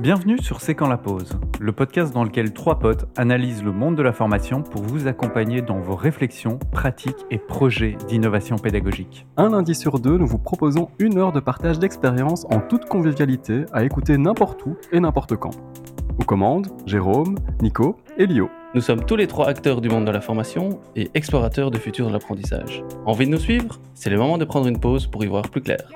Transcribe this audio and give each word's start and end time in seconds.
Bienvenue 0.00 0.38
sur 0.38 0.60
C'est 0.60 0.76
quand 0.76 0.86
la 0.86 0.96
pause, 0.96 1.40
le 1.58 1.72
podcast 1.72 2.14
dans 2.14 2.22
lequel 2.22 2.52
trois 2.52 2.78
potes 2.78 3.08
analysent 3.16 3.64
le 3.64 3.72
monde 3.72 3.96
de 3.96 4.02
la 4.02 4.12
formation 4.12 4.62
pour 4.62 4.82
vous 4.82 5.08
accompagner 5.08 5.60
dans 5.60 5.80
vos 5.80 5.96
réflexions, 5.96 6.60
pratiques 6.70 7.26
et 7.32 7.38
projets 7.38 7.96
d'innovation 8.06 8.54
pédagogique. 8.58 9.26
Un 9.36 9.48
lundi 9.48 9.74
sur 9.74 9.98
deux, 9.98 10.16
nous 10.16 10.28
vous 10.28 10.38
proposons 10.38 10.88
une 11.00 11.18
heure 11.18 11.32
de 11.32 11.40
partage 11.40 11.80
d'expériences 11.80 12.46
en 12.48 12.60
toute 12.60 12.84
convivialité 12.84 13.64
à 13.72 13.82
écouter 13.82 14.18
n'importe 14.18 14.64
où 14.66 14.76
et 14.92 15.00
n'importe 15.00 15.34
quand. 15.34 15.56
Aux 16.20 16.24
commandes, 16.24 16.68
Jérôme, 16.86 17.34
Nico 17.60 17.96
et 18.18 18.26
Lio. 18.26 18.50
Nous 18.76 18.82
sommes 18.82 19.04
tous 19.04 19.16
les 19.16 19.26
trois 19.26 19.48
acteurs 19.48 19.80
du 19.80 19.88
monde 19.88 20.04
de 20.04 20.12
la 20.12 20.20
formation 20.20 20.78
et 20.94 21.10
explorateurs 21.14 21.72
du 21.72 21.80
futur 21.80 22.06
de 22.06 22.12
l'apprentissage. 22.12 22.84
Envie 23.04 23.26
de 23.26 23.32
nous 23.32 23.38
suivre? 23.38 23.80
C'est 23.94 24.10
le 24.10 24.18
moment 24.18 24.38
de 24.38 24.44
prendre 24.44 24.68
une 24.68 24.78
pause 24.78 25.08
pour 25.08 25.24
y 25.24 25.26
voir 25.26 25.50
plus 25.50 25.60
clair. 25.60 25.90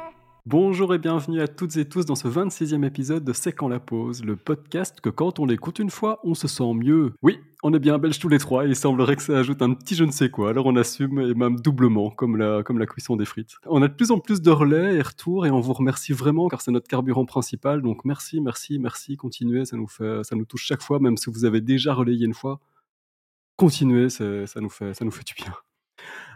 Bonjour 0.44 0.92
et 0.92 0.98
bienvenue 0.98 1.40
à 1.40 1.46
toutes 1.46 1.76
et 1.76 1.88
tous 1.88 2.04
dans 2.04 2.16
ce 2.16 2.26
26e 2.26 2.84
épisode 2.84 3.22
de 3.22 3.32
C'est 3.32 3.52
quand 3.52 3.68
la 3.68 3.78
pause, 3.78 4.24
le 4.24 4.34
podcast 4.34 5.00
que 5.00 5.08
quand 5.08 5.38
on 5.38 5.46
l'écoute 5.46 5.78
une 5.78 5.88
fois, 5.88 6.18
on 6.24 6.34
se 6.34 6.48
sent 6.48 6.74
mieux. 6.74 7.12
Oui, 7.22 7.38
on 7.62 7.72
est 7.72 7.78
bien 7.78 7.96
belges 7.98 8.18
tous 8.18 8.28
les 8.28 8.40
trois 8.40 8.66
il 8.66 8.74
semblerait 8.74 9.14
que 9.14 9.22
ça 9.22 9.38
ajoute 9.38 9.62
un 9.62 9.72
petit 9.72 9.94
je 9.94 10.02
ne 10.02 10.10
sais 10.10 10.30
quoi, 10.30 10.50
alors 10.50 10.66
on 10.66 10.74
assume 10.74 11.20
et 11.20 11.32
même 11.34 11.60
doublement, 11.60 12.10
comme 12.10 12.36
la, 12.36 12.64
comme 12.64 12.80
la 12.80 12.86
cuisson 12.86 13.14
des 13.14 13.24
frites. 13.24 13.54
On 13.66 13.82
a 13.82 13.88
de 13.88 13.94
plus 13.94 14.10
en 14.10 14.18
plus 14.18 14.42
de 14.42 14.50
relais 14.50 14.96
et 14.96 15.02
retours 15.02 15.46
et 15.46 15.50
on 15.52 15.60
vous 15.60 15.74
remercie 15.74 16.12
vraiment 16.12 16.48
car 16.48 16.60
c'est 16.60 16.72
notre 16.72 16.88
carburant 16.88 17.24
principal, 17.24 17.80
donc 17.80 18.04
merci, 18.04 18.40
merci, 18.40 18.80
merci, 18.80 19.16
continuez, 19.16 19.64
ça 19.64 19.76
nous, 19.76 19.86
fait, 19.86 20.24
ça 20.24 20.34
nous 20.34 20.44
touche 20.44 20.64
chaque 20.64 20.82
fois, 20.82 20.98
même 20.98 21.16
si 21.16 21.30
vous 21.30 21.44
avez 21.44 21.60
déjà 21.60 21.94
relayé 21.94 22.26
une 22.26 22.34
fois. 22.34 22.58
Continuez, 23.54 24.08
ça 24.08 24.24
nous, 24.56 24.70
fait, 24.70 24.92
ça 24.92 25.04
nous 25.04 25.12
fait 25.12 25.24
du 25.24 25.34
bien. 25.34 25.54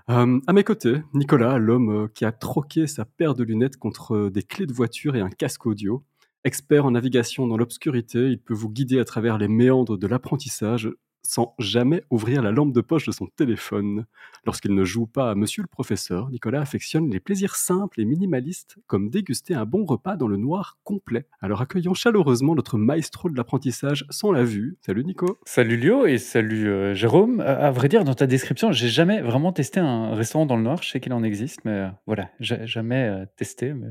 Euh, 0.09 0.39
à 0.47 0.53
mes 0.53 0.63
côtés, 0.63 1.03
Nicolas, 1.15 1.59
l'homme 1.59 2.05
euh, 2.05 2.09
qui 2.15 2.25
a 2.25 2.31
troqué 2.31 2.87
sa 2.87 3.05
paire 3.05 3.35
de 3.35 3.43
lunettes 3.43 3.77
contre 3.77 4.15
euh, 4.15 4.31
des 4.31 4.45
clés 4.45 4.67
de 4.67 4.73
voiture 4.73 5.17
et 5.17 5.21
un 5.21 5.31
casque 5.31 5.67
audio. 5.67 6.05
Expert 6.45 6.87
en 6.87 6.93
navigation 6.93 7.49
dans 7.49 7.57
l'obscurité, 7.57 8.29
il 8.31 8.41
peut 8.41 8.55
vous 8.55 8.71
guider 8.71 9.01
à 9.01 9.05
travers 9.05 9.37
les 9.37 9.49
méandres 9.49 9.99
de 9.99 10.07
l'apprentissage 10.07 10.89
sans 11.27 11.55
jamais 11.59 12.03
ouvrir 12.11 12.43
la 12.43 12.51
lampe 12.51 12.73
de 12.73 12.81
poche 12.81 13.07
de 13.07 13.13
son 13.13 13.27
téléphone. 13.27 14.07
Lorsqu'il 14.45 14.75
ne 14.75 14.85
joue 14.85 15.07
pas 15.07 15.31
à 15.31 15.35
Monsieur 15.35 15.63
le 15.63 15.69
professeur, 15.69 16.31
Nicolas 16.31 16.61
affectionne 16.61 17.11
les 17.11 17.21
plaisirs 17.21 17.57
simples 17.57 18.01
et 18.01 18.05
minimalistes, 18.05 18.77
comme 18.87 19.11
déguster 19.11 19.55
un 19.55 19.65
bon 19.65 19.85
repas 19.85 20.17
dans 20.17 20.29
le 20.29 20.37
noir 20.37 20.79
complet. 20.85 21.27
Alors 21.41 21.61
accueillons 21.61 21.95
chaleureusement 21.95 22.55
notre 22.55 22.79
maestro 22.79 23.29
de 23.29 23.37
l'apprentissage 23.37 24.07
sans 24.11 24.33
la 24.33 24.45
vue. 24.45 24.79
Salut 24.81 25.05
Nico. 25.05 25.39
Salut 25.45 25.77
Lio 25.77 26.07
et 26.07 26.19
salut 26.19 26.69
euh, 26.69 26.95
Jérôme. 26.95 27.41
À, 27.41 27.71
vrai 27.71 27.89
dire, 27.89 28.05
dans 28.05 28.15
ta 28.15 28.27
description, 28.27 28.73
j'ai 28.73 28.89
jamais 28.89 29.21
vraiment 29.21 29.53
testé 29.53 29.81
un 29.81 30.15
restaurant 30.15 30.47
dans 30.47 30.57
le 30.57 30.63
noir. 30.63 30.83
Je 30.83 30.91
sais 30.91 31.01
qu'il 31.01 31.13
en 31.13 31.23
existe, 31.23 31.65
mais 31.65 31.73
euh, 31.73 31.89
voilà, 32.07 32.31
j'ai 32.41 32.67
jamais 32.67 33.09
euh, 33.09 33.25
testé. 33.37 33.73
Mais 33.75 33.89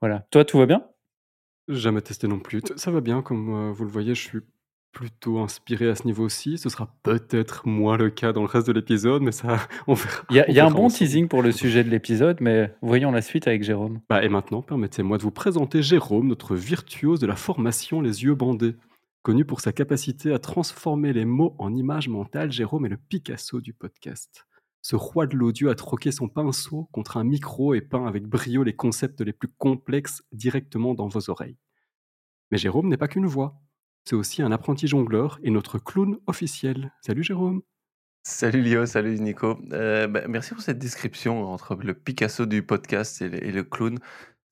voilà. 0.00 0.26
Toi, 0.30 0.44
tout 0.44 0.58
va 0.58 0.66
bien? 0.66 0.84
Jamais 1.68 2.02
testé 2.02 2.28
non 2.28 2.40
plus. 2.40 2.60
Ça 2.76 2.90
va 2.90 3.00
bien, 3.00 3.22
comme 3.22 3.72
vous 3.72 3.84
le 3.84 3.90
voyez, 3.90 4.14
je 4.14 4.20
suis 4.20 4.40
plutôt 4.94 5.40
inspiré 5.40 5.88
à 5.88 5.94
ce 5.94 6.06
niveau-ci. 6.06 6.56
Ce 6.56 6.70
sera 6.70 6.88
peut-être 7.02 7.68
moins 7.68 7.98
le 7.98 8.08
cas 8.08 8.32
dans 8.32 8.40
le 8.40 8.46
reste 8.46 8.68
de 8.68 8.72
l'épisode, 8.72 9.20
mais 9.20 9.32
ça, 9.32 9.68
on 9.86 9.94
verra. 9.94 10.22
Il 10.30 10.36
y 10.36 10.60
a, 10.60 10.66
un 10.66 10.70
bon 10.70 10.88
teasing 10.88 11.28
pour 11.28 11.42
le 11.42 11.52
sujet 11.52 11.84
de 11.84 11.90
l'épisode, 11.90 12.38
mais 12.40 12.72
voyons 12.80 13.10
la 13.10 13.20
suite 13.20 13.46
avec 13.46 13.62
Jérôme. 13.64 14.00
Bah, 14.08 14.24
et 14.24 14.30
maintenant, 14.30 14.62
permettez-moi 14.62 15.18
de 15.18 15.22
vous 15.22 15.30
présenter 15.30 15.82
Jérôme, 15.82 16.28
notre 16.28 16.54
virtuose 16.54 17.20
de 17.20 17.26
la 17.26 17.36
formation 17.36 18.00
Les 18.00 18.22
Yeux 18.22 18.34
Bandés. 18.34 18.76
Connu 19.22 19.44
pour 19.44 19.60
sa 19.60 19.72
capacité 19.72 20.32
à 20.32 20.38
transformer 20.38 21.12
les 21.12 21.24
mots 21.24 21.54
en 21.58 21.74
images 21.74 22.08
mentales, 22.08 22.52
Jérôme 22.52 22.86
est 22.86 22.90
le 22.90 22.96
Picasso 22.96 23.60
du 23.60 23.74
podcast. 23.74 24.46
Ce 24.80 24.96
roi 24.96 25.26
de 25.26 25.34
l'audio 25.34 25.70
a 25.70 25.74
troqué 25.74 26.12
son 26.12 26.28
pinceau 26.28 26.88
contre 26.92 27.16
un 27.16 27.24
micro 27.24 27.72
et 27.74 27.80
peint 27.80 28.06
avec 28.06 28.26
brio 28.26 28.62
les 28.62 28.76
concepts 28.76 29.22
les 29.22 29.32
plus 29.32 29.48
complexes 29.48 30.22
directement 30.32 30.94
dans 30.94 31.08
vos 31.08 31.30
oreilles. 31.30 31.56
Mais 32.50 32.58
Jérôme 32.58 32.88
n'est 32.88 32.98
pas 32.98 33.08
qu'une 33.08 33.26
voix. 33.26 33.63
C'est 34.06 34.16
aussi 34.16 34.42
un 34.42 34.52
apprenti 34.52 34.86
jongleur 34.86 35.38
et 35.42 35.50
notre 35.50 35.78
clown 35.78 36.18
officiel. 36.26 36.92
Salut 37.00 37.24
Jérôme. 37.24 37.62
Salut 38.22 38.60
Lio, 38.60 38.84
salut 38.84 39.18
Nico. 39.18 39.58
Euh, 39.72 40.06
bah, 40.06 40.28
merci 40.28 40.52
pour 40.52 40.62
cette 40.62 40.78
description 40.78 41.46
entre 41.46 41.74
le 41.76 41.94
Picasso 41.94 42.44
du 42.44 42.62
podcast 42.62 43.22
et 43.22 43.28
le, 43.28 43.64
clown. 43.64 43.98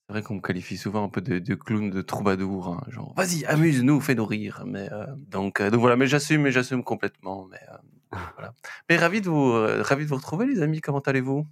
C'est 0.06 0.12
vrai 0.14 0.22
qu'on 0.22 0.36
me 0.36 0.40
qualifie 0.40 0.78
souvent 0.78 1.04
un 1.04 1.10
peu 1.10 1.20
de, 1.20 1.54
clown, 1.54 1.90
de 1.90 2.00
troubadour, 2.00 2.68
hein, 2.68 2.80
genre 2.88 3.12
vas-y, 3.14 3.44
amuse-nous, 3.44 4.00
fais-nous 4.00 4.24
rire. 4.24 4.64
Mais 4.66 4.90
euh, 4.90 5.04
donc, 5.16 5.60
euh, 5.60 5.70
donc 5.70 5.80
voilà, 5.80 5.96
mais 5.96 6.06
j'assume, 6.06 6.42
mais 6.42 6.50
j'assume 6.50 6.82
complètement. 6.82 7.46
Mais 7.50 7.60
voilà. 8.36 8.54
Mais 8.88 8.96
ravi 8.96 9.20
de 9.20 9.28
vous, 9.28 9.52
ravi 9.52 10.04
de 10.04 10.08
vous 10.08 10.16
retrouver, 10.16 10.46
les 10.46 10.62
amis. 10.62 10.80
Comment 10.80 11.00
allez-vous? 11.00 11.46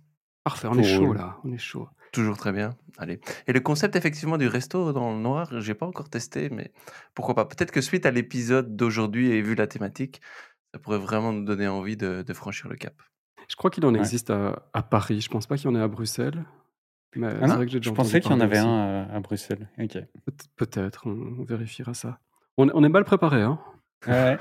Parfait, 0.44 0.68
on 0.70 0.78
est 0.78 0.84
chaud 0.84 1.12
là, 1.12 1.38
on 1.44 1.52
est 1.52 1.58
chaud. 1.58 1.88
Toujours 2.12 2.36
très 2.36 2.52
bien. 2.52 2.70
Allez. 2.98 3.20
Et 3.46 3.52
le 3.52 3.60
concept 3.60 3.94
effectivement 3.94 4.36
du 4.36 4.46
resto 4.48 4.92
dans 4.92 5.12
le 5.12 5.20
noir, 5.20 5.60
j'ai 5.60 5.74
pas 5.74 5.86
encore 5.86 6.08
testé, 6.08 6.50
mais 6.50 6.72
pourquoi 7.14 7.34
pas. 7.34 7.44
Peut-être 7.44 7.70
que 7.70 7.80
suite 7.80 8.04
à 8.04 8.10
l'épisode 8.10 8.74
d'aujourd'hui 8.74 9.30
et 9.30 9.42
vu 9.42 9.54
la 9.54 9.66
thématique, 9.66 10.20
ça 10.72 10.80
pourrait 10.80 10.98
vraiment 10.98 11.32
nous 11.32 11.44
donner 11.44 11.68
envie 11.68 11.96
de, 11.96 12.24
franchir 12.32 12.68
le 12.68 12.76
cap. 12.76 12.94
Je 13.48 13.56
crois 13.56 13.70
qu'il 13.70 13.84
en 13.86 13.94
existe 13.94 14.30
à, 14.30 14.82
Paris. 14.82 15.20
Je 15.20 15.28
pense 15.28 15.46
pas 15.46 15.56
qu'il 15.56 15.66
y 15.66 15.72
en 15.72 15.76
ait 15.76 15.82
à 15.82 15.88
Bruxelles. 15.88 16.44
Mais 17.16 17.26
ah 17.42 17.56
vrai 17.56 17.66
que 17.66 17.82
je 17.82 17.90
pensais 17.90 18.20
qu'il 18.20 18.30
y 18.30 18.34
en 18.34 18.40
avait 18.40 18.58
un 18.58 19.08
à, 19.10 19.20
Bruxelles. 19.20 19.68
Peut-être, 20.56 21.06
on, 21.06 21.44
vérifiera 21.44 21.94
ça. 21.94 22.20
On, 22.56 22.68
on 22.72 22.84
est 22.84 22.88
mal 22.88 23.04
préparé, 23.04 23.42
hein 23.42 23.58
Ouais. 24.06 24.38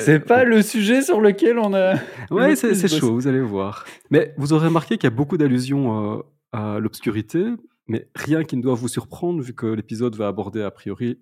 c'est 0.00 0.18
pas 0.18 0.42
le 0.42 0.62
sujet 0.62 1.00
sur 1.00 1.20
lequel 1.20 1.58
on 1.58 1.74
a. 1.74 1.94
Ouais, 2.30 2.56
c'est 2.56 2.88
chaud, 2.88 3.14
vous 3.14 3.28
allez 3.28 3.40
voir. 3.40 3.84
Mais 4.10 4.34
vous 4.36 4.52
aurez 4.52 4.66
remarqué 4.66 4.96
qu'il 4.98 5.04
y 5.08 5.12
a 5.12 5.14
beaucoup 5.14 5.36
d'allusions 5.36 6.16
euh, 6.16 6.22
à 6.52 6.80
l'obscurité, 6.80 7.44
mais 7.86 8.08
rien 8.16 8.42
qui 8.42 8.56
ne 8.56 8.62
doit 8.62 8.74
vous 8.74 8.88
surprendre, 8.88 9.40
vu 9.42 9.54
que 9.54 9.66
l'épisode 9.66 10.16
va 10.16 10.26
aborder 10.26 10.62
a 10.62 10.70
priori 10.72 11.20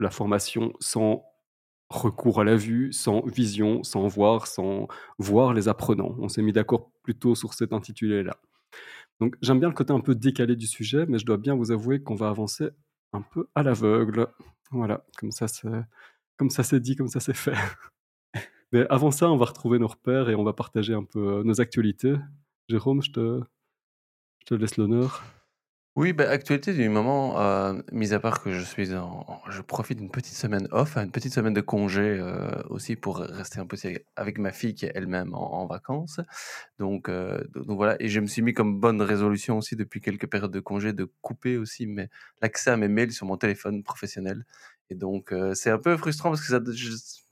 la 0.00 0.10
formation 0.10 0.72
sans 0.80 1.24
recours 1.90 2.40
à 2.40 2.44
la 2.44 2.56
vue, 2.56 2.92
sans 2.92 3.24
vision, 3.26 3.82
sans 3.82 4.06
voir, 4.08 4.46
sans 4.46 4.88
voir 5.18 5.54
les 5.54 5.68
apprenants. 5.68 6.16
On 6.18 6.28
s'est 6.28 6.42
mis 6.42 6.52
d'accord 6.52 6.90
plutôt 7.02 7.34
sur 7.34 7.54
cet 7.54 7.72
intitulé-là. 7.72 8.36
Donc 9.20 9.36
j'aime 9.40 9.60
bien 9.60 9.68
le 9.68 9.74
côté 9.74 9.92
un 9.92 10.00
peu 10.00 10.14
décalé 10.14 10.56
du 10.56 10.66
sujet, 10.66 11.06
mais 11.06 11.18
je 11.18 11.24
dois 11.26 11.36
bien 11.36 11.54
vous 11.54 11.70
avouer 11.70 12.02
qu'on 12.02 12.14
va 12.14 12.28
avancer 12.28 12.68
un 13.12 13.22
peu 13.22 13.48
à 13.54 13.62
l'aveugle. 13.62 14.28
Voilà, 14.72 15.04
comme 15.18 15.30
ça 15.30 15.48
c'est 15.48 15.68
comme 16.36 16.50
ça 16.50 16.62
c'est 16.62 16.80
dit, 16.80 16.96
comme 16.96 17.08
ça 17.08 17.20
c'est 17.20 17.36
fait. 17.36 17.54
Mais 18.72 18.86
avant 18.90 19.10
ça, 19.10 19.30
on 19.30 19.36
va 19.36 19.46
retrouver 19.46 19.78
nos 19.78 19.86
repères 19.86 20.28
et 20.28 20.34
on 20.34 20.44
va 20.44 20.52
partager 20.52 20.92
un 20.92 21.04
peu 21.04 21.38
euh, 21.38 21.42
nos 21.44 21.60
actualités. 21.60 22.14
Jérôme, 22.68 23.02
je 23.02 23.12
te, 23.12 23.40
je 24.40 24.46
te 24.46 24.54
laisse 24.54 24.76
l'honneur. 24.76 25.22
Oui, 25.94 26.12
bah, 26.12 26.28
actualité 26.28 26.74
du 26.74 26.86
moment, 26.90 27.40
euh, 27.40 27.80
mis 27.90 28.12
à 28.12 28.20
part 28.20 28.42
que 28.42 28.52
je 28.52 28.62
suis 28.62 28.94
en, 28.94 29.24
je 29.48 29.62
profite 29.62 29.96
d'une 29.96 30.10
petite 30.10 30.34
semaine 30.34 30.68
off, 30.70 30.98
une 30.98 31.10
petite 31.10 31.32
semaine 31.32 31.54
de 31.54 31.62
congé 31.62 32.02
euh, 32.02 32.50
aussi 32.68 32.96
pour 32.96 33.16
rester 33.16 33.60
un 33.60 33.66
peu 33.66 33.78
avec 34.16 34.36
ma 34.36 34.52
fille 34.52 34.74
qui 34.74 34.84
est 34.84 34.92
elle-même 34.94 35.32
en, 35.32 35.64
vacances. 35.66 36.20
Donc, 36.78 37.08
donc 37.08 37.76
voilà, 37.78 37.96
et 37.98 38.08
je 38.08 38.20
me 38.20 38.26
suis 38.26 38.42
mis 38.42 38.52
comme 38.52 38.78
bonne 38.78 39.00
résolution 39.00 39.56
aussi 39.56 39.74
depuis 39.74 40.02
quelques 40.02 40.28
périodes 40.28 40.52
de 40.52 40.60
congé 40.60 40.92
de 40.92 41.10
couper 41.22 41.56
aussi 41.56 41.88
l'accès 42.42 42.72
à 42.72 42.76
mes 42.76 42.88
mails 42.88 43.12
sur 43.12 43.26
mon 43.26 43.38
téléphone 43.38 43.82
professionnel. 43.82 44.44
Et 44.90 44.94
donc, 44.94 45.34
c'est 45.54 45.70
un 45.70 45.78
peu 45.78 45.96
frustrant 45.96 46.30
parce 46.30 46.40
que 46.40 46.46
ça, 46.46 46.60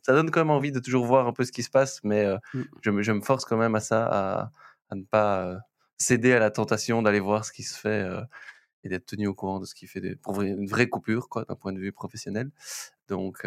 ça, 0.02 0.12
donne 0.12 0.30
quand 0.30 0.40
même 0.40 0.50
envie 0.50 0.72
de 0.72 0.80
toujours 0.80 1.06
voir 1.06 1.26
un 1.26 1.32
peu 1.32 1.44
ce 1.44 1.52
qui 1.52 1.62
se 1.62 1.70
passe, 1.70 2.00
mais 2.02 2.26
mmh. 2.54 2.64
je, 2.82 2.90
me, 2.90 3.02
je, 3.02 3.12
me, 3.12 3.20
force 3.20 3.44
quand 3.44 3.56
même 3.56 3.74
à 3.74 3.80
ça, 3.80 4.06
à, 4.06 4.50
à 4.90 4.94
ne 4.96 5.04
pas 5.04 5.58
céder 5.96 6.32
à 6.32 6.40
la 6.40 6.50
tentation 6.50 7.00
d'aller 7.02 7.20
voir 7.20 7.44
ce 7.44 7.52
qui 7.52 7.62
se 7.62 7.78
fait 7.78 8.08
et 8.82 8.88
d'être 8.88 9.06
tenu 9.06 9.26
au 9.28 9.34
courant 9.34 9.60
de 9.60 9.66
ce 9.66 9.74
qui 9.74 9.86
fait 9.86 10.00
des, 10.00 10.16
pour 10.16 10.42
une 10.42 10.66
vraie 10.66 10.88
coupure, 10.88 11.28
quoi, 11.28 11.44
d'un 11.44 11.54
point 11.54 11.72
de 11.72 11.78
vue 11.78 11.92
professionnel. 11.92 12.50
Donc, 13.08 13.46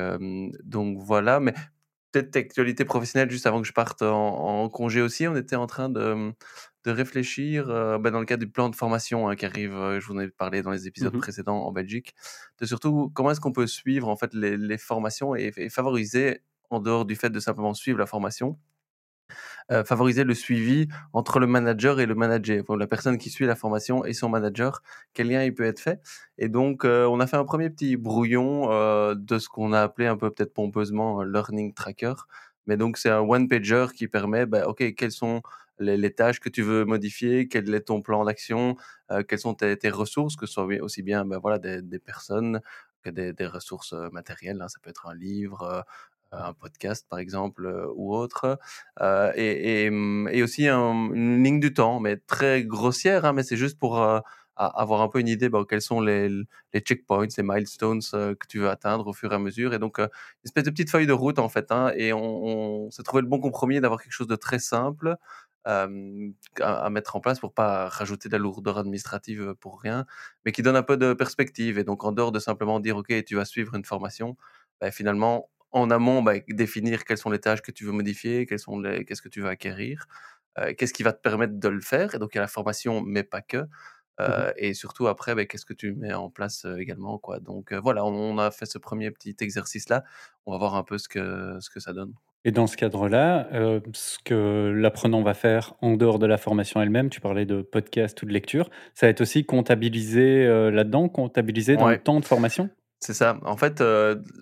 donc 0.64 0.98
voilà, 1.00 1.40
mais 1.40 1.54
peut-être 2.12 2.36
actualité 2.36 2.86
professionnelle, 2.86 3.30
juste 3.30 3.46
avant 3.46 3.62
que 3.62 3.68
je 3.68 3.74
parte 3.74 4.02
en, 4.02 4.64
en, 4.64 4.70
congé 4.70 5.02
aussi, 5.02 5.28
on 5.28 5.36
était 5.36 5.56
en 5.56 5.68
train 5.68 5.90
de, 5.90 6.34
de 6.88 6.92
réfléchir, 6.92 7.70
euh, 7.70 7.98
bah, 7.98 8.12
dans 8.12 8.20
le 8.20 8.26
cadre 8.26 8.44
du 8.46 8.50
plan 8.50 8.70
de 8.70 8.76
formation 8.76 9.28
hein, 9.28 9.36
qui 9.36 9.46
arrive, 9.46 9.74
euh, 9.74 10.00
je 10.00 10.08
vous 10.08 10.16
en 10.16 10.20
ai 10.20 10.30
parlé 10.30 10.62
dans 10.62 10.72
les 10.72 10.88
épisodes 10.88 11.14
mmh 11.14 11.20
précédents 11.20 11.66
en 11.66 11.72
Belgique, 11.72 12.16
de 12.60 12.66
surtout 12.66 13.12
comment 13.14 13.32
est-ce 13.32 13.42
qu'on 13.42 13.52
peut 13.52 13.68
suivre 13.68 14.08
en 14.08 14.16
fait 14.16 14.34
les, 14.34 14.78
formations 14.78 15.36
et, 15.36 15.52
favoriser, 15.70 16.40
en 16.70 16.80
dehors 16.80 17.06
du 17.06 17.16
fait 17.16 17.30
de 17.30 17.40
simplement 17.40 17.74
suivre 17.74 18.00
la 18.00 18.06
formation, 18.06 18.58
euh, 19.72 19.84
favoriser 19.84 20.24
le 20.24 20.34
suivi 20.34 20.88
entre 21.14 21.40
le 21.40 21.48
manager 21.48 22.00
et 22.00 22.06
le 22.06 22.16
manager, 22.16 22.64
la 22.78 22.88
personne 22.88 23.18
qui 23.18 23.30
suit 23.30 23.46
la 23.46 23.56
formation 23.56 24.06
et 24.06 24.14
son 24.14 24.30
manager, 24.30 24.82
quel 25.14 25.30
lien 25.30 25.44
il 25.44 25.54
peut 25.54 25.66
être 25.66 25.80
fait. 25.80 26.00
Et 26.38 26.50
donc, 26.50 26.84
on 26.86 27.20
a 27.20 27.28
fait 27.28 27.38
un 27.38 27.46
premier 27.46 27.70
petit 27.70 27.98
brouillon 27.98 28.68
de 29.16 29.40
ce 29.40 29.50
qu'on 29.50 29.74
a 29.74 29.82
appelé 29.82 30.08
un 30.08 30.18
peu 30.18 30.30
peut-être 30.32 30.54
pompeusement 30.54 31.24
Learning 31.24 31.74
Tracker. 31.74 32.14
Mais 32.68 32.78
donc, 32.78 32.98
c'est 32.98 33.10
un 33.10 33.22
one-pager 33.22 33.88
qui 33.96 34.08
permet, 34.08 34.46
bah, 34.46 34.68
OK, 34.68 34.94
quels 34.96 35.12
sont 35.12 35.42
les, 35.80 36.14
tâches 36.14 36.40
que 36.40 36.50
tu 36.50 36.62
veux 36.62 36.86
modifier, 36.86 37.48
quel 37.48 37.74
est 37.74 37.82
ton 37.82 38.02
plan 38.02 38.26
d'action, 38.26 38.76
euh, 39.12 39.24
quelles 39.24 39.40
sont 39.40 39.54
tes, 39.54 39.78
ressources, 39.90 40.36
que 40.36 40.46
ce 40.46 40.54
soit 40.54 40.68
aussi 40.82 41.04
bien 41.04 41.26
ben 41.26 41.40
voilà, 41.40 41.60
des, 41.60 42.00
personnes 42.00 42.62
que 43.04 43.10
des, 43.10 43.46
ressources 43.46 43.94
euh, 43.94 44.10
matérielles. 44.12 44.62
Hein. 44.62 44.68
ça 44.68 44.80
peut 44.82 44.90
être 44.90 45.08
un 45.08 45.16
livre, 45.16 45.64
euh, 45.64 45.82
un 46.32 46.54
podcast 46.54 47.06
par 47.10 47.20
exemple 47.20 47.68
ou 47.96 48.16
autre, 48.16 48.60
et, 49.02 49.86
et, 49.86 49.92
et, 50.32 50.44
aussi 50.44 50.68
une 50.68 51.44
ligne 51.44 51.60
du 51.60 51.74
temps, 51.74 52.00
mais 52.00 52.18
très 52.18 52.64
grossière, 52.64 53.26
hein, 53.26 53.34
mais 53.34 53.44
c'est 53.44 53.58
juste 53.58 53.80
pour 53.80 54.00
avoir 54.58 55.02
un 55.02 55.08
peu 55.08 55.20
une 55.20 55.28
idée 55.28 55.50
bah, 55.50 55.64
quels 55.70 55.82
sont 55.82 56.02
les, 56.02 56.30
checkpoints, 56.74 57.28
les 57.38 57.44
milestones 57.44 58.02
que 58.02 58.48
tu 58.50 58.60
veux 58.60 58.70
atteindre 58.70 59.08
au 59.08 59.14
fur 59.14 59.32
et 59.32 59.36
à 59.36 59.40
mesure. 59.40 59.74
Et 59.74 59.80
donc, 59.80 60.00
une 60.00 60.10
espèce 60.44 60.64
de 60.64 60.72
petite 60.72 60.90
feuille 60.90 61.08
de 61.08 61.14
route 61.14 61.40
en 61.40 61.50
fait. 61.50 61.72
Hein, 61.72 61.92
et 61.96 62.14
on, 62.14 62.88
on 62.88 62.92
s'est 62.92 63.04
trouvé 63.04 63.22
le 63.22 63.28
bon 63.28 63.40
compromis 63.40 63.80
d'avoir 63.80 64.02
quelque 64.02 64.14
chose 64.14 64.28
de 64.28 64.36
très 64.36 64.60
simple 64.60 65.18
à, 65.68 66.90
mettre 66.90 67.16
en 67.16 67.20
place 67.20 67.40
pour 67.40 67.54
pas 67.54 67.90
rajouter 67.90 68.30
de 68.30 68.34
la 68.34 68.40
lourdeur 68.40 68.78
administrative 68.78 69.54
pour 69.60 69.82
rien, 69.82 70.06
mais 70.46 70.52
qui 70.52 70.62
donne 70.62 70.76
un 70.76 70.84
peu 70.84 70.98
de 70.98 71.14
perspective. 71.14 71.78
Et 71.78 71.84
donc, 71.84 72.04
en 72.04 72.12
dehors 72.12 72.32
de 72.32 72.40
simplement 72.40 72.80
dire, 72.80 72.98
OK, 72.98 73.14
tu 73.26 73.36
vas 73.36 73.46
suivre 73.46 73.76
une 73.76 73.86
formation, 73.86 74.38
bah, 74.80 74.92
finalement, 74.92 75.50
en 75.72 75.90
amont, 75.90 76.22
bah, 76.22 76.34
définir 76.48 77.06
quelles 77.06 77.18
sont 77.18 77.30
les 77.30 77.40
tâches 77.40 77.62
que 77.62 77.72
tu 77.72 77.86
veux 77.86 77.92
modifier, 77.92 78.46
quelles 78.46 78.60
sont 78.60 78.80
les, 78.80 79.06
qu'est-ce 79.06 79.22
que 79.22 79.30
tu 79.30 79.42
veux 79.42 79.50
acquérir, 79.50 80.06
qu'est-ce 80.78 80.94
qui 80.94 81.04
va 81.04 81.14
te 81.14 81.22
permettre 81.22 81.60
de 81.60 81.68
le 81.68 81.82
faire. 81.82 82.16
Et 82.16 82.20
donc, 82.20 82.32
il 82.34 82.38
y 82.38 82.40
a 82.40 82.42
la 82.42 82.48
formation, 82.48 83.02
mais 83.02 83.24
pas 83.24 83.42
que. 83.42 83.58
Mmh 83.58 83.68
et 84.58 84.74
surtout 84.74 85.08
après, 85.08 85.36
bah, 85.36 85.46
qu'est-ce 85.46 85.66
que 85.66 85.76
tu 85.76 85.94
mets 85.94 86.14
en 86.14 86.32
place 86.32 86.66
également, 86.80 87.20
quoi. 87.20 87.40
Donc 87.40 87.74
voilà, 87.74 88.04
on, 88.04 88.40
a 88.40 88.50
fait 88.50 88.66
ce 88.66 88.80
premier 88.80 89.12
petit 89.12 89.36
exercice 89.42 89.90
là. 89.90 90.04
On 90.48 90.52
va 90.52 90.58
voir 90.58 90.76
un 90.76 90.84
peu 90.84 90.98
ce 90.98 91.08
que 91.08 91.58
ce 91.60 91.70
que 91.70 91.80
ça 91.80 91.94
donne. 91.94 92.14
Et 92.48 92.52
dans 92.52 92.66
ce 92.66 92.78
cadre-là, 92.78 93.50
euh, 93.52 93.82
ce 93.94 94.18
que 94.24 94.72
l'apprenant 94.74 95.22
va 95.22 95.34
faire 95.34 95.74
en 95.82 95.98
dehors 95.98 96.18
de 96.18 96.26
la 96.26 96.38
formation 96.38 96.82
elle-même, 96.82 97.10
tu 97.10 97.20
parlais 97.20 97.46
de 97.46 97.62
podcast 97.62 98.22
ou 98.22 98.26
de 98.26 98.32
lecture, 98.32 98.70
ça 98.94 99.06
va 99.06 99.10
être 99.10 99.20
aussi 99.20 99.46
comptabilisé 99.46 100.46
euh, 100.46 100.72
là-dedans, 100.72 101.10
comptabilisé 101.10 101.76
dans 101.76 101.90
le 101.90 101.98
temps 101.98 102.22
de 102.22 102.26
formation? 102.26 102.70
C'est 103.00 103.14
ça. 103.14 103.38
En 103.44 103.56
fait, 103.58 103.82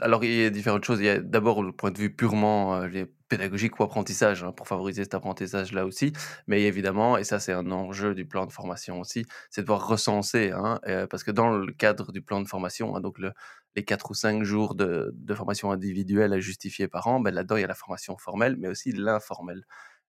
alors 0.01 0.23
il 0.23 0.33
y 0.33 0.45
a 0.45 0.49
différentes 0.49 0.85
choses. 0.85 0.99
Il 1.01 1.05
y 1.05 1.09
a 1.09 1.19
d'abord 1.19 1.61
le 1.61 1.73
point 1.73 1.91
de 1.91 1.97
vue 1.99 2.15
purement 2.15 2.81
pédagogique 3.27 3.79
ou 3.79 3.83
apprentissage, 3.83 4.43
hein, 4.43 4.51
pour 4.53 4.67
favoriser 4.67 5.03
cet 5.03 5.13
apprentissage-là 5.13 5.85
aussi. 5.85 6.13
Mais 6.47 6.61
évidemment, 6.63 7.17
et 7.17 7.23
ça 7.25 7.39
c'est 7.39 7.51
un 7.51 7.69
enjeu 7.71 8.15
du 8.15 8.25
plan 8.25 8.45
de 8.45 8.51
formation 8.53 8.99
aussi, 9.01 9.25
c'est 9.49 9.61
de 9.61 9.65
pouvoir 9.65 9.87
recenser, 9.87 10.51
hein, 10.51 10.79
parce 11.09 11.23
que 11.23 11.31
dans 11.31 11.49
le 11.49 11.73
cadre 11.73 12.11
du 12.13 12.21
plan 12.21 12.41
de 12.41 12.47
formation, 12.47 12.95
hein, 12.95 13.01
donc 13.01 13.17
le, 13.19 13.33
les 13.75 13.83
4 13.83 14.11
ou 14.11 14.13
5 14.13 14.43
jours 14.43 14.75
de, 14.75 15.13
formation 15.35 15.71
individuelle 15.71 16.31
à 16.33 16.39
justifier 16.39 16.87
par 16.87 17.07
an, 17.07 17.19
ben 17.19 17.33
là-dedans, 17.33 17.57
il 17.57 17.61
y 17.61 17.63
a 17.65 17.67
la 17.67 17.73
formation 17.75 18.17
formelle, 18.17 18.55
mais 18.57 18.67
aussi 18.69 18.91
l'informelle, 18.93 19.63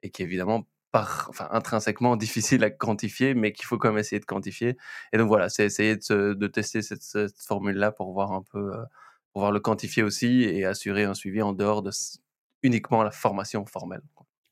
et 0.03 0.09
qui 0.09 0.23
évidemment 0.23 0.67
par, 0.91 1.27
enfin, 1.29 1.47
intrinsèquement 1.51 2.15
difficile 2.15 2.63
à 2.63 2.69
quantifier, 2.69 3.33
mais 3.33 3.53
qu'il 3.53 3.65
faut 3.65 3.77
quand 3.77 3.89
même 3.89 3.97
essayer 3.97 4.19
de 4.19 4.25
quantifier. 4.25 4.77
Et 5.13 5.17
donc 5.17 5.27
voilà, 5.27 5.49
c'est 5.49 5.65
essayer 5.65 5.95
de, 5.95 6.47
tester 6.47 6.81
cette, 6.81 7.41
formule-là 7.41 7.91
pour 7.91 8.11
voir 8.13 8.31
un 8.33 8.43
peu, 8.43 8.73
euh, 8.73 8.83
pour 9.31 9.41
voir 9.41 9.51
le 9.51 9.59
quantifier 9.59 10.03
aussi 10.03 10.43
et 10.43 10.65
assurer 10.65 11.03
un 11.03 11.13
suivi 11.13 11.41
en 11.41 11.53
dehors 11.53 11.81
de 11.81 11.91
uniquement 12.63 13.03
la 13.03 13.11
formation 13.11 13.65
formelle. 13.65 14.01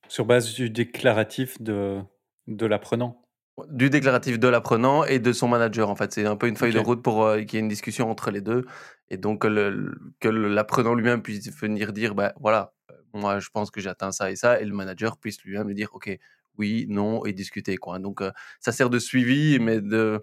Sur 0.07 0.25
base 0.25 0.53
du 0.53 0.69
déclaratif 0.69 1.61
de, 1.61 2.01
de 2.47 2.65
l'apprenant? 2.65 3.21
Du 3.67 3.89
déclaratif 3.89 4.39
de 4.39 4.47
l'apprenant 4.47 5.03
et 5.03 5.19
de 5.19 5.33
son 5.33 5.49
manager, 5.49 5.89
en 5.89 5.95
fait. 5.95 6.13
C'est 6.13 6.25
un 6.25 6.37
peu 6.37 6.47
une 6.47 6.55
feuille 6.55 6.73
de 6.73 6.79
route 6.79 7.03
pour 7.03 7.25
euh, 7.25 7.41
qu'il 7.41 7.55
y 7.55 7.57
ait 7.57 7.59
une 7.59 7.67
discussion 7.67 8.09
entre 8.09 8.31
les 8.31 8.39
deux. 8.39 8.65
Et 9.09 9.17
donc, 9.17 9.41
que 9.41 10.29
l'apprenant 10.29 10.95
lui-même 10.95 11.21
puisse 11.21 11.51
venir 11.59 11.91
dire, 11.91 12.15
bah, 12.15 12.33
voilà, 12.39 12.73
moi, 13.13 13.39
je 13.39 13.49
pense 13.49 13.71
que 13.71 13.81
j'atteins 13.81 14.11
ça 14.11 14.31
et 14.31 14.35
ça. 14.35 14.59
Et 14.61 14.65
le 14.65 14.73
manager 14.73 15.17
puisse 15.17 15.41
lui-même 15.43 15.67
lui 15.67 15.75
dire, 15.75 15.89
OK, 15.93 16.17
oui, 16.57 16.85
non, 16.89 17.25
et 17.25 17.33
discuter, 17.33 17.77
quoi. 17.77 17.99
Donc, 17.99 18.21
euh, 18.21 18.31
ça 18.59 18.71
sert 18.71 18.89
de 18.89 18.99
suivi, 18.99 19.59
mais 19.59 19.79
de, 19.79 20.21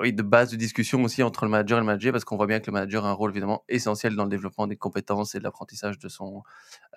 oui, 0.00 0.12
de 0.12 0.22
base 0.22 0.50
de 0.50 0.56
discussion 0.56 1.04
aussi 1.04 1.22
entre 1.22 1.44
le 1.44 1.50
manager 1.50 1.78
et 1.78 1.80
le 1.82 1.86
manager, 1.86 2.12
parce 2.12 2.24
qu'on 2.24 2.36
voit 2.36 2.46
bien 2.46 2.60
que 2.60 2.66
le 2.66 2.72
manager 2.72 3.04
a 3.04 3.10
un 3.10 3.12
rôle 3.12 3.30
évidemment 3.30 3.62
essentiel 3.68 4.16
dans 4.16 4.24
le 4.24 4.30
développement 4.30 4.66
des 4.66 4.76
compétences 4.76 5.34
et 5.34 5.38
de 5.38 5.44
l'apprentissage 5.44 5.98
de 5.98 6.08
son, 6.08 6.42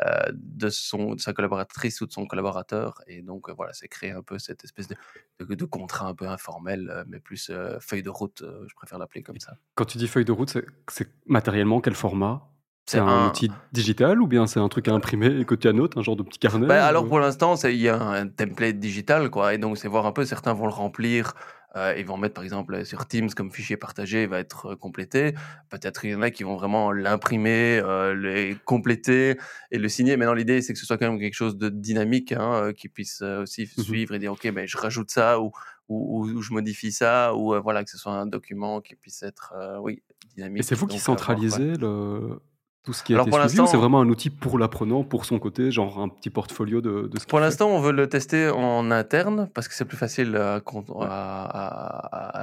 euh, 0.06 0.32
de 0.34 0.70
son, 0.70 1.18
sa 1.18 1.34
collaboratrice 1.34 2.00
ou 2.02 2.08
de 2.08 2.12
son 2.14 2.26
collaborateur. 2.26 3.02
Et 3.06 3.22
donc 3.22 3.50
euh, 3.50 3.54
voilà, 3.54 3.74
c'est 3.74 3.90
créer 3.90 4.12
un 4.12 4.24
peu 4.24 4.40
cette 4.40 4.64
espèce 4.64 4.88
de, 4.88 4.96
de, 5.40 5.66
contrat 5.66 6.08
un 6.08 6.16
peu 6.16 6.28
informel, 6.28 7.06
mais 7.08 7.20
plus 7.20 7.52
feuille 7.82 8.04
de 8.04 8.10
route, 8.10 8.44
je 8.44 8.74
préfère 8.76 8.98
l'appeler 8.98 9.22
comme 9.22 9.40
ça. 9.40 9.58
Quand 9.76 9.86
tu 9.86 9.98
dis 9.98 10.08
feuille 10.08 10.26
de 10.26 10.32
route, 10.32 10.58
c'est 10.88 11.10
matériellement 11.28 11.82
quel 11.82 11.94
format? 11.96 12.50
C'est 12.88 13.00
un, 13.00 13.28
outil 13.28 13.52
digital 13.74 14.22
ou 14.22 14.28
bien 14.28 14.48
c'est 14.48 14.60
un 14.60 14.70
truc 14.70 14.88
à 14.88 14.94
imprimer 14.94 15.40
et 15.40 15.46
que 15.46 15.56
tu 15.56 15.68
annotes, 15.68 15.98
un 15.98 16.02
genre 16.02 16.16
de 16.16 16.24
petit 16.24 16.40
carnet 16.40 16.68
bah, 16.68 16.86
Alors 16.86 17.06
pour 17.06 17.20
l'instant, 17.20 17.56
il 17.56 17.76
y 17.76 17.90
a 17.90 18.02
un 18.02 18.28
template 18.28 18.80
digital, 18.80 19.30
quoi, 19.30 19.54
et 19.54 19.58
donc 19.58 19.78
c'est 19.78 19.88
voir 19.88 20.06
un 20.06 20.12
peu, 20.12 20.26
certains 20.26 20.54
vont 20.54 20.66
le 20.66 20.74
remplir 20.74 21.34
euh, 21.78 21.94
ils 21.98 22.06
vont 22.06 22.18
mettre 22.18 22.34
par 22.34 22.44
exemple 22.44 22.86
sur 22.86 23.06
Teams 23.06 23.30
comme 23.30 23.52
fichier 23.52 23.78
partagé, 23.78 24.24
il 24.24 24.30
va 24.30 24.40
être 24.40 24.68
euh, 24.68 24.76
complété. 24.76 25.34
Peut-être 25.70 26.06
il 26.06 26.12
y 26.12 26.16
en 26.16 26.22
a 26.22 26.32
qui 26.32 26.44
vont 26.44 26.56
vraiment 26.56 26.92
l'imprimer, 26.92 27.80
euh, 27.84 28.14
le 28.14 28.56
compléter 28.66 29.38
et 29.72 29.78
le 29.78 29.90
signer. 29.90 30.18
Maintenant, 30.18 30.34
l'idée, 30.34 30.62
c'est 30.62 30.74
que 30.74 30.80
ce 30.80 30.86
soit 30.86 30.98
quand 30.98 31.10
même 31.10 31.20
quelque 31.20 31.36
chose 31.36 31.58
de 31.58 31.70
dynamique, 31.70 32.32
hein, 32.32 32.72
qui 32.76 32.90
puisse 32.90 33.22
aussi 33.22 33.64
mmh 33.64 33.82
suivre 33.84 34.16
et 34.16 34.20
dire, 34.20 34.32
OK, 34.32 34.50
ben, 34.52 34.68
je 34.68 34.78
rajoute 34.78 35.12
ça 35.12 35.40
ou, 35.40 35.52
ou, 35.88 36.42
je 36.42 36.52
modifie 36.52 36.92
ça, 36.92 37.36
ou 37.36 37.54
voilà, 37.62 37.84
que 37.84 37.90
ce 37.90 37.98
soit 37.98 38.14
un 38.14 38.26
document 38.26 38.82
qui 38.82 38.96
puisse 38.96 39.22
être, 39.24 39.54
oui, 39.82 40.02
dynamique. 40.36 40.62
Et 40.62 40.64
c'est 40.64 40.76
vous 40.76 40.88
qui 40.88 41.00
centralisez 41.00 41.76
le 41.76 42.40
tout 42.88 42.94
ce 42.94 43.04
qui 43.04 43.14
a 43.14 43.22
été 43.22 43.50
suivi, 43.50 43.68
c'est 43.68 43.76
vraiment 43.76 44.00
un 44.00 44.08
outil 44.08 44.30
pour 44.30 44.58
l'apprenant, 44.58 45.04
pour 45.04 45.26
son 45.26 45.40
côté, 45.40 45.72
genre 45.72 46.00
un 46.00 46.08
petit 46.08 46.30
portfolio 46.30 46.80
de, 46.80 47.10
de 47.12 47.20
ce 47.20 47.26
Pour 47.26 47.42
l'instant, 47.42 47.68
on 47.68 47.82
veut 47.82 47.92
le 47.92 48.08
tester 48.08 48.48
en 48.48 48.92
interne 48.92 49.50
parce 49.54 49.68
que 49.68 49.74
c'est 49.74 49.84
plus 49.84 49.98
facile 49.98 50.38
à, 50.38 50.62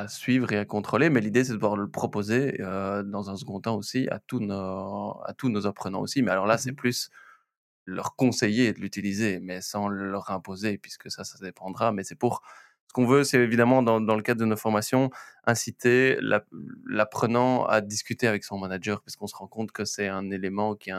à, 0.00 0.06
suivre 0.08 0.52
et 0.52 0.58
à 0.58 0.66
contrôler, 0.66 1.08
mais 1.08 1.22
l'idée, 1.22 1.44
c'est 1.44 1.54
de 1.54 1.56
pouvoir 1.56 1.78
le 1.78 1.88
proposer 1.88 2.60
euh, 2.60 3.02
dans 3.02 3.30
un 3.30 3.36
second 3.36 3.58
temps 3.58 3.76
aussi 3.76 4.06
à 4.10 4.18
tous 4.18 4.40
nos, 4.40 5.18
à 5.24 5.32
tous 5.34 5.48
nos 5.48 5.66
apprenants 5.66 6.02
aussi. 6.02 6.20
Mais 6.20 6.30
alors 6.30 6.44
là, 6.44 6.58
c'est 6.58 6.72
mmh 6.72 6.74
plus 6.74 7.08
leur 7.86 8.14
conseiller 8.14 8.74
de 8.74 8.80
l'utiliser, 8.80 9.40
mais 9.40 9.62
sans 9.62 9.88
leur 9.88 10.30
imposer, 10.30 10.76
puisque 10.76 11.10
ça, 11.10 11.24
ça 11.24 11.38
dépendra. 11.40 11.90
Mais 11.90 12.04
c'est 12.04 12.18
pour 12.18 12.42
qu'on 12.94 13.06
veut, 13.06 13.24
c'est 13.24 13.38
évidemment, 13.38 13.82
dans, 13.82 13.98
le 13.98 14.22
cadre 14.22 14.40
de 14.40 14.46
nos 14.46 14.56
formations, 14.56 15.10
inciter 15.44 16.18
l'apprenant 16.86 17.66
à 17.66 17.80
discuter 17.80 18.26
avec 18.26 18.44
son 18.44 18.56
manager, 18.58 19.02
puisqu'on 19.02 19.26
se 19.26 19.36
rend 19.36 19.48
compte 19.48 19.72
que 19.72 19.84
c'est 19.84 20.08
un 20.08 20.30
élément 20.30 20.74
qui, 20.76 20.90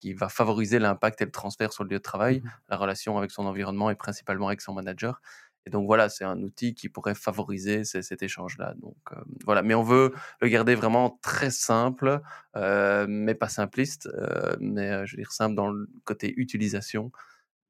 qui 0.00 0.14
va 0.14 0.28
favoriser 0.28 0.78
l'impact 0.78 1.20
et 1.20 1.24
le 1.24 1.30
transfert 1.30 1.72
sur 1.72 1.84
le 1.84 1.90
lieu 1.90 1.98
de 1.98 2.02
travail, 2.02 2.40
mmh 2.40 2.50
la 2.70 2.76
relation 2.76 3.18
avec 3.18 3.30
son 3.30 3.46
environnement 3.46 3.90
et 3.90 3.94
principalement 3.94 4.48
avec 4.48 4.60
son 4.60 4.74
manager. 4.74 5.20
Et 5.66 5.70
donc 5.70 5.86
voilà, 5.86 6.08
c'est 6.08 6.24
un 6.24 6.40
outil 6.42 6.74
qui 6.74 6.88
pourrait 6.88 7.14
favoriser 7.14 7.84
cet 7.84 8.22
échange-là. 8.22 8.74
Donc 8.80 8.96
euh, 9.12 9.16
voilà, 9.44 9.62
mais 9.62 9.74
on 9.74 9.82
veut 9.82 10.14
le 10.40 10.48
garder 10.48 10.74
vraiment 10.74 11.18
très 11.22 11.50
simple, 11.50 12.20
euh, 12.56 13.06
mais 13.08 13.34
pas 13.34 13.48
simpliste, 13.48 14.06
euh, 14.06 14.56
mais 14.60 15.06
je 15.06 15.16
veux 15.16 15.22
dire 15.22 15.32
simple 15.32 15.54
dans 15.54 15.68
le 15.68 15.88
côté 16.04 16.32
utilisation 16.38 17.10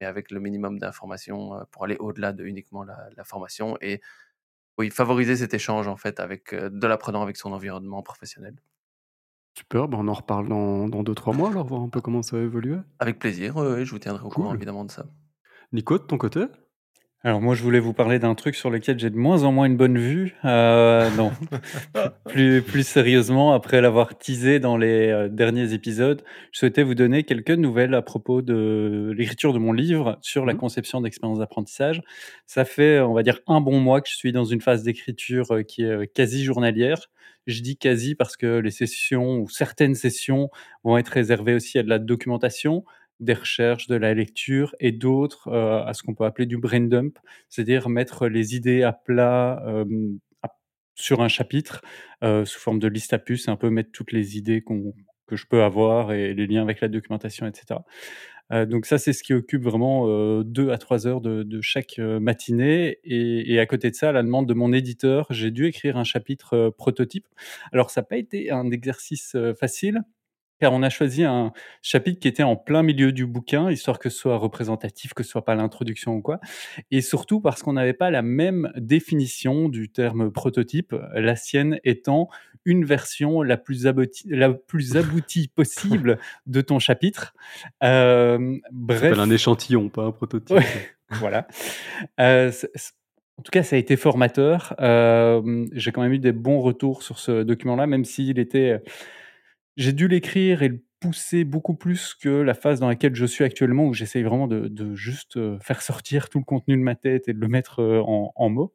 mais 0.01 0.07
avec 0.07 0.31
le 0.31 0.41
minimum 0.41 0.79
d'informations 0.79 1.53
pour 1.71 1.85
aller 1.85 1.97
au-delà 1.99 2.33
de 2.33 2.45
uniquement 2.45 2.85
la, 2.85 3.25
formation 3.25 3.77
et 3.81 4.01
oui, 4.79 4.91
favoriser 4.91 5.37
cet 5.37 5.55
échange 5.55 5.89
en 5.89 5.97
fait 5.97 6.21
avec 6.21 6.55
de 6.55 6.87
l'apprenant 6.87 7.23
avec 7.23 7.37
son 7.37 7.53
environnement 7.53 8.03
professionnel. 8.03 8.55
Super, 9.55 9.89
ben 9.89 9.99
on 9.99 10.09
en 10.09 10.15
reparle 10.15 10.49
dans 10.49 10.89
2-3 10.89 11.37
mois 11.37 11.51
alors, 11.51 11.67
voir 11.67 11.83
un 11.83 11.89
peu 11.89 12.01
comment 12.01 12.23
ça 12.23 12.37
va 12.37 12.43
évoluer. 12.43 12.79
Avec 13.01 13.19
plaisir, 13.19 13.55
je 13.85 13.91
vous 13.91 13.99
tiendrai 13.99 14.25
au 14.25 14.29
courant 14.29 14.55
évidemment 14.55 14.85
de 14.85 14.93
ça. 14.93 15.07
Nico, 15.73 15.99
de 15.99 16.05
ton 16.05 16.17
côté? 16.17 16.45
Alors 17.25 17.41
moi, 17.41 17.57
je 17.57 17.65
voulais 17.65 17.81
vous 17.81 17.93
parler 17.93 18.21
d'un 18.21 18.37
truc 18.37 18.55
sur 18.55 18.71
lequel 18.71 18.97
j'ai 18.97 19.11
de 19.11 19.17
moins 19.17 19.43
en 19.43 19.51
moins 19.51 19.67
une 19.67 19.77
bonne 19.77 19.99
vue. 19.99 20.37
Euh, 20.45 21.11
non, 21.17 21.33
plus, 22.29 22.63
plus 22.63 22.87
sérieusement, 22.87 23.53
après 23.53 23.81
l'avoir 23.81 24.17
teasé 24.17 24.61
dans 24.61 24.77
les 24.77 25.09
euh, 25.09 25.29
derniers 25.29 25.73
épisodes, 25.73 26.23
je 26.53 26.61
souhaitais 26.61 26.85
vous 26.85 26.95
donner 26.95 27.25
quelques 27.25 27.51
nouvelles 27.51 27.95
à 27.95 28.03
propos 28.03 28.41
de 28.41 29.13
l'écriture 29.17 29.53
de 29.53 29.59
mon 29.59 29.73
livre 29.73 30.17
sur 30.23 30.47
la 30.47 30.55
mmh. 30.55 30.59
conception 30.59 31.01
d'expérience 31.01 31.41
d'apprentissage. 31.41 32.03
Ça 32.47 32.65
fait, 32.65 33.01
on 33.01 33.15
va 33.15 33.25
dire, 33.25 33.41
un 33.49 33.61
bon 33.61 33.81
mois 33.81 34.01
que 34.01 34.09
je 34.09 34.15
suis 34.15 34.31
dans 34.31 34.45
une 34.45 34.61
phase 34.61 34.85
d'écriture 34.85 35.51
euh, 35.51 35.63
qui 35.65 35.83
est 35.83 36.07
quasi 36.15 36.45
journalière. 36.45 37.09
Je 37.49 37.63
dis 37.63 37.77
quasi 37.77 38.15
parce 38.15 38.37
que 38.37 38.59
les 38.59 38.71
sessions 38.71 39.39
ou 39.39 39.49
certaines 39.49 39.97
sessions 39.97 40.51
vont 40.85 40.99
être 40.99 41.09
réservées 41.09 41.55
aussi 41.55 41.81
à 41.81 41.83
de 41.83 41.89
la 41.89 41.99
documentation, 41.99 42.85
des 43.21 43.35
recherches, 43.35 43.87
de 43.89 43.97
la 43.97 44.15
lecture 44.15 44.75
et 44.81 44.93
d'autres 44.93 45.49
euh, 45.49 45.85
à 45.85 45.95
ce 45.95 46.03
qu'on 46.03 46.15
peut 46.15 46.25
appeler 46.25 46.47
du 46.47 46.59
brain 46.59 46.81
dump, 46.81 47.19
c'est-à-dire 47.49 47.89
mettre 47.89 48.29
les 48.29 48.55
idées 48.55 48.83
à 48.83 48.93
plat 48.93 49.63
euh, 49.67 49.85
sur 50.95 51.23
un 51.23 51.29
chapitre 51.29 51.83
euh, 52.23 52.45
sous 52.45 52.61
forme 52.61 52.79
de 52.79 52.89
liste 52.89 53.13
à 53.13 53.19
puces, 53.19 53.49
un 53.49 53.57
peu 53.57 53.71
mettre 53.71 53.91
toutes 53.93 54.13
les 54.13 54.37
idées 54.37 54.63
que 54.63 55.37
je 55.37 55.47
peux 55.47 55.63
avoir 55.63 56.13
et 56.13 56.35
les 56.35 56.47
liens 56.47 56.63
avec 56.63 56.81
la 56.81 56.89
documentation, 56.89 57.47
etc. 57.47 57.81
donc 58.67 58.87
ça, 58.87 58.97
c'est 58.97 59.13
ce 59.13 59.23
qui 59.23 59.35
occupe 59.35 59.63
vraiment 59.63 60.07
deux 60.43 60.71
à 60.71 60.79
trois 60.79 61.07
heures 61.07 61.21
de, 61.21 61.61
chaque 61.61 61.99
matinée. 61.99 62.99
Et, 63.05 63.53
et, 63.53 63.61
à 63.61 63.67
côté 63.67 63.91
de 63.91 63.95
ça, 63.95 64.09
à 64.09 64.13
la 64.13 64.23
demande 64.23 64.49
de 64.49 64.55
mon 64.55 64.73
éditeur, 64.73 65.27
j'ai 65.29 65.51
dû 65.51 65.67
écrire 65.67 65.99
un 65.99 66.05
chapitre 66.05 66.71
prototype. 66.79 67.27
Alors 67.73 67.91
ça 67.91 68.01
n'a 68.01 68.07
pas 68.07 68.17
été 68.17 68.51
un 68.51 68.71
exercice 68.71 69.37
facile 69.61 70.03
car 70.61 70.73
on 70.73 70.83
a 70.83 70.91
choisi 70.91 71.25
un 71.25 71.53
chapitre 71.83 72.21
qui 72.21 72.29
était 72.29 72.43
en 72.43 72.57
plein 72.57 72.83
milieu 72.83 73.13
du 73.13 73.27
bouquin, 73.27 73.71
histoire 73.71 73.99
que 73.99 74.11
ce 74.11 74.19
soit 74.19 74.37
représentatif, 74.37 75.15
que 75.15 75.23
ce 75.23 75.31
soit 75.31 75.45
pas 75.45 75.55
l'introduction 75.55 76.15
ou 76.15 76.23
quoi. 76.23 76.41
Et 76.91 77.01
surtout 77.01 77.41
parce 77.41 77.63
qu'on 77.63 77.75
n'avait 77.75 77.93
pas 77.93 78.11
la 78.11 78.23
même 78.23 78.73
définition 78.77 79.69
du 79.69 79.91
terme 79.91 80.31
prototype, 80.31 80.95
la 81.15 81.37
sienne 81.37 81.79
étant 81.85 82.29
une 82.65 82.85
version 82.85 83.43
la 83.43 83.57
plus 83.57 83.87
aboutie, 83.87 84.27
la 84.29 84.53
plus 84.53 84.97
aboutie 84.97 85.49
possible 85.55 86.19
de 86.47 86.61
ton 86.61 86.79
chapitre. 86.79 87.35
Euh, 87.83 88.59
bref. 88.73 89.19
un 89.19 89.31
échantillon, 89.31 89.89
pas 89.89 90.03
un 90.03 90.13
prototype. 90.13 90.59
voilà. 91.11 91.47
Euh, 92.21 92.51
en 93.39 93.43
tout 93.43 93.51
cas, 93.53 93.63
ça 93.63 93.77
a 93.77 93.79
été 93.79 93.97
formateur. 93.97 94.75
j'ai 95.73 95.93
quand 95.93 96.03
même 96.03 96.13
eu 96.13 96.19
des 96.19 96.33
bons 96.33 96.61
retours 96.61 97.03
sur 97.05 97.21
ce 97.21 97.45
document-là, 97.45 97.87
même 97.87 98.05
s'il 98.05 98.41
était, 98.41 98.83
j'ai 99.79 99.93
dû 99.95 100.09
l'écrire 100.09 100.63
et 100.63 100.69
le 100.69 100.83
pousser 101.01 101.45
beaucoup 101.45 101.75
plus 101.75 102.15
que 102.15 102.29
la 102.29 102.55
phase 102.55 102.81
dans 102.81 102.89
laquelle 102.89 103.15
je 103.15 103.25
suis 103.25 103.45
actuellement, 103.45 103.87
où 103.87 103.95
j'essaye 103.95 104.25
vraiment 104.25 104.49
de 104.49 104.95
juste, 104.97 105.39
faire 105.61 105.81
sortir 105.81 106.29
tout 106.29 106.39
le 106.41 106.45
contenu 106.45 106.77
de 106.77 106.83
ma 106.83 106.97
tête 106.97 107.29
et 107.29 107.33
de 107.33 107.39
le 107.39 107.49
mettre, 107.49 107.81
en 107.81 108.49
mots. 108.51 108.75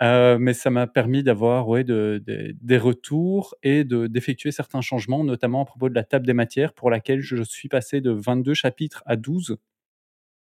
mais 0.00 0.52
ça 0.52 0.70
m'a 0.70 0.88
permis 0.88 1.22
d'avoir, 1.22 1.68
ouais, 1.68 1.84
des 1.84 2.78
retours 2.78 3.54
et 3.62 3.84
d'effectuer 3.84 4.50
certains 4.50 4.80
changements, 4.80 5.22
notamment 5.22 5.62
à 5.62 5.64
propos 5.64 5.88
de 5.88 5.94
la 5.94 6.04
table 6.04 6.26
des 6.26 6.34
matières 6.34 6.72
pour 6.74 6.90
laquelle 6.90 7.20
je 7.20 7.42
suis 7.44 7.68
passé 7.68 8.00
de 8.00 8.10
22 8.10 8.54
chapitres 8.54 9.04
à 9.06 9.14
12 9.16 9.56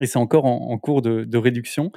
et 0.01 0.07
c'est 0.07 0.19
encore 0.19 0.45
en 0.45 0.79
cours 0.79 1.03
de 1.03 1.39
réduction. 1.39 1.93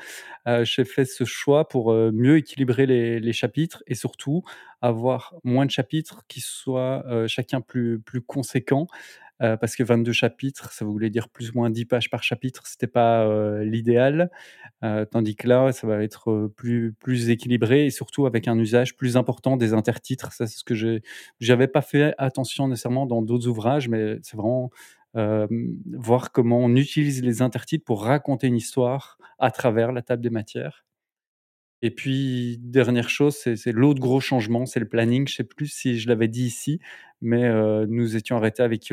j'ai 0.63 0.85
fait 0.85 1.05
ce 1.05 1.23
choix 1.23 1.67
pour, 1.67 1.93
mieux 1.93 2.37
équilibrer 2.37 2.85
les 2.85 3.33
chapitres 3.33 3.83
et 3.87 3.95
surtout 3.95 4.43
avoir 4.81 5.35
moins 5.43 5.65
de 5.65 5.71
chapitres 5.71 6.23
qui 6.27 6.41
soient, 6.41 7.03
chacun 7.27 7.61
plus 7.61 7.99
plus 7.99 8.21
conséquents, 8.21 8.87
parce 9.39 9.75
que 9.75 9.83
22 9.83 10.11
chapitres, 10.11 10.71
ça 10.71 10.85
voulait 10.85 11.09
dire 11.09 11.29
plus 11.29 11.51
ou 11.51 11.53
moins 11.55 11.69
10 11.69 11.85
pages 11.85 12.09
par 12.09 12.23
chapitre, 12.23 12.63
c'était 12.67 12.87
pas, 12.87 13.63
l'idéal. 13.63 14.29
tandis 15.11 15.35
que 15.35 15.47
là, 15.47 15.71
ça 15.71 15.87
va 15.87 16.03
être, 16.03 16.51
plus 16.57 17.29
équilibré 17.29 17.85
et 17.85 17.89
surtout 17.89 18.25
avec 18.25 18.47
un 18.47 18.57
usage 18.57 18.97
plus 18.97 19.17
important 19.17 19.57
des 19.57 19.73
intertitres. 19.73 20.33
Ça, 20.33 20.45
c'est 20.47 20.57
ce 20.57 20.63
que 20.63 21.01
j'avais 21.39 21.67
pas 21.67 21.81
fait 21.81 22.13
attention 22.17 22.67
nécessairement 22.67 23.05
dans 23.05 23.21
d'autres 23.21 23.47
ouvrages, 23.47 23.87
mais 23.87 24.17
c'est 24.21 24.37
vraiment 24.37 24.71
voir 25.15 26.31
comment 26.31 26.59
on 26.59 26.75
utilise 26.75 27.23
les 27.23 27.41
intertitres 27.41 27.85
pour 27.85 28.03
raconter 28.03 28.47
une 28.47 28.57
histoire 28.57 29.17
à 29.39 29.51
travers 29.51 29.91
la 29.91 30.01
table 30.01 30.21
des 30.21 30.29
matières. 30.29 30.85
Et 31.81 31.91
puis, 31.91 32.57
dernière 32.59 33.09
chose, 33.09 33.37
c'est 33.37 33.71
l'autre 33.71 34.01
gros 34.01 34.19
changement, 34.19 34.65
c'est 34.65 34.81
le 34.81 34.87
planning. 34.89 35.27
Je 35.29 35.35
sais 35.35 35.43
plus 35.45 35.67
si 35.67 35.97
je 35.97 36.09
l'avais 36.09 36.27
dit 36.27 36.43
ici, 36.43 36.79
mais 37.21 37.49
nous 37.87 38.17
étions 38.17 38.35
arrêtés 38.35 38.63
avec 38.63 38.91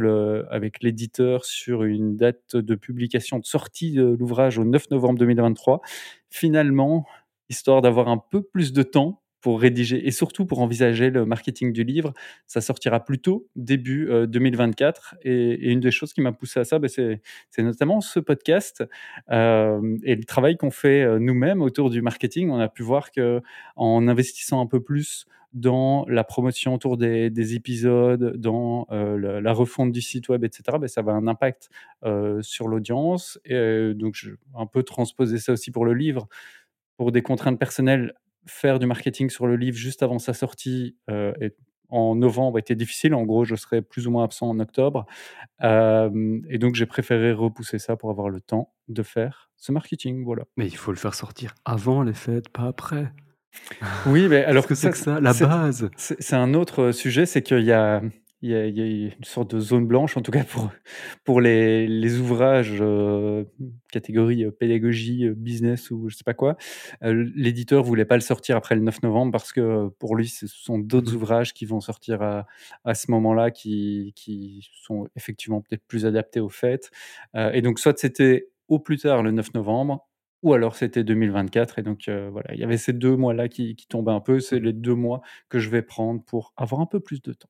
avec 0.50 0.82
l'éditeur 0.82 1.44
sur 1.44 1.82
une 1.82 2.16
date 2.16 2.54
de 2.54 2.74
publication 2.76 3.40
de 3.40 3.44
sortie 3.44 3.90
de 3.90 4.04
l'ouvrage 4.04 4.58
au 4.58 4.64
9 4.64 4.90
novembre 4.90 5.18
2023. 5.18 5.80
Finalement, 6.30 7.06
histoire 7.48 7.82
d'avoir 7.82 8.06
un 8.08 8.18
peu 8.18 8.40
plus 8.40 8.72
de 8.72 8.84
temps 8.84 9.20
pour 9.46 9.60
rédiger 9.60 10.04
et 10.04 10.10
surtout 10.10 10.44
pour 10.44 10.58
envisager 10.58 11.08
le 11.08 11.24
marketing 11.24 11.72
du 11.72 11.84
livre. 11.84 12.12
Ça 12.48 12.60
sortira 12.60 13.04
plus 13.04 13.20
tôt, 13.20 13.46
début 13.54 14.10
2024. 14.26 15.18
Et, 15.22 15.70
une 15.70 15.78
des 15.78 15.92
choses 15.92 16.12
qui 16.12 16.20
m'a 16.20 16.32
poussé 16.32 16.58
à 16.58 16.64
ça, 16.64 16.80
bah, 16.80 16.88
c'est 16.88 17.20
notamment 17.62 18.00
ce 18.00 18.18
podcast 18.18 18.82
euh, 19.30 19.98
et 20.02 20.16
le 20.16 20.24
travail 20.24 20.56
qu'on 20.56 20.72
fait 20.72 21.00
euh, 21.00 21.20
nous-mêmes 21.20 21.62
autour 21.62 21.90
du 21.90 22.02
marketing. 22.02 22.50
On 22.50 22.58
a 22.58 22.68
pu 22.68 22.82
voir 22.82 23.12
que 23.12 23.40
en 23.76 24.08
investissant 24.08 24.60
un 24.60 24.66
peu 24.66 24.82
plus 24.82 25.26
dans 25.52 26.04
la 26.08 26.24
promotion 26.24 26.74
autour 26.74 26.96
des, 26.96 27.54
épisodes, 27.54 28.36
dans 28.36 28.88
euh, 28.90 29.40
la, 29.40 29.52
refonte 29.52 29.92
du 29.92 30.00
site 30.00 30.28
web, 30.28 30.42
etc., 30.42 30.76
bah, 30.80 30.88
ça 30.88 31.02
va 31.02 31.12
un 31.12 31.28
impact 31.28 31.70
sur 32.40 32.66
l'audience. 32.66 33.38
Et 33.44 33.94
donc, 33.94 34.16
je 34.16 34.32
un 34.56 34.66
peu 34.66 34.82
transposer 34.82 35.38
ça 35.38 35.52
aussi 35.52 35.70
pour 35.70 35.84
le 35.84 35.94
livre. 35.94 36.26
Pour 36.96 37.12
des 37.12 37.22
contraintes 37.22 37.60
personnelles, 37.60 38.14
faire 38.46 38.78
du 38.78 38.86
marketing 38.86 39.30
sur 39.30 39.46
le 39.46 39.56
livre 39.56 39.76
juste 39.76 40.02
avant 40.02 40.18
sa 40.18 40.34
sortie 40.34 40.96
euh, 41.10 41.32
en 41.88 42.14
novembre 42.14 42.58
était 42.58 42.74
difficile. 42.74 43.14
En 43.14 43.24
gros, 43.24 43.44
je 43.44 43.54
serais 43.54 43.82
plus 43.82 44.06
ou 44.06 44.10
moins 44.10 44.24
absent 44.24 44.48
en 44.48 44.58
octobre. 44.60 45.06
Euh, 45.62 46.40
et 46.48 46.58
donc, 46.58 46.74
j'ai 46.74 46.86
préféré 46.86 47.32
repousser 47.32 47.78
ça 47.78 47.96
pour 47.96 48.10
avoir 48.10 48.28
le 48.28 48.40
temps 48.40 48.72
de 48.88 49.02
faire 49.02 49.50
ce 49.56 49.72
marketing. 49.72 50.24
Voilà. 50.24 50.44
Mais 50.56 50.66
il 50.66 50.76
faut 50.76 50.90
le 50.90 50.96
faire 50.96 51.14
sortir 51.14 51.54
avant 51.64 52.02
les 52.02 52.14
fêtes, 52.14 52.48
pas 52.48 52.64
après. 52.64 53.12
Oui, 54.06 54.28
mais 54.28 54.44
alors 54.44 54.66
que 54.66 54.74
c'est 54.74 54.90
que 54.90 54.98
ça, 54.98 55.20
la 55.20 55.32
base. 55.32 55.90
C'est 55.96 56.34
un 56.36 56.54
autre 56.54 56.92
sujet, 56.92 57.26
c'est 57.26 57.42
qu'il 57.42 57.64
y 57.64 57.72
a 57.72 58.02
il 58.46 58.78
y, 58.78 58.82
a, 58.82 58.86
une 58.86 59.24
sorte 59.24 59.54
de 59.54 59.60
zone 59.60 59.86
blanche, 59.86 60.16
en 60.16 60.22
tout 60.22 60.30
cas 60.30 60.44
pour, 60.44 60.70
pour 61.24 61.40
les, 61.40 61.86
les 61.86 62.18
ouvrages 62.18 62.78
euh, 62.80 63.44
catégorie 63.92 64.44
euh, 64.44 64.50
pédagogie, 64.50 65.26
euh, 65.26 65.34
business 65.34 65.90
ou 65.90 66.08
je 66.08 66.16
sais 66.16 66.24
pas 66.24 66.34
quoi. 66.34 66.56
L'éditeur 67.02 67.82
voulait 67.82 68.04
pas 68.04 68.14
le 68.14 68.20
sortir 68.20 68.56
après 68.56 68.74
le 68.74 68.82
9 68.82 69.02
novembre 69.02 69.32
parce 69.32 69.52
que 69.52 69.88
pour 69.98 70.16
lui, 70.16 70.28
ce 70.28 70.46
sont 70.46 70.78
d'autres 70.78 71.12
mmh 71.12 71.16
ouvrages 71.16 71.54
qui 71.54 71.64
vont 71.64 71.80
sortir 71.80 72.22
à, 72.22 72.46
à 72.84 72.94
ce 72.94 73.10
moment-là 73.10 73.50
qui, 73.50 74.12
qui 74.14 74.68
sont 74.82 75.08
effectivement 75.16 75.60
peut-être 75.60 75.84
plus 75.86 76.06
adaptés 76.06 76.40
aux 76.40 76.48
fêtes. 76.48 76.90
et 77.34 77.62
donc, 77.62 77.78
soit 77.78 77.98
c'était 77.98 78.48
au 78.68 78.78
plus 78.78 78.98
tard 78.98 79.22
le 79.22 79.30
9 79.30 79.54
novembre, 79.54 80.06
ou 80.42 80.52
alors 80.52 80.76
c'était 80.76 81.04
2024. 81.04 81.78
Et 81.78 81.82
donc, 81.82 82.08
voilà, 82.08 82.52
il 82.54 82.60
y 82.60 82.64
avait 82.64 82.76
ces 82.76 82.92
deux 82.92 83.16
mois-là 83.16 83.48
qui, 83.48 83.76
qui 83.76 83.86
tombaient 83.86 84.12
un 84.12 84.20
peu. 84.20 84.40
C'est 84.40 84.60
les 84.60 84.72
deux 84.72 84.94
mois 84.94 85.22
que 85.48 85.58
je 85.58 85.70
vais 85.70 85.82
prendre 85.82 86.22
pour 86.22 86.52
avoir 86.56 86.80
un 86.80 86.86
peu 86.86 87.00
plus 87.00 87.22
de 87.22 87.32
temps. 87.32 87.48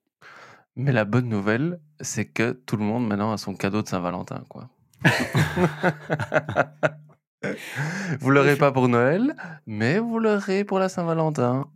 Mais 0.77 0.93
la 0.93 1.07
bonne 1.07 1.29
nouvelle, 1.29 1.81
c'est 2.01 2.27
que 2.27 2.53
tout 2.53 2.77
le 2.77 2.85
monde 2.85 3.09
maintenant 3.09 3.33
a 3.33 3.39
son 3.39 3.55
cadeau 3.55 3.83
de 3.83 3.89
Saint-Valentin, 3.89 4.45
quoi. 4.49 4.69
vous 8.21 8.31
l'aurez 8.31 8.57
pas 8.57 8.73
pour 8.73 8.89
Noël, 8.89 9.35
mais 9.67 9.99
vous 9.99 10.19
l'aurez 10.19 10.65
pour 10.65 10.79
la 10.79 10.91
Saint-Valentin. 10.91 11.71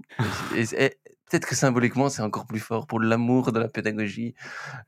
Et, 0.55 0.67
peut-être 1.31 1.47
que 1.47 1.55
symboliquement, 1.55 2.11
c'est 2.11 2.23
encore 2.23 2.47
plus 2.47 2.61
fort 2.61 2.87
pour 2.87 3.01
l'amour 3.01 3.53
de 3.53 3.59
la 3.59 3.69
pédagogie, 3.69 4.35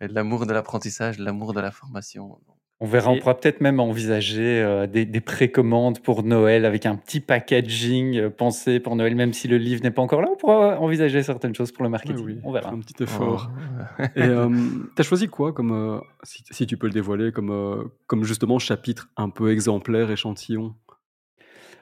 l'amour 0.00 0.44
de 0.44 0.52
l'apprentissage, 0.52 1.18
l'amour 1.18 1.54
de 1.54 1.60
la 1.60 1.70
formation. 1.70 2.38
On 2.82 2.86
verra, 2.86 3.12
on 3.12 3.18
pourra 3.18 3.38
peut-être 3.38 3.60
même 3.60 3.78
envisager 3.78 4.60
euh, 4.60 4.88
des, 4.88 5.20
précommandes 5.20 6.00
pour 6.00 6.24
Noël 6.24 6.64
avec 6.64 6.84
un 6.84 6.96
petit 6.96 7.20
packaging 7.20 8.18
euh, 8.18 8.28
pensé 8.28 8.80
pour 8.80 8.96
Noël, 8.96 9.14
même 9.14 9.32
si 9.32 9.46
le 9.46 9.56
livre 9.56 9.84
n'est 9.84 9.92
pas 9.92 10.02
encore 10.02 10.20
là. 10.20 10.26
On 10.32 10.36
pourra 10.36 10.80
envisager 10.80 11.22
certaines 11.22 11.54
choses 11.54 11.70
pour 11.70 11.84
le 11.84 11.90
marketing. 11.90 12.40
On 12.42 12.50
verra. 12.50 12.70
Un 12.70 12.80
petit 12.80 13.00
effort. 13.04 13.52
Oh. 14.00 14.02
Et 14.16 14.22
euh, 14.22 14.48
tu 14.96 15.00
as 15.00 15.04
choisi 15.04 15.28
quoi 15.28 15.52
comme, 15.52 16.02
si, 16.24 16.66
tu 16.66 16.76
peux 16.76 16.88
le 16.88 16.92
dévoiler, 16.92 17.30
comme, 17.30 17.88
comme 18.08 18.24
justement 18.24 18.58
chapitre 18.58 19.08
un 19.16 19.30
peu 19.30 19.52
exemplaire, 19.52 20.10
échantillon? 20.10 20.74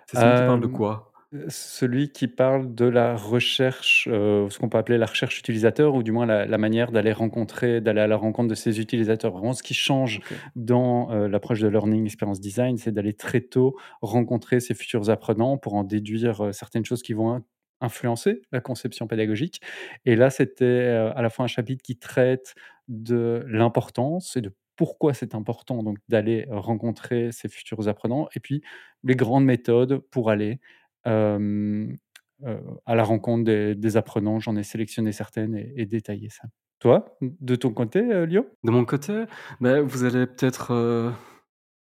C'est 0.05 0.19
ça 0.19 0.33
qui 0.33 0.47
parle 0.47 0.61
de 0.61 0.67
quoi? 0.67 1.10
Celui 1.49 2.11
qui 2.11 2.27
parle 2.27 2.75
de 2.75 2.87
la 2.87 3.15
recherche, 3.17 4.09
euh, 4.11 4.49
ce 4.51 4.59
qu'on 4.59 4.69
peut 4.69 4.79
appeler 4.79 4.99
la 4.99 5.07
recherche 5.07 5.39
utilisateur 5.39 5.95
ou 5.95 6.03
du 6.03 6.11
moins 6.11 6.27
la 6.27 6.59
manière 6.59 6.91
d'aller 6.91 7.13
rencontrer 7.13 7.81
d'aller 7.81 8.01
à 8.01 8.09
la 8.09 8.17
rencontre 8.17 8.49
de 8.49 8.55
ses 8.57 8.81
utilisateurs. 8.81 9.33
Vraiment 9.33 9.53
ce 9.53 9.63
qui 9.63 9.75
change 9.75 10.21
dans, 10.57 11.11
euh, 11.13 11.29
l'approche 11.29 11.61
de 11.61 11.69
learning 11.69 12.05
experience 12.05 12.41
design, 12.41 12.79
c'est 12.79 12.91
d'aller 12.93 13.15
très 13.15 13.41
tôt 13.43 13.77
rencontrer 14.03 14.59
ses 14.59 14.75
futurs 14.75 15.09
apprenants 15.09 15.57
pour 15.57 15.75
en 15.75 15.85
déduire, 15.85 16.47
euh, 16.47 16.53
certaines 16.53 16.85
choses 16.85 17.03
qui 17.03 17.13
vont 17.13 17.43
influencer 17.81 18.43
la 18.53 18.61
conception 18.61 19.07
pédagogique 19.07 19.61
et 20.05 20.15
là, 20.17 20.29
c'était, 20.31 20.87
à 21.15 21.23
la 21.23 21.31
fois 21.31 21.45
un 21.47 21.49
chapitre 21.49 21.83
qui 21.83 21.97
traite 21.97 22.55
de 22.89 23.43
l'importance 23.49 24.37
et 24.37 24.43
de 24.43 24.53
pourquoi 24.77 25.15
c'est 25.15 25.35
important 25.35 25.83
donc 25.83 25.99
d'aller 26.09 26.47
rencontrer 26.51 27.33
ses 27.33 27.49
futurs 27.49 27.89
apprenants 27.89 28.29
et 28.35 28.41
puis 28.41 28.63
les 29.05 29.17
grandes 29.17 29.45
méthodes 29.45 29.99
pour 30.11 30.31
aller 30.31 30.61
à 31.05 32.95
la 32.95 33.05
rencontre 33.05 33.45
des 33.45 33.97
apprenants. 33.97 34.41
J'en 34.41 34.57
ai 34.57 34.63
sélectionné 34.63 35.13
certaines 35.13 35.55
et 35.55 35.87
détaillé 35.87 36.29
ça. 36.31 36.45
Toi, 36.79 37.17
de 37.21 37.57
ton 37.57 37.73
côté, 37.73 38.27
Lio? 38.27 38.47
De 38.65 38.71
mon 38.71 38.85
côté, 38.85 39.25
bah, 39.61 39.83
vous 39.83 40.05
allez 40.05 40.27
peut-être, 40.27 41.13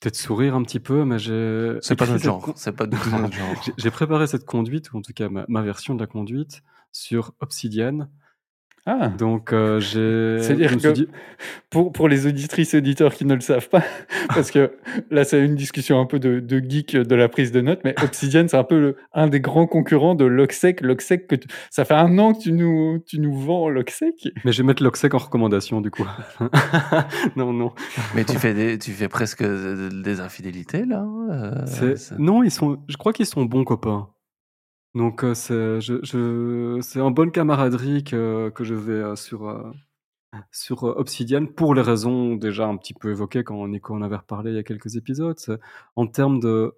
peut-être 0.00 0.16
sourire 0.16 0.56
un 0.56 0.62
petit 0.64 0.80
peu, 0.80 1.04
mais 1.04 1.18
j'ai 1.18 1.76
C'est 1.80 1.94
pas 1.96 2.06
notre 2.06 2.24
genre, 2.24 2.52
c'est 2.56 2.74
pas 2.74 2.86
notre 2.86 3.10
genre. 3.10 3.62
j'ai 3.76 3.90
préparé 3.90 4.26
cette 4.26 4.44
conduite 4.44 4.92
ou 4.92 4.98
en 4.98 5.02
tout 5.02 5.12
cas 5.12 5.28
ma 5.30 5.62
version 5.62 5.94
de 5.94 6.00
la 6.00 6.06
conduite 6.08 6.62
sur 6.90 7.32
Obsidian. 7.40 8.08
Ah! 8.84 9.08
Donc, 9.16 9.52
euh, 9.52 9.78
j'ai 9.78 10.42
C'est-à-dire 10.42 10.76
que 10.76 11.06
pour 11.70 11.92
pour 11.92 12.08
les 12.08 12.26
auditrices 12.26 12.74
et 12.74 12.78
auditeurs 12.78 13.14
qui 13.14 13.24
ne 13.24 13.34
le 13.34 13.40
savent 13.40 13.68
pas, 13.68 13.84
parce 14.28 14.50
que 14.50 14.72
là, 15.10 15.22
c'est 15.22 15.44
une 15.44 15.54
discussion 15.54 16.00
un 16.00 16.06
peu 16.06 16.18
de 16.18 16.40
de 16.40 16.58
geek 16.58 16.96
de 16.96 17.14
la 17.14 17.28
prise 17.28 17.52
de 17.52 17.60
notes, 17.60 17.80
mais 17.84 17.94
Obsidian, 18.02 18.46
c'est 18.48 18.56
un 18.56 18.64
peu 18.64 18.96
un 19.12 19.28
des 19.28 19.40
grands 19.40 19.68
concurrents 19.68 20.16
de 20.16 20.24
Logsec. 20.24 20.80
Logsec 20.80 21.28
que 21.28 21.36
ça 21.70 21.84
fait 21.84 21.94
un 21.94 22.18
an 22.18 22.34
que 22.34 22.42
tu 22.42 22.52
nous 22.52 22.98
tu 23.06 23.20
nous 23.20 23.34
vends 23.34 23.68
Logsec. 23.68 24.28
Mais 24.44 24.50
je 24.50 24.62
vais 24.62 24.66
mettre 24.66 24.82
Logsec 24.82 25.14
en 25.14 25.18
recommandation 25.18 25.80
du 25.80 25.90
coup. 25.90 26.06
Non, 27.36 27.52
non. 27.52 27.72
Mais 28.14 28.24
tu 28.24 28.36
fais 28.36 28.54
des 28.54 28.78
tu 28.78 28.90
fais 28.90 29.08
presque, 29.08 29.42
des 29.42 30.20
infidélités 30.20 30.84
là, 30.84 31.06
euh, 31.30 31.94
non, 32.18 32.42
ils 32.42 32.50
sont 32.50 32.78
je 32.88 32.96
crois 32.96 33.12
qu'ils 33.12 33.26
sont 33.26 33.44
bons 33.44 33.64
copains. 33.64 34.08
Donc, 34.94 35.24
c'est 35.34 35.80
je 35.80 36.78
c'est 36.82 37.00
en 37.00 37.10
bonne 37.10 37.30
camaraderie 37.32 38.04
que 38.04 38.50
que 38.50 38.64
je 38.64 38.74
vais, 38.74 39.16
sur, 39.16 39.72
sur, 40.50 40.82
Obsidian 40.84 41.46
pour 41.46 41.74
les 41.74 41.82
raisons 41.82 42.36
déjà 42.36 42.66
un 42.66 42.76
petit 42.76 42.94
peu 42.94 43.10
évoquées 43.10 43.44
quand 43.44 43.66
Nico 43.68 43.94
en 43.94 44.02
avait 44.02 44.16
reparlé 44.16 44.50
il 44.52 44.56
y 44.56 44.58
a 44.58 44.62
quelques 44.62 44.96
épisodes. 44.96 45.38
en 45.96 46.06
termes 46.06 46.40
de 46.40 46.74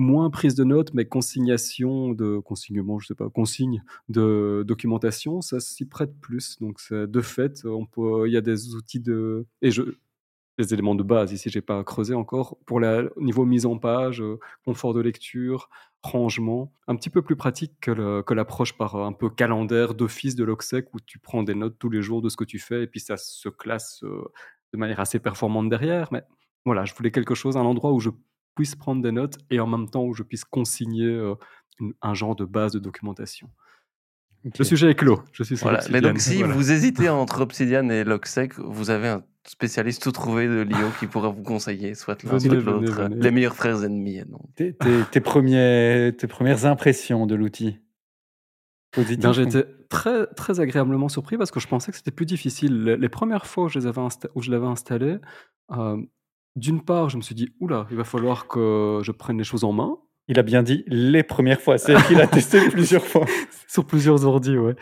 moins 0.00 0.30
prise 0.30 0.54
de 0.54 0.64
notes, 0.64 0.94
mais 0.94 1.04
consignation 1.06 2.10
de 2.10 2.38
consignement, 2.38 2.98
je 2.98 3.08
sais 3.08 3.14
pas, 3.14 3.30
consigne 3.30 3.82
de 4.08 4.64
documentation, 4.66 5.40
ça 5.42 5.60
s'y 5.60 5.86
prête 5.86 6.18
plus. 6.20 6.58
Donc 6.60 6.80
de 6.92 7.20
fait, 7.20 7.62
il 7.64 8.32
y 8.32 8.36
a 8.36 8.40
des 8.40 8.74
outils 8.74 9.00
de 9.00 9.46
et 9.62 9.70
je 9.70 9.82
les 10.58 10.74
éléments 10.74 10.94
de 10.94 11.02
base 11.02 11.32
ici, 11.32 11.48
j'ai 11.50 11.62
pas 11.62 11.82
creusé 11.84 12.14
encore. 12.14 12.58
Pour 12.66 12.80
la 12.80 13.04
niveau 13.16 13.44
mise 13.44 13.66
en 13.66 13.78
page, 13.78 14.22
confort 14.64 14.94
de 14.94 15.00
lecture, 15.00 15.70
rangement, 16.02 16.72
un 16.86 16.96
petit 16.96 17.10
peu 17.10 17.22
plus 17.22 17.36
pratique 17.36 17.80
que 17.80 18.34
l'approche 18.34 18.76
par 18.76 18.96
un 18.96 19.12
peu 19.12 19.28
calendaire 19.28 19.94
d'office 19.94 20.34
de 20.34 20.44
l'Ocsec 20.44 20.94
où 20.94 21.00
tu 21.00 21.18
prends 21.18 21.42
des 21.42 21.54
notes 21.54 21.78
tous 21.78 21.90
les 21.90 22.02
jours 22.02 22.22
de 22.22 22.28
ce 22.28 22.36
que 22.36 22.44
tu 22.44 22.58
fais 22.58 22.82
et 22.82 22.86
puis 22.86 23.00
ça 23.00 23.16
se 23.16 23.48
classe 23.48 24.02
de 24.02 24.78
manière 24.78 25.00
assez 25.00 25.18
performante 25.18 25.68
derrière. 25.68 26.08
Mais 26.12 26.22
voilà, 26.64 26.84
je 26.84 26.94
voulais 26.94 27.10
quelque 27.10 27.34
chose, 27.34 27.56
un 27.56 27.62
endroit 27.62 27.92
où 27.92 28.00
je 28.00 28.10
puisse 28.54 28.74
prendre 28.74 29.02
des 29.02 29.12
notes 29.12 29.36
et 29.50 29.60
en 29.60 29.66
même 29.66 29.90
temps 29.90 30.04
où 30.04 30.14
je 30.14 30.22
puisse 30.22 30.44
consigner 30.44 31.34
un 32.02 32.14
genre 32.14 32.36
de 32.36 32.44
base 32.44 32.72
de 32.72 32.78
documentation. 32.78 33.50
Le 34.58 34.64
sujet 34.64 34.90
est 34.90 34.94
clos. 34.94 35.22
Je 35.32 35.42
suis 35.42 35.54
voilà. 35.56 35.80
Mais 35.90 36.00
donc, 36.00 36.18
si 36.18 36.42
vous 36.42 36.72
hésitez 36.72 37.08
entre 37.08 37.42
Obsidian 37.42 37.88
et 37.90 38.04
Logsec, 38.04 38.58
vous 38.58 38.90
avez 38.90 39.08
un 39.08 39.24
spécialiste 39.46 40.02
tout 40.02 40.12
trouvé 40.12 40.46
de 40.46 40.62
Lio 40.62 40.88
qui 40.98 41.06
pourra 41.06 41.28
vous 41.28 41.42
conseiller, 41.42 41.94
soit 41.94 42.22
l'un, 42.22 42.38
soit 42.38 42.54
l'autre. 42.54 43.08
Les 43.14 43.30
meilleurs 43.30 43.56
frères 43.56 43.84
ennemis. 43.84 44.22
Tes, 44.54 44.74
tes, 45.10 45.20
premiers, 45.20 46.12
tes 46.16 46.26
premières 46.26 46.66
impressions 46.66 47.26
de 47.26 47.34
l'outil 47.34 47.80
ben, 48.96 49.32
J'étais 49.32 49.64
très, 49.88 50.26
très 50.28 50.60
agréablement 50.60 51.08
surpris 51.08 51.36
parce 51.36 51.50
que 51.50 51.60
je 51.60 51.68
pensais 51.68 51.90
que 51.90 51.96
c'était 51.96 52.10
plus 52.10 52.26
difficile. 52.26 52.84
Les, 52.84 53.08
premières 53.08 53.46
fois 53.46 53.64
où 53.64 53.68
je, 53.68 53.78
où 54.34 54.42
je 54.42 54.50
l'avais 54.50 54.66
installé, 54.66 55.16
euh, 55.72 55.96
d'une 56.56 56.82
part, 56.82 57.08
je 57.08 57.16
me 57.16 57.22
suis 57.22 57.34
dit, 57.34 57.54
oula, 57.60 57.86
il 57.90 57.96
va 57.96 58.04
falloir 58.04 58.46
que 58.46 59.00
je 59.02 59.12
prenne 59.12 59.38
les 59.38 59.44
choses 59.44 59.64
en 59.64 59.72
main. 59.72 59.96
Il 60.28 60.38
a 60.38 60.42
bien 60.42 60.62
dit 60.62 60.84
les 60.86 61.22
premières 61.22 61.60
fois, 61.60 61.78
c'est 61.78 61.94
qu'il 62.06 62.20
a 62.20 62.26
testé 62.26 62.60
plusieurs 62.70 63.04
fois. 63.04 63.26
Sur 63.66 63.84
plusieurs 63.84 64.24
ordi, 64.24 64.56
ouais. 64.56 64.76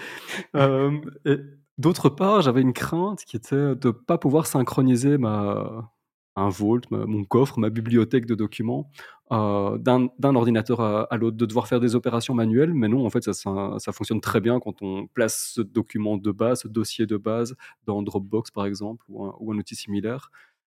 Euh, 0.57 0.93
et 1.25 1.39
d'autre 1.79 2.09
part, 2.09 2.43
j'avais 2.43 2.61
une 2.61 2.73
crainte 2.73 3.25
qui 3.25 3.37
était 3.37 3.75
de 3.75 3.89
ne 3.89 3.91
pas 3.93 4.19
pouvoir 4.19 4.47
synchroniser 4.47 5.19
ma, 5.19 5.91
un 6.39 6.49
Vault, 6.49 6.81
mon 6.91 7.25
coffre, 7.25 7.59
ma 7.59 7.71
bibliothèque 7.71 8.27
de 8.27 8.35
documents 8.35 8.91
euh, 9.33 9.77
d'un 9.79 10.35
ordinateur 10.35 10.81
à, 10.81 11.17
l'autre, 11.17 11.37
de 11.37 11.47
devoir 11.47 11.67
faire 11.69 11.81
des 11.81 11.95
opérations 11.95 12.35
manuelles. 12.35 12.73
Mais 12.75 12.89
non, 12.89 13.05
en 13.05 13.11
fait, 13.11 13.23
ça, 13.33 13.77
ça, 13.79 13.93
fonctionne 13.93 14.21
très 14.21 14.41
bien 14.41 14.61
quand 14.61 14.83
on 14.83 15.07
place 15.09 15.53
ce 15.55 15.61
document 15.61 16.17
de 16.17 16.31
base, 16.31 16.63
ce 16.63 16.69
dossier 16.69 17.07
de 17.07 17.17
base 17.17 17.55
dans 17.85 18.03
Dropbox, 18.03 18.51
par 18.51 18.67
exemple, 18.67 19.05
ou 19.09 19.25
un, 19.25 19.35
ou 19.41 19.53
un 19.53 19.59
outil 19.59 19.75
similaire. 19.75 20.31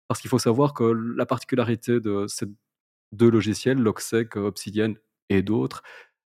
Parce 0.09 0.21
qu'il 0.21 0.30
faut 0.30 0.38
savoir 0.38 0.75
que 0.75 0.85
la 0.85 1.26
particularité 1.26 2.00
de 2.00 2.26
ces 2.26 2.47
deux 3.12 3.30
logiciels, 3.30 3.78
Logsec, 3.78 4.37
Obsidian 4.37 4.95
et 5.28 5.42
d'autres, 5.42 5.83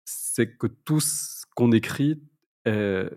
c'est 0.04 0.56
que 0.56 0.66
tout 0.66 1.00
ce 1.00 1.44
qu'on 1.54 1.70
écrit 1.72 2.20
est, 2.64 3.10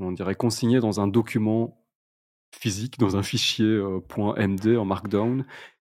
on 0.00 0.12
dirait, 0.12 0.34
consigné 0.34 0.80
dans 0.80 1.00
un 1.00 1.08
document 1.08 1.82
physique, 2.54 2.98
dans 2.98 3.16
un 3.16 3.22
fichier 3.22 3.66
euh, 3.66 4.00
.md 4.36 4.76
en 4.76 4.84
Markdown, 4.84 5.44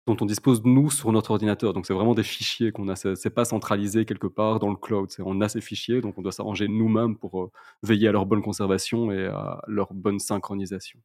dont 0.08 0.18
on 0.22 0.26
dispose 0.26 0.64
nous 0.64 0.90
sur 0.90 1.12
notre 1.12 1.32
ordinateur. 1.32 1.74
Donc 1.74 1.86
c'est 1.86 1.94
vraiment 1.94 2.16
des 2.16 2.24
fichiers 2.24 2.72
qu'on 2.72 2.88
a. 2.90 2.96
C'est 2.96 3.30
pas 3.30 3.46
centralisé 3.46 4.06
quelque 4.06 4.28
part 4.28 4.60
dans 4.60 4.70
le 4.70 4.76
cloud. 4.76 5.10
On 5.20 5.42
a 5.42 5.50
ces 5.50 5.62
fichiers, 5.62 6.02
donc 6.02 6.18
on 6.18 6.22
doit 6.22 6.32
s'arranger 6.32 6.68
nous-mêmes 6.68 7.18
pour 7.18 7.44
euh, 7.44 7.52
veiller 7.84 8.08
à 8.08 8.12
leur 8.12 8.26
bonne 8.26 8.42
conservation 8.42 9.12
et 9.12 9.26
à 9.26 9.62
leur 9.68 9.94
bonne 9.94 10.20
synchronisation 10.20 11.00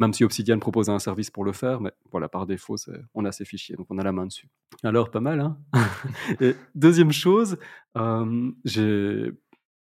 même 0.00 0.12
si 0.12 0.24
Obsidian 0.24 0.58
propose 0.58 0.90
un 0.90 0.98
service 0.98 1.30
pour 1.30 1.44
le 1.44 1.52
faire, 1.52 1.80
mais 1.80 1.92
voilà, 2.10 2.28
par 2.28 2.46
défaut, 2.46 2.76
on 3.14 3.24
a 3.24 3.32
ces 3.32 3.44
fichiers, 3.44 3.76
donc 3.76 3.86
on 3.90 3.98
a 3.98 4.02
la 4.02 4.12
main 4.12 4.26
dessus. 4.26 4.48
Alors, 4.82 5.10
pas 5.10 5.20
mal, 5.20 5.40
hein 5.40 5.58
Et 6.40 6.54
deuxième 6.74 7.12
chose, 7.12 7.58
euh, 7.96 8.50
j'ai 8.64 9.30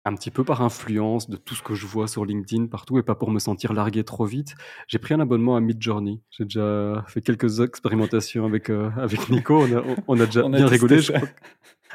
un 0.05 0.13
petit 0.15 0.31
peu 0.31 0.43
par 0.43 0.62
influence 0.62 1.29
de 1.29 1.35
tout 1.38 1.55
ce 1.55 1.63
que 1.63 1.74
je 1.74 1.85
vois 1.85 2.07
sur 2.07 2.25
LinkedIn 2.25 2.67
partout 2.67 2.97
et 3.00 3.03
pas 3.03 3.15
pour 3.15 3.31
me 3.31 3.39
sentir 3.39 3.74
largué 3.74 4.03
trop 4.03 4.25
vite, 4.25 4.55
j'ai 4.88 5.00
pris 5.00 5.13
un 5.13 5.19
abonnement 5.19 5.55
à 5.55 5.59
Midjourney. 5.62 6.21
J'ai 6.29 6.45
déjà 6.45 7.03
fait 7.07 7.21
quelques 7.21 7.59
expérimentations 7.59 8.45
avec, 8.45 8.69
euh, 8.69 8.89
avec 8.97 9.29
Nico, 9.29 9.65
on 10.07 10.19
a, 10.19 10.25
déjà 10.25 10.47
bien 10.47 10.67
rigolé. 10.67 11.00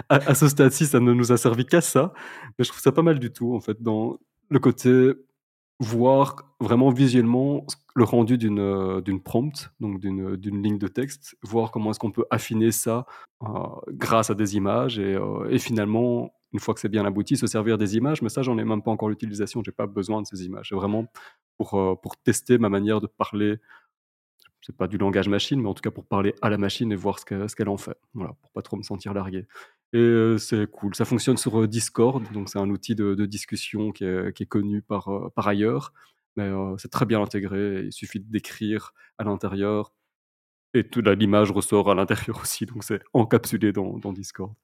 à, 0.08 0.16
à, 0.16 0.34
ce 0.34 0.48
stade-ci, 0.48 0.86
ça 0.86 0.98
ne 1.00 1.12
nous 1.12 1.32
a 1.32 1.36
servi 1.36 1.64
qu'à 1.64 1.80
ça, 1.80 2.12
mais 2.58 2.64
je 2.64 2.70
trouve 2.70 2.82
ça 2.82 2.92
pas 2.92 3.02
mal 3.02 3.18
du 3.18 3.32
tout, 3.32 3.54
en 3.54 3.60
fait, 3.60 3.80
dans 3.80 4.18
le 4.48 4.58
côté 4.58 5.12
voir 5.80 6.36
vraiment 6.60 6.90
visuellement 6.90 7.64
le 7.94 8.04
rendu 8.04 8.36
d'une 8.38 8.60
euh, 8.60 9.00
d'une 9.00 9.20
prompt, 9.22 9.70
donc 9.80 9.98
d'une 9.98 10.36
d'une 10.36 10.62
ligne 10.62 10.78
de 10.78 10.88
texte, 10.88 11.36
voir 11.42 11.70
comment 11.70 11.90
est-ce 11.90 11.98
qu'on 11.98 12.12
peut 12.12 12.26
affiner 12.30 12.70
ça 12.70 13.06
euh, 13.42 13.46
grâce 13.88 14.30
à 14.30 14.34
des 14.34 14.56
images 14.56 14.98
et, 14.98 15.14
euh, 15.14 15.48
et, 15.50 15.58
finalement, 15.58 16.32
une 16.52 16.60
fois 16.60 16.74
que 16.74 16.80
c'est 16.80 16.88
bien 16.88 17.04
abouti, 17.04 17.36
se 17.36 17.46
servir 17.46 17.78
des 17.78 17.96
images. 17.96 18.22
Mais 18.22 18.28
ça, 18.28 18.42
j'en 18.42 18.58
ai 18.58 18.64
même 18.64 18.82
pas 18.82 18.90
encore 18.90 19.08
l'utilisation. 19.08 19.62
J'ai 19.64 19.72
pas 19.72 19.86
besoin 19.86 20.22
de 20.22 20.26
ces 20.26 20.44
images. 20.44 20.68
C'est 20.70 20.74
vraiment 20.74 21.06
pour 21.58 22.00
pour 22.00 22.16
tester 22.16 22.58
ma 22.58 22.68
manière 22.68 23.00
de 23.00 23.06
parler. 23.06 23.58
C'est 24.62 24.76
pas 24.76 24.88
du 24.88 24.98
langage 24.98 25.28
machine, 25.28 25.60
mais 25.62 25.68
en 25.68 25.74
tout 25.74 25.80
cas 25.82 25.90
pour 25.90 26.06
parler 26.06 26.34
à 26.42 26.50
la 26.50 26.58
machine 26.58 26.92
et 26.92 26.96
voir 26.96 27.18
ce 27.18 27.24
qu'elle 27.54 27.68
en 27.68 27.76
fait. 27.78 27.98
Voilà, 28.14 28.34
pour 28.40 28.50
pas 28.52 28.62
trop 28.62 28.76
me 28.76 28.82
sentir 28.82 29.14
largué. 29.14 29.46
Et 29.92 30.36
c'est 30.38 30.70
cool. 30.70 30.94
Ça 30.94 31.04
fonctionne 31.04 31.36
sur 31.36 31.66
Discord, 31.66 32.22
donc 32.32 32.48
c'est 32.48 32.58
un 32.58 32.70
outil 32.70 32.94
de, 32.94 33.14
discussion 33.26 33.90
qui 33.92 34.04
est, 34.04 34.46
connu 34.48 34.82
par, 34.82 35.10
par 35.34 35.48
ailleurs. 35.48 35.92
Mais 36.36 36.50
c'est 36.78 36.90
très 36.90 37.06
bien 37.06 37.22
intégré. 37.22 37.84
Il 37.86 37.92
suffit 37.92 38.20
d'écrire 38.20 38.92
à 39.18 39.24
l'intérieur 39.24 39.92
et 40.74 40.84
l'image 41.18 41.50
ressort 41.50 41.90
à 41.90 41.94
l'intérieur 41.94 42.38
aussi. 42.42 42.66
Donc 42.66 42.84
c'est 42.84 43.02
encapsulé 43.12 43.72
dans 43.72 44.12
Discord. 44.12 44.54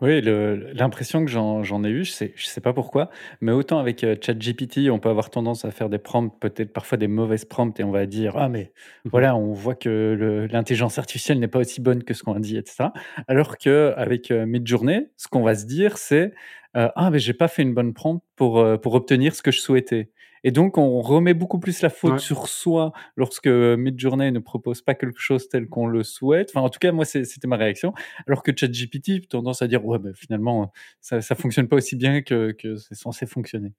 Oui, 0.00 0.20
l'impression 0.20 1.24
que 1.24 1.30
j'en 1.30 1.84
ai 1.84 1.88
eu, 1.88 2.04
je 2.04 2.10
sais, 2.10 2.32
je 2.36 2.46
sais 2.46 2.60
pas 2.60 2.72
pourquoi, 2.72 3.10
mais 3.40 3.52
autant 3.52 3.78
avec 3.78 4.02
euh, 4.02 4.16
ChatGPT, 4.20 4.90
on 4.90 4.98
peut 4.98 5.08
avoir 5.08 5.30
tendance 5.30 5.64
à 5.64 5.70
faire 5.70 5.88
des 5.88 5.98
prompts, 5.98 6.32
peut-être 6.40 6.72
parfois 6.72 6.98
des 6.98 7.06
mauvaises 7.06 7.44
prompts, 7.44 7.78
et 7.78 7.84
on 7.84 7.90
va 7.90 8.04
dire 8.06 8.34
ah 8.36 8.48
mais 8.48 8.72
voilà, 9.04 9.36
on 9.36 9.52
voit 9.52 9.76
que 9.76 10.48
l'intelligence 10.50 10.98
artificielle 10.98 11.38
n'est 11.38 11.48
pas 11.48 11.60
aussi 11.60 11.80
bonne 11.80 12.02
que 12.02 12.12
ce 12.12 12.22
qu'on 12.22 12.34
a 12.34 12.40
dit, 12.40 12.56
etc. 12.56 12.88
Alors 13.28 13.56
que 13.56 13.94
avec 13.96 14.30
euh, 14.30 14.46
Midjourney, 14.46 15.06
ce 15.16 15.28
qu'on 15.28 15.42
va 15.42 15.54
se 15.54 15.64
dire, 15.64 15.96
c'est 15.96 16.32
euh, 16.76 16.88
ah 16.96 17.10
mais 17.10 17.18
j'ai 17.18 17.34
pas 17.34 17.48
fait 17.48 17.62
une 17.62 17.74
bonne 17.74 17.94
prompt 17.94 18.22
pour 18.36 18.64
pour 18.80 18.94
obtenir 18.94 19.34
ce 19.34 19.42
que 19.42 19.50
je 19.50 19.60
souhaitais. 19.60 20.10
Et 20.46 20.50
donc, 20.50 20.76
on 20.76 21.00
remet 21.00 21.32
beaucoup 21.32 21.58
plus 21.58 21.80
la 21.80 21.88
faute 21.88 22.20
sur 22.20 22.48
soi 22.48 22.92
lorsque 23.16 23.46
Midjourney 23.46 24.30
ne 24.30 24.38
propose 24.38 24.82
pas 24.82 24.94
quelque 24.94 25.18
chose 25.18 25.48
tel 25.48 25.68
qu'on 25.68 25.86
le 25.86 26.02
souhaite. 26.02 26.50
Enfin, 26.50 26.60
en 26.60 26.68
tout 26.68 26.78
cas, 26.78 26.92
moi, 26.92 27.06
c'était 27.06 27.48
ma 27.48 27.56
réaction. 27.56 27.94
Alors 28.26 28.42
que 28.42 28.52
ChatGPT 28.54 29.26
tendance 29.26 29.62
à 29.62 29.68
dire, 29.68 29.84
ouais, 29.86 29.98
bah, 29.98 30.10
finalement, 30.14 30.70
ça, 31.00 31.22
ça 31.22 31.34
fonctionne 31.34 31.66
pas 31.66 31.76
aussi 31.76 31.96
bien 31.96 32.20
que, 32.20 32.52
que 32.52 32.76
c'est 32.76 32.94
censé 32.94 33.24
fonctionner. 33.24 33.72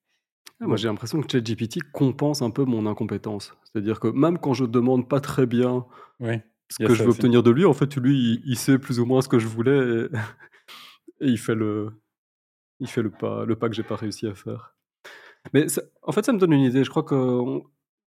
Ah, 0.59 0.65
moi, 0.65 0.75
j'ai 0.75 0.87
l'impression 0.87 1.21
que 1.21 1.31
ChatGPT 1.31 1.83
compense 1.91 2.41
un 2.41 2.49
peu 2.49 2.65
mon 2.65 2.87
incompétence. 2.87 3.55
C'est-à-dire 3.63 3.99
que 3.99 4.07
même 4.07 4.39
quand 4.39 4.53
je 4.53 4.65
demande 4.65 5.07
pas 5.07 5.19
très 5.19 5.45
bien 5.45 5.85
ce 6.19 6.83
que 6.83 6.95
je 6.95 7.03
veux 7.03 7.11
obtenir 7.11 7.43
de 7.43 7.51
lui, 7.51 7.65
en 7.65 7.73
fait, 7.73 7.95
lui, 7.97 8.41
il, 8.43 8.57
sait 8.57 8.79
plus 8.79 8.99
ou 8.99 9.05
moins 9.05 9.21
ce 9.21 9.27
que 9.27 9.37
je 9.37 9.47
voulais 9.47 9.77
et, 9.77 10.07
il 11.21 11.37
fait 11.37 11.55
le, 11.55 11.91
il 12.79 12.87
fait 12.87 13.01
le 13.01 13.09
pas, 13.09 13.45
le 13.45 13.55
pas 13.55 13.69
que 13.69 13.75
j'ai 13.75 13.83
pas 13.83 13.95
réussi 13.95 14.27
à 14.27 14.33
faire. 14.33 14.75
Mais 15.53 15.67
en 16.01 16.11
fait, 16.11 16.25
ça 16.25 16.33
me 16.33 16.39
donne 16.39 16.53
une 16.53 16.61
idée. 16.61 16.83
Je 16.83 16.89
crois 16.89 17.03
que 17.03 17.61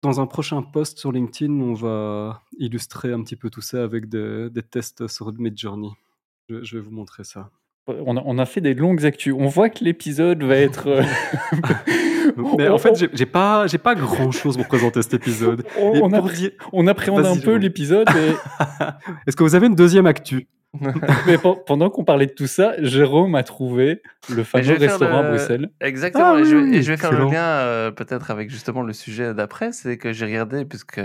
dans 0.01 0.21
un 0.21 0.27
prochain 0.27 0.61
post 0.61 0.97
sur 0.97 1.11
LinkedIn, 1.11 1.53
on 1.53 1.73
va 1.73 2.41
illustrer 2.57 3.11
un 3.11 3.21
petit 3.23 3.35
peu 3.35 3.49
tout 3.49 3.61
ça 3.61 3.83
avec 3.83 4.09
des, 4.09 4.49
tests 4.69 5.07
sur 5.07 5.31
Midjourney. 5.33 5.91
Je, 6.49 6.63
je 6.63 6.77
vais 6.77 6.83
vous 6.83 6.91
montrer 6.91 7.23
ça. 7.23 7.51
On 7.87 8.17
a, 8.17 8.21
on 8.23 8.37
a, 8.37 8.45
fait 8.45 8.61
des 8.61 8.75
longues 8.75 9.05
actus. 9.05 9.33
On 9.37 9.47
voit 9.47 9.69
que 9.69 9.83
l'épisode 9.83 10.43
va 10.43 10.55
être. 10.57 10.87
Euh, 10.87 11.03
Mais 12.57 12.67
en 12.67 12.77
fait, 12.77 13.09
j'ai 13.13 13.25
pas, 13.25 13.65
j'ai 13.67 13.79
pas 13.79 13.95
grand 13.95 14.31
chose 14.31 14.57
pour 14.57 14.67
présenter 14.67 15.01
cet 15.01 15.15
épisode. 15.15 15.65
On, 15.77 16.11
on 16.71 16.87
appréhende 16.87 17.25
un 17.25 17.37
peu 17.37 17.55
l'épisode. 17.55 18.07
Est-ce 19.27 19.35
que 19.35 19.43
vous 19.43 19.55
avez 19.55 19.67
une 19.67 19.75
deuxième 19.75 20.05
actu? 20.05 20.47
Mais 21.25 21.37
pendant 21.65 21.89
qu'on 21.89 22.03
parlait 22.03 22.27
de 22.27 22.31
tout 22.31 22.47
ça, 22.47 22.73
Jérôme 22.79 23.33
a 23.33 23.43
trouvé 23.43 24.01
le 24.29 24.43
fameux 24.43 24.77
restaurant 24.77 25.19
à 25.19 25.29
Bruxelles. 25.29 25.71
Exactement, 25.81 26.33
ah 26.35 26.39
et, 26.39 26.45
je, 26.45 26.91
vais 26.91 26.97
faire 26.97 27.11
le 27.11 27.25
lien 27.25 27.43
euh, 27.43 27.91
peut-être 27.91 28.29
avec 28.29 28.51
justement 28.51 28.83
le 28.83 28.93
sujet 28.93 29.33
d'après, 29.33 29.71
c'est 29.71 29.97
que 29.97 30.13
j'ai 30.13 30.25
regardé, 30.25 30.65
puisque 30.65 31.01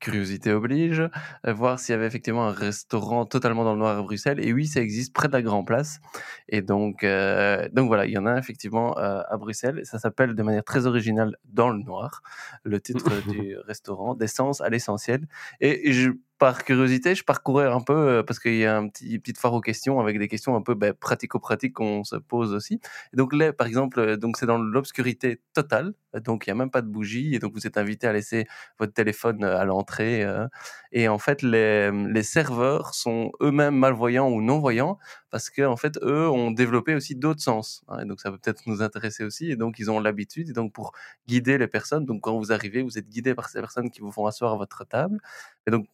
curiosité 0.00 0.52
oblige, 0.52 1.02
euh, 1.46 1.52
voir 1.52 1.78
s'il 1.78 1.92
y 1.94 1.96
avait 1.96 2.06
effectivement 2.06 2.46
un 2.46 2.52
restaurant 2.52 3.24
totalement 3.24 3.64
dans 3.64 3.72
le 3.72 3.78
noir 3.78 3.98
à 3.98 4.02
Bruxelles. 4.02 4.38
Et 4.44 4.52
oui, 4.52 4.66
ça 4.66 4.80
existe 4.80 5.14
près 5.14 5.28
de 5.28 5.32
la 5.32 5.40
Grand 5.40 5.64
Place. 5.64 6.00
Et 6.48 6.62
donc, 6.62 7.04
euh, 7.04 7.68
donc 7.72 7.86
voilà, 7.88 8.04
il 8.06 8.12
y 8.12 8.18
en 8.18 8.26
a 8.26 8.38
effectivement 8.38 8.94
à 8.96 9.36
Bruxelles. 9.38 9.80
Ça 9.84 9.98
s'appelle 9.98 10.34
de 10.34 10.42
manière 10.42 10.64
très 10.64 10.86
originale 10.86 11.36
Dans 11.44 11.70
le 11.70 11.78
noir, 11.78 12.22
le 12.64 12.80
titre 12.80 13.10
du 13.28 13.56
restaurant, 13.66 14.14
d'essence 14.14 14.60
à 14.60 14.68
l'essentiel. 14.68 15.26
Et 15.60 15.92
je 15.92 16.10
par 16.44 16.62
curiosité, 16.62 17.14
je 17.14 17.24
parcourais 17.24 17.64
un 17.68 17.80
peu 17.80 17.94
euh, 17.94 18.22
parce 18.22 18.38
qu'il 18.38 18.56
y 18.56 18.66
a 18.66 18.76
un 18.76 18.86
petit 18.90 19.18
petite 19.18 19.38
foire 19.38 19.54
aux 19.54 19.62
questions 19.62 19.98
avec 19.98 20.18
des 20.18 20.28
questions 20.28 20.54
un 20.54 20.60
peu 20.60 20.74
ben, 20.74 20.92
pratico-pratiques 20.92 21.72
qu'on 21.72 22.04
se 22.04 22.16
pose 22.16 22.52
aussi. 22.52 22.80
Donc 23.14 23.32
là, 23.32 23.54
par 23.54 23.66
exemple, 23.66 23.98
euh, 23.98 24.16
donc 24.18 24.36
c'est 24.36 24.44
dans 24.44 24.58
l'obscurité 24.58 25.40
totale, 25.54 25.94
donc 26.22 26.46
il 26.46 26.50
y 26.50 26.52
a 26.52 26.54
même 26.54 26.70
pas 26.70 26.82
de 26.82 26.86
bougie 26.86 27.34
et 27.34 27.38
donc 27.38 27.54
vous 27.54 27.66
êtes 27.66 27.78
invité 27.78 28.06
à 28.08 28.12
laisser 28.12 28.46
votre 28.78 28.92
téléphone 28.92 29.42
euh, 29.42 29.58
à 29.58 29.64
l'entrée. 29.64 30.26
et 30.92 31.08
en 31.08 31.18
fait, 31.18 31.40
les, 31.40 31.90
les 31.90 32.22
serveurs 32.22 32.94
sont 32.94 33.32
eux-mêmes 33.40 33.76
malvoyants 33.76 34.28
ou 34.28 34.42
non 34.42 34.58
voyants 34.58 34.98
parce 35.34 35.50
que 35.50 35.62
en 35.62 35.76
fait, 35.76 35.98
eux 36.02 36.28
ont 36.30 36.52
développé 36.52 36.94
aussi 36.94 37.16
d'autres 37.16 37.42
sens. 37.42 37.82
Hein, 37.88 38.02
et 38.02 38.04
donc 38.04 38.20
ça 38.20 38.30
peut 38.30 38.38
peut-être 38.38 38.62
nous 38.66 38.82
intéresser 38.82 39.24
aussi. 39.24 39.50
Et 39.50 39.56
donc 39.56 39.80
ils 39.80 39.90
ont 39.90 39.98
l'habitude 39.98 40.50
et 40.50 40.52
donc 40.52 40.72
pour 40.72 40.92
guider 41.26 41.58
les 41.58 41.66
personnes. 41.66 42.04
Donc 42.04 42.20
quand 42.20 42.38
vous 42.38 42.52
arrivez, 42.52 42.82
vous 42.82 42.98
êtes 42.98 43.08
guidé 43.08 43.34
par 43.34 43.48
ces 43.48 43.58
personnes 43.60 43.90
qui 43.90 44.00
vous 44.00 44.12
font 44.12 44.26
asseoir 44.26 44.52
à 44.52 44.56
votre 44.56 44.84
table. 44.84 45.18
Et 45.66 45.72
donc 45.72 45.88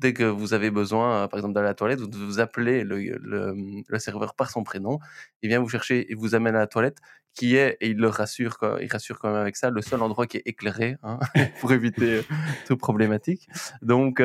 dès 0.00 0.12
que 0.12 0.24
vous 0.24 0.54
avez 0.54 0.70
besoin, 0.70 1.28
par 1.28 1.38
exemple, 1.38 1.54
d'aller 1.54 1.66
à 1.66 1.70
la 1.70 1.74
toilette, 1.74 2.00
vous, 2.00 2.40
appelez 2.40 2.84
le, 2.84 3.98
serveur 3.98 4.34
par 4.34 4.50
son 4.50 4.64
prénom, 4.64 4.98
il 5.42 5.48
vient 5.48 5.60
vous 5.60 5.68
chercher 5.68 6.10
et 6.10 6.14
vous 6.14 6.34
amène 6.34 6.56
à 6.56 6.60
la 6.60 6.66
toilette, 6.66 6.98
qui 7.34 7.56
est, 7.56 7.76
et 7.80 7.90
il 7.90 7.98
le 7.98 8.08
rassure, 8.08 8.56
il 8.80 8.90
rassure 8.90 9.18
quand 9.18 9.28
même 9.28 9.40
avec 9.40 9.56
ça, 9.56 9.70
le 9.70 9.82
seul 9.82 10.02
endroit 10.02 10.26
qui 10.26 10.38
est 10.38 10.42
éclairé, 10.46 10.96
hein, 11.02 11.18
pour 11.60 11.72
éviter 11.72 12.22
toute 12.66 12.80
problématique. 12.80 13.48
Donc, 13.82 14.20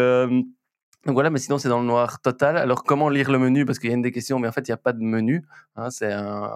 donc 1.06 1.14
voilà, 1.14 1.30
mais 1.30 1.38
sinon 1.38 1.60
c'est 1.60 1.70
dans 1.70 1.80
le 1.80 1.86
noir 1.86 2.20
total. 2.20 2.58
Alors 2.58 2.84
comment 2.84 3.10
lire 3.10 3.32
le 3.32 3.38
menu? 3.38 3.64
Parce 3.64 3.78
qu'il 3.78 3.90
y 3.90 3.94
a 3.94 3.96
une 3.96 4.02
des 4.02 4.12
questions, 4.12 4.40
mais 4.40 4.48
en 4.48 4.52
fait 4.52 4.68
il 4.68 4.72
n'y 4.72 4.76
a 4.76 4.78
pas 4.78 4.94
de 4.94 5.04
menu. 5.04 5.46
Hein, 5.76 5.92
c'est 5.92 6.12
un, 6.12 6.50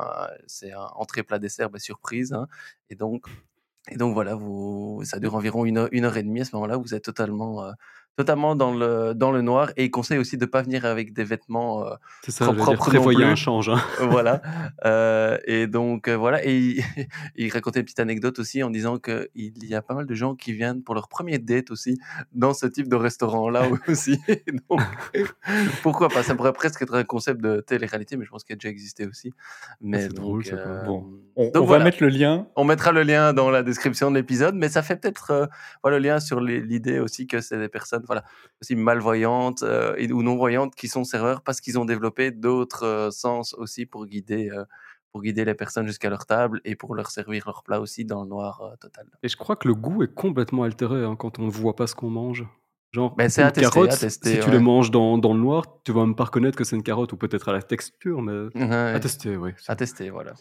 entrée 0.95 1.21
plat 1.21 1.37
dessert, 1.37 1.69
bah, 1.69 1.77
surprise. 1.77 2.33
Hein, 2.33 2.47
et 2.89 2.95
donc, 2.95 4.13
voilà, 4.13 4.37
ça 5.03 5.19
dure 5.19 5.35
environ 5.35 5.65
une 5.65 5.77
heure, 5.77 6.17
et 6.17 6.23
demie. 6.23 6.41
À 6.41 6.45
ce 6.45 6.55
moment-là, 6.55 6.77
vous 6.77 6.93
êtes 6.93 7.03
totalement, 7.03 7.63
euh, 7.63 7.71
totalement 8.19 8.53
dans 8.53 8.73
le, 8.73 9.13
dans 9.15 9.31
le 9.31 9.41
noir. 9.41 9.71
Et 9.77 9.85
il 9.85 9.91
conseille 9.91 10.17
aussi 10.17 10.35
de 10.35 10.43
ne 10.43 10.49
pas 10.49 10.61
venir 10.61 10.83
avec 10.83 11.13
des 11.13 11.23
vêtements 11.23 11.85
euh, 11.87 11.91
C'est 12.21 12.31
ça, 12.31 12.51
propres. 12.51 12.89
Prévoyez 12.89 13.23
un 13.23 13.35
change. 13.35 13.69
Hein. 13.69 13.79
voilà. 14.09 14.41
Euh, 14.83 15.37
et 15.45 15.67
donc, 15.67 16.09
euh, 16.09 16.17
voilà. 16.17 16.45
Et 16.45 16.57
il, 16.57 16.83
il, 17.37 17.49
racontait 17.49 17.79
une 17.79 17.85
petite 17.85 18.01
anecdote 18.01 18.37
aussi 18.39 18.61
en 18.61 18.71
disant 18.71 18.97
qu'il 18.97 19.29
y 19.35 19.73
a 19.73 19.81
pas 19.81 19.93
mal 19.93 20.05
de 20.05 20.13
gens 20.15 20.35
qui 20.35 20.51
viennent 20.51 20.83
pour 20.83 20.95
leur 20.95 21.07
premier 21.07 21.39
date 21.39 21.71
aussi 21.71 21.97
dans 22.33 22.53
ce 22.53 22.65
type 22.65 22.89
de 22.89 22.97
restaurant-là 22.97 23.69
aussi. 23.87 24.19
donc, 24.69 24.81
pourquoi 25.81 26.09
pas? 26.09 26.21
Ça 26.21 26.35
pourrait 26.35 26.51
presque 26.51 26.81
être 26.81 26.95
un 26.95 27.05
concept 27.05 27.39
de 27.39 27.61
télé-réalité, 27.61 28.17
mais 28.17 28.25
je 28.25 28.31
pense 28.31 28.43
qu'il 28.43 28.51
a 28.51 28.57
déjà 28.57 28.67
existé 28.67 29.07
aussi. 29.07 29.31
Ah, 29.37 29.75
mais 29.79 30.01
c'est 30.01 30.13
drôle, 30.13 30.43
ça. 30.43 30.57
Bon. 30.85 31.05
On, 31.37 31.51
donc, 31.51 31.63
on 31.63 31.67
va 31.67 31.79
mettre 31.79 32.03
le 32.03 32.09
lien. 32.09 32.47
On 32.57 32.65
mettra 32.65 32.91
le 32.91 33.03
lien 33.03 33.31
dans 33.31 33.49
la 33.49 33.63
description 33.63 34.11
de 34.11 34.17
l'épisode, 34.17 34.55
mais 34.55 34.67
ça 34.67 34.83
fait 34.83 34.97
peut-être 34.97 35.47
voilà, 35.83 35.99
le 35.99 36.03
lien 36.03 36.19
sur 36.19 36.41
l'idée 36.41 36.99
aussi 36.99 37.27
que 37.27 37.39
c'est 37.39 37.57
des 37.57 37.69
personnes 37.69 38.03
voilà, 38.09 38.23
aussi 38.59 38.75
malvoyantes 38.75 39.61
euh, 39.61 39.95
ou 40.11 40.23
non-voyantes 40.23 40.73
qui 40.73 40.87
sont 40.87 41.03
serveurs 41.03 41.43
parce 41.43 41.61
qu'ils 41.61 41.77
ont 41.77 41.85
développé 41.85 42.31
d'autres 42.31 42.83
euh, 42.83 43.11
sens 43.11 43.53
aussi 43.53 43.85
pour 43.85 44.07
guider, 44.07 44.49
euh, 44.49 44.65
pour 45.11 45.21
guider 45.21 45.45
les 45.45 45.53
personnes 45.53 45.85
jusqu'à 45.85 46.09
leur 46.09 46.25
table 46.25 46.59
et 46.65 46.75
pour 46.75 46.95
leur 46.95 47.11
servir 47.11 47.43
leur 47.45 47.61
plat 47.61 47.79
aussi 47.79 48.05
dans 48.05 48.23
le 48.23 48.29
noir 48.29 48.63
total. 48.81 49.05
Et 49.21 49.29
je 49.29 49.37
crois 49.37 49.55
que 49.55 49.67
le 49.67 49.75
goût 49.75 50.01
est 50.01 50.11
complètement 50.11 50.63
altéré 50.63 51.05
hein, 51.05 51.15
quand 51.15 51.37
on 51.37 51.43
ne 51.43 51.51
voit 51.51 51.75
pas 51.75 51.85
ce 51.85 51.93
qu'on 51.93 52.09
mange. 52.09 52.47
Genre, 52.91 53.15
ben, 53.15 53.29
c'est 53.29 53.43
une 53.43 53.51
carotte, 53.51 53.91
si 53.91 54.39
tu 54.39 54.49
les 54.49 54.57
manges 54.57 54.89
dans, 54.89 55.19
dans, 55.19 55.33
le 55.33 55.39
noir, 55.39 55.63
tu 55.83 55.91
vas 55.91 56.01
même 56.01 56.15
pas 56.15 56.23
reconnaître 56.23 56.57
que 56.57 56.63
c'est 56.63 56.75
une 56.75 56.81
carotte 56.81 57.13
ou 57.13 57.17
peut-être 57.17 57.49
à 57.49 57.53
la 57.53 57.61
texture, 57.61 58.23
mais 58.23 58.47
à 58.59 58.99
tester, 58.99 59.37
oui. 59.37 59.51
À 59.67 59.75
tester, 59.75 60.09
voilà. 60.09 60.33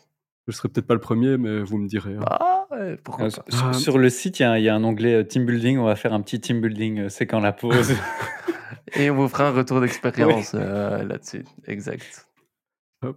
Je 0.49 0.53
serai 0.53 0.69
peut-être 0.69 0.87
pas 0.87 0.95
le 0.95 1.01
premier, 1.01 1.37
mais 1.37 1.61
vous 1.61 1.79
me 1.79 1.87
direz. 1.87 2.17
Hein. 2.17 2.25
Ah, 2.27 2.67
pourquoi 3.05 3.27
pas. 3.27 3.45
Sur, 3.49 3.75
sur, 3.75 3.99
le 3.99 4.09
site, 4.09 4.41
il 4.41 4.47
y, 4.59 4.63
y, 4.63 4.69
a 4.69 4.75
un 4.75 4.83
onglet 4.83 5.25
team 5.27 5.45
building. 5.45 5.79
On 5.79 5.85
va 5.85 5.95
faire 5.95 6.15
un 6.15 6.23
petit 6.23 6.41
team 6.41 6.61
building. 6.61 7.11
C'est 7.11 7.27
quand 7.27 7.41
la 7.41 7.53
pause. 7.53 7.93
Et 8.95 9.11
on 9.11 9.17
vous 9.17 9.29
fera 9.29 9.49
un 9.49 9.53
retour 9.53 9.81
d'expérience 9.81 10.53
euh, 10.55 11.05
là-dessus. 11.05 11.45
Exact. 11.67 12.27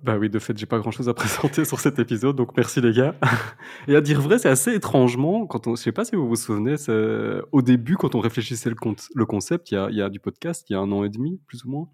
Bah 0.03 0.17
oui, 0.19 0.29
de 0.29 0.37
fait, 0.37 0.55
j'ai 0.55 0.67
pas 0.67 0.77
grand 0.77 0.91
chose 0.91 1.09
à 1.09 1.13
présenter 1.15 1.65
sur 1.65 1.79
cet 1.79 1.97
épisode, 1.97 2.35
donc 2.35 2.55
merci 2.55 2.81
les 2.81 2.93
gars. 2.93 3.15
Et 3.87 3.95
à 3.95 4.01
dire 4.01 4.21
vrai, 4.21 4.37
c'est 4.37 4.49
assez 4.49 4.75
étrangement, 4.75 5.47
quand 5.47 5.65
on, 5.65 5.75
je 5.75 5.81
sais 5.81 5.91
pas 5.91 6.05
si 6.05 6.15
vous 6.15 6.27
vous 6.27 6.35
souvenez, 6.35 6.75
au 7.51 7.61
début, 7.63 7.95
quand 7.95 8.13
on 8.13 8.19
réfléchissait 8.19 8.69
le, 8.69 8.75
le 9.15 9.25
concept, 9.25 9.71
il 9.71 9.75
y, 9.75 9.77
a, 9.77 9.87
il 9.89 9.95
y, 9.95 10.01
a, 10.03 10.09
du 10.09 10.19
podcast, 10.19 10.69
il 10.69 10.73
y 10.73 10.75
a 10.75 10.79
un 10.79 10.91
an 10.91 11.03
et 11.03 11.09
demi, 11.09 11.41
plus 11.47 11.65
ou 11.65 11.69
moins, 11.69 11.87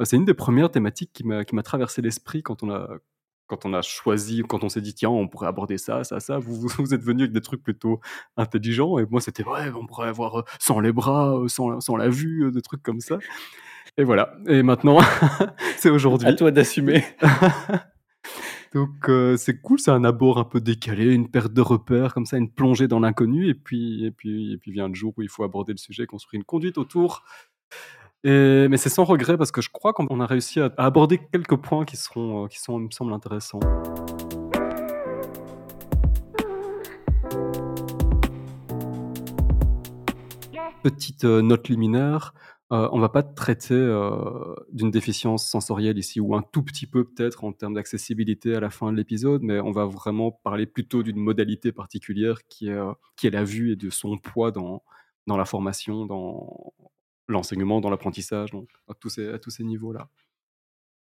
euh, 0.00 0.04
c'est 0.06 0.16
une 0.16 0.24
des 0.24 0.32
premières 0.32 0.70
thématiques 0.70 1.12
qui 1.12 1.24
m'a 1.24 1.62
traversé 1.62 2.00
l'esprit 2.00 2.42
quand 2.42 2.62
on 2.62 2.70
a, 2.70 2.88
quand 3.46 3.66
on 3.66 3.74
a 3.74 3.82
choisi, 3.82 4.42
quand 4.48 4.64
on 4.64 4.68
s'est 4.68 4.80
dit, 4.80 4.94
tiens, 4.94 5.10
on 5.10 5.28
pourrait 5.28 5.48
aborder 5.48 5.78
ça, 5.78 6.04
ça, 6.04 6.20
ça, 6.20 6.38
vous, 6.38 6.66
vous 6.78 6.94
êtes 6.94 7.02
venu 7.02 7.22
avec 7.22 7.32
des 7.32 7.40
trucs 7.40 7.62
plutôt 7.62 8.00
intelligents, 8.36 8.98
et 8.98 9.06
moi, 9.10 9.20
c'était, 9.20 9.44
ouais, 9.44 9.70
on 9.74 9.86
pourrait 9.86 10.08
avoir 10.08 10.40
euh, 10.40 10.44
sans 10.58 10.80
les 10.80 10.92
bras, 10.92 11.36
euh, 11.36 11.48
sans, 11.48 11.80
sans 11.80 11.96
la 11.96 12.08
vue, 12.08 12.50
des 12.52 12.62
trucs 12.62 12.82
comme 12.82 13.00
ça. 13.00 13.18
Et 13.96 14.04
voilà. 14.04 14.34
Et 14.48 14.62
maintenant, 14.62 14.98
c'est 15.76 15.90
aujourd'hui. 15.90 16.28
À 16.28 16.34
toi 16.34 16.50
d'assumer. 16.50 17.04
Donc 18.74 19.08
euh, 19.08 19.36
c'est 19.36 19.60
cool, 19.60 19.78
c'est 19.78 19.92
un 19.92 20.02
abord 20.02 20.38
un 20.38 20.44
peu 20.44 20.60
décalé, 20.60 21.14
une 21.14 21.30
perte 21.30 21.52
de 21.52 21.60
repères 21.60 22.12
comme 22.12 22.26
ça, 22.26 22.36
une 22.36 22.50
plongée 22.50 22.88
dans 22.88 22.98
l'inconnu, 22.98 23.48
et 23.48 23.54
puis 23.54 24.04
et 24.04 24.10
puis 24.10 24.52
et 24.52 24.58
puis 24.58 24.72
vient 24.72 24.88
le 24.88 24.94
jour 24.94 25.14
où 25.16 25.22
il 25.22 25.28
faut 25.28 25.44
aborder 25.44 25.72
le 25.72 25.78
sujet, 25.78 26.06
construire 26.06 26.40
une 26.40 26.44
conduite 26.44 26.76
autour. 26.76 27.22
Mais 28.24 28.76
c'est 28.76 28.88
sans 28.88 29.04
regret 29.04 29.36
parce 29.36 29.52
que 29.52 29.60
je 29.60 29.70
crois 29.70 29.92
qu'on 29.92 30.20
a 30.20 30.26
réussi 30.26 30.60
à, 30.60 30.72
aborder 30.78 31.20
quelques 31.32 31.56
points 31.56 31.84
qui 31.84 31.96
seront 31.96 32.48
qui 32.48 32.58
sont, 32.58 32.78
me 32.78 32.90
semble, 32.90 33.12
intéressants. 33.12 33.60
Petite 40.82 41.24
note 41.24 41.68
liminaire, 41.68 42.34
euh, 42.72 42.88
on 42.92 42.98
va 42.98 43.10
pas 43.10 43.22
traiter 43.22 43.74
euh, 43.74 44.54
d'une 44.72 44.90
déficience 44.90 45.46
sensorielle 45.46 45.98
ici, 45.98 46.18
ou 46.18 46.34
un 46.34 46.42
tout 46.42 46.62
petit 46.62 46.86
peu 46.86 47.04
peut-être 47.04 47.44
en 47.44 47.52
termes 47.52 47.74
d'accessibilité 47.74 48.56
à 48.56 48.60
la 48.60 48.70
fin 48.70 48.90
de 48.90 48.96
l'épisode, 48.96 49.42
mais 49.42 49.60
on 49.60 49.70
va 49.70 49.84
vraiment 49.84 50.32
parler 50.32 50.66
plutôt 50.66 51.02
d'une 51.02 51.18
modalité 51.18 51.72
particulière 51.72 52.46
qui 52.48 52.68
est, 52.68 52.72
euh, 52.72 52.92
qui 53.16 53.26
est 53.26 53.30
la 53.30 53.44
vue 53.44 53.72
et 53.72 53.76
de 53.76 53.90
son 53.90 54.16
poids 54.18 54.50
dans, 54.50 54.82
dans 55.26 55.36
la 55.36 55.44
formation, 55.44 56.06
dans 56.06 56.72
l'enseignement, 57.28 57.80
dans 57.80 57.90
l'apprentissage, 57.90 58.50
à 58.88 58.94
tous 58.94 59.10
ces, 59.10 59.28
à 59.28 59.38
tous 59.38 59.50
ces 59.50 59.64
niveaux-là. 59.64 60.08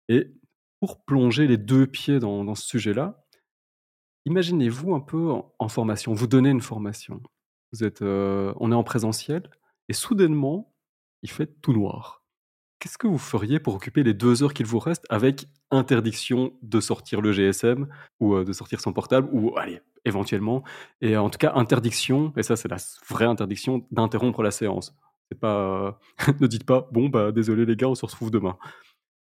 Et 0.08 0.32
pour 0.80 1.04
plonger 1.04 1.48
les 1.48 1.58
deux 1.58 1.88
pieds 1.88 2.19
dans, 2.19 2.43
dans 2.43 2.56
ce 2.56 2.67
sujet-là, 2.67 3.24
imaginez-vous 4.26 4.95
un 4.95 5.00
peu 5.00 5.32
en, 5.32 5.54
en, 5.60 5.69
formation, 5.69 6.13
vous 6.13 6.28
donnez 6.28 6.50
une 6.50 6.62
formation. 6.62 7.22
Vous 7.72 7.84
êtes, 7.84 8.02
on 8.02 8.72
est 8.72 8.76
en 8.76 8.84
présentiel, 8.84 9.50
et 9.88 9.93
soudainement, 9.93 10.74
il 11.22 11.30
fait 11.30 11.62
tout 11.62 11.74
noir. 11.74 12.19
Qu'est-ce 12.80 12.98
que 12.98 13.08
vous 13.08 13.17
feriez 13.17 13.60
pour 13.60 13.76
occuper 13.76 14.04
les 14.04 14.13
deux 14.13 14.41
heures 14.41 14.54
qu'il 14.54 14.65
vous 14.65 14.80
reste 14.80 15.06
avec 15.10 15.48
interdiction 15.69 16.54
de 16.62 16.80
sortir 16.80 17.19
le 17.19 17.34
GSM 17.34 17.88
ou 18.22 18.36
euh, 18.36 18.45
de 18.45 18.54
sortir 18.54 18.80
son 18.80 18.93
portable 18.93 19.28
ou 19.34 19.58
allez 19.58 19.82
éventuellement 20.06 20.63
et 21.02 21.17
en 21.17 21.30
tout 21.30 21.38
cas 21.38 21.52
interdiction 21.56 22.32
et 22.38 22.43
ça 22.43 22.56
c'est 22.56 22.69
la 22.69 22.78
vraie 23.08 23.26
interdiction 23.26 23.86
d'interrompre 23.91 24.41
la 24.41 24.52
séance? 24.52 24.95
C'est 25.32 25.39
pas 25.39 26.00
ne 26.39 26.48
dites 26.48 26.65
pas 26.65 26.88
bon 26.92 27.10
bah 27.10 27.32
désolé 27.32 27.65
les 27.65 27.76
gars 27.76 27.88
on 27.88 27.96
se 27.96 28.06
retrouve 28.06 28.32
demain. 28.32 28.58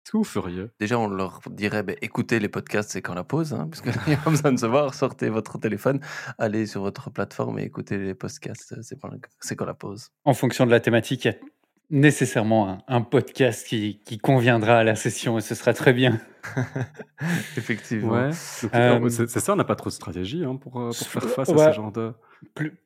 Qu'est-ce 0.02 0.12
que 0.12 0.16
vous 0.16 0.24
feriez 0.24 0.66
Déjà, 0.80 0.98
on 0.98 1.06
leur 1.06 1.40
dirait 1.48 1.84
bah, 1.84 1.92
écoutez 2.02 2.40
les 2.40 2.48
podcasts, 2.48 2.90
c'est 2.90 3.02
quand 3.02 3.14
la 3.14 3.22
pause, 3.22 3.54
hein, 3.54 3.68
parce 3.70 3.82
qu'il 3.82 3.92
n'y 4.08 4.14
a 4.14 4.16
pas 4.16 4.30
besoin 4.30 4.52
de 4.52 4.58
se 4.58 4.66
voir. 4.66 4.94
Sortez 4.94 5.28
votre 5.28 5.58
téléphone, 5.58 6.00
allez 6.38 6.66
sur 6.66 6.80
votre 6.80 7.08
plateforme 7.10 7.60
et 7.60 7.62
écoutez 7.62 7.98
les 7.98 8.14
podcasts, 8.14 8.74
c'est 8.82 9.54
quand 9.56 9.64
la 9.64 9.74
pause. 9.74 10.08
En 10.24 10.34
fonction 10.34 10.66
de 10.66 10.72
la 10.72 10.80
thématique, 10.80 11.26
il 11.26 11.28
y 11.28 11.30
a 11.30 11.36
nécessairement 11.92 12.84
un, 12.88 13.02
podcast 13.02 13.64
qui, 13.64 14.00
conviendra 14.20 14.78
à 14.78 14.84
la 14.84 14.96
session 14.96 15.38
et 15.38 15.40
ce 15.40 15.54
sera 15.54 15.72
très 15.72 15.92
bien. 15.92 16.20
Effectivement. 17.56 18.12
Ouais. 18.12 18.30
Euh, 18.74 19.08
c'est 19.08 19.40
ça, 19.40 19.52
on 19.52 19.56
n'a 19.56 19.64
pas 19.64 19.76
trop 19.76 19.90
de 19.90 19.94
stratégie 19.94 20.44
hein, 20.44 20.56
pour, 20.56 20.80
euh, 20.80 20.86
pour, 20.86 21.06
faire 21.06 21.22
face 21.22 21.50
à 21.50 21.70
ce 21.70 21.76
genre 21.76 21.92
de. 21.92 22.12
Plus, 22.54 22.76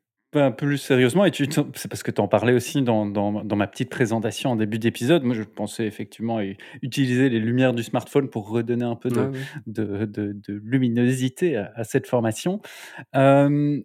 plus 0.56 0.78
sérieusement, 0.78 1.24
et 1.24 1.30
c'est 1.32 1.88
parce 1.88 2.02
que 2.02 2.10
tu 2.10 2.20
en 2.20 2.28
parlais 2.28 2.52
aussi 2.52 2.82
dans, 2.82 3.06
dans, 3.06 3.44
dans, 3.44 3.56
ma 3.56 3.66
petite 3.66 3.90
présentation 3.90 4.50
en 4.50 4.56
début 4.56 4.78
d'épisode. 4.78 5.22
Moi, 5.22 5.34
je 5.34 5.42
pensais 5.42 5.86
effectivement 5.86 6.40
utiliser 6.82 7.28
les 7.28 7.40
lumières 7.40 7.72
du 7.72 7.82
smartphone 7.82 8.28
pour 8.28 8.48
redonner 8.48 8.84
un 8.84 8.96
peu 8.96 9.08
de, 9.08 9.32
de, 9.66 10.04
de, 10.06 10.60
luminosité 10.62 11.56
à, 11.56 11.84
cette 11.84 12.06
formation. 12.06 12.60
Euh, 13.14 13.80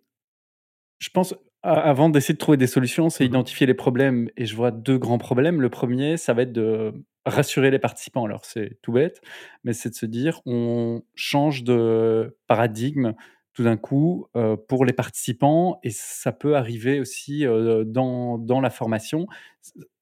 je 0.99 1.09
pense 1.09 1.35
avant 1.63 2.09
d'essayer 2.09 2.33
de 2.33 2.39
trouver 2.39 2.57
des 2.57 2.67
solutions, 2.67 3.09
c'est 3.09 3.23
mmh 3.23 3.27
identifier 3.27 3.67
les 3.67 3.73
problèmes 3.73 4.29
et 4.35 4.45
je 4.45 4.55
vois 4.55 4.71
deux 4.71 4.97
grands 4.97 5.19
problèmes. 5.19 5.61
Le 5.61 5.69
premier, 5.69 6.17
ça 6.17 6.33
va 6.33 6.41
être 6.41 6.51
de 6.51 6.93
rassurer 7.25 7.69
les 7.69 7.79
participants. 7.79 8.25
Alors 8.25 8.45
c'est 8.45 8.79
tout 8.81 8.91
bête, 8.91 9.21
mais 9.63 9.73
c'est 9.73 9.89
de 9.89 9.95
se 9.95 10.05
dire 10.05 10.41
on 10.45 11.03
change 11.15 11.63
de 11.63 12.35
paradigme 12.47 13.13
tout 13.53 13.63
d'un 13.63 13.77
coup 13.77 14.27
pour 14.67 14.85
les 14.85 14.93
participants 14.93 15.79
et 15.83 15.89
ça 15.91 16.31
peut 16.31 16.55
arriver 16.55 16.99
aussi 16.99 17.45
dans, 17.85 18.37
dans 18.37 18.61
la 18.61 18.69
formation. 18.69 19.27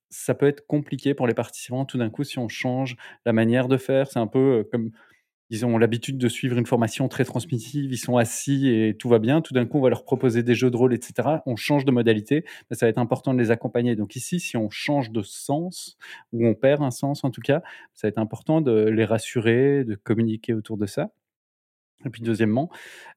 Ça 0.09 0.33
peut 0.33 0.47
être 0.47 0.65
compliqué 0.67 1.13
pour 1.13 1.27
les 1.27 1.33
participants 1.33 1.85
tout 1.85 1.97
d'un 1.97 2.09
coup 2.09 2.23
si 2.23 2.39
on 2.39 2.47
change 2.47 2.95
la 3.25 3.33
manière 3.33 3.67
de 3.67 3.77
faire. 3.77 4.07
C'est 4.07 4.19
un 4.19 4.27
peu 4.27 4.67
comme 4.71 4.91
ils 5.49 5.65
ont 5.65 5.77
l'habitude 5.77 6.17
de 6.17 6.27
suivre 6.29 6.57
une 6.57 6.65
formation 6.65 7.07
très 7.07 7.25
transmissive, 7.25 7.91
ils 7.91 7.97
sont 7.97 8.17
assis 8.17 8.69
et 8.69 8.95
tout 8.95 9.09
va 9.09 9.19
bien. 9.19 9.41
Tout 9.41 9.53
d'un 9.53 9.65
coup, 9.65 9.79
on 9.79 9.81
va 9.81 9.89
leur 9.89 10.03
proposer 10.03 10.43
des 10.43 10.53
jeux 10.53 10.69
de 10.69 10.77
rôle, 10.77 10.93
etc. 10.93 11.27
On 11.45 11.55
change 11.55 11.85
de 11.85 11.91
modalité, 11.91 12.45
mais 12.69 12.75
ça 12.75 12.85
va 12.85 12.89
être 12.91 12.99
important 12.99 13.33
de 13.33 13.39
les 13.39 13.49
accompagner. 13.51 13.95
Donc 13.95 14.15
ici, 14.15 14.39
si 14.39 14.57
on 14.57 14.69
change 14.69 15.11
de 15.11 15.23
sens, 15.23 15.97
ou 16.33 16.45
on 16.45 16.53
perd 16.53 16.83
un 16.83 16.91
sens 16.91 17.23
en 17.23 17.31
tout 17.31 17.41
cas, 17.41 17.61
ça 17.95 18.07
va 18.07 18.09
être 18.09 18.19
important 18.19 18.61
de 18.61 18.89
les 18.89 19.05
rassurer, 19.05 19.83
de 19.83 19.95
communiquer 19.95 20.53
autour 20.53 20.77
de 20.77 20.85
ça. 20.85 21.09
Et 22.05 22.09
puis 22.09 22.21
deuxièmement, 22.21 22.69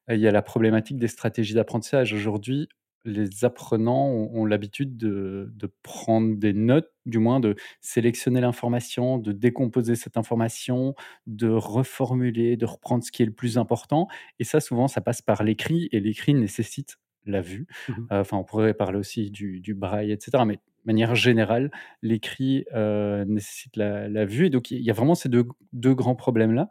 il 0.09 0.19
y 0.19 0.27
a 0.27 0.31
la 0.31 0.41
problématique 0.41 0.97
des 0.97 1.07
stratégies 1.07 1.53
d'apprentissage. 1.53 2.13
Aujourd'hui, 2.13 2.67
les 3.05 3.43
apprenants 3.43 4.07
ont, 4.07 4.45
l'habitude 4.45 4.97
de, 4.97 5.51
prendre 5.81 6.37
des 6.37 6.53
notes, 6.53 6.89
du 7.05 7.19
moins 7.19 7.39
de 7.39 7.55
sélectionner 7.81 8.41
l'information, 8.41 9.17
de 9.17 9.31
décomposer 9.31 9.95
cette 9.95 10.17
information, 10.17 10.95
de 11.27 11.49
reformuler, 11.49 12.55
de 12.55 12.65
reprendre 12.65 13.03
ce 13.03 13.11
qui 13.11 13.23
est 13.23 13.25
le 13.25 13.33
plus 13.33 13.57
important. 13.57 14.07
Et 14.39 14.43
ça, 14.43 14.59
souvent, 14.59 14.87
ça 14.87 15.01
passe 15.01 15.21
par 15.21 15.43
l'écrit, 15.43 15.89
et 15.91 15.99
l'écrit 15.99 16.33
nécessite 16.33 16.97
la 17.25 17.41
vue. 17.41 17.67
Mmh 17.89 17.93
enfin, 18.09 18.37
on 18.37 18.43
pourrait 18.43 18.73
parler 18.73 18.97
aussi 18.97 19.31
du, 19.31 19.73
braille, 19.73 20.11
etc. 20.11 20.43
Mais 20.45 20.59
manière 20.85 21.15
générale, 21.15 21.71
l'écrit, 22.01 22.65
heu, 22.73 23.23
nécessite 23.25 23.77
la 23.77 24.09
la 24.09 24.25
vue 24.25 24.47
et 24.47 24.49
donc 24.49 24.71
il 24.71 24.81
y 24.81 24.89
a 24.89 24.93
vraiment 24.93 25.15
ces 25.15 25.29
deux 25.29 25.45
deux 25.71 25.93
grands 25.93 26.15
problèmes-là 26.15 26.67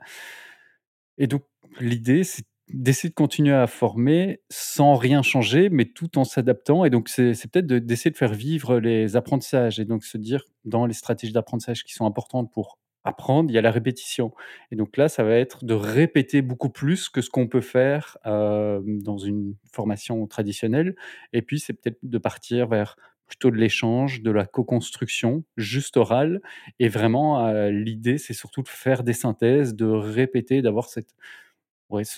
et 1.23 1.29
donc 1.29 1.45
l'idée, 1.81 2.25
c'est 2.25 2.45
d'essayer 2.69 3.11
de 3.11 3.15
continuer 3.15 3.55
à 3.55 3.69
former 3.69 4.41
sans 4.51 4.97
rien 4.97 5.23
changer, 5.23 5.69
mais 5.71 5.85
tout 5.85 6.19
en 6.19 6.25
s'adaptant. 6.25 6.85
Et 6.85 6.91
donc 6.91 7.09
c'est 7.09 7.33
peut-être 7.49 7.67
de 7.67 7.79
d'essayer 7.79 8.11
de 8.11 8.17
faire 8.17 8.35
vivre 8.35 8.81
les 8.81 9.15
apprentissages 9.15 9.79
et 9.79 9.85
donc 9.85 10.05
se 10.05 10.19
dire 10.19 10.45
dans 10.65 10.85
les 10.85 10.95
stratégies 10.95 11.33
d'apprentissage 11.33 11.85
qui 11.85 11.93
sont 11.93 12.07
importantes 12.07 12.51
pour 12.53 12.79
apprendre, 13.05 13.51
il 13.51 13.55
y 13.55 13.59
a 13.59 13.63
la 13.63 13.71
répétition. 13.71 14.33
Et 14.73 14.77
donc 14.77 14.97
là, 14.97 15.09
ça 15.09 15.23
va 15.23 15.35
être 15.35 15.65
de 15.65 15.75
répéter 15.75 16.43
beaucoup 16.43 16.71
plus 16.71 17.09
que 17.09 17.21
ce 17.21 17.31
qu'on 17.31 17.47
peut 17.47 17.61
faire, 17.61 18.19
hem, 18.25 19.03
dans 19.03 19.19
une 19.19 19.55
formation 19.73 20.27
traditionnelle. 20.27 20.97
Et 21.33 21.43
puis 21.43 21.61
c'est 21.61 21.73
peut-être 21.73 21.99
de 22.03 22.19
partir 22.19 22.67
vers 22.69 22.97
plutôt 23.33 23.51
de 23.51 23.57
l'échange, 23.57 24.23
de 24.23 24.31
la 24.31 24.47
co-construction, 24.47 25.45
juste 25.57 25.97
orale 25.97 26.41
et 26.79 26.89
vraiment, 26.89 27.49
heu, 27.49 27.71
l'idée, 27.71 28.19
c'est 28.19 28.35
surtout 28.35 28.63
de 28.63 28.69
faire 28.69 29.05
des 29.05 29.15
synthèses, 29.15 29.75
de 29.75 29.87
répéter, 29.87 30.63
d'avoir 30.63 30.89
ce 30.91 31.01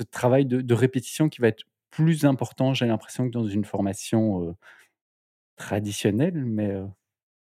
travail 0.05 0.47
de 0.47 0.75
répétition 0.75 1.29
qui 1.29 1.41
va 1.43 1.49
être 1.49 1.65
plus 1.91 2.25
important, 2.27 2.75
j'ai 2.75 2.87
l'impression, 2.87 3.27
que 3.27 3.33
dans 3.33 3.47
une 3.47 3.65
formation, 3.65 4.51
heu, 4.51 4.55
traditionnelle, 5.57 6.45
mais, 6.45 6.71
heu, 6.73 6.89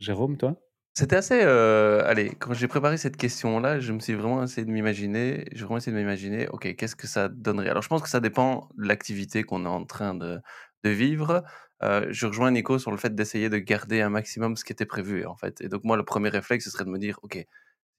Jérôme, 0.01 0.37
toi? 0.39 0.57
C'était 0.95 1.17
assez, 1.17 1.41
allez, 1.41 2.35
quand 2.39 2.53
j'ai 2.53 2.69
préparé 2.69 2.99
cette 2.99 3.17
question-là, 3.17 3.81
je 3.81 3.93
me 3.95 3.99
suis 4.01 4.13
vraiment 4.13 4.43
essayé 4.43 4.67
de 4.67 4.71
m'imaginer 4.71 5.47
j'ai 5.53 5.61
vraiment 5.65 5.79
essayé 5.79 5.95
de 5.97 5.99
m'imaginer, 6.01 6.49
OK, 6.49 6.75
qu'est-ce 6.77 6.97
que 6.97 7.07
ça 7.07 7.29
donnerait? 7.31 7.71
Alors 7.71 7.83
je 7.83 7.89
pense 7.89 8.03
que 8.03 8.11
ça 8.11 8.21
dépend 8.21 8.69
de 8.77 8.87
l'activité 8.87 9.43
qu'on 9.43 9.65
est 9.65 9.69
en 9.69 9.85
train 9.87 10.15
de 10.15 10.39
de 10.85 10.91
vivre. 10.91 11.45
Je 11.83 12.27
rejoins 12.27 12.51
Nico 12.53 12.79
sur 12.79 12.91
le 12.93 12.97
fait 12.97 13.15
d'essayer 13.15 13.49
de 13.49 13.59
garder 13.59 14.01
un 14.03 14.11
maximum 14.11 14.57
ce 14.57 14.65
qui 14.65 14.73
était 14.73 14.87
prévu, 14.87 15.25
et 15.61 15.69
donc 15.69 15.85
moi, 15.85 15.97
le 15.97 16.05
premier 16.05 16.29
réflexe, 16.31 16.65
ce 16.65 16.71
serait 16.71 16.85
de 16.85 16.91
me 16.91 16.99
dire: 16.99 17.19
«OK, 17.23 17.35
si 17.35 17.47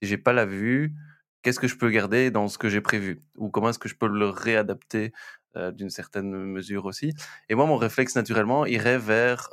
j'ai 0.10 0.18
pas 0.18 0.34
la 0.34 0.46
vue, 0.46 0.94
qu'est-ce 1.44 1.60
que 1.60 1.68
je 1.68 1.78
peux 1.78 1.90
garder 1.90 2.32
dans 2.32 2.48
ce 2.48 2.58
que 2.58 2.70
j'ai 2.70 2.82
prévu? 2.82 3.24
Ou 3.38 3.50
comment 3.50 3.70
est-ce 3.70 3.80
que 3.80 3.90
je 3.90 3.96
peux 3.96 4.08
le 4.08 4.28
réadapter, 4.30 5.14
d'une 5.74 5.90
certaine 5.92 6.32
mesure 6.46 6.86
aussi?» 6.86 7.14
et 7.50 7.56
moi, 7.56 7.66
mon 7.68 7.78
réflexe, 7.78 8.16
naturellement, 8.16 8.66
irait 8.66 8.98
vers, 9.00 9.50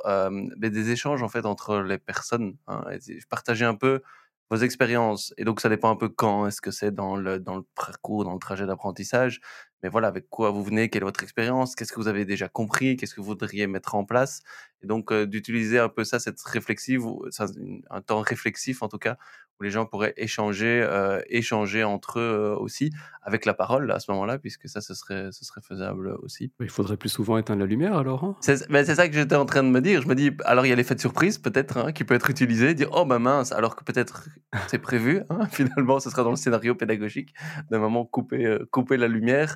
des 0.57 0.91
échanges, 0.91 1.23
en 1.23 1.29
fait, 1.29 1.45
entre 1.45 1.79
les 1.81 1.97
personnes, 1.99 2.55
hein 2.67 2.83
et 2.91 3.19
partager 3.29 3.65
un 3.65 3.75
peu 3.75 4.01
vos 4.49 4.57
expériences 4.57 5.33
et 5.37 5.45
donc 5.45 5.61
ça 5.61 5.69
dépend 5.69 5.89
un 5.91 5.95
peu 5.95 6.09
quand 6.09 6.45
est-ce 6.47 6.59
que 6.61 6.71
c'est 6.71 6.91
dans 6.93 7.15
le 7.15 7.39
dans 7.39 7.55
le 7.55 7.63
parcours, 7.75 8.25
dans 8.25 8.33
le 8.33 8.39
trajet 8.39 8.65
d'apprentissage, 8.65 9.39
mais 9.83 9.89
voilà, 9.89 10.07
avec 10.07 10.29
quoi 10.29 10.51
vous 10.51 10.63
venez, 10.63 10.89
quelle 10.89 11.03
est 11.03 11.05
votre 11.05 11.23
expérience, 11.23 11.75
qu'est-ce 11.75 11.91
que 11.93 11.99
vous 11.99 12.07
avez 12.07 12.25
déjà 12.25 12.47
compris, 12.49 12.97
qu'est-ce 12.97 13.15
que 13.15 13.21
vous 13.21 13.27
voudriez 13.27 13.67
mettre 13.67 13.95
en 13.95 14.05
place? 14.05 14.41
Et 14.83 14.87
donc 14.87 15.11
heu, 15.11 15.27
d'utiliser 15.27 15.79
un 15.79 15.89
peu 15.89 16.03
ça, 16.03 16.19
cette 16.19 16.41
réflexive 16.41 17.03
ça, 17.29 17.45
un 17.89 18.01
temps 18.01 18.21
réflexif, 18.21 18.81
en 18.81 18.87
tout 18.87 18.97
cas, 18.97 19.17
où 19.59 19.63
les 19.63 19.69
gens 19.69 19.85
pourraient 19.85 20.13
échanger, 20.17 20.81
heu, 20.81 21.21
échanger 21.29 21.83
entre 21.83 22.19
eux, 22.19 22.53
heu, 22.53 22.55
aussi, 22.57 22.91
avec 23.21 23.45
la 23.45 23.53
parole 23.53 23.91
à 23.91 23.99
ce 23.99 24.09
moment-là, 24.11 24.39
puisque 24.39 24.67
ça, 24.67 24.81
ce 24.81 24.93
serait 24.95 25.29
ce 25.31 25.45
serait 25.45 25.61
faisable 25.61 26.15
aussi. 26.23 26.51
Il 26.59 26.69
faudrait 26.69 26.97
plus 26.97 27.09
souvent 27.09 27.37
éteindre 27.37 27.59
la 27.61 27.67
lumière 27.67 27.95
alors, 27.95 28.23
hein? 28.23 28.35
C'est 28.41 28.57
ça 28.95 29.07
que 29.07 29.13
j'étais 29.13 29.35
en 29.35 29.45
train 29.45 29.63
de 29.63 29.69
me 29.69 29.81
dire. 29.81 30.01
Je 30.01 30.07
me 30.07 30.15
dis, 30.15 30.31
alors 30.45 30.65
il 30.65 30.69
y 30.69 30.71
a 30.71 30.75
l'effet 30.75 30.95
de 30.95 30.99
surprise 30.99 31.37
peut-être, 31.37 31.77
hein, 31.77 31.91
qui 31.91 32.03
peut 32.03 32.15
être 32.15 32.29
utilisé, 32.29 32.73
dire: 32.73 32.89
«Oh 32.91 33.05
bah 33.05 33.19
mince», 33.19 33.51
alors 33.51 33.75
que 33.75 33.83
peut-être 33.83 34.29
c'est 34.67 34.79
prévu, 34.79 35.21
hein, 35.29 35.45
finalement 35.51 35.99
ce 35.99 36.09
sera 36.09 36.23
dans 36.23 36.31
le 36.31 36.35
scénario 36.35 36.73
pédagogique, 36.75 37.33
d'un 37.69 37.79
moment 37.79 38.05
couper, 38.05 38.57
couper 38.71 38.97
la 38.97 39.07
lumière, 39.07 39.55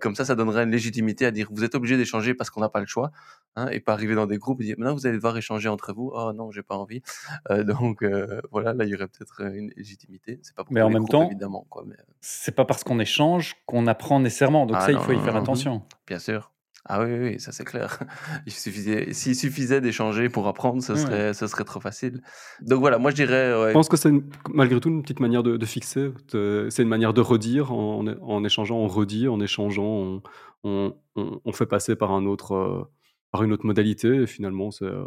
comme 0.00 0.14
ça, 0.14 0.24
ça 0.24 0.34
donnerait 0.34 0.64
une 0.64 0.70
légitimité 0.70 1.24
à 1.26 1.30
dire: 1.30 1.48
«Vous 1.50 1.64
êtes 1.64 1.74
obligés 1.74 1.96
d'échanger 1.96 2.34
parce 2.34 2.50
qu'on 2.50 2.60
n'a 2.60 2.68
pas 2.68 2.80
le 2.80 2.86
choix», 2.86 3.10
hein 3.56 3.68
et 3.70 3.80
pas 3.80 3.92
arriver 3.92 4.14
dans 4.14 4.26
des 4.26 4.38
dire: 4.58 4.76
«Maintenant 4.78 4.94
vous 4.94 5.06
allez 5.06 5.16
devoir 5.16 5.36
échanger 5.36 5.68
entre 5.68 5.92
vous». 5.92 6.10
«Oh 6.14 6.32
non, 6.34 6.50
j'ai 6.50 6.62
pas 6.62 6.76
envie», 6.76 7.02
heu, 7.50 7.64
donc 7.92 8.02
heu, 8.02 8.42
voilà, 8.50 8.74
là 8.74 8.84
il 8.84 8.90
y 8.90 8.94
aurait 8.94 9.08
peut-être, 9.08 9.42
heu, 9.42 9.54
une 9.56 9.70
légitimité. 9.76 10.38
C'est 10.42 10.54
pas 10.54 10.64
pour 10.64 10.70
Mais 10.70 10.82
en 10.82 10.90
même 10.90 11.06
groupes 11.06 11.08
temps, 11.08 11.22
évidemment 11.22 11.66
quoi, 11.70 11.84
mais 11.86 11.96
c'est 12.20 12.54
pas 12.54 12.64
parce 12.64 12.84
qu'on 12.84 12.98
échange 13.00 13.56
qu'on 13.66 13.86
apprend 13.86 14.20
nécessairement, 14.20 14.66
donc 14.66 14.80
Ah 14.80 14.82
ça, 14.82 14.92
il 14.92 15.00
faut 15.00 15.12
y 15.12 15.18
non, 15.18 15.22
faire 15.22 15.36
non, 15.36 15.46
Mmh 15.46 15.46
attention. 15.46 15.82
bien 16.06 16.18
sûr. 16.18 16.52
Ah 16.84 17.00
oui, 17.04 17.12
oui, 17.12 17.18
oui, 17.34 17.40
ça 17.40 17.52
c'est 17.52 17.64
clair. 17.64 17.98
Il 18.46 18.52
suffisait 18.52 19.12
s'il 19.12 19.36
suffisait 19.36 19.80
d'échanger 19.80 20.28
pour 20.28 20.48
apprendre, 20.48 20.82
ce 20.82 20.94
Ouais. 20.94 20.96
serait 20.96 21.32
ce 21.34 21.46
serait 21.46 21.64
trop 21.64 21.80
facile. 21.80 22.22
Donc 22.60 22.80
voilà, 22.80 22.98
moi 22.98 23.10
je 23.10 23.16
dirais, 23.16 23.52
Je 23.64 23.72
pense 23.72 23.88
que 23.88 23.96
c'est 23.96 24.08
une 24.10 24.28
malgré 24.52 24.80
tout 24.80 24.88
une 24.90 25.02
petite 25.02 25.20
manière 25.20 25.42
de 25.42 25.56
de 25.56 25.66
fixer, 25.66 26.10
de 26.32 26.66
c'est 26.70 26.82
une 26.82 26.88
manière 26.88 27.14
de 27.14 27.20
redire 27.20 27.72
en 27.72 28.06
en 28.06 28.44
échangeant, 28.44 28.76
on 28.76 28.88
redit, 28.88 29.28
en 29.28 29.40
échangeant, 29.40 29.84
on 29.84 30.22
on 30.64 30.96
on 31.16 31.40
on 31.44 31.52
fait 31.52 31.66
passer 31.66 31.96
par 31.96 32.12
un 32.12 32.26
autre, 32.26 32.90
par 33.32 33.42
une 33.44 33.52
autre 33.52 33.66
modalité 33.66 34.08
et 34.22 34.26
finalement 34.28 34.70
heu, 34.82 35.06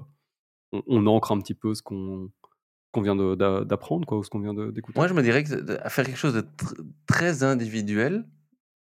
on 0.74 0.84
on 0.88 1.08
ancre 1.08 1.32
un 1.34 1.40
petit 1.40 1.56
peu 1.56 1.74
ce 1.76 1.84
qu'on 1.84 2.32
qu'on 2.92 3.02
vient 3.04 3.16
d'apprendre 3.16 4.12
ou 4.14 4.24
ce 4.24 4.30
qu'on 4.32 4.40
vient 4.42 4.54
d'écouter. 4.54 4.98
Moi, 4.98 5.08
je 5.08 5.14
me 5.14 5.22
dirais 5.24 5.44
que 5.44 5.50
faire 5.90 6.06
quelque 6.06 6.18
chose 6.18 6.34
de 6.34 6.42
tr 6.42 6.74
très 7.08 7.44
individuel, 7.44 8.26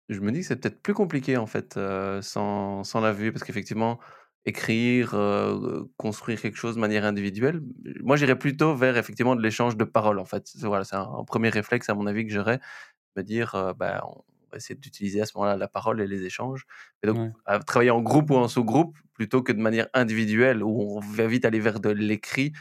je 0.10 0.20
me 0.22 0.32
dis 0.32 0.42
que 0.42 0.48
c'est 0.48 0.58
peut-être 0.58 0.82
plus 0.84 0.94
compliqué, 0.96 1.38
en 1.38 1.48
fait, 1.48 1.78
heu, 1.78 2.22
sans 2.22 2.84
sans 2.86 3.02
la 3.02 3.14
vue. 3.14 3.32
Parce 3.34 3.44
qu'effectivement, 3.46 4.00
écrire, 4.46 5.16
heu, 5.16 5.90
construire 5.98 6.42
quelque 6.42 6.58
chose 6.58 6.76
de 6.76 6.82
manière 6.82 7.06
individuelle, 7.06 7.62
moi, 8.04 8.18
j'irais 8.18 8.38
plutôt 8.40 8.76
vers, 8.76 8.98
effectivement, 8.98 9.36
de 9.36 9.42
l'échange 9.44 9.78
de 9.78 9.86
paroles, 9.86 10.20
en 10.20 10.26
fait. 10.26 10.50
Voilà, 10.64 10.86
c'est 10.86 10.96
un 10.98 11.26
1 11.26 11.50
réflexe, 11.52 11.90
à 11.90 11.96
mon 11.96 12.08
avis, 12.08 12.26
que 12.28 12.34
j'aurais, 12.34 12.60
me 13.18 13.24
dire, 13.24 13.56
heu, 13.56 13.74
bah, 13.74 14.04
va 14.54 14.58
essayer 14.58 14.76
d'utiliser 14.80 15.22
à 15.22 15.26
ce 15.26 15.34
moment-là 15.38 15.58
la 15.58 15.68
parole 15.68 16.02
et 16.02 16.08
les 16.08 16.24
échanges 16.24 16.66
et 17.04 17.08
donc 17.08 17.18
Ouais. 17.18 17.32
à 17.46 17.60
travailler 17.60 17.92
en 17.92 18.02
groupe 18.02 18.32
ou 18.32 18.36
en 18.36 18.48
sous-groupe, 18.48 18.96
plutôt 19.14 19.44
que 19.44 19.52
de 19.52 19.60
manière 19.62 19.88
individuelle 19.94 20.64
où 20.64 20.82
on 20.98 21.00
va 21.00 21.28
vite 21.28 21.46
aller 21.46 21.60
vers 21.60 21.80
de 21.80 21.90
l'écrit, 21.90 22.54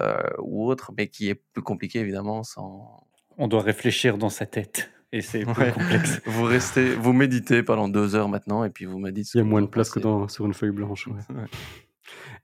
heu, 0.00 0.14
ou 0.40 0.66
autre, 0.68 0.92
mais 0.96 1.08
qui 1.08 1.28
est 1.28 1.36
plus 1.54 1.62
compliqué 1.62 2.00
évidemment 2.00 2.42
sans 2.44 3.06
On 3.38 3.48
doit 3.48 3.62
réfléchir 3.62 4.18
dans 4.18 4.30
sa 4.30 4.46
tête 4.46 4.90
et 5.12 5.20
c'est 5.20 5.44
plus 5.44 5.64
ouais, 5.64 5.72
complexe. 5.72 6.20
vous 6.26 6.44
restez 6.44 6.94
vous 6.94 7.12
méditez 7.12 7.62
pendant 7.62 7.88
2 7.88 8.14
heures 8.14 8.28
maintenant 8.30 8.64
et 8.64 8.70
puis 8.70 8.86
vous 8.86 8.98
me 8.98 9.10
dites 9.12 9.26
ce 9.26 9.38
Il 9.38 9.40
y 9.40 9.42
a 9.42 9.44
moins 9.44 9.62
de 9.62 9.66
place 9.66 9.90
que 9.90 10.00
dans 10.00 10.28
sur 10.28 10.46
une 10.46 10.54
feuille 10.54 10.70
blanche, 10.72 11.06
ouais 11.08 11.14
Ouais. 11.34 11.46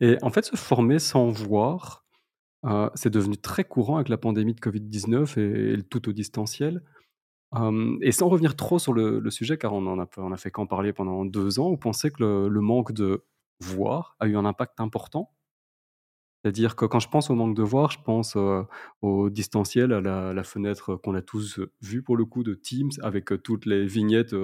et 0.01 0.17
en 0.23 0.31
fait, 0.31 0.45
se 0.45 0.57
former 0.57 0.99
sans 0.99 1.29
voir, 1.29 2.05
heu, 2.67 2.91
c'est 2.95 3.11
devenu 3.11 3.37
très 3.39 3.65
courant 3.65 3.97
avec 3.97 4.09
la 4.09 4.19
pandémie 4.19 4.55
de 4.55 4.61
Covid-19 4.61 5.39
et 5.39 5.73
et 5.73 5.77
le 5.77 5.83
tout 5.83 6.09
au 6.09 6.13
distanciel. 6.13 6.83
Et 8.03 8.13
sans 8.13 8.29
revenir 8.29 8.57
trop 8.57 8.79
sur 8.79 8.93
le 8.93 9.31
sujet, 9.31 9.57
car 9.59 9.73
on 9.73 9.87
en 9.87 9.99
a 10.33 10.37
fait 10.37 10.51
qu'en 10.51 10.67
parler 10.67 10.93
pendant 10.93 11.25
2 11.25 11.59
ans, 11.61 11.71
vous 11.71 11.77
pensez 11.79 12.11
que 12.11 12.23
le 12.49 12.61
manque 12.61 12.93
de 12.93 13.25
voir 13.61 14.17
a 14.21 14.27
eu 14.27 14.37
un 14.37 14.45
impact 14.45 14.81
important? 14.81 15.31
C'est-à-dire 16.45 16.77
que 16.77 16.85
quand 16.85 17.01
je 17.01 17.09
pense 17.09 17.31
au 17.31 17.35
manque 17.35 17.57
de 17.57 17.63
voir, 17.63 17.91
je 17.91 17.99
pense, 18.03 18.37
au 19.03 19.31
distanciel, 19.31 19.93
à 19.93 20.01
la 20.33 20.45
fenêtre 20.45 20.95
qu'on 20.97 21.15
a 21.15 21.23
tous, 21.23 21.61
vue 21.81 22.03
pour 22.03 22.17
le 22.17 22.25
coup 22.25 22.45
de 22.45 22.55
Teams 22.55 22.91
avec, 23.03 23.43
toutes 23.43 23.67
les 23.67 23.87
vignettes, 23.87 24.35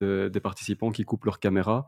des 0.00 0.40
participants 0.42 0.90
qui 0.90 1.04
coupent 1.04 1.24
leur 1.26 1.40
caméra. 1.40 1.86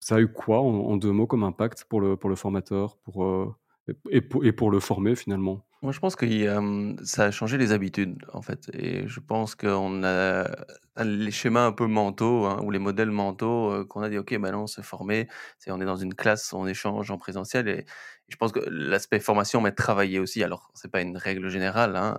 Ça 0.00 0.16
a 0.16 0.20
eu 0.20 0.28
quoi 0.32 0.60
en 0.60 0.96
2 0.96 1.12
mots 1.12 1.26
comme 1.26 1.44
impact 1.44 1.84
pour 1.88 2.00
le 2.00 2.36
formateur, 2.36 2.98
pour, 2.98 3.56
et 4.10 4.20
pour 4.52 4.70
le 4.70 4.80
formé 4.80 5.16
finalement? 5.16 5.67
Moi, 5.82 5.92
je 5.92 6.00
pense 6.00 6.16
mmh, 6.60 6.96
ça 7.04 7.24
a 7.26 7.30
changé 7.30 7.56
les 7.56 7.70
habitudes, 7.70 8.24
en 8.32 8.42
fait 8.42 8.68
et 8.74 9.06
je 9.06 9.20
pense 9.20 9.54
qu'on 9.54 10.02
a 10.02 10.44
les 11.04 11.30
schémas 11.30 11.64
un 11.66 11.70
peu 11.72 11.86
mentaux, 11.86 12.46
hein, 12.46 12.60
ou 12.64 12.72
les 12.72 12.80
modèles 12.80 13.12
mentaux, 13.12 13.84
qu'on 13.86 14.00
a 14.02 14.08
dit: 14.08 14.18
«OK, 14.18 14.32
maintenant 14.32 14.66
se 14.66 14.80
former, 14.80 15.28
c'est 15.60 15.70
on 15.70 15.80
est 15.80 15.84
dans 15.84 15.94
une 15.96 16.14
classe, 16.14 16.52
on 16.52 16.66
échange 16.66 17.12
en 17.12 17.18
présentiel» 17.18 17.68
et 17.68 17.84
je 18.28 18.34
pense 18.36 18.50
que 18.50 18.58
l'aspect 18.68 19.20
formation, 19.20 19.60
mais 19.60 19.70
travailler 19.70 20.18
aussi, 20.18 20.42
alors 20.42 20.72
c'est 20.74 20.90
pas 20.90 21.00
une 21.00 21.16
règle 21.16 21.48
générale, 21.48 21.94
hein, 21.94 22.18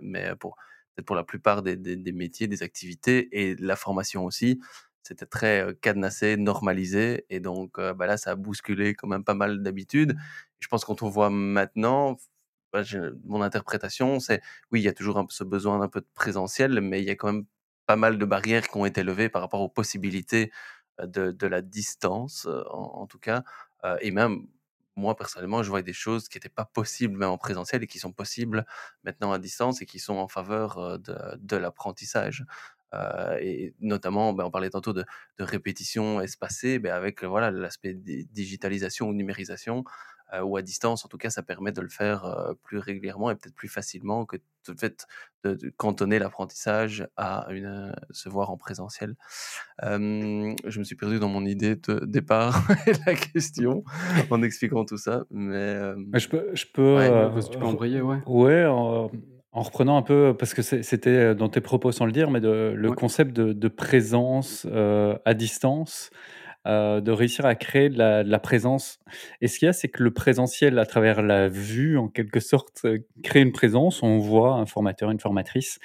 mais 0.00 0.36
pour 0.36 0.54
peut-être 0.94 1.06
pour 1.06 1.16
la 1.16 1.24
plupart 1.24 1.62
des 1.62 1.76
des 1.76 2.12
métiers, 2.12 2.46
des 2.46 2.62
activités 2.62 3.28
et 3.32 3.56
la 3.56 3.74
formation 3.74 4.24
aussi, 4.24 4.60
c'était 5.02 5.26
très, 5.26 5.66
cadenassé, 5.82 6.36
normalisé 6.36 7.26
et 7.30 7.40
donc 7.40 7.78
bah, 7.80 8.06
là, 8.06 8.16
ça 8.16 8.30
a 8.30 8.34
bousculé 8.36 8.94
quand 8.94 9.08
même 9.08 9.24
pas 9.24 9.34
mal 9.34 9.62
d'habitudes. 9.62 10.16
Je 10.60 10.68
pense 10.68 10.84
quand 10.84 11.02
on 11.02 11.08
voit 11.08 11.30
maintenant, 11.30 12.16
mon 13.24 13.42
interprétation, 13.42 14.20
c'est 14.20 14.40
oui, 14.72 14.80
il 14.80 14.84
y 14.84 14.88
a 14.88 14.92
toujours 14.92 15.24
ce 15.30 15.44
besoin 15.44 15.78
d'un 15.78 15.88
peu 15.88 16.00
de 16.00 16.08
présentiel, 16.14 16.80
mais 16.80 17.00
il 17.02 17.06
y 17.06 17.10
a 17.10 17.16
quand 17.16 17.32
même 17.32 17.46
pas 17.86 17.96
mal 17.96 18.18
de 18.18 18.24
barrières 18.24 18.68
qui 18.68 18.76
ont 18.76 18.86
été 18.86 19.02
levées 19.02 19.28
par 19.28 19.42
rapport 19.42 19.60
aux 19.60 19.68
possibilités, 19.68 20.52
de 21.02 21.46
la 21.46 21.60
distance, 21.62 22.48
en 22.70 23.06
tout 23.06 23.18
cas, 23.18 23.44
et 24.00 24.10
même 24.10 24.46
moi, 24.96 25.14
personnellement, 25.14 25.62
je 25.62 25.68
vois 25.68 25.82
des 25.82 25.92
choses 25.92 26.28
qui 26.28 26.38
étaient 26.38 26.48
pas 26.48 26.64
possibles 26.64 27.18
même 27.18 27.28
en 27.28 27.38
présentiel 27.38 27.82
et 27.82 27.86
qui 27.86 27.98
sont 27.98 28.12
possibles 28.12 28.64
maintenant 29.04 29.30
à 29.32 29.38
distance 29.38 29.82
et 29.82 29.86
qui 29.86 29.98
sont 29.98 30.16
en 30.16 30.28
faveur, 30.28 30.98
de 30.98 31.56
l'apprentissage. 31.56 32.44
Et 33.40 33.74
notamment, 33.80 34.32
ben, 34.32 34.44
on 34.44 34.50
parlait 34.50 34.70
tantôt 34.70 34.94
de, 34.94 35.04
de 35.38 35.44
répétition 35.44 36.20
espacée, 36.22 36.78
ben, 36.78 36.92
avec 36.94 37.24
voilà 37.24 37.50
l'aspect 37.50 37.92
digitalisation 37.94 39.08
ou 39.08 39.12
numérisation, 39.12 39.84
euh, 40.32 40.40
ou 40.42 40.56
à 40.56 40.62
distance, 40.62 41.04
en 41.04 41.08
tout 41.08 41.18
cas, 41.18 41.30
ça 41.30 41.42
permet 41.42 41.72
de 41.72 41.80
le 41.80 41.88
faire 41.88 42.24
euh, 42.24 42.54
plus 42.64 42.78
régulièrement 42.78 43.30
et 43.30 43.34
peut-être 43.34 43.54
plus 43.54 43.68
facilement 43.68 44.24
que 44.24 44.36
le 44.68 44.74
fait 44.76 45.06
de, 45.44 45.56
cantonner 45.76 46.18
l'apprentissage 46.18 47.06
à 47.16 47.46
une, 47.50 47.94
se 48.10 48.28
voir 48.28 48.50
en 48.50 48.56
présentiel. 48.56 49.14
je 49.80 50.78
me 50.78 50.84
suis 50.84 50.96
perdu 50.96 51.20
dans 51.20 51.28
mon 51.28 51.44
idée 51.44 51.76
de 51.76 52.04
départ 52.04 52.66
et 52.88 52.92
la 53.06 53.14
question 53.14 53.84
en 54.30 54.42
expliquant 54.42 54.84
tout 54.84 54.96
ça, 54.96 55.24
mais 55.30 55.78
je 56.14 56.28
peux, 56.28 56.50
je 56.54 56.66
peux, 56.72 57.30
tu 57.48 57.58
peux 57.58 57.64
embrayer, 57.64 58.00
ouais. 58.00 58.18
Ouais, 58.26 58.66
en, 58.66 59.08
reprenant 59.52 59.96
un 59.96 60.02
peu, 60.02 60.34
parce 60.36 60.52
que 60.52 60.62
c'était 60.62 61.34
dans 61.36 61.48
tes 61.48 61.60
propos 61.60 61.92
sans 61.92 62.04
le 62.04 62.12
dire, 62.12 62.30
mais 62.30 62.40
de, 62.40 62.74
le 62.76 62.92
concept 62.92 63.32
de, 63.32 63.52
de 63.52 63.68
présence 63.68 64.66
à 65.24 65.34
distance. 65.34 66.10
Euh, 66.66 67.00
de 67.00 67.12
réussir 67.12 67.46
à 67.46 67.54
créer 67.54 67.88
de 67.90 67.98
la, 67.98 68.38
présence. 68.40 68.98
Et 69.40 69.46
ce 69.46 69.58
qu'il 69.58 69.66
y 69.66 69.68
a, 69.68 69.72
c'est 69.72 69.88
que 69.88 70.02
le 70.02 70.12
présentiel, 70.12 70.78
à 70.80 70.86
travers 70.86 71.22
la 71.22 71.48
vue, 71.48 71.96
en 71.96 72.08
quelque 72.08 72.40
sorte, 72.40 72.82
euh, 72.84 72.98
crée 73.22 73.40
une 73.40 73.52
présence. 73.52 74.02
On 74.02 74.18
voit 74.18 74.54
un 74.54 74.66
formateur, 74.66 75.10
une 75.10 75.20
formatrice 75.20 75.78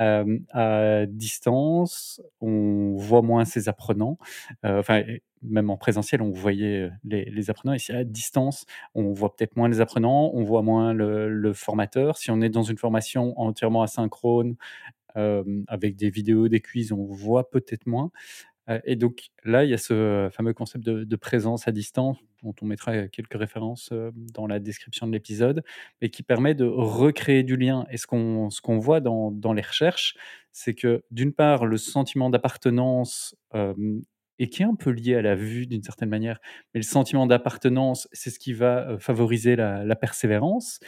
euh, 0.00 0.38
à 0.52 1.04
distance. 1.06 2.22
On 2.40 2.94
voit 2.96 3.20
moins 3.20 3.44
ses 3.44 3.68
apprenants. 3.68 4.16
enfin, 4.64 5.02
même 5.42 5.70
en 5.70 5.76
présentiel, 5.76 6.22
on 6.22 6.30
voyait 6.30 6.88
les, 7.04 7.50
apprenants. 7.50 7.74
Ici, 7.74 7.92
à 7.92 8.04
distance, 8.04 8.64
on 8.94 9.12
voit 9.12 9.36
peut-être 9.36 9.56
moins 9.56 9.68
les 9.68 9.80
apprenants, 9.80 10.30
on 10.32 10.44
voit 10.44 10.62
moins 10.62 10.94
le, 10.94 11.52
formateur. 11.52 12.16
Si 12.16 12.30
on 12.30 12.40
est 12.40 12.48
dans 12.48 12.62
une 12.62 12.78
formation 12.78 13.38
entièrement 13.38 13.82
asynchrone, 13.82 14.56
avec 15.14 15.96
des 15.96 16.08
vidéos, 16.08 16.48
des 16.48 16.60
quiz, 16.60 16.92
on 16.92 17.04
voit 17.04 17.50
peut-être 17.50 17.86
moins 17.86 18.10
et 18.84 18.96
donc 18.96 19.30
là, 19.44 19.64
il 19.64 19.70
y 19.70 19.74
a 19.74 19.78
ce 19.78 20.28
fameux 20.32 20.54
concept 20.54 20.84
de, 20.84 21.16
présence 21.16 21.66
à 21.66 21.72
distance, 21.72 22.16
dont 22.42 22.54
on 22.62 22.66
mettra 22.66 23.08
quelques 23.08 23.38
références 23.38 23.92
dans 24.14 24.46
la 24.46 24.60
description 24.60 25.06
de 25.06 25.12
l'épisode, 25.12 25.62
mais 26.00 26.10
qui 26.10 26.22
permet 26.22 26.54
de 26.54 26.64
recréer 26.64 27.42
du 27.42 27.56
lien. 27.56 27.86
Et 27.90 27.96
ce 27.96 28.06
qu'on 28.06 28.78
voit 28.78 29.00
dans, 29.00 29.30
dans, 29.30 29.52
les 29.52 29.62
recherches, 29.62 30.16
c'est 30.52 30.74
que 30.74 31.04
d'une 31.10 31.32
part, 31.32 31.66
le 31.66 31.76
sentiment 31.76 32.30
d'appartenance, 32.30 33.36
et 34.38 34.48
qui 34.48 34.62
est 34.62 34.66
un 34.66 34.74
peu 34.74 34.90
lié 34.90 35.16
à 35.16 35.22
la 35.22 35.34
vue 35.34 35.66
d'une 35.66 35.82
certaine 35.82 36.08
manière, 36.08 36.38
mais 36.72 36.80
le 36.80 36.86
sentiment 36.86 37.26
d'appartenance, 37.26 38.08
c'est 38.12 38.30
ce 38.30 38.38
qui 38.38 38.52
va 38.52 38.96
favoriser 38.98 39.56
la 39.56 39.96
persévérance. 39.96 40.78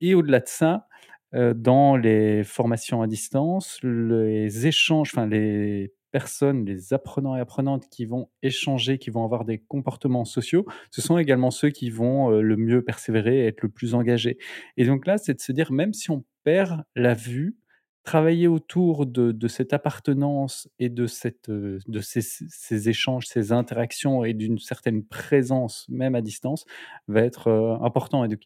Et 0.00 0.14
au-delà 0.14 0.40
de 0.40 0.48
ça, 0.48 0.88
dans 1.32 1.96
les 1.96 2.44
formations 2.44 3.02
à 3.02 3.06
distance, 3.06 3.78
les 3.82 4.66
échanges, 4.66 5.10
enfin 5.14 5.26
les 5.26 5.92
personnes, 6.12 6.64
les 6.64 6.92
apprenants 6.92 7.36
et 7.36 7.40
apprenantes 7.40 7.88
qui 7.88 8.04
vont 8.04 8.28
échanger, 8.42 8.98
qui 8.98 9.10
vont 9.10 9.24
avoir 9.24 9.44
des 9.44 9.58
comportements 9.58 10.24
sociaux, 10.24 10.66
ce 10.90 11.02
sont 11.02 11.18
également 11.18 11.50
ceux 11.50 11.70
qui 11.70 11.90
vont 11.90 12.30
euh, 12.30 12.40
le 12.40 12.56
mieux 12.56 12.82
persévérer 12.82 13.44
et 13.44 13.46
être 13.46 13.62
le 13.62 13.68
plus 13.68 13.94
engagés. 13.94 14.38
Et 14.76 14.84
donc 14.84 15.06
là, 15.06 15.18
c'est 15.18 15.34
de 15.34 15.40
se 15.40 15.52
dire, 15.52 15.72
même 15.72 15.92
si 15.92 16.10
on 16.10 16.24
perd 16.44 16.84
la 16.94 17.14
vue, 17.14 17.56
travailler 18.04 18.48
autour 18.48 19.06
de, 19.06 19.48
cette 19.48 19.72
appartenance 19.72 20.68
et 20.78 20.86
euh, 20.88 21.78
de 21.86 22.00
ces, 22.00 22.88
échanges, 22.88 23.26
ces 23.26 23.52
interactions 23.52 24.24
et 24.24 24.34
d'une 24.34 24.58
certaine 24.58 25.04
présence, 25.04 25.86
même 25.88 26.14
à 26.14 26.20
distance, 26.20 26.64
va 27.08 27.20
être 27.22 27.48
euh, 27.48 27.76
important. 27.80 28.24
Et 28.24 28.28
donc, 28.28 28.42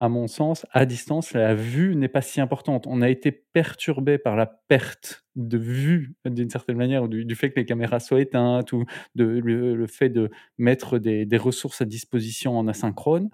à 0.00 0.08
mon 0.08 0.26
sens, 0.26 0.66
à 0.72 0.84
distance, 0.84 1.32
la 1.32 1.54
vue 1.54 1.96
n'est 1.96 2.08
pas 2.08 2.20
si 2.20 2.40
importante. 2.40 2.86
On 2.86 3.00
a 3.00 3.08
été 3.08 3.32
perturbé 3.32 4.18
par 4.18 4.36
la 4.36 4.46
perte 4.46 5.24
de 5.36 5.56
vue, 5.56 6.14
d'une 6.26 6.50
certaine 6.50 6.76
manière, 6.76 7.08
du, 7.08 7.34
fait 7.34 7.50
que 7.50 7.58
les 7.58 7.64
caméras 7.64 8.00
soient 8.00 8.20
éteintes 8.20 8.72
ou 8.72 8.84
de, 9.14 9.24
le, 9.24 9.86
fait 9.86 10.10
de 10.10 10.30
mettre 10.58 10.98
des, 10.98 11.26
ressources 11.38 11.80
à 11.80 11.86
disposition 11.86 12.58
en 12.58 12.68
asynchrone, 12.68 13.30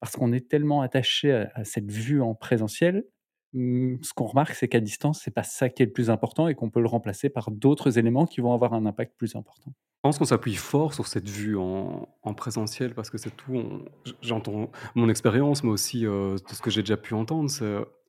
parce 0.00 0.16
qu'on 0.16 0.32
est 0.32 0.48
tellement 0.48 0.82
attaché 0.82 1.32
à, 1.32 1.64
cette 1.64 1.90
vue 1.90 2.20
en 2.20 2.34
présentiel. 2.34 3.04
Hum, 3.54 3.98
ce 4.02 4.12
qu'on 4.12 4.26
remarque, 4.26 4.54
c'est 4.54 4.68
qu'à 4.68 4.80
distance, 4.80 5.20
c'est 5.22 5.30
pas 5.30 5.42
ça 5.42 5.70
qui 5.70 5.82
est 5.82 5.86
le 5.86 5.92
plus 5.92 6.10
important 6.10 6.48
et 6.48 6.54
qu'on 6.54 6.70
peut 6.70 6.80
le 6.80 6.88
remplacer 6.88 7.30
par 7.30 7.50
d'autres 7.50 7.98
éléments 7.98 8.26
qui 8.26 8.40
vont 8.40 8.52
avoir 8.52 8.74
un 8.74 8.86
impact 8.86 9.14
plus 9.16 9.34
important. 9.36 9.72
Je 10.02 10.08
pense 10.08 10.18
qu'on 10.18 10.24
s'appuie 10.24 10.56
fort 10.56 10.94
sur 10.94 11.06
cette 11.06 11.28
vue 11.28 11.56
en, 11.56 12.08
présentiel 12.36 12.92
parce 12.92 13.08
que 13.08 13.18
c'est 13.18 13.36
tout. 13.36 13.84
J'entends 14.20 14.72
mon 14.96 15.08
expérience, 15.08 15.62
mais 15.62 15.70
aussi 15.70 16.06
euh, 16.06 16.38
tout 16.38 16.56
ce 16.56 16.60
que 16.60 16.70
j'ai 16.70 16.82
déjà 16.82 16.96
pu 16.96 17.14
entendre. 17.14 17.48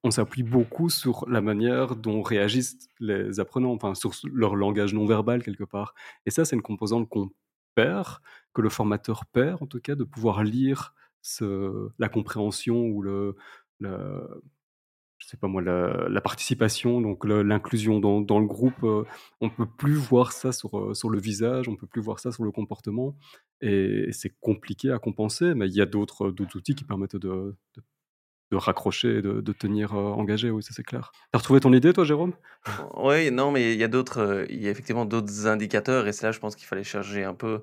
On 0.03 0.09
s'appuie 0.09 0.41
beaucoup 0.41 0.89
sur 0.89 1.29
la 1.29 1.39
manière 1.39 1.95
dont 1.95 2.23
réagissent 2.23 2.89
les 2.99 3.39
apprenants, 3.39 3.73
enfin 3.73 3.93
sur 3.93 4.11
leur 4.33 4.55
langage 4.55 4.95
non 4.95 5.05
verbal 5.05 5.43
quelque 5.43 5.65
part. 5.65 5.93
Et 6.25 6.31
ça, 6.31 6.45
c'est 6.45 6.55
une 6.55 6.63
composante 6.63 7.07
qu'on 7.09 7.29
perd, 7.75 8.17
que 8.55 8.63
le 8.63 8.69
formateur 8.69 9.27
perd 9.27 9.61
en 9.61 9.67
tout 9.67 9.79
cas, 9.79 9.93
de 9.93 10.03
pouvoir 10.03 10.43
lire 10.43 10.95
la 11.41 12.09
compréhension 12.09 12.87
ou 12.87 13.03
le 13.03 13.35
je 15.23 15.29
sais 15.29 15.37
pas 15.37 15.47
moi, 15.47 15.61
la, 15.61 16.21
participation, 16.21 16.99
donc 16.99 17.23
l'inclusion 17.25 17.99
dans, 17.99 18.39
le 18.39 18.45
groupe, 18.45 18.83
euh, 18.83 19.05
on 19.39 19.49
peut 19.49 19.65
plus 19.65 19.95
voir 19.95 20.33
ça 20.33 20.51
sur, 20.51 20.77
euh, 20.77 20.93
sur 20.93 21.09
le 21.09 21.19
visage, 21.19 21.69
on 21.69 21.77
peut 21.77 21.87
plus 21.87 22.01
voir 22.01 22.19
ça 22.19 22.31
sur 22.31 22.43
le 22.43 22.51
comportement, 22.51 23.15
et 23.61 24.09
c'est 24.11 24.33
compliqué 24.41 24.91
à 24.91 24.99
compenser, 24.99 25.53
mais 25.55 25.67
il 25.67 25.75
y 25.75 25.81
a 25.81 25.85
d'autres 25.85 26.33
outils 26.55 26.75
qui 26.75 26.83
permettent 26.83 27.15
de, 27.15 27.55
de, 28.51 28.57
raccrocher, 28.57 29.21
de, 29.21 29.53
tenir 29.53 29.93
euh, 29.93 30.11
engagé, 30.11 30.49
oui, 30.49 30.61
ça 30.61 30.73
c'est 30.73 30.83
clair. 30.83 31.13
T'as 31.31 31.39
retrouvé 31.39 31.61
ton 31.61 31.71
idée, 31.71 31.93
toi, 31.93 32.03
Jérôme? 32.03 32.33
Oui, 32.97 33.31
non, 33.31 33.51
mais 33.51 33.73
il 33.73 33.79
y 33.79 33.83
a 33.83 33.87
d'autres, 33.87 34.45
y 34.49 34.67
a 34.67 34.71
effectivement 34.71 35.05
d'autres 35.05 35.47
indicateurs, 35.47 36.07
et 36.07 36.11
c'est 36.11 36.25
là, 36.25 36.33
je 36.33 36.39
pense 36.39 36.57
qu'il 36.57 36.67
fallait 36.67 36.83
charger 36.83 37.23
un 37.23 37.33
peu 37.33 37.61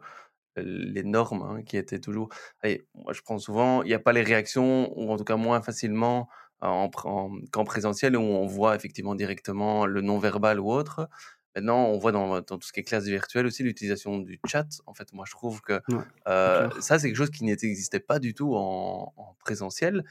les 0.56 1.04
normes 1.04 1.42
hein, 1.42 1.62
qui 1.62 1.76
étaient 1.76 2.00
toujours. 2.00 2.30
Allez, 2.62 2.86
moi, 2.94 3.12
je 3.12 3.20
prends 3.20 3.38
souvent, 3.38 3.82
il 3.82 3.88
n'y 3.88 3.94
a 3.94 3.98
pas 3.98 4.12
les 4.12 4.22
réactions, 4.22 4.92
ou 4.98 5.12
en 5.12 5.16
tout 5.16 5.24
cas 5.24 5.36
moins 5.36 5.60
facilement 5.60 6.28
en, 6.60 6.90
qu'en 6.90 7.64
présentiel 7.64 8.16
où 8.16 8.20
on 8.20 8.46
voit 8.46 8.74
effectivement 8.76 9.14
directement 9.14 9.86
le 9.86 10.00
non-verbal 10.00 10.60
ou 10.60 10.70
autre. 10.70 11.08
Maintenant, 11.56 11.86
on 11.86 11.98
voit 11.98 12.12
dans, 12.12 12.42
tout 12.42 12.60
ce 12.62 12.72
qui 12.72 12.80
est 12.80 12.84
classe 12.84 13.04
virtuelle 13.04 13.46
aussi 13.46 13.64
l'utilisation 13.64 14.18
du 14.18 14.38
chat. 14.46 14.66
En 14.86 14.94
fait, 14.94 15.12
moi, 15.12 15.24
je 15.26 15.32
trouve 15.32 15.60
que 15.62 15.80
euh, 16.28 16.68
ça, 16.80 16.98
c'est 16.98 17.08
quelque 17.08 17.16
chose 17.16 17.30
qui 17.30 17.44
n'existait 17.44 18.00
pas 18.00 18.20
du 18.20 18.34
tout 18.34 18.54
en, 18.54 19.36
présentiel 19.40 20.04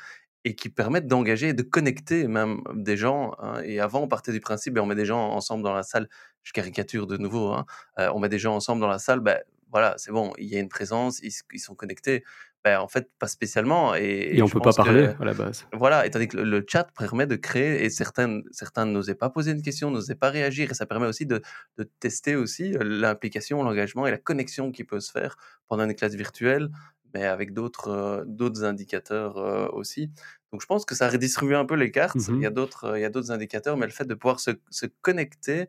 et 0.44 0.56
qui 0.56 0.70
permet 0.70 1.02
d'engager 1.02 1.50
et 1.50 1.54
de 1.54 1.64
connecter 1.64 2.28
même 2.28 2.62
des 2.74 2.98
gens. 2.98 3.36
Hein. 3.40 3.62
Et 3.64 3.80
avant, 3.80 4.02
on 4.02 4.08
partait 4.08 4.32
du 4.32 4.40
principe, 4.40 4.74
ben, 4.74 4.82
on 4.82 4.86
met 4.86 4.96
des 4.96 5.06
gens 5.06 5.32
ensemble 5.32 5.64
dans 5.64 5.74
la 5.74 5.84
salle. 5.84 6.10
Je 6.44 6.52
caricature 6.52 7.08
de 7.08 7.18
nouveau. 7.18 7.52
Hein. 7.52 7.66
Euh, 8.00 8.10
on 8.14 8.20
met 8.20 8.30
des 8.30 8.40
gens 8.40 8.56
ensemble 8.56 8.82
dans 8.82 8.88
la 8.88 9.00
salle. 9.00 9.20
Ben, 9.22 9.40
voilà, 9.72 9.94
c'est 9.98 10.12
bon, 10.12 10.34
il 10.38 10.48
y 10.48 10.58
a 10.58 10.60
une 10.60 10.70
présence, 10.70 11.22
ils 11.22 11.60
sont 11.60 11.76
connectés. 11.76 12.24
Ben, 12.65 12.80
en 12.80 12.89
fait, 12.89 13.10
pas 13.19 13.28
spécialement. 13.28 13.95
Et, 13.95 14.32
et 14.34 14.41
on 14.41 14.45
ne 14.45 14.52
peut 14.52 14.60
pas 14.60 14.74
parler 14.74 15.12
à 15.17 15.24
la 15.24 15.34
base. 15.34 15.65
Voilà, 15.72 16.06
et 16.06 16.10
tandis 16.10 16.28
que 16.28 16.38
le, 16.38 16.65
chat 16.67 16.86
permet 16.98 17.26
de 17.26 17.38
créer, 17.38 17.86
et 17.86 17.89
certains, 17.89 18.41
certains 18.52 18.86
n'osaient 18.86 19.15
pas 19.15 19.30
poser 19.30 19.52
une 19.52 19.62
question, 19.62 19.91
n'osaient 19.91 20.15
pas 20.15 20.30
réagir, 20.30 20.69
et 20.69 20.74
ça 20.74 20.86
permet 20.86 21.08
aussi 21.08 21.26
de, 21.26 21.41
de 21.78 21.84
tester 22.00 22.36
aussi 22.36 22.76
euh, 22.76 22.84
l'implication, 22.84 23.63
l'engagement 23.63 24.08
et 24.08 24.12
la 24.12 24.17
connexion 24.17 24.72
qui 24.74 24.84
peut 24.84 25.00
se 25.00 25.12
faire 25.12 25.38
pendant 25.69 25.86
une 25.86 25.95
classe 25.95 26.15
virtuelle, 26.15 26.69
mais 27.13 27.26
avec 27.26 27.54
d'autres 27.54 27.88
euh, 27.88 28.24
d'autres 28.28 28.65
indicateurs 28.65 29.38
euh, 29.38 29.67
aussi. 29.72 30.12
Donc 30.52 30.62
je 30.62 30.67
pense 30.67 30.84
que 30.84 30.95
ça 30.95 31.10
redistribue 31.10 31.56
un 31.56 31.65
peu 31.65 31.76
les 31.76 31.91
cartes. 31.91 32.15
Mmh 32.15 32.36
il 32.36 32.41
y 32.41 32.45
a 32.45 32.52
d'autres 32.52 32.98
il 32.98 33.02
y 33.02 33.06
a 33.06 33.10
d'autres 33.10 33.32
indicateurs, 33.32 33.78
mais 33.78 33.86
le 33.86 33.93
fait 33.93 34.06
de 34.06 34.15
pouvoir 34.15 34.41
se, 34.41 34.52
se 34.69 34.86
connecter 35.02 35.67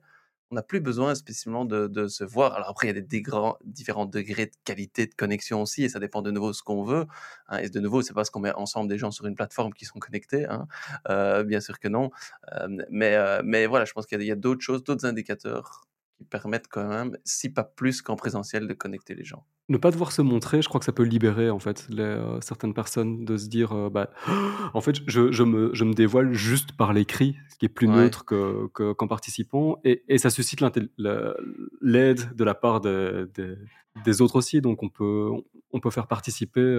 on 0.51 0.57
n'a 0.57 0.63
plus 0.63 0.81
besoin 0.81 1.15
spécialement 1.15 1.65
de, 1.65 2.09
se 2.09 2.25
voir. 2.25 2.55
Alors 2.55 2.69
après, 2.69 2.89
il 2.89 2.95
y 2.95 2.99
a 2.99 3.01
des, 3.01 3.23
différents 3.65 4.07
degrés 4.07 4.47
de 4.47 4.53
qualité 4.65 5.07
de 5.07 5.15
connexion 5.15 5.63
aussi, 5.63 5.85
et 5.85 5.89
ça 5.89 6.01
dépend 6.01 6.23
de 6.23 6.31
nouveau 6.31 6.49
de 6.49 6.53
ce 6.55 6.63
qu'on 6.63 6.83
veut. 6.83 7.07
Hein. 7.49 7.59
et 7.59 7.69
de 7.69 7.81
nouveau, 7.81 8.03
c'est 8.03 8.15
parce 8.15 8.31
qu'on 8.31 8.41
met 8.41 8.53
ensemble 8.53 8.89
des 8.89 8.99
gens 8.99 9.11
sur 9.11 9.27
une 9.27 9.37
plateforme 9.37 9.73
qui 9.73 9.85
sont 9.85 9.99
connectés. 9.99 10.47
Hein. 10.47 10.67
Euh, 11.09 11.45
bien 11.45 11.61
sûr 11.61 11.79
que 11.79 11.89
non. 11.89 12.11
Euh, 12.53 12.69
mais, 12.91 13.15
euh, 13.15 13.43
mais 13.45 13.67
voilà, 13.67 13.85
je 13.85 13.93
pense 13.93 14.07
qu'il 14.07 14.23
y 14.23 14.33
a, 14.33 14.37
d'autres 14.37 14.63
choses, 14.63 14.83
d'autres 14.83 15.07
indicateurs 15.07 15.87
qui 16.20 16.24
permettent 16.26 16.68
quand 16.68 16.87
même, 16.87 17.16
si 17.24 17.50
pas 17.50 17.64
plus 17.64 18.02
qu'en 18.02 18.14
présentiel, 18.14 18.68
de 18.68 18.74
connecter 18.74 19.14
les 19.14 19.24
gens. 19.24 19.46
Ne 19.70 19.78
pas 19.78 19.90
devoir 19.90 20.12
se 20.12 20.20
montrer, 20.20 20.61
je 20.61 20.68
crois 20.68 20.78
que 20.78 20.85
ça 20.85 20.92
peut 20.92 21.02
libérer 21.02 21.48
en 21.48 21.59
fait 21.59 21.87
les, 21.88 22.20
certaines 22.42 22.74
personnes 22.74 23.24
de 23.24 23.38
se 23.38 23.48
dire 23.48 23.88
bah, 23.88 24.11
en 24.74 24.83
fait 24.83 24.96
je, 25.06 25.33
je, 25.33 25.42
me, 25.42 25.70
je, 25.72 25.85
me, 25.85 25.94
dévoile 25.94 26.35
juste 26.35 26.72
par 26.72 26.92
l'écrit, 26.92 27.37
ce 27.48 27.56
qui 27.56 27.64
est 27.64 27.70
plus 27.70 27.88
neutre 27.88 28.26
qu'en 28.26 28.68
que, 28.68 28.92
qu'en 28.92 29.09
participant, 29.09 29.80
et, 29.83 30.04
et, 30.09 30.18
ça 30.18 30.28
suscite 30.28 30.61
l'aide 30.61 32.37
de 32.37 32.44
la 32.44 32.54
part 32.54 32.83
des 32.83 34.20
autres 34.20 34.37
aussi, 34.37 34.61
donc 34.61 34.83
on 34.83 34.90
peut, 34.90 35.30
on 35.72 35.80
peut 35.80 35.90
faire 35.90 36.06
participer 36.06 36.76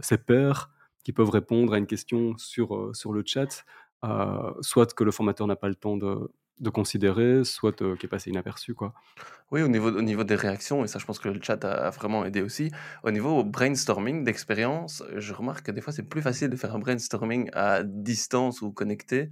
ses 0.00 0.18
pairs 0.18 0.70
qui 1.02 1.12
peuvent 1.12 1.30
répondre 1.30 1.72
à 1.74 1.78
une 1.78 1.88
question 1.88 2.34
sur, 2.38 2.94
sur 2.94 3.12
le 3.12 3.24
chat, 3.26 3.64
soit 4.60 4.94
que 4.94 5.02
le 5.02 5.10
formateur 5.10 5.48
n'a 5.48 5.56
pas 5.56 5.68
le 5.68 5.74
temps 5.74 5.96
de, 5.96 6.30
de 6.60 6.70
considérer, 6.70 7.44
soit 7.44 7.82
euh, 7.82 7.96
qui 7.96 8.06
est 8.06 8.08
passé 8.08 8.30
inaperçu. 8.30 8.74
Quoi. 8.74 8.94
Oui, 9.50 9.62
au 9.62 9.68
niveau, 9.68 9.90
au 9.90 10.02
niveau 10.02 10.24
des 10.24 10.34
réactions, 10.34 10.84
et 10.84 10.88
ça, 10.88 10.98
je 10.98 11.04
pense 11.04 11.18
que 11.18 11.28
le 11.28 11.40
chat 11.42 11.64
a, 11.64 11.90
vraiment 11.90 12.24
aidé 12.24 12.42
aussi. 12.42 12.70
Au 13.02 13.10
niveau 13.10 13.44
brainstorming 13.44 14.24
d'expérience, 14.24 15.02
je 15.16 15.32
remarque 15.32 15.66
que 15.66 15.72
des 15.72 15.80
fois, 15.80 15.92
c'est 15.92 16.02
plus 16.02 16.22
facile 16.22 16.48
de 16.48 16.56
faire 16.56 16.74
un 16.74 16.78
brainstorming 16.78 17.50
à 17.52 17.82
distance 17.82 18.62
ou 18.62 18.72
connecté 18.72 19.30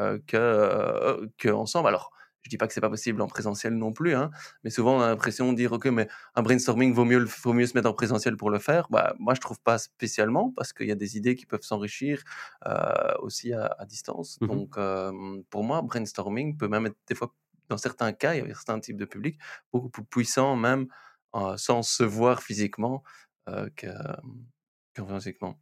euh, 0.00 0.18
que, 0.26 0.36
euh. 0.36 1.86
Alors, 1.86 2.10
Je 2.42 2.50
dis 2.50 2.58
pas 2.58 2.66
que 2.66 2.72
c'est 2.72 2.80
pas 2.80 2.90
possible 2.90 3.22
en 3.22 3.28
présentiel 3.28 3.74
non 3.74 3.92
plus, 3.92 4.14
hein, 4.14 4.30
mais 4.64 4.70
souvent 4.70 4.96
on 4.96 5.00
a 5.00 5.08
l'impression 5.08 5.52
de 5.52 5.56
dire 5.56 5.72
ok, 5.72 5.86
mais 5.86 6.08
un 6.34 6.42
brainstorming 6.42 6.92
vaut 6.92 7.04
mieux, 7.04 7.24
vaut 7.42 7.52
mieux 7.52 7.66
se 7.66 7.74
mettre 7.74 7.88
en 7.88 7.92
présentiel 7.92 8.36
pour 8.36 8.50
le 8.50 8.58
faire. 8.58 8.88
Bah, 8.90 9.14
moi 9.18 9.34
je 9.34 9.40
trouve 9.40 9.60
pas 9.60 9.78
spécialement 9.78 10.52
parce 10.56 10.72
qu'il 10.72 10.88
y 10.88 10.92
a 10.92 10.96
des 10.96 11.16
idées 11.16 11.36
qui 11.36 11.46
peuvent 11.46 11.62
s'enrichir 11.62 12.22
euh, 12.66 13.14
aussi 13.20 13.52
à, 13.52 13.76
distance. 13.86 14.38
Mmh 14.40 14.46
Donc 14.46 14.78
pour 15.50 15.64
moi, 15.64 15.82
brainstorming 15.82 16.56
peut 16.56 16.68
même 16.68 16.86
être 16.86 16.96
des 17.06 17.14
fois 17.14 17.32
dans 17.68 17.78
certains 17.78 18.12
cas, 18.12 18.34
il 18.34 18.46
y 18.46 18.50
a 18.50 18.54
certains 18.54 18.80
types 18.80 18.98
de 18.98 19.04
publics 19.04 19.38
beaucoup 19.72 19.88
plus 19.88 20.04
puissants 20.04 20.56
même 20.56 20.86
sans 21.56 21.82
se 21.82 22.02
voir 22.02 22.42
physiquement 22.42 23.02
que. 23.76 23.86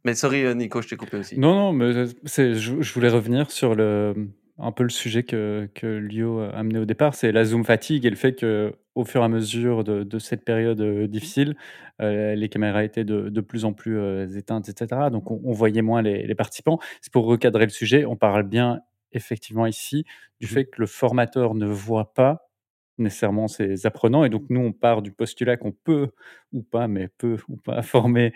Mais 0.03 0.13
sorry 0.13 0.53
Nico, 0.55 0.81
je 0.81 0.89
t'ai 0.89 0.97
coupé 0.97 1.17
aussi. 1.17 1.39
Non, 1.39 1.55
non, 1.55 1.71
mais 1.71 1.93
je, 1.93 2.81
je 2.81 2.93
voulais 2.93 3.07
revenir 3.07 3.49
sur 3.49 3.75
le 3.75 4.33
un 4.61 4.71
peu 4.71 4.83
le 4.83 4.89
sujet 4.89 5.23
que, 5.23 5.69
que 5.73 5.87
Lio 5.87 6.39
a 6.39 6.49
amené 6.49 6.79
au 6.79 6.85
départ, 6.85 7.15
c'est 7.15 7.31
la 7.31 7.43
Zoom 7.43 7.65
fatigue 7.65 8.05
et 8.05 8.09
le 8.09 8.15
fait 8.15 8.39
qu'au 8.39 9.05
fur 9.05 9.21
et 9.21 9.25
à 9.25 9.27
mesure 9.27 9.83
de, 9.83 10.19
cette 10.19 10.45
période 10.45 10.79
euh, 10.81 11.07
difficile, 11.07 11.55
euh, 12.01 12.35
les 12.35 12.47
caméras 12.47 12.83
étaient 12.83 13.03
de, 13.03 13.41
plus 13.41 13.65
en 13.65 13.73
plus 13.73 13.97
euh, 13.97 14.27
éteintes, 14.27 14.69
etc. 14.69 15.09
Donc 15.11 15.31
on, 15.31 15.51
voyait 15.51 15.81
moins 15.81 16.01
les, 16.01 16.35
participants. 16.35 16.79
C'est 17.01 17.11
pour 17.11 17.25
recadrer 17.25 17.65
le 17.65 17.71
sujet, 17.71 18.05
on 18.05 18.15
parle 18.15 18.43
bien 18.43 18.81
effectivement 19.13 19.65
ici 19.65 20.05
du 20.39 20.45
mmh 20.45 20.49
fait 20.49 20.65
que 20.65 20.79
le 20.79 20.87
formateur 20.87 21.53
ne 21.55 21.65
voit 21.65 22.13
pas 22.13 22.47
nécessairement 22.97 23.47
ses 23.47 23.85
apprenants. 23.87 24.23
Et 24.25 24.29
donc, 24.29 24.43
nous, 24.49 24.61
on 24.61 24.73
part 24.73 25.01
du 25.01 25.11
postulat 25.11 25.57
qu'on 25.57 25.71
peut 25.71 26.11
ou 26.53 26.61
pas, 26.61 26.87
mais 26.87 27.07
peut 27.07 27.37
ou 27.49 27.57
pas 27.57 27.81
former 27.81 28.33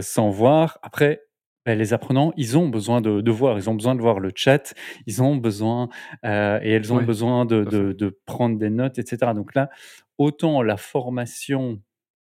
sans 0.00 0.30
voir. 0.30 0.78
Après, 0.82 1.23
les 1.66 1.92
apprenants, 1.94 2.32
ils 2.36 2.58
ont 2.58 2.68
besoin 2.68 3.00
de, 3.00 3.30
voir, 3.30 3.56
ils 3.56 3.70
ont 3.70 3.74
besoin 3.74 3.94
de 3.94 4.00
voir 4.00 4.20
le 4.20 4.30
chat, 4.34 4.74
ils 5.06 5.22
ont 5.22 5.36
besoin 5.36 5.88
euh, 6.24 6.58
et 6.62 6.72
elles 6.72 6.92
ont 6.92 7.02
besoin 7.02 7.46
de, 7.46 8.20
prendre 8.26 8.58
des 8.58 8.70
notes, 8.70 8.98
etc. 8.98 9.32
Donc 9.34 9.54
là, 9.54 9.70
autant 10.18 10.62
la 10.62 10.76
formation, 10.76 11.80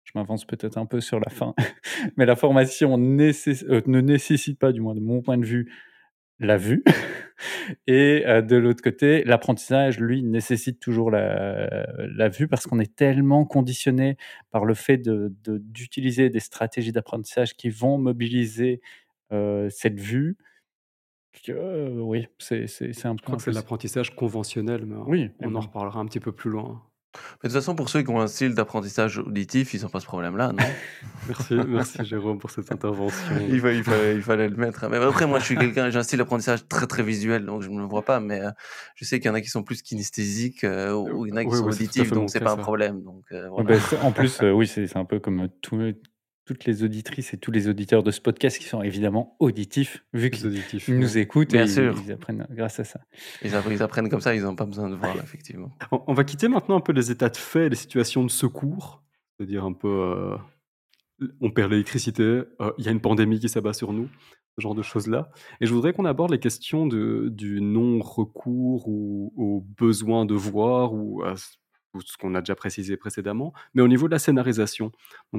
je 0.03 0.11
m'avance 0.15 0.45
peut-être 0.45 0.77
un 0.77 0.85
peu 0.85 1.01
sur 1.01 1.19
la 1.19 1.29
fin, 1.29 1.53
mais 2.17 2.25
la 2.25 2.35
formation 2.35 2.93
euh, 2.93 3.81
ne 3.85 4.01
nécessite 4.01 4.57
pas, 4.57 4.71
du 4.71 4.79
moins 4.79 4.95
de 4.95 5.01
mon 5.01 5.21
point 5.21 5.37
de 5.37 5.45
vue, 5.45 5.71
la 6.39 6.57
vue. 6.57 6.83
et 7.87 8.23
euh, 8.25 8.41
de 8.41 8.55
l'autre 8.55 8.81
côté, 8.81 9.23
l'apprentissage, 9.25 9.99
lui, 9.99 10.23
nécessite 10.23 10.79
toujours 10.79 11.11
la, 11.11 12.29
vue 12.29 12.47
parce 12.47 12.67
qu'on 12.67 12.79
est 12.79 12.95
tellement 12.95 13.45
conditionné 13.45 14.17
par 14.51 14.63
le 14.63 14.73
fait 14.73 14.97
d'utiliser 14.97 16.29
des 16.29 16.39
stratégies 16.39 16.93
d'apprentissage 16.93 17.55
qui 17.55 17.69
vont 17.69 17.97
mobiliser 17.97 18.81
cette 19.31 19.99
vue 19.99 20.37
que, 21.43 21.99
oui, 22.01 22.27
c'est 22.39 22.67
c'est 22.67 23.05
un 23.05 23.15
Je 23.17 23.23
crois 23.23 23.37
que 23.37 23.43
c'est 23.43 23.51
l'apprentissage 23.51 24.15
conventionnel, 24.15 24.85
mais 24.85 24.95
Oui, 25.07 25.31
on 25.41 25.55
en 25.55 25.59
reparlera 25.59 25.99
un 25.99 26.05
petit 26.05 26.19
peu 26.19 26.31
plus 26.31 26.49
loin. 26.49 26.81
Mais 27.41 27.47
de 27.47 27.53
toute 27.53 27.61
façon, 27.61 27.75
pour 27.75 27.87
ceux 27.87 28.01
qui 28.01 28.09
ont 28.09 28.19
un 28.19 28.27
style 28.27 28.55
d'apprentissage 28.55 29.19
auditif, 29.19 29.73
ils 29.73 29.81
n'ont 29.81 29.89
pas 29.89 30.01
ce 30.01 30.05
problème-là, 30.05 30.51
non? 30.51 30.65
Merci, 31.27 31.55
merci 31.55 32.05
Jérôme 32.05 32.39
pour 32.39 32.51
cette 32.51 32.71
intervention. 32.71 33.35
il, 33.49 33.59
fallait, 33.61 34.15
il, 34.15 34.21
fallait, 34.21 34.49
le 34.49 34.57
mettre. 34.57 34.87
Mais 34.89 34.97
après, 34.97 35.25
moi, 35.25 35.39
je 35.39 35.45
suis 35.45 35.55
quelqu'un, 35.55 35.89
j'ai 35.89 35.97
un 35.97 36.03
style 36.03 36.19
d'apprentissage 36.19 36.67
très 36.67 36.87
très 36.87 37.03
visuel, 37.03 37.45
donc 37.45 37.61
je 37.61 37.69
ne 37.69 37.75
me 37.79 37.85
vois 37.85 38.03
pas. 38.03 38.19
Mais 38.19 38.41
je 38.95 39.05
sais 39.05 39.19
qu'il 39.19 39.29
y 39.29 39.31
en 39.31 39.33
a 39.33 39.41
qui 39.41 39.47
sont 39.47 39.63
plus 39.63 39.81
kinesthésiques 39.81 40.63
ou 40.63 41.25
il 41.25 41.29
y 41.29 41.33
en 41.33 41.37
a 41.37 41.45
qui 41.45 41.55
sont 41.55 41.65
auditifs, 41.65 42.11
donc 42.11 42.29
c'est 42.29 42.41
pas 42.41 42.51
un 42.51 42.57
problème. 42.57 43.01
Donc, 43.01 43.23
ben, 43.31 43.79
en 44.01 44.11
plus, 44.11 44.41
oui, 44.41 44.67
c'est 44.67 44.97
un 44.97 45.05
peu 45.05 45.19
comme 45.19 45.47
tout, 45.61 45.77
toutes 46.45 46.65
les 46.65 46.83
auditrices 46.83 47.33
et 47.33 47.37
tous 47.37 47.51
les 47.51 47.67
auditeurs 47.67 48.03
de 48.03 48.11
ce 48.11 48.21
podcast 48.21 48.59
qui 48.59 48.65
sont 48.65 48.83
évidemment 48.83 49.35
auditifs, 49.39 50.05
vu 50.13 50.29
qu'ils 50.29 50.61
nous 50.89 51.17
écoutent 51.17 51.53
et 51.53 51.63
Ils, 51.63 52.11
apprennent 52.11 52.45
grâce 52.51 52.79
à 52.79 52.83
ça. 52.83 53.01
Ils, 53.43 53.55
apprennent 53.55 54.09
comme 54.09 54.21
ça, 54.21 54.35
ils 54.35 54.43
n'ont 54.43 54.55
pas 54.55 54.65
besoin 54.65 54.89
de 54.89 54.95
voir, 54.95 55.15
effectivement. 55.17 55.71
On 55.91 56.13
va 56.13 56.23
quitter 56.23 56.47
maintenant 56.47 56.77
un 56.77 56.81
peu 56.81 56.93
les 56.93 57.09
états 57.09 57.29
de 57.29 57.37
fait, 57.37 57.69
les 57.69 57.75
situations 57.75 58.23
de 58.23 58.29
secours, 58.29 59.03
c'est-à-dire 59.37 59.65
un 59.65 59.73
peu, 59.73 59.87
euh, 59.87 60.37
on 61.41 61.49
perd 61.49 61.71
l'électricité, 61.71 62.23
euh, 62.23 62.71
il 62.77 62.85
y 62.85 62.87
a 62.87 62.91
une 62.91 63.01
pandémie 63.01 63.39
qui 63.39 63.49
s'abat 63.49 63.73
sur 63.73 63.91
nous, 63.91 64.07
ce 64.55 64.61
genre 64.61 64.75
de 64.75 64.83
choses-là. 64.83 65.31
Et 65.61 65.65
je 65.65 65.73
voudrais 65.73 65.93
qu'on 65.93 66.05
aborde 66.05 66.31
les 66.31 66.39
questions 66.39 66.85
de, 66.85 67.29
du 67.29 67.59
non-recours 67.59 68.87
ou 68.87 69.33
au 69.35 69.61
besoin 69.61 70.25
de 70.25 70.35
voir 70.35 70.93
ou 70.93 71.23
à 71.23 71.33
ce 72.01 72.17
qu'on 72.17 72.35
a 72.35 72.41
déjà 72.41 72.55
précisé 72.55 72.97
précédemment, 72.97 73.53
mais 73.73 73.81
au 73.81 73.87
niveau 73.87 74.07
de 74.07 74.11
la 74.11 74.19
scénarisation. 74.19 74.91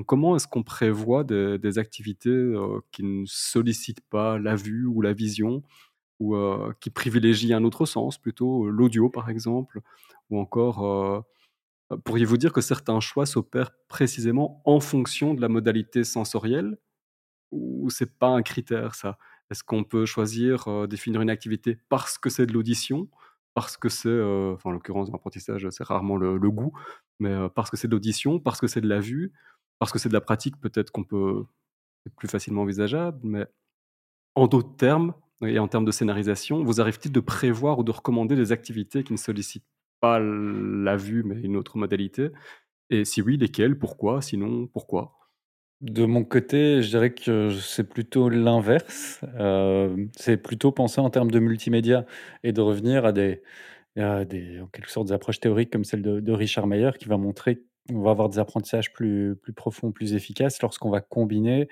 Comment 0.07 0.36
est-ce 0.36 0.48
qu'on 0.48 0.62
prévoit 0.62 1.24
des, 1.24 1.78
activités 1.78 2.30
euh, 2.30 2.80
qui 2.92 3.02
ne 3.02 3.24
sollicitent 3.26 4.00
pas 4.09 4.38
la 4.38 4.57
vue 4.57 4.86
ou 4.86 5.02
la 5.02 5.12
vision, 5.12 5.62
ou 6.20 6.36
euh, 6.36 6.72
qui 6.80 6.90
privilégient 6.90 7.54
un 7.54 7.64
autre 7.64 7.86
sens, 7.86 8.18
plutôt 8.18 8.66
euh, 8.66 8.70
l'audio 8.70 9.11
par 9.11 9.28
exemple, 9.28 9.80
ou 10.30 10.38
encore, 10.38 11.24
pourriez-vous 12.04 12.36
dire 12.36 12.52
que 12.52 12.61
certains 12.61 12.98
choix 12.98 13.26
s'opèrent 13.26 13.70
précisément 13.88 14.61
en 14.64 14.80
fonction 14.80 15.34
de 15.34 15.40
la 15.40 15.48
modalité 15.48 16.02
sensorielle, 16.02 16.78
ou 17.52 17.90
c'est 17.90 18.18
pas 18.18 18.28
un 18.28 18.42
critère 18.42 18.94
ça? 18.94 19.18
Est-ce 19.50 19.62
qu'on 19.62 19.84
peut 19.84 20.07
choisir, 20.07 20.88
définir 20.88 21.20
une 21.20 21.30
activité 21.30 21.78
parce 21.88 22.18
que 22.18 22.28
c'est 22.28 22.46
de 22.46 22.52
l'audition 22.52 23.09
parce 23.57 23.78
que 23.78 23.88
c'est, 23.88 24.11
en 24.11 24.70
l'occurrence, 24.70 25.07
dans 25.07 25.14
l'apprentissage, 25.14 25.66
c'est 25.70 25.82
rarement 25.82 26.18
le, 26.18 26.50
goût, 26.50 26.74
mais 27.20 27.34
parce 27.54 27.70
que 27.70 27.78
c'est 27.78 27.88
de 27.88 27.92
l'audition, 27.92 28.38
parce 28.38 28.61
que 28.61 28.66
c'est 28.66 28.82
de 28.82 28.88
la 28.88 29.00
vue, 29.00 29.32
parce 29.78 29.92
que 29.92 29.98
c'est 29.98 30.11
de 30.11 30.14
la 30.14 30.20
pratique, 30.20 30.61
peut-être 30.61 30.90
qu'on 30.90 31.04
peut, 31.04 31.46
c'est 32.04 32.14
plus 32.14 32.28
facilement 32.28 32.62
envisageable, 32.62 33.18
mais 33.22 33.46
en 34.34 34.46
d'autres 34.46 34.76
termes, 34.76 35.14
et 35.40 35.59
en 35.59 35.68
termes 35.68 35.86
de 35.86 35.90
scénarisation, 35.90 36.64
vous 36.64 36.82
arrive-t-il 36.82 37.12
de 37.12 37.20
prévoir 37.20 37.78
ou 37.78 37.82
de 37.82 37.92
recommander 37.92 38.36
des 38.36 38.52
activités 38.52 39.04
qui 39.04 39.14
ne 39.14 39.18
sollicitent 39.18 39.64
pas 40.00 40.18
la 40.20 40.98
vue, 40.98 41.22
mais 41.24 41.40
une 41.40 41.57
autre 41.57 41.78
modalité? 41.78 42.32
Et 42.90 43.07
si 43.07 43.22
oui, 43.22 43.38
lesquelles? 43.38 43.78
Pourquoi? 43.78 44.20
Sinon, 44.20 44.66
pourquoi? 44.66 45.14
De 45.82 46.04
mon 46.06 46.24
côté, 46.24 46.82
je 46.82 46.88
dirais 46.88 47.12
que 47.12 47.50
c'est 47.60 47.84
plutôt 47.88 48.28
l'inverse. 48.28 49.20
Euh, 49.38 50.06
c'est 50.16 50.36
plutôt 50.38 50.72
penser 50.72 51.00
en 51.00 51.10
termes 51.10 51.30
de 51.30 51.38
multimédia 51.38 52.06
et 52.42 52.52
de 52.52 52.60
revenir 52.60 53.04
à 53.04 53.12
des 53.12 53.42
en 53.98 54.66
quelque 54.68 54.90
sorte, 54.90 55.08
des 55.08 55.14
approches 55.14 55.40
théoriques 55.40 55.72
comme 55.72 55.84
celle 55.84 56.02
de 56.02 56.32
Richard 56.32 56.66
Meyer 56.66 56.90
qui 56.98 57.06
va 57.08 57.16
montrer 57.16 57.62
qu'on 57.88 58.02
va 58.02 58.10
avoir 58.10 58.28
des 58.28 58.38
apprentissages 58.38 58.92
plus 58.92 59.36
plus 59.36 59.52
profonds, 59.54 59.92
plus 59.92 60.14
efficaces 60.14 60.60
lorsqu'on 60.62 60.90
va 60.90 61.00
combiner, 61.00 61.68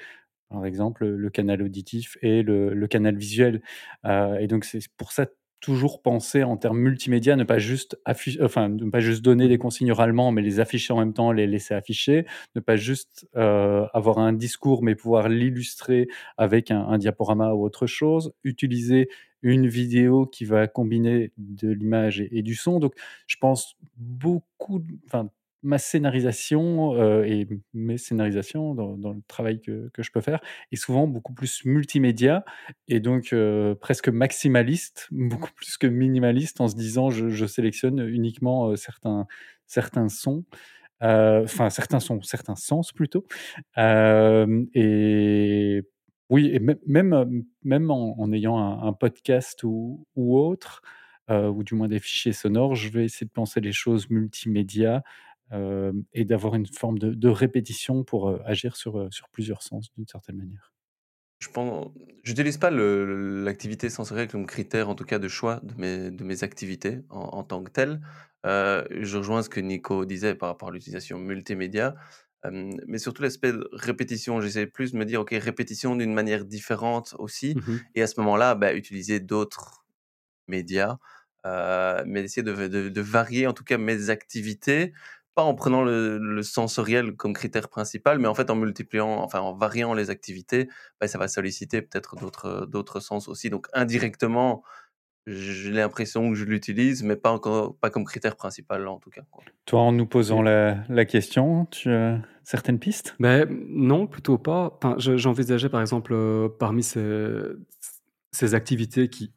par 0.50 0.66
exemple, 0.66 1.06
le 1.06 1.30
canal 1.30 1.62
auditif 1.62 2.18
et 2.22 2.42
le 2.42 2.86
canal 2.88 3.16
visuel. 3.16 3.62
Euh, 4.06 4.38
et 4.38 4.46
donc 4.48 4.64
c'est 4.64 4.80
pour 4.96 5.12
ça 5.12 5.26
toujours 5.64 6.02
penser 6.02 6.44
en 6.44 6.58
termes 6.58 6.78
multimédia, 6.78 7.36
ne 7.36 7.44
pas 7.44 7.58
juste 7.58 7.98
enfin, 8.38 8.68
ne 8.68 8.90
pas 8.90 9.00
juste 9.00 9.24
donner 9.24 9.48
des 9.48 9.56
consignes 9.56 9.92
oralement, 9.92 10.30
mais 10.30 10.42
les 10.42 10.60
afficher 10.60 10.92
en 10.92 10.98
même 10.98 11.14
temps, 11.14 11.32
les 11.32 11.46
laisser 11.46 11.72
afficher, 11.72 12.26
ne 12.54 12.60
pas 12.60 12.76
juste 12.76 13.26
euh, 13.34 13.86
avoir 13.94 14.18
un 14.18 14.34
discours, 14.34 14.82
mais 14.82 14.94
pouvoir 14.94 15.30
l'illustrer 15.30 16.08
avec 16.36 16.70
un, 16.70 16.98
diaporama 16.98 17.54
ou 17.54 17.64
autre 17.64 17.86
chose, 17.86 18.34
utiliser 18.44 19.08
une 19.40 19.66
vidéo 19.66 20.26
qui 20.26 20.44
va 20.44 20.66
combiner 20.66 21.32
de 21.38 21.70
l'image 21.70 22.20
et, 22.20 22.42
du 22.42 22.54
son. 22.54 22.78
Donc, 22.78 22.92
je 23.26 23.36
pense 23.40 23.78
beaucoup, 23.96 24.82
ma 25.64 25.78
scénarisation 25.78 26.94
euh, 26.94 27.24
et 27.24 27.48
mes 27.72 27.96
scénarisations 27.96 28.74
dans, 28.74 29.12
le 29.12 29.22
travail 29.26 29.60
que, 29.60 29.88
que, 29.94 30.02
je 30.02 30.12
peux 30.12 30.20
faire 30.20 30.40
est 30.70 30.76
souvent 30.76 31.08
beaucoup 31.08 31.32
plus 31.32 31.64
multimédia 31.64 32.44
et 32.86 33.00
donc 33.00 33.32
euh, 33.32 33.74
presque 33.74 34.08
maximaliste, 34.08 35.08
beaucoup 35.10 35.50
plus 35.56 35.78
que 35.78 35.86
minimaliste 35.86 36.60
en 36.60 36.68
se 36.68 36.76
disant 36.76 37.10
je, 37.10 37.46
sélectionne 37.46 38.06
uniquement 38.06 38.68
euh, 38.68 38.76
certains, 38.76 39.26
certains 39.66 40.08
sons. 40.08 40.44
Enfin, 41.00 41.68
certains 41.68 42.00
sons, 42.00 42.22
certains 42.22 42.56
sens 42.56 42.92
plutôt. 42.92 43.26
et 43.76 45.82
oui, 46.30 46.50
et 46.50 46.60
même, 46.86 47.44
même 47.62 47.90
en, 47.90 48.32
ayant 48.32 48.56
un, 48.56 48.88
un 48.88 48.92
podcast 48.94 49.64
ou, 49.64 50.06
ou 50.16 50.38
autre, 50.38 50.80
ou 51.28 51.62
du 51.62 51.74
moins 51.74 51.88
des 51.88 51.98
fichiers 51.98 52.32
sonores, 52.32 52.74
je 52.74 52.88
vais 52.88 53.04
essayer 53.04 53.26
de 53.26 53.32
penser 53.32 53.60
les 53.60 53.72
choses 53.72 54.08
multimédia 54.08 55.02
et 55.52 56.24
d'avoir 56.24 56.54
une 56.56 56.66
forme 56.66 56.98
de, 56.98 57.28
répétition 57.28 58.02
pour 58.02 58.40
agir 58.44 58.76
sur, 58.76 59.12
sur 59.12 59.28
plusieurs 59.28 59.62
sens 59.62 59.92
d'une 59.96 60.06
certaine 60.06 60.36
manière. 60.36 60.72
Je 61.38 61.48
pense, 61.48 61.92
n'utilise 62.26 62.58
pas 62.58 62.70
l'activité 62.70 63.90
sensorielle 63.90 64.28
comme 64.28 64.46
critère, 64.46 64.88
en 64.88 64.94
tout 64.94 65.04
cas 65.04 65.18
de 65.18 65.28
choix 65.28 65.60
de 65.62 65.74
mes, 65.76 66.10
de 66.10 66.24
mes 66.24 66.42
activités 66.42 67.02
en, 67.10 67.44
tant 67.44 67.62
que 67.62 67.70
telles. 67.70 68.00
je 68.44 69.16
rejoins 69.16 69.42
ce 69.42 69.48
que 69.48 69.60
Nico 69.60 70.04
disait 70.06 70.34
par 70.34 70.48
rapport 70.48 70.70
à 70.70 70.72
l'utilisation 70.72 71.18
multimédia, 71.18 71.94
mais 72.50 72.98
surtout 72.98 73.22
l'aspect 73.22 73.52
de 73.52 73.68
répétition. 73.72 74.40
J'essaie 74.40 74.66
plus 74.66 74.92
de 74.92 74.98
me 74.98 75.04
dire, 75.04 75.20
ok, 75.20 75.30
répétition 75.32 75.96
d'une 75.96 76.12
manière 76.12 76.44
différente 76.44 77.14
aussi, 77.18 77.54
mmh 77.54 77.78
et 77.94 78.02
à 78.02 78.06
ce 78.06 78.18
moment-là, 78.20 78.54
bah, 78.54 78.74
utiliser 78.74 79.20
d'autres 79.20 79.84
médias, 80.48 80.98
mais 81.44 82.22
essayer 82.22 82.42
de, 82.42 82.68
de, 82.68 82.88
de, 82.88 83.00
varier 83.00 83.46
en 83.46 83.52
tout 83.52 83.64
cas 83.64 83.78
mes 83.78 84.10
activités 84.10 84.92
pas 85.34 85.42
en 85.42 85.54
prenant 85.54 85.82
le, 85.82 86.42
sensoriel 86.42 87.16
comme 87.16 87.32
critère 87.32 87.68
principal, 87.68 88.18
mais 88.18 88.28
en 88.28 88.34
fait 88.34 88.50
en 88.50 88.56
multipliant, 88.56 89.22
enfin 89.22 89.40
en 89.40 89.54
variant 89.54 89.94
les 89.94 90.10
activités, 90.10 90.68
bah, 91.00 91.08
ça 91.08 91.18
va 91.18 91.28
solliciter 91.28 91.82
peut-être 91.82 92.16
d'autres 92.16 92.66
d'autres 92.66 93.00
sens 93.00 93.28
aussi. 93.28 93.50
Donc 93.50 93.66
indirectement, 93.72 94.62
j'ai 95.26 95.70
l'impression 95.70 96.28
que 96.30 96.34
je 96.34 96.44
l'utilise, 96.44 97.02
mais 97.02 97.16
pas 97.16 97.32
encore, 97.32 97.76
pas 97.78 97.90
comme 97.90 98.04
critère 98.04 98.36
principal 98.36 98.86
en 98.86 98.98
tout 98.98 99.10
cas. 99.10 99.22
Toi, 99.64 99.80
en 99.80 99.92
nous 99.92 100.06
posant 100.06 100.42
la, 100.42 100.84
la 100.88 101.04
question, 101.04 101.66
tu 101.66 101.90
as 101.90 102.20
certaines 102.44 102.78
pistes? 102.78 103.16
Ben, 103.18 103.48
Non, 103.68 104.06
plutôt 104.06 104.38
pas. 104.38 104.76
Enfin, 104.76 104.96
J'envisageais 104.98 105.68
par 105.68 105.80
exemple 105.80 106.12
euh, 106.12 106.48
parmi 106.48 106.82
ces, 106.82 107.40
ces 108.32 108.54
activités 108.54 109.08
qui 109.08 109.32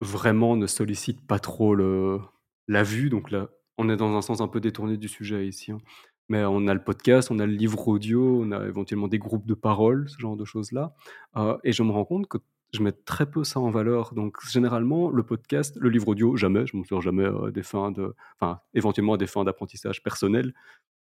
vraiment 0.00 0.56
ne 0.56 0.66
sollicitent 0.66 1.26
pas 1.26 1.38
trop 1.38 1.74
le, 1.74 2.20
la 2.68 2.82
vue, 2.82 3.10
donc 3.10 3.30
là, 3.30 3.48
on 3.78 3.88
est 3.88 3.96
dans 3.96 4.16
un 4.16 4.22
sens 4.22 4.40
un 4.40 4.48
peu 4.48 4.60
détourné 4.60 4.96
du 4.96 5.08
sujet 5.08 5.46
ici. 5.46 5.72
Hein. 5.72 5.78
Mais 6.28 6.44
on 6.44 6.66
a 6.66 6.74
le 6.74 6.82
podcast, 6.82 7.30
on 7.30 7.38
a 7.38 7.46
le 7.46 7.52
livre 7.52 7.88
audio, 7.88 8.42
on 8.42 8.52
a 8.52 8.66
éventuellement 8.66 9.08
des 9.08 9.18
groupes 9.18 9.46
de 9.46 9.54
parole, 9.54 10.08
ce 10.08 10.18
genre 10.18 10.36
de 10.36 10.44
choses-là. 10.44 10.94
Euh, 11.36 11.58
et 11.64 11.72
je 11.72 11.82
me 11.82 11.90
rends 11.90 12.04
compte 12.04 12.26
que 12.28 12.38
je 12.72 12.82
mets 12.82 12.92
très 12.92 13.30
peu 13.30 13.44
ça 13.44 13.60
en 13.60 13.70
valeur. 13.70 14.14
Donc, 14.14 14.38
généralement, 14.48 15.10
le 15.10 15.22
podcast, 15.24 15.76
le 15.78 15.90
livre 15.90 16.08
audio, 16.08 16.36
jamais. 16.36 16.66
Je 16.66 16.76
ne 16.76 16.82
me 16.82 16.86
sers 16.86 17.00
jamais 17.02 17.26
à 17.26 17.50
des 17.50 17.62
fins 17.62 17.90
de. 17.90 18.14
Enfin, 18.40 18.60
éventuellement 18.72 19.14
à 19.14 19.18
des 19.18 19.26
fins 19.26 19.44
d'apprentissage 19.44 20.02
personnel. 20.02 20.54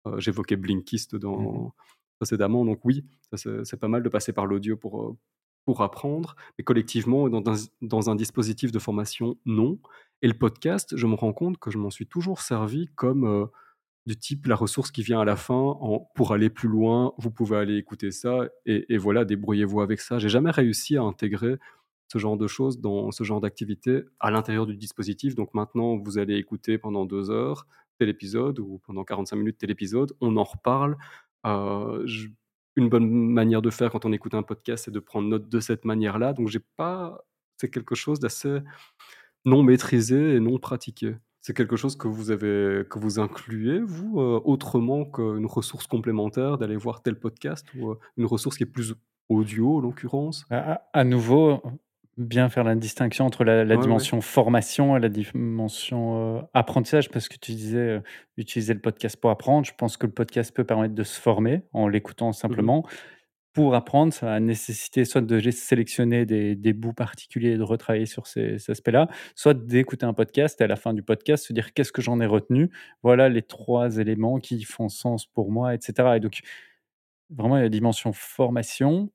Euh, 0.06 0.20
j'évoquais 0.20 0.56
Blinkist 0.56 1.16
dans, 1.16 1.66
mmh 1.66 1.72
précédemment. 2.18 2.64
Donc, 2.64 2.80
oui, 2.84 3.04
c'est 3.34 3.78
pas 3.78 3.88
mal 3.88 4.02
de 4.02 4.08
passer 4.08 4.32
par 4.32 4.46
l'audio 4.46 4.76
pour, 4.76 5.02
euh, 5.02 5.18
pour 5.66 5.82
apprendre. 5.82 6.34
Mais 6.56 6.64
collectivement, 6.64 7.28
dans 7.28 8.10
un 8.10 8.14
dispositif 8.14 8.72
de 8.72 8.78
formation, 8.78 9.36
non. 9.44 9.78
Et 10.22 10.28
le 10.28 10.34
podcast, 10.34 10.96
je 10.96 11.06
me 11.06 11.14
rends 11.14 11.32
compte 11.32 11.58
que 11.58 11.70
je 11.70 11.78
m'en 11.78 11.90
suis 11.90 12.06
toujours 12.06 12.40
servi 12.40 12.88
comme 12.94 13.48
du 14.06 14.16
type 14.16 14.46
la 14.46 14.54
ressource 14.54 14.90
qui 14.90 15.02
vient 15.02 15.20
à 15.20 15.24
la 15.24 15.36
fin 15.36 15.76
pour 16.14 16.32
aller 16.32 16.48
plus 16.48 16.68
loin, 16.68 17.12
vous 17.18 17.30
pouvez 17.30 17.56
aller 17.56 17.76
écouter 17.76 18.12
ça 18.12 18.48
et, 18.64 18.96
voilà, 18.96 19.24
débrouillez-vous 19.24 19.80
avec 19.80 20.00
ça. 20.00 20.18
J'ai 20.18 20.28
jamais 20.28 20.50
réussi 20.50 20.96
à 20.96 21.02
intégrer 21.02 21.58
ce 22.08 22.18
genre 22.18 22.36
de 22.36 22.46
choses 22.46 22.80
dans 22.80 23.10
ce 23.10 23.24
genre 23.24 23.40
d'activité 23.40 24.04
à 24.20 24.30
l'intérieur 24.30 24.66
du 24.66 24.76
dispositif. 24.76 25.34
Donc 25.34 25.52
maintenant, 25.54 25.96
vous 25.96 26.18
allez 26.18 26.36
écouter 26.36 26.78
pendant 26.78 27.04
deux 27.04 27.30
heures 27.30 27.66
tel 27.98 28.08
épisode 28.08 28.60
ou 28.60 28.80
pendant 28.86 29.04
45 29.04 29.36
minutes 29.36 29.58
tel 29.58 29.70
épisode, 29.70 30.12
on 30.20 30.36
en 30.36 30.44
reparle. 30.44 30.96
Euh, 31.46 32.06
une 32.76 32.88
bonne 32.88 33.08
manière 33.10 33.62
de 33.62 33.70
faire 33.70 33.90
quand 33.90 34.04
on 34.04 34.12
écoute 34.12 34.34
un 34.34 34.42
podcast, 34.42 34.84
c'est 34.84 34.90
de 34.90 35.00
prendre 35.00 35.28
note 35.28 35.48
de 35.48 35.60
cette 35.60 35.84
manière-là. 35.84 36.32
Donc 36.32 36.48
j'ai 36.48 36.60
pas, 36.76 37.24
c'est 37.56 37.70
quelque 37.70 37.94
chose 37.94 38.20
d'assez 38.20 38.58
non 39.47 39.62
maîtrisé 39.62 40.34
et 40.34 40.40
non 40.40 40.59
pratiqué. 40.59 41.14
C'est 41.40 41.57
quelque 41.57 41.76
chose 41.76 41.97
que 41.97 42.09
vous 42.09 42.32
avez 42.32 42.82
que 42.90 42.99
vous 42.99 43.20
incluez, 43.20 43.78
vous, 43.78 44.20
euh, 44.20 44.40
autrement 44.44 45.05
qu'une 45.05 45.47
ressource 45.47 45.86
complémentaire, 45.86 46.59
d'aller 46.59 46.76
voir 46.76 47.03
tel 47.03 47.14
podcast 47.14 47.64
ou, 47.78 47.92
euh, 47.92 47.99
une 48.16 48.26
ressource 48.26 48.57
qui 48.57 48.64
est 48.64 48.66
plus 48.66 48.94
audio, 49.28 49.76
en 49.76 49.80
l'occurrence? 49.80 50.44
À 50.51 51.05
nouveau, 51.05 51.62
bien 52.16 52.49
faire 52.49 52.64
la 52.64 52.74
distinction 52.74 53.26
entre 53.26 53.44
la 53.44 53.76
dimension 53.76 54.20
formation 54.20 54.97
et 54.97 55.01
la 55.01 55.09
dimension, 55.09 56.38
euh, 56.38 56.42
apprentissage, 56.53 57.11
parce 57.11 57.28
que 57.28 57.36
tu 57.36 57.53
disais, 57.53 58.03
utiliser 58.36 58.74
le 58.74 58.80
podcast 58.80 59.16
pour 59.16 59.30
apprendre. 59.30 59.64
Je 59.64 59.72
pense 59.78 59.97
que 59.97 60.07
le 60.07 60.12
podcast 60.12 60.53
peut 60.53 60.64
permettre 60.64 60.94
de 60.94 61.05
se 61.05 61.20
former 61.20 61.62
en 61.72 61.86
l'écoutant 61.86 62.30
mmh 62.30 62.34
simplement 62.34 62.84
pour 63.57 63.74
apprendre, 63.74 64.12
ça 64.12 64.26
va 64.26 64.38
nécessiter 64.38 65.07
soit 65.07 65.22
de 65.22 65.50
sélectionner 65.50 66.26
des, 66.26 66.72
bouts 66.74 66.92
particuliers 66.92 67.52
et 67.52 67.57
de 67.57 67.62
retravailler 67.62 68.04
sur 68.04 68.26
ces, 68.26 68.59
aspects-là, 68.70 69.09
soit 69.34 69.54
d'écouter 69.54 70.04
un 70.04 70.12
podcast 70.12 70.61
et 70.61 70.64
à 70.64 70.66
la 70.66 70.76
fin 70.76 70.92
du 70.92 71.02
podcast 71.02 71.46
se 71.46 71.54
dire 71.54 71.72
qu'est-ce 71.72 71.90
que 71.90 72.02
j'en 72.02 72.20
ai 72.20 72.26
retenu, 72.26 72.70
voilà 73.02 73.30
les 73.30 73.40
trois 73.40 73.96
éléments 73.96 74.40
qui 74.40 74.62
font 74.64 74.90
sens 74.90 75.24
pour 75.24 75.50
moi, 75.50 75.72
etc. 75.72 76.16
Et 76.16 76.20
donc, 76.20 76.40
vraiment, 77.30 77.57
il 77.57 77.61
y 77.61 77.62
a 77.62 77.64
la 77.64 77.70
dimension 77.70 78.12
formation 78.12 79.11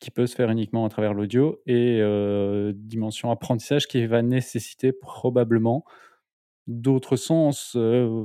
qui 0.00 0.10
peut 0.10 0.26
se 0.26 0.36
faire 0.36 0.48
uniquement 0.48 0.86
à 0.86 0.88
travers 0.88 1.12
l'audio 1.12 1.60
et 1.66 1.98
euh, 2.00 2.72
dimension 2.74 3.30
apprentissage 3.30 3.86
qui 3.88 4.06
va 4.06 4.22
nécessiter 4.22 4.92
probablement 4.92 5.84
d'autres 6.66 7.16
sens, 7.16 7.74
euh, 7.76 8.24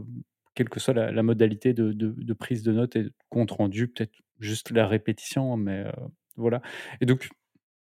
quelle 0.56 0.70
que 0.70 0.80
soit 0.80 0.94
la, 0.94 1.24
modalité 1.24 1.74
de, 1.74 1.92
de, 1.92 2.34
prise 2.34 2.64
de 2.64 2.72
notes 2.72 2.96
et 2.96 3.04
de 3.04 3.14
compte 3.30 3.52
rendu, 3.52 3.90
peut-être 3.90 4.14
juste 4.40 4.72
la 4.72 4.88
répétition, 4.88 5.58
mais 5.58 5.86
voilà. 6.36 6.62
Et 7.02 7.06
donc, 7.06 7.30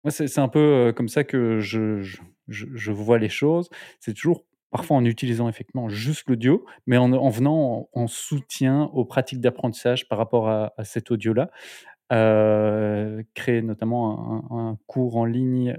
moi, 0.05 0.11
c'est 0.11 0.39
un 0.39 0.49
peu 0.49 0.93
comme 0.95 1.09
ça 1.09 1.25
que 1.25 1.61
je, 1.61 2.03
je, 2.49 2.93
vois 2.93 3.19
les 3.19 3.29
choses. 3.31 3.71
C'est 4.01 4.13
toujours 4.13 4.45
parfois 4.71 4.97
en 4.97 5.05
utilisant 5.05 5.49
effectivement 5.49 5.89
juste 5.89 6.29
l'audio, 6.29 6.67
mais 6.87 6.97
en, 6.99 7.29
venant 7.31 7.89
en, 7.93 8.07
soutien 8.07 8.91
aux 8.93 9.05
pratiques 9.05 9.41
d'apprentissage 9.41 10.09
par 10.09 10.19
rapport 10.19 10.49
à, 10.49 10.73
cet 10.83 11.11
audio-là. 11.11 11.51
créer 13.35 13.63
notamment 13.63 14.45
un, 14.51 14.79
cours 14.87 15.17
en 15.17 15.25
ligne 15.25 15.75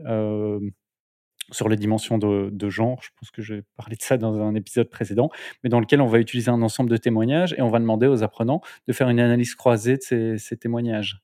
sur 1.52 1.70
les 1.70 1.76
dimensions 1.76 2.18
de, 2.18 2.70
genre. 2.70 3.02
Je 3.02 3.10
pense 3.20 3.32
que 3.32 3.41
j'ai 3.41 3.64
parlé 3.76 3.96
de 3.96 4.02
ça 4.02 4.18
dans 4.18 4.39
un 4.41 4.56
épisode 4.56 4.89
précédent, 4.89 5.30
mais 5.64 5.70
dans 5.70 5.80
lequel 5.80 6.02
on 6.02 6.08
va 6.08 6.20
utiliser 6.20 6.50
un 6.50 6.62
ensemble 6.62 6.89
de 6.89 6.98
témoignages 6.98 7.54
et 7.58 7.62
on 7.62 7.70
va 7.70 7.80
demander 7.80 8.08
aux 8.08 8.24
apprenants 8.24 8.62
de 8.88 8.93
faire 8.93 9.10
une 9.10 9.20
analyse 9.20 9.56
croisée 9.56 9.98
de 9.98 10.38
ces, 10.38 10.58
témoignages. 10.58 11.22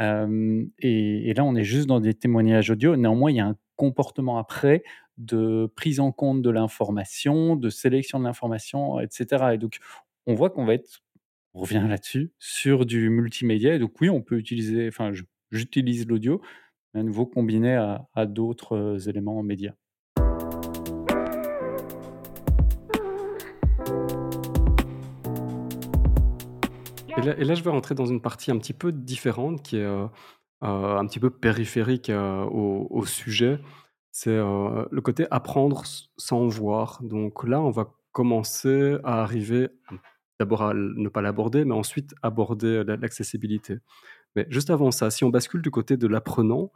et, 0.00 1.32
là, 1.36 1.44
on 1.44 1.54
est 1.54 1.64
juste 1.64 1.86
dans 1.86 2.00
des 2.00 2.14
témoignages 2.14 2.70
audio. 2.70 2.96
Néanmoins, 2.96 3.30
il 3.30 3.36
y 3.36 3.40
a 3.40 3.46
un 3.46 3.56
comportement 3.76 4.38
après 4.38 4.82
de 5.18 5.70
prise 5.76 6.00
en 6.00 6.12
compte 6.12 6.42
de 6.42 6.50
l'information, 6.50 7.56
de 7.56 7.68
sélection 7.68 8.18
de 8.18 8.24
l'information, 8.24 9.00
etc. 9.00 9.50
Et 9.54 9.58
donc, 9.58 9.78
on 10.26 10.34
voit 10.34 10.50
qu'on 10.50 10.64
va 10.64 10.74
être, 10.74 11.02
on 11.54 11.60
revient 11.60 11.84
là-dessus, 11.88 12.32
sur 12.38 12.86
du 12.86 13.10
multimédia. 13.10 13.74
Et 13.74 13.78
donc, 13.78 14.00
oui, 14.00 14.08
on 14.08 14.22
peut 14.22 14.38
utiliser, 14.38 14.88
enfin, 14.88 15.12
j'utilise 15.50 16.06
l'audio, 16.06 16.40
à 16.94 17.02
nouveau 17.02 17.26
combiné 17.26 17.74
à, 18.14 18.26
d'autres 18.26 18.76
euh, 18.76 18.98
éléments 18.98 19.42
médias. 19.42 19.74
Et 27.38 27.44
là, 27.44 27.54
je 27.54 27.62
vais 27.62 27.70
rentrer 27.70 27.94
dans 27.94 28.06
une 28.06 28.20
partie 28.20 28.50
un 28.50 28.58
petit 28.58 28.72
peu 28.72 28.90
différente, 28.90 29.62
qui 29.62 29.76
est 29.76 29.84
euh, 29.84 30.06
euh, 30.64 30.96
un 30.96 31.06
petit 31.06 31.20
peu 31.20 31.30
périphérique 31.30 32.10
au, 32.10 33.04
sujet. 33.06 33.60
C'est 34.10 34.36
le 34.36 35.00
côté 35.00 35.26
apprendre 35.30 35.84
sans 36.16 36.46
voir. 36.48 37.00
Donc 37.02 37.44
là, 37.44 37.60
on 37.60 37.70
va 37.70 37.94
commencer 38.10 38.96
à 39.04 39.22
arriver, 39.22 39.68
d'abord 40.40 40.62
à 40.62 40.74
ne 40.74 41.08
pas 41.08 41.22
l'aborder, 41.22 41.64
mais 41.64 41.74
ensuite 41.74 42.14
aborder 42.22 42.82
l'accessibilité. 42.84 43.78
Mais 44.36 44.46
juste 44.50 44.70
avant 44.70 44.90
ça, 44.90 45.10
si 45.10 45.24
on 45.24 45.30
bascule 45.30 45.62
du 45.62 45.70
côté 45.70 45.96
de 45.96 46.06
l'apprenant, 46.06 46.72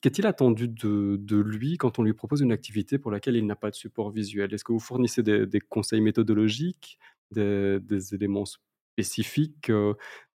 qu'est-il 0.00 0.26
attendu 0.26 0.68
de, 0.68 1.36
lui 1.36 1.78
quand 1.78 1.98
on 1.98 2.02
lui 2.02 2.12
propose 2.14 2.40
une 2.40 2.52
activité 2.52 2.98
pour 2.98 3.10
laquelle 3.10 3.36
il 3.36 3.46
n'a 3.46 3.56
pas 3.56 3.70
de 3.70 3.74
support 3.74 4.10
visuel? 4.10 4.52
Est-ce 4.52 4.64
que 4.64 4.72
vous 4.72 4.80
fournissez 4.80 5.22
des, 5.22 5.60
conseils 5.60 6.00
méthodologiques, 6.00 6.98
des, 7.30 8.14
éléments 8.14 8.44
spécifiques 8.44 9.72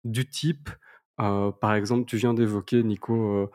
du 0.04 0.28
type, 0.28 0.70
par 1.16 1.74
exemple, 1.74 2.06
tu 2.06 2.16
viens 2.16 2.34
d'évoquer, 2.34 2.82
Nico, 2.82 3.50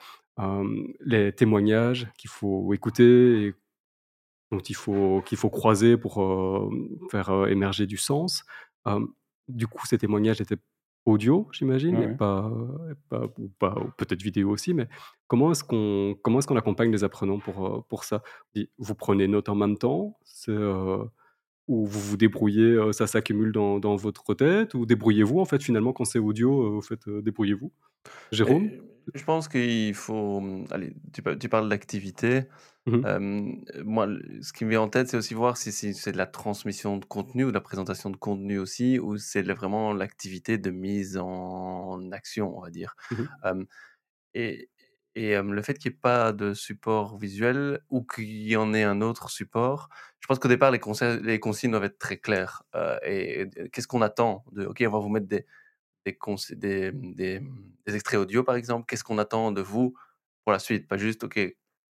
les 1.01 1.33
témoignages 1.33 2.07
qu'il 2.17 2.29
faut 2.29 2.73
écouter 2.73 3.47
et 3.47 3.53
dont 4.51 4.59
il 4.59 4.75
faut, 4.75 5.21
qu'il 5.25 5.37
faut 5.37 5.49
croiser 5.49 5.97
pour 5.97 6.15
faire 7.09 7.47
émerger 7.47 7.87
du 7.87 7.97
sens. 7.97 8.43
du 9.47 9.67
coup, 9.67 9.85
ces 9.85 9.97
témoignages 9.97 10.41
étaient 10.41 10.59
audio, 11.05 11.47
j'imagine, 11.51 12.17
pas, 12.17 12.51
ou 13.37 13.49
pas, 13.59 13.75
peut-être 13.97 14.21
vidéo 14.21 14.49
aussi, 14.49 14.73
mais 14.73 14.87
comment 15.27 15.51
est-ce 15.51 15.63
qu'on 15.63 16.15
comment 16.21 16.39
est-ce 16.39 16.47
qu'on 16.47 16.57
accompagne 16.57 16.91
les 16.91 17.03
apprenants 17.03 17.39
pour, 17.39 17.65
euh, 17.65 17.81
pour 17.89 18.03
ça? 18.03 18.23
Vous 18.77 18.95
prenez 18.95 19.27
note 19.27 19.49
en 19.49 19.55
même 19.55 19.77
temps 19.77 20.17
euh, 20.49 21.03
ou 21.67 21.85
vous 21.85 21.99
vous 21.99 22.17
débrouillez, 22.17 22.71
euh, 22.71 22.91
ça 22.91 23.07
s'accumule 23.07 23.51
dans, 23.51 23.79
dans, 23.79 23.95
votre 23.95 24.33
tête, 24.33 24.73
ou 24.73 24.85
débrouillez-vous 24.85 25.39
en 25.39 25.45
fait 25.45 25.61
finalement 25.63 25.93
quand 25.93 26.05
c'est 26.05 26.19
audio, 26.19 26.73
vous 26.73 26.81
faites 26.81 27.07
débrouillez-vous? 27.07 27.71
Jérôme? 28.31 28.69
Je 29.13 29.23
pense 29.23 29.47
qu'il 29.47 29.93
faut. 29.93 30.41
Allez, 30.71 30.95
tu, 31.13 31.21
tu 31.39 31.49
parles 31.49 31.69
d'activité. 31.69 32.43
Mmh 32.87 33.05
moi, 33.83 34.07
ce 34.41 34.53
qui 34.53 34.63
me 34.65 34.69
vient 34.71 34.81
en 34.81 34.89
tête, 34.89 35.07
c'est 35.09 35.17
aussi 35.17 35.33
voir 35.33 35.57
si 35.57 35.71
c'est 35.71 36.11
de 36.11 36.17
la 36.17 36.27
transmission 36.27 36.97
de 36.97 37.05
contenu 37.05 37.43
ou 37.45 37.49
de 37.49 37.53
la 37.53 37.61
présentation 37.61 38.09
de 38.11 38.15
contenu 38.17 38.59
aussi, 38.59 38.99
ou 38.99 39.17
c'est 39.17 39.41
vraiment 39.43 39.91
l'activité 39.93 40.57
de 40.59 40.69
mise 40.71 41.17
en 41.17 42.11
action, 42.11 42.55
on 42.57 42.61
va 42.61 42.69
dire. 42.69 42.95
Mmh 43.11 43.29
et 44.33 44.69
et 45.17 45.41
le 45.41 45.61
fait 45.61 45.75
qu'il 45.77 45.91
n'y 45.91 45.95
ait 45.95 45.99
pas 45.99 46.33
de 46.33 46.53
support 46.53 47.17
visuel 47.17 47.79
ou 47.89 48.03
qu'il 48.03 48.25
y 48.49 48.57
en 48.57 48.73
ait 48.73 48.83
un 48.83 48.99
autre 48.99 49.29
support, 49.29 49.87
je 50.19 50.27
pense 50.27 50.39
qu'au 50.39 50.49
départ, 50.49 50.71
les, 50.71 50.81
les 51.23 51.39
consignes 51.39 51.71
doivent 51.71 51.85
être 51.85 51.97
très 51.99 52.17
claires. 52.17 52.63
et, 53.05 53.47
qu'est-ce 53.71 53.87
qu'on 53.87 54.01
attend 54.01 54.43
de, 54.51 54.65
OK, 54.65 54.83
on 54.85 54.91
va 54.91 54.99
vous 54.99 55.07
mettre 55.09 55.27
des, 55.27 55.45
des, 56.05 56.17
des, 56.51 56.91
des, 56.91 57.41
des 57.85 57.95
extraits 57.95 58.19
audio, 58.19 58.43
par 58.43 58.55
exemple? 58.55 58.85
Qu'est-ce 58.87 59.03
qu'on 59.03 59.17
attend 59.17 59.51
de 59.51 59.61
vous 59.61 59.95
pour 60.43 60.51
la 60.53 60.59
suite? 60.59 60.87
Pas 60.87 60.97
juste, 60.97 61.23
OK, 61.23 61.39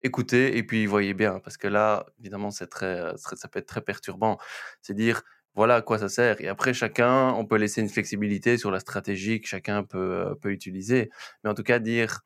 écoutez 0.04 0.58
et 0.58 0.64
puis 0.64 0.86
voyez 0.86 1.14
bien, 1.14 1.40
parce 1.40 1.58
que 1.58 1.68
là, 1.68 2.06
évidemment, 2.20 2.52
c'est 2.52 2.68
très, 2.68 3.14
ça 3.18 3.48
peut 3.48 3.60
être 3.60 3.68
très 3.68 3.82
perturbant. 3.82 4.38
C'est 4.82 4.94
dire, 4.94 5.24
voilà 5.56 5.76
à 5.76 5.82
quoi 5.82 6.00
ça 6.00 6.10
sert. 6.10 6.40
Et 6.42 6.48
après, 6.48 6.74
chacun, 6.74 7.34
on 7.34 7.46
peut 7.46 7.58
laisser 7.58 7.82
une 7.82 7.90
flexibilité 7.90 8.58
sur 8.58 8.72
la 8.72 8.80
stratégie 8.80 9.42
que 9.42 9.48
chacun 9.48 9.84
peut, 9.84 10.36
peut 10.42 10.52
utiliser. 10.52 11.10
Mais 11.44 11.50
en 11.50 11.54
tout 11.54 11.64
cas, 11.64 11.80
dire, 11.80 12.22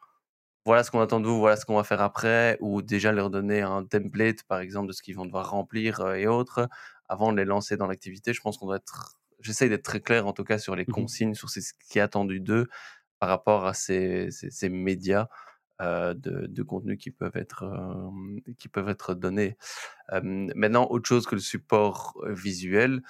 voilà 0.66 0.84
ce 0.84 0.92
qu'on 0.92 1.00
attend 1.00 1.20
de 1.20 1.28
vous, 1.28 1.40
voilà 1.40 1.56
ce 1.56 1.66
qu'on 1.66 1.76
va 1.78 1.84
faire 1.84 2.02
après, 2.02 2.58
ou 2.60 2.82
déjà 2.82 3.12
leur 3.12 3.30
donner 3.30 3.62
un 3.62 3.84
template, 3.86 4.44
par 4.44 4.60
exemple, 4.60 4.88
de 4.88 4.94
ce 4.94 5.02
qu'ils 5.02 5.16
vont 5.16 5.26
devoir 5.26 5.52
remplir 5.52 6.06
et 6.16 6.28
autres, 6.28 6.68
avant 7.08 7.32
de 7.32 7.38
les 7.38 7.46
lancer 7.46 7.78
dans 7.78 7.88
l'activité. 7.88 8.34
Je 8.34 8.42
pense 8.42 8.58
qu'on 8.58 8.68
doit 8.68 8.78
être, 8.78 9.19
j'essaye 9.42 9.70
d'être 9.70 9.84
très 9.84 10.02
clair 10.02 10.28
en 10.28 10.34
tout 10.34 10.44
cas 10.44 10.58
sur 10.58 10.76
les 10.76 10.84
mmh 10.84 10.94
consignes, 10.94 11.34
sur 11.34 11.50
ce 11.50 11.60
qui 11.90 12.00
est 12.00 12.02
attendu 12.02 12.40
d'eux 12.40 12.68
par 13.20 13.30
rapport 13.30 13.66
à 13.66 13.74
ces, 13.74 14.30
ces, 14.32 14.70
médias. 14.70 15.28
de, 15.80 16.14
de 16.48 16.64
contenu 16.64 16.98
qui 16.98 17.12
peuvent 17.12 17.38
être, 17.38 17.64
qui 18.58 18.68
peuvent 18.68 18.90
être 18.90 19.14
donnés. 19.14 19.58
maintenant, 20.12 20.88
autre 20.90 21.08
chose 21.08 21.26
que 21.26 21.36
le 21.36 21.42
support 21.42 22.22
visuel, 22.28 23.02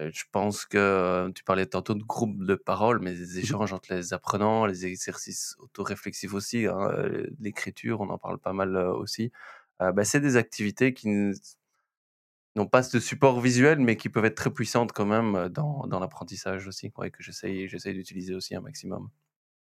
je 0.00 0.24
pense 0.32 0.66
que 0.66 1.30
tu 1.34 1.44
parlais 1.44 1.66
tantôt 1.66 1.94
de 1.94 2.02
groupes 2.02 2.44
de 2.44 2.54
parole, 2.54 3.00
mais 3.00 3.14
les 3.14 3.36
mmh 3.36 3.38
échanges 3.38 3.72
entre 3.72 3.94
les 3.94 4.12
apprenants, 4.12 4.66
les 4.66 4.86
exercices 4.86 5.56
autoréflexifs 5.58 6.34
aussi, 6.34 6.66
hein, 6.66 6.90
l'écriture, 7.40 8.00
on 8.00 8.08
en 8.08 8.18
parle 8.18 8.38
pas 8.38 8.52
mal 8.52 8.76
aussi. 8.76 9.30
Bah, 9.78 10.04
c'est 10.04 10.20
des 10.20 10.36
activités 10.36 10.94
qui 10.94 11.08
n'ont 12.56 12.66
pas 12.66 12.82
ce 12.82 13.00
support 13.00 13.40
visuel, 13.40 13.78
mais 13.80 13.96
qui 13.96 14.08
peuvent 14.08 14.24
être 14.24 14.36
très 14.36 14.50
puissantes 14.50 14.92
quand 14.92 15.06
même 15.06 15.48
dans, 15.48 15.86
dans 15.86 16.00
l'apprentissage 16.00 16.66
aussi, 16.66 16.90
que 16.90 17.22
j'essaye, 17.22 17.68
d'utiliser 17.94 18.34
aussi 18.34 18.54
un 18.54 18.60
maximum. 18.60 19.08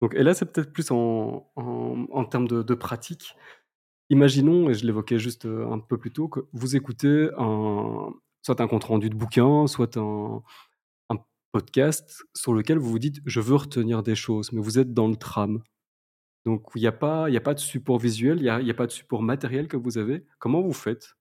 Donc, 0.01 0.15
et 0.15 0.23
là, 0.23 0.35
c'est 0.35 0.47
peut-être 0.47 0.73
plus 0.73 0.91
en, 0.91 1.51
en, 1.57 2.25
termes 2.25 2.47
de, 2.49 2.75
pratique. 2.75 3.35
Imaginons, 4.11 4.71
et 4.71 4.75
je 4.75 4.87
l'évoquais 4.87 5.19
juste 5.19 5.47
un 5.47 5.79
peu 5.79 5.99
plus 5.99 6.13
tôt, 6.13 6.29
que 6.29 6.41
vous 6.53 6.77
écoutez 6.77 7.31
un, 7.39 8.13
soit 8.43 8.61
un 8.61 8.69
compte 8.69 8.85
rendu 8.85 9.11
de 9.11 9.17
bouquin, 9.17 9.67
soit 9.67 9.97
un, 9.97 10.43
un 11.11 11.17
podcast 11.51 12.25
sur 12.35 12.53
lequel 12.55 12.79
vous 12.79 12.91
vous 12.91 12.99
dites 13.01 13.21
je 13.27 13.41
veux 13.41 13.57
retenir 13.57 14.05
des 14.05 14.15
choses, 14.15 14.53
mais 14.53 14.61
vous 14.61 14.79
êtes 14.79 14.95
dans 14.95 15.09
le 15.09 15.17
tram. 15.17 15.63
Donc 16.45 16.63
il 16.77 16.81
n'y 16.81 16.87
a, 16.87 16.93
pas, 16.93 17.27
a 17.27 17.41
pas 17.41 17.55
de 17.55 17.59
support 17.59 17.99
visuel, 17.99 18.39
il 18.39 18.43
n'y 18.43 18.49
a, 18.49 18.57
a, 18.57 18.75
pas 18.75 18.87
de 18.87 18.93
support 18.93 19.23
matériel 19.23 19.67
que 19.67 19.77
vous 19.77 19.99
avez. 19.99 20.25
Comment 20.39 20.63
vous 20.63 20.73
faites? 20.73 21.17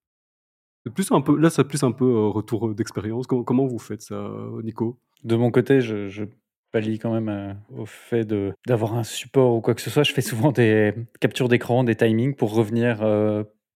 Plus 0.90 1.12
un 1.12 1.22
peu, 1.22 1.38
Là, 1.38 1.50
c'est 1.50 1.64
plus 1.64 1.84
un 1.84 1.92
peu 1.92 2.28
retour 2.28 2.74
d'expérience. 2.74 3.28
Comment, 3.28 3.44
comment, 3.44 3.66
vous 3.66 3.80
faites 3.80 4.02
ça, 4.02 4.32
Nico? 4.64 5.00
De 5.24 5.36
mon 5.36 5.52
côté, 5.52 5.82
je, 5.82 6.08
je 6.08 6.26
pallie 6.72 7.00
quand 7.00 7.14
même 7.14 7.58
au 7.78 7.86
fait 7.86 8.28
d'avoir 8.68 8.96
un 8.96 9.04
support 9.04 9.56
ou 9.56 9.62
quoi 9.62 9.74
que 9.76 9.82
ce 9.82 9.90
soit. 9.90 10.04
Je 10.04 10.12
fais 10.12 10.22
souvent 10.22 10.52
des 10.52 10.94
captures 11.20 11.48
d'écran, 11.48 11.84
des 11.84 11.96
timings 11.96 12.36
pour 12.36 12.54
revenir 12.54 13.00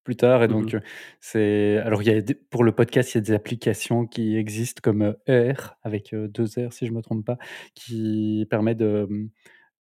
plus 0.03 0.15
tard. 0.15 0.43
Et 0.43 0.47
donc, 0.47 0.75
c'est. 1.21 1.77
Alors, 1.77 2.03
il 2.03 2.09
y 2.09 2.17
a 2.17 2.21
pour 2.49 2.63
le 2.63 2.71
podcast, 2.71 3.13
il 3.13 3.17
y 3.17 3.19
a 3.19 3.21
des 3.21 3.33
applications 3.33 4.05
qui 4.05 4.35
existent 4.37 4.81
comme 4.83 5.15
R, 5.27 5.75
avec 5.83 6.13
deux 6.13 6.45
R 6.45 6.73
si 6.73 6.85
je 6.85 6.91
ne 6.91 6.97
me 6.97 7.01
trompe 7.01 7.25
pas, 7.25 7.37
qui 7.73 8.45
permet 8.49 8.75
de 8.75 9.07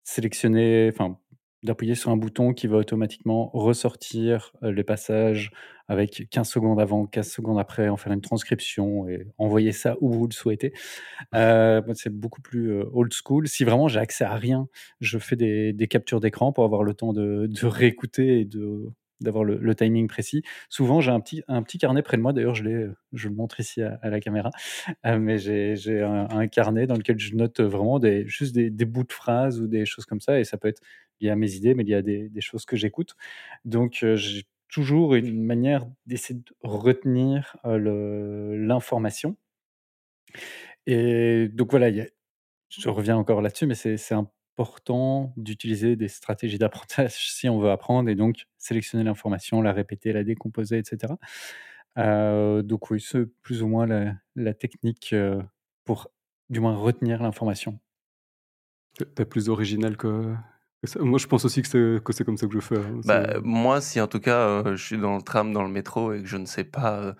sélectionner, 0.03 0.89
enfin, 0.91 1.17
d'appuyer 1.63 1.95
sur 1.95 2.11
un 2.11 2.17
bouton 2.17 2.53
qui 2.53 2.67
va 2.67 2.77
automatiquement 2.77 3.49
ressortir 3.53 4.53
les 4.61 4.83
passages 4.83 5.51
avec 5.89 6.27
15 6.29 6.47
secondes 6.47 6.79
avant, 6.79 7.05
15 7.05 7.27
secondes 7.27 7.59
après, 7.59 7.89
en 7.89 7.97
faire 7.97 8.13
une 8.13 8.21
transcription 8.21 9.07
et 9.07 9.25
envoyer 9.37 9.71
ça 9.71 9.97
où 10.01 10.11
vous 10.11 10.27
le 10.27 10.33
souhaitez. 10.33 10.71
c'est 11.33 12.09
beaucoup 12.09 12.41
plus 12.41 12.81
old 12.93 13.11
school. 13.11 13.47
Si 13.47 13.63
vraiment 13.63 13.87
j'ai 13.87 13.99
accès 13.99 14.23
à 14.23 14.35
rien, 14.35 14.67
je 15.01 15.17
fais 15.17 15.35
des, 15.35 15.87
captures 15.89 16.19
d'écran 16.19 16.53
pour 16.53 16.63
avoir 16.63 16.83
le 16.83 16.93
temps 16.93 17.11
de, 17.11 17.49
réécouter 17.65 18.41
et 18.41 18.45
de 18.45 18.91
d'avoir 19.21 19.43
le, 19.43 19.75
timing 19.75 20.07
précis. 20.07 20.43
Souvent, 20.69 21.01
j'ai 21.01 21.11
un 21.11 21.19
petit, 21.19 21.43
un 21.49 21.61
petit 21.61 21.77
carnet 21.77 22.01
près 22.01 22.15
de 22.15 22.21
moi. 22.21 22.31
D'ailleurs, 22.31 22.55
je, 22.55 22.91
je 23.11 23.27
le 23.27 23.35
montre 23.35 23.59
ici 23.59 23.81
à, 23.81 23.99
la 24.03 24.19
caméra. 24.19 24.49
Euh, 25.05 25.19
mais 25.19 25.37
j'ai 25.37 26.01
un, 26.01 26.47
carnet 26.47 26.87
dans 26.87 26.95
lequel 26.95 27.19
je 27.19 27.35
note 27.35 27.59
vraiment 27.59 27.99
des, 27.99 28.25
juste 28.27 28.55
des, 28.55 28.85
bouts 28.85 29.03
de 29.03 29.11
phrases 29.11 29.59
ou 29.59 29.67
des 29.67 29.85
choses 29.85 30.05
comme 30.05 30.21
ça. 30.21 30.39
Et 30.39 30.43
ça 30.43 30.57
peut 30.57 30.67
être 30.67 30.81
lié 31.21 31.29
à 31.29 31.35
mes 31.35 31.53
idées, 31.53 31.73
mais 31.73 31.83
il 31.83 31.89
y 31.89 31.95
a 31.95 32.01
des, 32.01 32.29
choses 32.41 32.65
que 32.65 32.75
j'écoute. 32.75 33.15
Donc, 33.65 34.05
j'ai 34.15 34.43
toujours 34.69 35.15
une 35.15 35.43
manière 35.43 35.85
d'essayer 36.05 36.39
de 36.39 36.53
retenir 36.61 37.57
l'information. 37.63 39.37
Et 40.87 41.47
donc, 41.49 41.71
voilà, 41.71 41.89
je 42.69 42.89
reviens 42.89 43.17
encore 43.17 43.41
là-dessus, 43.41 43.65
mais 43.67 43.75
c'est 43.75 44.13
important 44.59 45.33
d'utiliser 45.37 45.95
des 45.95 46.07
stratégies 46.07 46.57
d'apprentissage 46.57 47.13
si 47.33 47.49
on 47.49 47.59
veut 47.59 47.71
apprendre 47.71 48.09
et 48.09 48.15
donc 48.15 48.45
sélectionner 48.57 49.03
l'information, 49.03 49.61
la 49.61 49.71
répéter, 49.73 50.13
la 50.13 50.23
décomposer, 50.23 50.77
etc. 50.77 51.13
Donc 51.95 52.91
oui, 52.91 53.01
c'est 53.01 53.25
plus 53.41 53.63
ou 53.63 53.67
moins 53.67 53.87
la, 54.35 54.53
technique 54.53 55.15
pour 55.85 56.09
du 56.49 56.59
moins 56.59 56.75
retenir 56.75 57.21
l'information. 57.21 57.79
T'es 59.15 59.25
plus 59.25 59.49
original 59.49 59.95
que, 59.97 60.33
ça. 60.87 60.99
Moi, 60.99 61.19
je 61.19 61.27
pense 61.27 61.45
aussi 61.45 61.61
que 61.61 62.01
c'est 62.11 62.23
comme 62.23 62.37
ça 62.37 62.47
que 62.47 62.53
je 62.53 62.59
fais. 62.59 62.77
Hein, 62.77 63.01
bah, 63.05 63.39
moi, 63.43 63.81
si 63.81 63.99
en 63.99 64.07
tout 64.07 64.19
cas, 64.19 64.39
euh, 64.39 64.75
je 64.75 64.83
suis 64.83 64.97
dans 64.97 65.15
le 65.15 65.21
tram, 65.21 65.51
dans 65.51 65.63
le 65.63 65.69
métro 65.69 66.13
et 66.13 66.21
que 66.21 66.27
je 66.27 66.37
ne 66.37 66.45
sais 66.45 66.63
pas 66.63 67.15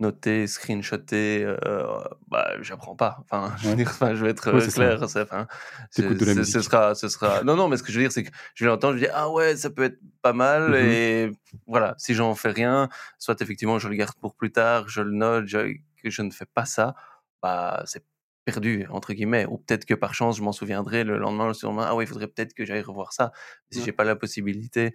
noter, 0.00 0.46
screenshotter, 0.46 1.44
euh, 1.44 1.86
bah, 2.28 2.50
j'apprends 2.60 2.96
pas. 2.96 3.18
Enfin, 3.20 3.54
je 3.62 3.68
veux 3.68 3.76
dire, 3.76 3.88
enfin, 3.88 4.14
je 4.14 4.24
vais 4.24 4.30
être 4.30 4.42
clair. 4.42 5.08
Ça. 5.08 5.22
Enfin, 5.22 5.46
ce 5.90 6.60
sera, 6.60 6.94
ce 6.94 7.08
sera. 7.08 7.42
Non, 7.42 7.56
non, 7.56 7.68
mais 7.68 7.76
ce 7.76 7.82
que 7.82 7.92
je 7.92 7.98
veux 7.98 8.04
dire, 8.04 8.12
c'est 8.12 8.24
que 8.24 8.30
je 8.54 8.64
vais 8.64 8.70
l'entendre, 8.70 8.94
je 8.94 9.04
dis 9.04 9.10
ah 9.12 9.30
ouais, 9.30 9.56
ça 9.56 9.70
peut 9.70 9.84
être 9.84 9.98
pas 10.22 10.32
mal. 10.32 10.70
Mmh 10.70 10.74
et 10.74 11.30
voilà, 11.66 11.94
si 11.98 12.14
j'en 12.14 12.34
fais 12.34 12.50
rien, 12.50 12.88
soit 13.18 13.40
effectivement 13.40 13.78
je 13.78 13.88
le 13.88 13.94
garde 13.94 14.14
pour 14.20 14.34
plus 14.34 14.52
tard, 14.52 14.88
je 14.88 15.02
le 15.02 15.12
note, 15.12 15.46
je, 15.46 15.74
je 16.04 16.22
ne 16.22 16.30
fais 16.30 16.46
pas 16.46 16.64
ça, 16.64 16.94
bah 17.42 17.82
c'est 17.86 18.04
perdu 18.44 18.86
entre 18.90 19.12
guillemets. 19.12 19.46
Ou 19.46 19.58
peut-être 19.58 19.84
que 19.84 19.94
par 19.94 20.14
chance, 20.14 20.36
je 20.36 20.42
m'en 20.42 20.52
souviendrai 20.52 21.04
le 21.04 21.18
lendemain, 21.18 21.48
le 21.48 21.54
surlendemain. 21.54 21.86
Ah 21.88 21.94
ouais, 21.94 22.04
il 22.04 22.06
faudrait 22.06 22.28
peut-être 22.28 22.54
que 22.54 22.64
j'aille 22.64 22.82
revoir 22.82 23.12
ça. 23.12 23.32
Si 23.70 23.82
j'ai 23.82 23.92
pas 23.92 24.04
la 24.04 24.16
possibilité 24.16 24.94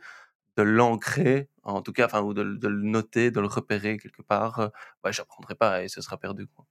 de 0.57 0.63
l'ancrer, 0.63 1.49
en 1.63 1.81
tout 1.81 1.93
cas, 1.93 2.05
enfin, 2.05 2.21
ou 2.21 2.33
de, 2.33 2.41
le 2.41 2.81
noter, 2.81 3.31
de 3.31 3.39
le 3.39 3.47
repérer 3.47 3.97
quelque 3.97 4.21
part, 4.21 4.59
euh, 4.59 4.67
ouais, 5.03 5.13
j'apprendrai 5.13 5.55
pas 5.55 5.83
et 5.83 5.87
ce 5.87 6.01
sera 6.01 6.17
perdu. 6.17 6.47
Quoi. 6.47 6.65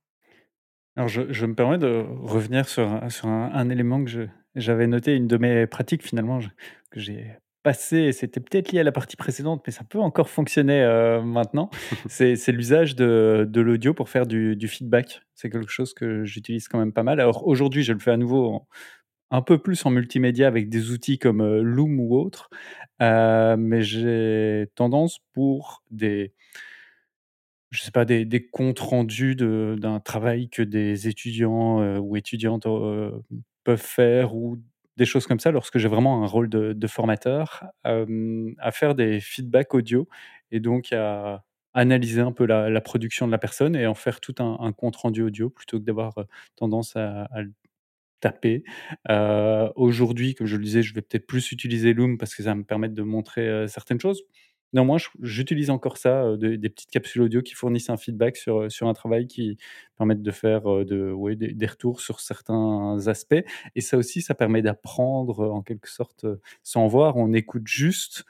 Alors, 0.96 1.08
je, 1.08 1.32
je, 1.32 1.46
me 1.46 1.54
permets 1.54 1.78
de 1.78 2.04
revenir 2.22 2.68
sur, 2.68 3.00
sur 3.10 3.28
un, 3.28 3.68
élément 3.70 4.04
que 4.04 4.28
j'avais 4.56 4.86
noté, 4.86 5.14
une 5.14 5.26
de 5.26 5.38
mes 5.38 5.66
pratiques 5.66 6.02
finalement, 6.02 6.40
que 6.90 7.00
j'ai 7.00 7.38
passé, 7.68 8.12
c'était 8.12 8.40
peut-être 8.40 8.72
lié 8.72 8.80
à 8.80 8.82
la 8.82 8.92
partie 8.92 9.16
précédente, 9.16 9.62
mais 9.66 9.74
ça 9.74 9.84
peut 9.84 9.98
encore 9.98 10.30
fonctionner 10.30 10.80
euh, 10.80 11.20
maintenant, 11.20 11.68
c'est 12.08 12.50
l'usage 12.50 12.96
de, 12.96 13.46
de 13.46 13.60
l'audio 13.60 13.92
pour 13.92 14.08
faire 14.08 14.26
du, 14.26 14.56
du 14.56 14.68
feedback. 14.68 15.20
C'est 15.34 15.50
quelque 15.50 15.70
chose 15.70 15.92
que 15.92 16.24
j'utilise 16.24 16.66
quand 16.66 16.78
même 16.78 16.94
pas 16.94 17.02
mal. 17.02 17.20
Alors 17.20 17.46
aujourd'hui, 17.46 17.82
je 17.82 17.92
le 17.92 17.98
fais 17.98 18.10
à 18.10 18.16
nouveau 18.16 18.66
un 19.30 19.42
peu 19.42 19.58
plus 19.58 19.84
en 19.84 19.90
multimédia 19.90 20.46
avec 20.48 20.70
des 20.70 20.92
outils 20.92 21.18
comme 21.18 21.44
Loom 21.60 22.00
ou 22.00 22.16
autres. 22.16 22.48
mais 23.00 23.82
j'ai 23.82 24.68
tendance 24.74 25.18
pour 25.34 25.82
des, 25.90 26.32
je 27.68 27.82
sais 27.82 27.90
pas, 27.90 28.06
des, 28.06 28.24
des 28.24 28.46
comptes 28.46 28.80
rendus 28.80 29.36
d'un 29.36 30.00
travail 30.00 30.48
que 30.48 30.62
des 30.62 31.06
étudiants 31.06 31.98
ou 31.98 32.16
étudiantes 32.16 32.66
peuvent 33.64 33.76
faire 33.76 34.34
ou 34.34 34.56
des 34.98 35.06
choses 35.06 35.26
comme 35.26 35.40
ça, 35.40 35.50
lorsque 35.50 35.78
j'ai 35.78 35.88
vraiment 35.88 36.22
un 36.24 36.26
rôle 36.26 36.48
de, 36.50 36.86
formateur, 36.86 37.64
à 37.84 38.70
faire 38.72 38.94
des 38.94 39.20
feedbacks 39.20 39.72
audio 39.72 40.08
et 40.50 40.60
donc 40.60 40.92
à 40.92 41.44
analyser 41.72 42.20
un 42.20 42.32
peu 42.32 42.44
la, 42.44 42.80
production 42.80 43.26
de 43.26 43.32
la 43.32 43.38
personne 43.38 43.76
et 43.76 43.86
en 43.86 43.94
faire 43.94 44.20
tout 44.20 44.34
un, 44.40 44.72
compte 44.72 44.96
rendu 44.96 45.22
audio 45.22 45.50
plutôt 45.50 45.78
que 45.78 45.84
d'avoir 45.84 46.14
tendance 46.56 46.96
à, 46.96 47.22
à, 47.24 47.42
taper. 48.20 48.64
Aujourd'hui, 49.76 50.34
comme 50.34 50.48
je 50.48 50.56
le 50.56 50.64
disais, 50.64 50.82
je 50.82 50.92
vais 50.92 51.02
peut-être 51.02 51.26
plus 51.26 51.52
utiliser 51.52 51.94
Loom 51.94 52.18
parce 52.18 52.34
que 52.34 52.42
ça 52.42 52.50
va 52.50 52.56
me 52.56 52.64
permettre 52.64 52.94
de 52.94 53.02
montrer 53.02 53.66
certaines 53.68 54.00
choses. 54.00 54.24
Néanmoins, 54.72 54.98
j'utilise 55.20 55.70
encore 55.70 55.96
ça, 55.96 56.36
des 56.36 56.68
petites 56.68 56.90
capsules 56.90 57.22
audio 57.22 57.42
qui 57.42 57.54
fournissent 57.54 57.90
un 57.90 57.96
feedback 57.96 58.36
sur, 58.36 58.70
sur 58.70 58.88
un 58.88 58.94
travail 58.94 59.26
qui 59.26 59.56
permettent 59.96 60.22
de 60.22 60.30
faire 60.30 60.62
de, 60.84 61.10
ouais, 61.10 61.36
des, 61.36 61.54
des, 61.54 61.66
retours 61.66 62.00
sur 62.00 62.20
certains 62.20 62.98
aspects. 63.06 63.44
Et 63.74 63.80
ça 63.80 63.96
aussi, 63.96 64.22
ça 64.22 64.34
permet 64.34 64.62
d'apprendre 64.62 65.50
en 65.50 65.62
quelque 65.62 65.88
sorte 65.88 66.26
sans 66.62 66.86
voir. 66.86 67.16
On 67.16 67.32
écoute 67.32 67.66
juste, 67.66 68.24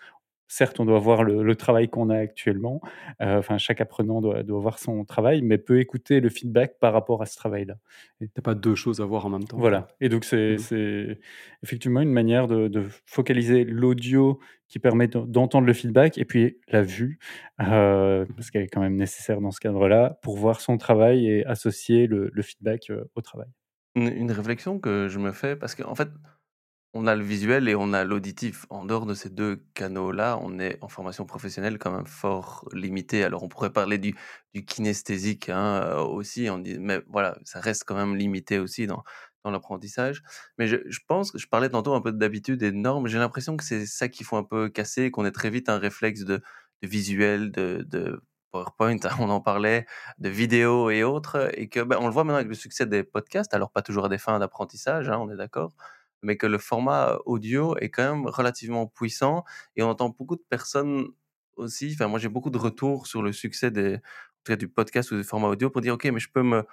certes, 0.48 0.80
on 0.80 0.86
doit 0.86 0.98
voir 0.98 1.22
le, 1.22 1.54
travail 1.54 1.88
qu'on 1.88 2.10
a 2.10 2.16
actuellement. 2.16 2.80
Euh, 3.20 3.38
enfin, 3.38 3.58
chaque 3.58 3.80
apprenant 3.80 4.20
doit, 4.20 4.42
doit, 4.42 4.58
voir 4.58 4.78
son 4.78 5.04
travail, 5.04 5.42
mais 5.42 5.58
peut 5.58 5.78
écouter 5.78 6.20
le 6.20 6.30
feedback 6.30 6.78
par 6.80 6.92
rapport 6.92 7.22
à 7.22 7.26
ce 7.26 7.36
travail-là. 7.36 7.76
Et 8.20 8.28
t'as 8.28 8.42
pas 8.42 8.54
deux 8.54 8.74
choses 8.74 9.00
à 9.00 9.04
voir 9.04 9.26
en 9.26 9.28
même 9.28 9.44
temps. 9.44 9.58
Voilà. 9.58 9.88
Et 10.00 10.08
donc, 10.08 10.24
c'est 10.24 10.56
mmh. 10.56 11.16
effectivement 11.62 12.00
une 12.00 12.12
manière 12.12 12.48
de, 12.48 12.82
focaliser 13.06 13.64
l'audio 13.64 14.40
qui 14.68 14.78
permet 14.78 15.08
d'entendre 15.08 15.66
le 15.66 15.72
feedback 15.72 16.18
et 16.18 16.24
puis 16.24 16.58
la 16.68 16.82
vue, 16.82 17.18
euh, 17.60 18.26
parce 18.36 18.50
qu'elle 18.50 18.62
est 18.62 18.68
quand 18.68 18.80
même 18.80 18.96
nécessaire 18.96 19.40
dans 19.40 19.50
ce 19.50 19.60
cadre-là, 19.60 20.18
pour 20.22 20.36
voir 20.36 20.60
son 20.60 20.78
travail 20.78 21.26
et 21.26 21.44
associer 21.46 22.06
le, 22.06 22.30
feedback 22.42 22.90
euh, 22.90 23.04
au 23.14 23.20
travail. 23.20 23.48
Une, 23.94 24.08
une, 24.08 24.30
réflexion 24.30 24.78
que 24.78 25.08
je 25.08 25.18
me 25.18 25.32
fais, 25.32 25.56
parce 25.56 25.74
qu'en 25.74 25.94
fait, 25.94 26.08
on 26.94 27.06
a 27.06 27.14
le 27.14 27.22
visuel 27.22 27.68
et 27.68 27.74
on 27.74 27.92
a 27.92 28.04
l'auditif. 28.04 28.66
En 28.70 28.84
dehors 28.84 29.06
de 29.06 29.14
ces 29.14 29.30
deux 29.30 29.62
canaux-là, 29.74 30.38
on 30.42 30.58
est 30.58 30.78
en 30.80 30.88
formation 30.88 31.26
professionnelle 31.26 31.78
quand 31.78 31.90
même 31.90 32.06
fort 32.06 32.68
limité. 32.72 33.24
Alors 33.24 33.42
on 33.42 33.48
pourrait 33.48 33.72
parler 33.72 33.98
du, 33.98 34.14
kinesthésique 34.66 35.48
hein, 35.50 35.82
euh, 35.84 36.00
aussi, 36.00 36.48
mais 36.80 37.00
voilà, 37.08 37.38
ça 37.44 37.60
reste 37.60 37.84
quand 37.86 37.94
même 37.94 38.16
limité 38.16 38.58
aussi 38.58 38.86
dans 38.86 39.04
l'apprentissage. 39.50 40.22
Mais 40.58 40.66
je, 40.66 40.78
pense 41.06 41.30
que 41.32 41.38
je 41.38 41.48
parlais 41.48 41.68
tantôt 41.68 41.94
un 41.94 42.00
peu 42.00 42.12
d'habitude 42.12 42.62
et 42.62 42.72
de 42.72 42.76
normes. 42.76 43.06
J'ai 43.06 43.18
l'impression 43.18 43.56
que 43.56 43.64
c'est 43.64 43.86
ça 43.86 44.08
qu'il 44.08 44.26
faut 44.26 44.36
un 44.36 44.44
peu 44.44 44.68
casser, 44.68 45.10
qu'on 45.10 45.24
ait 45.24 45.32
très 45.32 45.50
vite 45.50 45.68
un 45.68 45.78
réflexe 45.78 46.24
de, 46.24 46.42
visuel, 46.82 47.50
de, 47.50 48.22
PowerPoint, 48.50 48.96
on 49.20 49.28
en 49.28 49.40
parlait, 49.40 49.86
de 50.18 50.28
vidéos 50.30 50.90
et 50.90 51.04
autres, 51.04 51.50
et 51.52 51.68
que 51.68 51.80
ben, 51.80 51.98
on 52.00 52.06
le 52.06 52.12
voit 52.12 52.24
maintenant 52.24 52.38
avec 52.38 52.48
le 52.48 52.54
succès 52.54 52.86
des 52.86 53.04
podcasts, 53.04 53.52
alors 53.52 53.70
pas 53.70 53.82
toujours 53.82 54.06
à 54.06 54.08
des 54.08 54.16
fins 54.16 54.38
d'apprentissage, 54.38 55.10
hein, 55.10 55.18
on 55.18 55.30
est 55.30 55.36
d'accord, 55.36 55.74
mais 56.22 56.36
que 56.36 56.46
le 56.46 56.58
format 56.58 57.18
audio 57.26 57.76
est 57.78 57.90
quand 57.90 58.14
même 58.14 58.26
relativement 58.26 58.86
puissant, 58.86 59.44
et 59.76 59.82
on 59.82 59.88
entend 59.88 60.08
beaucoup 60.10 60.36
de 60.36 60.44
personnes 60.48 61.06
aussi, 61.56 61.90
enfin 61.94 62.08
moi 62.08 62.18
j'ai 62.18 62.28
beaucoup 62.28 62.50
de 62.50 62.58
retours 62.58 63.06
sur 63.06 63.22
le 63.22 63.32
succès 63.32 63.70
des, 63.70 63.98
du 64.48 64.68
podcast 64.68 65.10
ou 65.10 65.16
du 65.16 65.24
format 65.24 65.48
audio 65.48 65.68
pour 65.70 65.82
dire 65.82 65.94
ok 65.94 66.04
mais 66.06 66.20
je 66.20 66.30
peux 66.32 66.42
me 66.42 66.64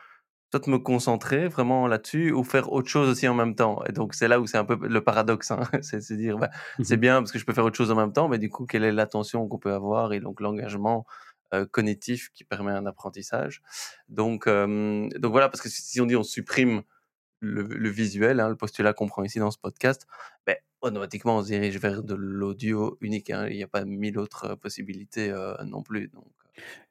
peut-être 0.52 0.68
me 0.68 0.78
concentrer 0.78 1.48
vraiment 1.48 1.88
là-dessus 1.88 2.32
ou 2.32 2.44
faire 2.44 2.72
autre 2.72 2.88
chose 2.88 3.10
aussi 3.10 3.28
en 3.28 3.34
même 3.34 3.56
temps. 3.56 3.84
Et 3.86 3.92
donc, 3.92 4.14
c'est 4.14 4.28
là 4.28 4.40
où 4.40 4.48
c'est 4.48 4.58
un 4.58 4.66
peu 4.66 4.78
le 4.88 5.04
paradoxe. 5.04 5.52
Hein. 5.52 5.62
c'est 5.82 6.02
se 6.02 6.14
dire, 6.14 6.38
bah, 6.38 6.50
c'est 6.82 6.98
mmh 6.98 7.00
bien 7.00 7.22
parce 7.22 7.32
que 7.32 7.40
je 7.40 7.46
peux 7.46 7.54
faire 7.54 7.66
autre 7.66 7.78
chose 7.78 7.92
en 7.92 7.96
même 7.96 8.14
temps, 8.14 8.28
mais 8.30 8.38
du 8.38 8.50
coup, 8.50 8.66
quelle 8.66 8.84
est 8.84 8.92
l'attention 8.92 9.48
qu'on 9.48 9.58
peut 9.58 9.74
avoir 9.74 10.14
et 10.14 10.20
donc 10.20 10.40
l'engagement 10.42 11.06
euh, 11.54 11.66
cognitif 11.66 12.30
qui 12.34 12.44
permet 12.44 12.72
un 12.72 12.86
apprentissage? 12.86 13.62
Donc, 14.08 14.48
euh, 14.48 15.10
donc 15.18 15.32
voilà, 15.32 15.50
parce 15.50 15.62
que 15.62 15.70
si 15.70 16.00
on 16.00 16.06
dit 16.06 16.16
on 16.16 16.24
supprime 16.24 16.84
le, 17.46 17.90
visuel, 17.90 18.40
hein, 18.40 18.50
le 18.50 18.56
postulat 18.56 18.94
qu'on 18.94 19.08
prend 19.08 19.24
ici 19.24 19.40
dans 19.40 19.52
ce 19.52 19.58
podcast, 19.58 20.08
ben, 20.46 20.56
automatiquement 20.82 21.38
on 21.38 21.42
se 21.42 21.48
dirige 21.48 21.80
vers 21.80 22.04
de 22.04 22.16
l'audio 22.16 22.98
unique. 23.02 23.30
Hein. 23.30 23.48
Il 23.50 23.58
n'y 23.58 23.64
a 23.64 23.68
pas 23.68 23.86
mille 23.86 24.18
autres 24.18 24.56
possibilités 24.56 25.30
euh, 25.30 25.54
non 25.66 25.84
plus. 25.84 26.10
Donc. 26.10 26.26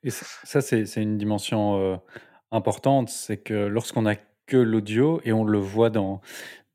Et 0.03 0.11
ça, 0.11 0.61
c'est 0.61 0.85
une 0.97 1.17
dimension 1.17 2.01
importante, 2.51 3.09
c'est 3.09 3.39
que 3.39 3.55
lorsqu'on 3.67 4.07
a 4.07 4.15
que 4.47 4.57
l'audio, 4.57 5.21
et 5.25 5.33
on 5.33 5.45
le 5.45 5.59
voit 5.59 5.91
dans, 5.91 6.21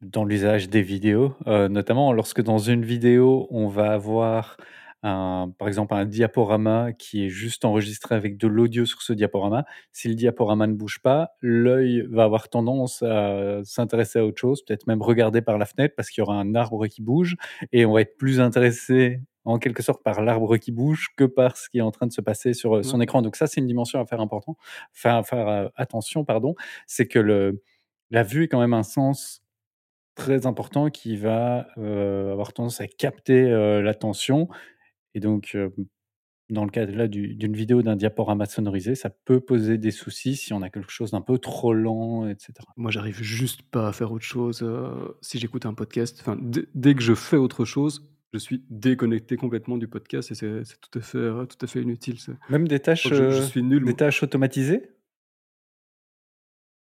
dans 0.01 0.25
l'usage 0.25 0.69
des 0.69 0.82
vidéos, 0.82 1.36
euh, 1.47 1.69
notamment 1.69 2.13
lorsque 2.13 2.41
dans 2.41 2.57
une 2.57 2.86
vidéo, 2.86 3.47
on 3.51 3.67
va 3.67 3.91
avoir 3.91 4.57
un, 5.04 5.54
par 5.58 5.68
exemple 5.68 5.93
un 5.93 6.06
diaporama 6.06 6.91
qui 6.93 7.26
est 7.26 7.30
juste 7.30 7.66
enregistré 7.66 8.16
avec 8.16 8.38
de 8.38 8.47
l'audio 8.47 8.86
sur 8.86 9.02
ce 9.02 9.14
diaporama. 9.14 9.66
Si 9.93 10.08
le 10.08 10.16
diaporama 10.16 10.68
ne 10.68 10.74
bouge 10.74 11.00
pas, 11.02 11.32
l'œil 11.41 12.06
va 12.10 12.24
avoir 12.24 12.50
tendance 12.50 13.02
à 13.04 13.60
s'intéresser 13.64 14.20
à 14.20 14.26
autre 14.26 14.39
chose, 14.39 14.64
peut-être 14.64 14.88
même 14.88 15.02
regarder 15.02 15.41
par 15.41 15.58
la 15.58 15.66
fenêtre 15.66 15.95
parce 15.95 16.10
qu'il 16.10 16.22
y 16.22 16.24
aura 16.24 16.36
un 16.36 16.56
arbre 16.56 16.88
qui 16.88 17.02
bouge 17.02 17.36
et 17.72 17.86
on 17.86 17.93
va 17.93 18.02
être 18.02 18.18
plus 18.18 18.39
intéressé 18.41 19.22
en 19.45 19.58
quelque 19.58 19.82
sorte 19.82 20.04
par 20.04 20.22
l'arbre 20.22 20.58
qui 20.58 20.72
bouge 20.72 21.10
que 21.16 21.24
par 21.24 21.58
ce 21.58 21.70
qui 21.70 21.80
est 21.80 21.82
en 21.82 21.91
train 21.91 22.08
de 22.08 22.12
se 22.12 22.22
passer 22.22 22.54
sur 22.54 22.78
euh, 22.78 22.84
son 22.84 23.02
écran. 23.02 23.22
Donc 23.22 23.36
ça, 23.36 23.47
c'est 23.47 23.62
une 23.62 23.68
dimension 23.68 24.00
à 24.00 24.06
faire 24.06 24.22
important, 24.22 24.58
faire, 24.93 25.26
faire 25.26 25.47
euh, 25.47 25.68
attention, 25.76 26.26
pardon. 26.26 26.56
C'est 26.88 27.08
que 27.08 27.20
le, 27.20 27.64
la 28.12 28.24
vue 28.24 28.43
est 28.43 28.47
quand 28.47 28.60
même 28.60 28.74
un 28.74 28.84
sens 28.84 29.41
très 30.16 30.45
important 30.45 30.89
qui 30.89 31.16
va 31.16 31.68
euh, 31.78 32.34
avoir 32.34 32.54
tendance 32.54 32.82
à 32.82 32.88
capter 32.88 33.50
l'attention. 33.82 34.50
Et 35.16 35.20
donc, 35.20 35.57
dans 36.49 36.64
le 36.64 36.72
cas 36.72 36.86
là 36.86 37.07
d'une 37.07 37.55
vidéo 37.55 37.82
d'un 37.82 37.95
diaporama 37.95 38.45
sonorisé, 38.45 38.95
ça 38.95 39.10
peut 39.10 39.39
poser 39.39 39.78
des 39.78 39.91
soucis 39.91 40.36
si 40.36 40.53
on 40.53 40.62
a 40.62 40.70
quelque 40.70 40.91
chose 40.91 41.12
d'un 41.12 41.22
peu 41.22 41.38
trop 41.38 41.74
lent, 41.74 42.28
etc. 42.28 42.53
Moi, 42.78 42.91
j'arrive 42.91 43.22
juste 43.22 43.62
pas 43.64 43.88
à 43.88 43.91
faire 43.91 44.12
autre 44.12 44.26
chose 44.26 44.66
si 45.22 45.39
j'écoute 45.39 45.66
un 45.66 45.74
podcast. 45.74 46.18
Enfin, 46.22 46.38
dès 46.41 46.95
que 46.95 47.01
je 47.01 47.14
fais 47.14 47.38
autre 47.38 47.66
chose, 47.66 48.10
je 48.34 48.38
suis 48.38 48.64
déconnecté 48.70 49.38
complètement 49.38 49.78
du 49.78 49.88
podcast 49.88 50.32
et 50.32 50.36
c'est 50.36 50.64
tout 50.82 50.99
à 50.99 51.01
fait, 51.01 51.18
euh, 51.18 51.45
tout 51.45 51.57
à 51.66 51.68
fait 51.68 51.82
inutile. 51.82 52.18
Même 52.49 52.68
des 52.68 52.80
tâches, 52.80 53.07
je, 53.07 53.41
suis 53.41 53.64
nul. 53.64 53.84
Des 53.84 53.95
tâches 53.95 54.22
automatisées? 54.24 54.91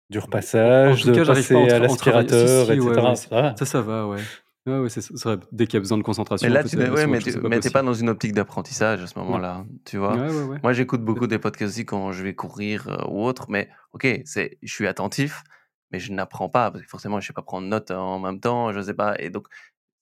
Du 0.10 0.20
repassage, 0.20 1.06
de 1.06 1.26
passer 1.26 1.56
à 1.56 1.80
l'aspirateur, 1.80 2.72
etc. 2.72 3.54
ça, 3.56 3.66
ça 3.66 3.82
va, 3.82 4.08
ouais. 4.08 4.22
Ouais, 4.66 4.90
c'est 4.90 5.12
vrai. 5.12 5.38
Dès 5.52 5.66
qu'il 5.66 5.76
y 5.76 5.78
a 5.78 5.80
besoin 5.80 5.98
de 5.98 6.04
concentration. 6.04 6.48
Mais 6.48 6.54
là, 6.54 6.64
tu 6.64 6.78
ouais, 6.78 7.08
mais 7.08 7.60
tu 7.60 7.72
pas 7.72 7.82
dans 7.82 7.94
une 7.94 8.10
optique 8.10 8.34
d'apprentissage 8.34 9.02
à 9.02 9.08
ce 9.08 9.18
moment-là, 9.20 9.66
tu 9.86 9.98
vois. 9.98 10.16
Moi, 10.62 10.74
j'écoute 10.74 11.02
beaucoup 11.02 11.28
des 11.28 11.40
podcasts 11.40 11.74
aussi 11.74 11.86
quand 11.86 12.12
je 12.12 12.24
vais 12.24 12.34
courir 12.34 12.88
euh, 12.88 13.08
ou 13.10 13.24
autre, 13.24 13.48
mais 13.50 13.70
ok, 13.94 14.22
je 14.26 14.50
suis 14.64 14.88
attentif, 14.88 15.44
mais 15.92 16.00
je 16.00 16.12
n'apprends 16.12 16.50
pas 16.50 16.72
parce 16.72 16.84
que 16.84 16.90
forcément, 16.90 17.20
je 17.20 17.26
ne 17.26 17.28
sais 17.28 17.34
pas 17.34 17.42
prendre 17.42 17.68
note 17.68 17.92
en 17.92 18.20
même 18.20 18.40
temps, 18.40 18.72
je 18.72 18.82
sais 18.82 18.94
pas. 18.94 19.16
Et 19.20 19.30
donc, 19.30 19.48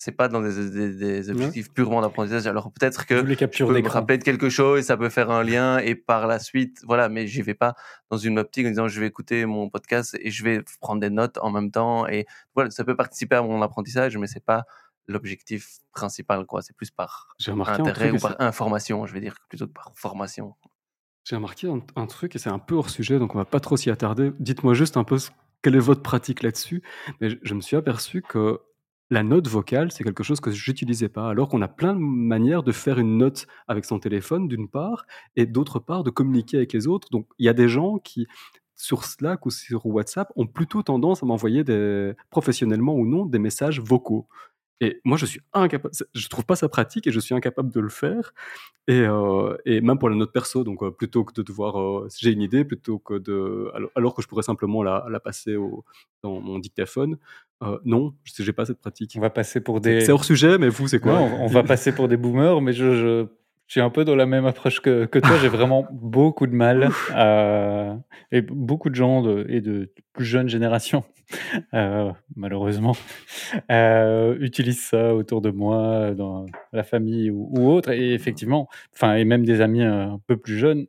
c'est 0.01 0.13
pas 0.13 0.29
dans 0.29 0.41
des, 0.41 0.95
des, 0.95 1.29
objectifs 1.29 1.71
purement 1.71 2.01
d'apprentissage. 2.01 2.47
Alors 2.47 2.71
peut-être 2.71 3.05
que 3.05 3.17
je 3.17 3.45
peux 3.45 3.81
me 3.81 3.87
rappeler 3.87 4.17
de 4.17 4.23
quelque 4.23 4.49
chose 4.49 4.79
et 4.79 4.81
ça 4.81 4.97
peut 4.97 5.09
faire 5.09 5.29
un 5.29 5.43
lien 5.43 5.77
et 5.77 5.93
par 5.93 6.25
la 6.25 6.39
suite, 6.39 6.81
voilà, 6.87 7.07
mais 7.07 7.27
j'y 7.27 7.43
vais 7.43 7.53
pas 7.53 7.75
dans 8.09 8.17
une 8.17 8.39
optique 8.39 8.65
en 8.65 8.69
disant 8.69 8.87
je 8.87 8.99
vais 8.99 9.05
écouter 9.05 9.45
mon 9.45 9.69
podcast 9.69 10.17
et 10.19 10.31
je 10.31 10.43
vais 10.43 10.63
prendre 10.79 11.01
des 11.01 11.11
notes 11.11 11.37
en 11.43 11.51
même 11.51 11.69
temps 11.69 12.07
et 12.07 12.25
voilà, 12.55 12.71
ça 12.71 12.83
peut 12.83 12.95
participer 12.95 13.35
à 13.35 13.43
mon 13.43 13.61
apprentissage, 13.61 14.17
mais 14.17 14.25
c'est 14.25 14.43
pas 14.43 14.65
l'objectif 15.05 15.77
principal, 15.93 16.47
quoi. 16.47 16.63
C'est 16.63 16.75
plus 16.75 16.89
par 16.89 17.35
intérêt 17.39 18.09
ou 18.09 18.17
par 18.17 18.41
information, 18.41 19.05
je 19.05 19.13
vais 19.13 19.21
dire, 19.21 19.35
plutôt 19.49 19.67
que 19.67 19.73
par 19.73 19.91
formation. 19.93 20.55
J'ai 21.25 21.35
remarqué 21.35 21.71
un, 21.95 22.07
truc 22.07 22.35
et 22.35 22.39
c'est 22.39 22.49
un 22.49 22.57
peu 22.57 22.73
hors 22.73 22.89
sujet, 22.89 23.19
donc 23.19 23.35
on 23.35 23.37
va 23.37 23.45
pas 23.45 23.59
trop 23.59 23.77
s'y 23.77 23.91
attarder. 23.91 24.31
Dites-moi 24.39 24.73
juste 24.73 24.97
un 24.97 25.03
peu 25.03 25.19
quelle 25.61 25.75
est 25.75 25.79
votre 25.79 26.01
pratique 26.01 26.41
là-dessus. 26.41 26.81
Mais 27.19 27.37
je 27.43 27.53
me 27.53 27.61
suis 27.61 27.75
aperçu 27.77 28.23
que 28.23 28.61
la 29.11 29.23
note 29.23 29.47
vocale, 29.47 29.91
c'est 29.91 30.03
quelque 30.05 30.23
chose 30.23 30.39
que 30.39 30.51
j'utilisais 30.51 31.09
pas, 31.09 31.29
alors 31.29 31.49
qu'on 31.49 31.61
a 31.61 31.67
plein 31.67 31.93
de 31.93 31.99
manières 31.99 32.63
de 32.63 32.71
faire 32.71 32.97
une 32.97 33.17
note 33.17 33.45
avec 33.67 33.85
son 33.85 33.99
téléphone, 33.99 34.47
d'une 34.47 34.69
part, 34.69 35.05
et 35.35 35.45
d'autre 35.45 35.79
part, 35.79 36.03
de 36.03 36.09
communiquer 36.09 36.57
avec 36.57 36.73
les 36.73 36.87
autres. 36.87 37.09
Donc, 37.11 37.27
il 37.37 37.45
y 37.45 37.49
a 37.49 37.53
des 37.53 37.67
gens 37.67 37.99
qui, 37.99 38.25
sur 38.77 39.03
Slack 39.03 39.45
ou 39.45 39.51
sur 39.51 39.85
WhatsApp, 39.85 40.31
ont 40.37 40.47
plutôt 40.47 40.81
tendance 40.81 41.23
à 41.23 41.25
m'envoyer 41.25 41.63
professionnellement 42.29 42.95
ou 42.95 43.05
non, 43.05 43.25
des 43.25 43.37
messages 43.37 43.81
vocaux. 43.81 44.27
Et 44.83 44.99
moi, 45.05 45.15
je 45.15 45.27
suis 45.27 45.41
incapable, 45.53 45.93
je 46.13 46.27
trouve 46.27 46.43
pas 46.43 46.55
ça 46.55 46.67
pratique 46.67 47.05
et 47.05 47.11
je 47.11 47.19
suis 47.19 47.35
incapable 47.35 47.71
de 47.71 47.79
le 47.79 47.89
faire. 47.89 48.33
Et, 48.87 49.01
euh, 49.01 49.55
et 49.63 49.79
même 49.79 49.99
pour 49.99 50.09
la 50.09 50.15
note 50.15 50.33
perso, 50.33 50.63
donc 50.63 50.81
euh, 50.81 50.89
plutôt 50.89 51.23
que 51.23 51.33
de 51.33 51.43
devoir, 51.43 51.79
euh, 51.79 52.07
si 52.09 52.25
j'ai 52.25 52.31
une 52.31 52.41
idée, 52.41 52.65
plutôt 52.65 52.97
que 52.97 53.19
de, 53.19 53.71
alors, 53.95 54.15
que 54.15 54.23
je 54.23 54.27
pourrais 54.27 54.41
simplement 54.41 54.81
la, 54.81 55.05
la 55.07 55.19
passer 55.19 55.55
au, 55.55 55.85
dans 56.23 56.41
mon 56.41 56.57
dictaphone, 56.57 57.17
non, 57.85 58.15
je 58.23 58.41
n'ai 58.41 58.53
pas 58.53 58.65
cette 58.65 58.79
pratique. 58.79 59.13
On 59.15 59.21
va 59.21 59.29
passer 59.29 59.61
pour 59.61 59.81
des. 59.81 60.01
C'est 60.01 60.11
hors 60.11 60.25
sujet, 60.25 60.57
mais 60.57 60.67
vous, 60.67 60.87
c'est 60.87 60.99
quoi? 60.99 61.19
On, 61.19 61.45
va 61.45 61.61
passer 61.61 61.93
pour 61.93 62.07
des 62.07 62.17
boomers, 62.17 62.59
mais 62.59 62.73
je, 62.73 62.95
je 62.95 63.27
je 63.71 63.75
suis 63.75 63.81
un 63.81 63.89
peu 63.89 64.03
dans 64.03 64.17
la 64.17 64.25
même 64.25 64.45
approche 64.45 64.81
que, 64.81 65.05
que 65.05 65.17
toi. 65.17 65.37
J'ai 65.41 65.47
vraiment 65.47 65.87
beaucoup 65.93 66.45
de 66.45 66.53
mal. 66.53 66.89
Euh, 67.15 67.95
et 68.29 68.41
beaucoup 68.41 68.89
de 68.89 68.95
gens 68.95 69.21
de, 69.21 69.45
et 69.47 69.61
de 69.61 69.93
plus 70.11 70.25
jeunes 70.25 70.49
générations, 70.49 71.05
euh, 71.73 72.11
malheureusement, 72.35 72.97
euh, 73.71 74.35
utilisent 74.41 74.83
ça 74.87 75.15
autour 75.15 75.39
de 75.39 75.51
moi, 75.51 76.13
dans 76.13 76.47
la 76.73 76.83
famille 76.83 77.31
ou, 77.31 77.49
ou 77.57 77.71
autre. 77.71 77.91
Et 77.91 78.13
effectivement, 78.13 78.67
enfin, 78.93 79.15
et 79.15 79.23
même 79.23 79.45
des 79.45 79.61
amis 79.61 79.83
un 79.83 80.19
peu 80.27 80.35
plus 80.35 80.57
jeunes, 80.57 80.87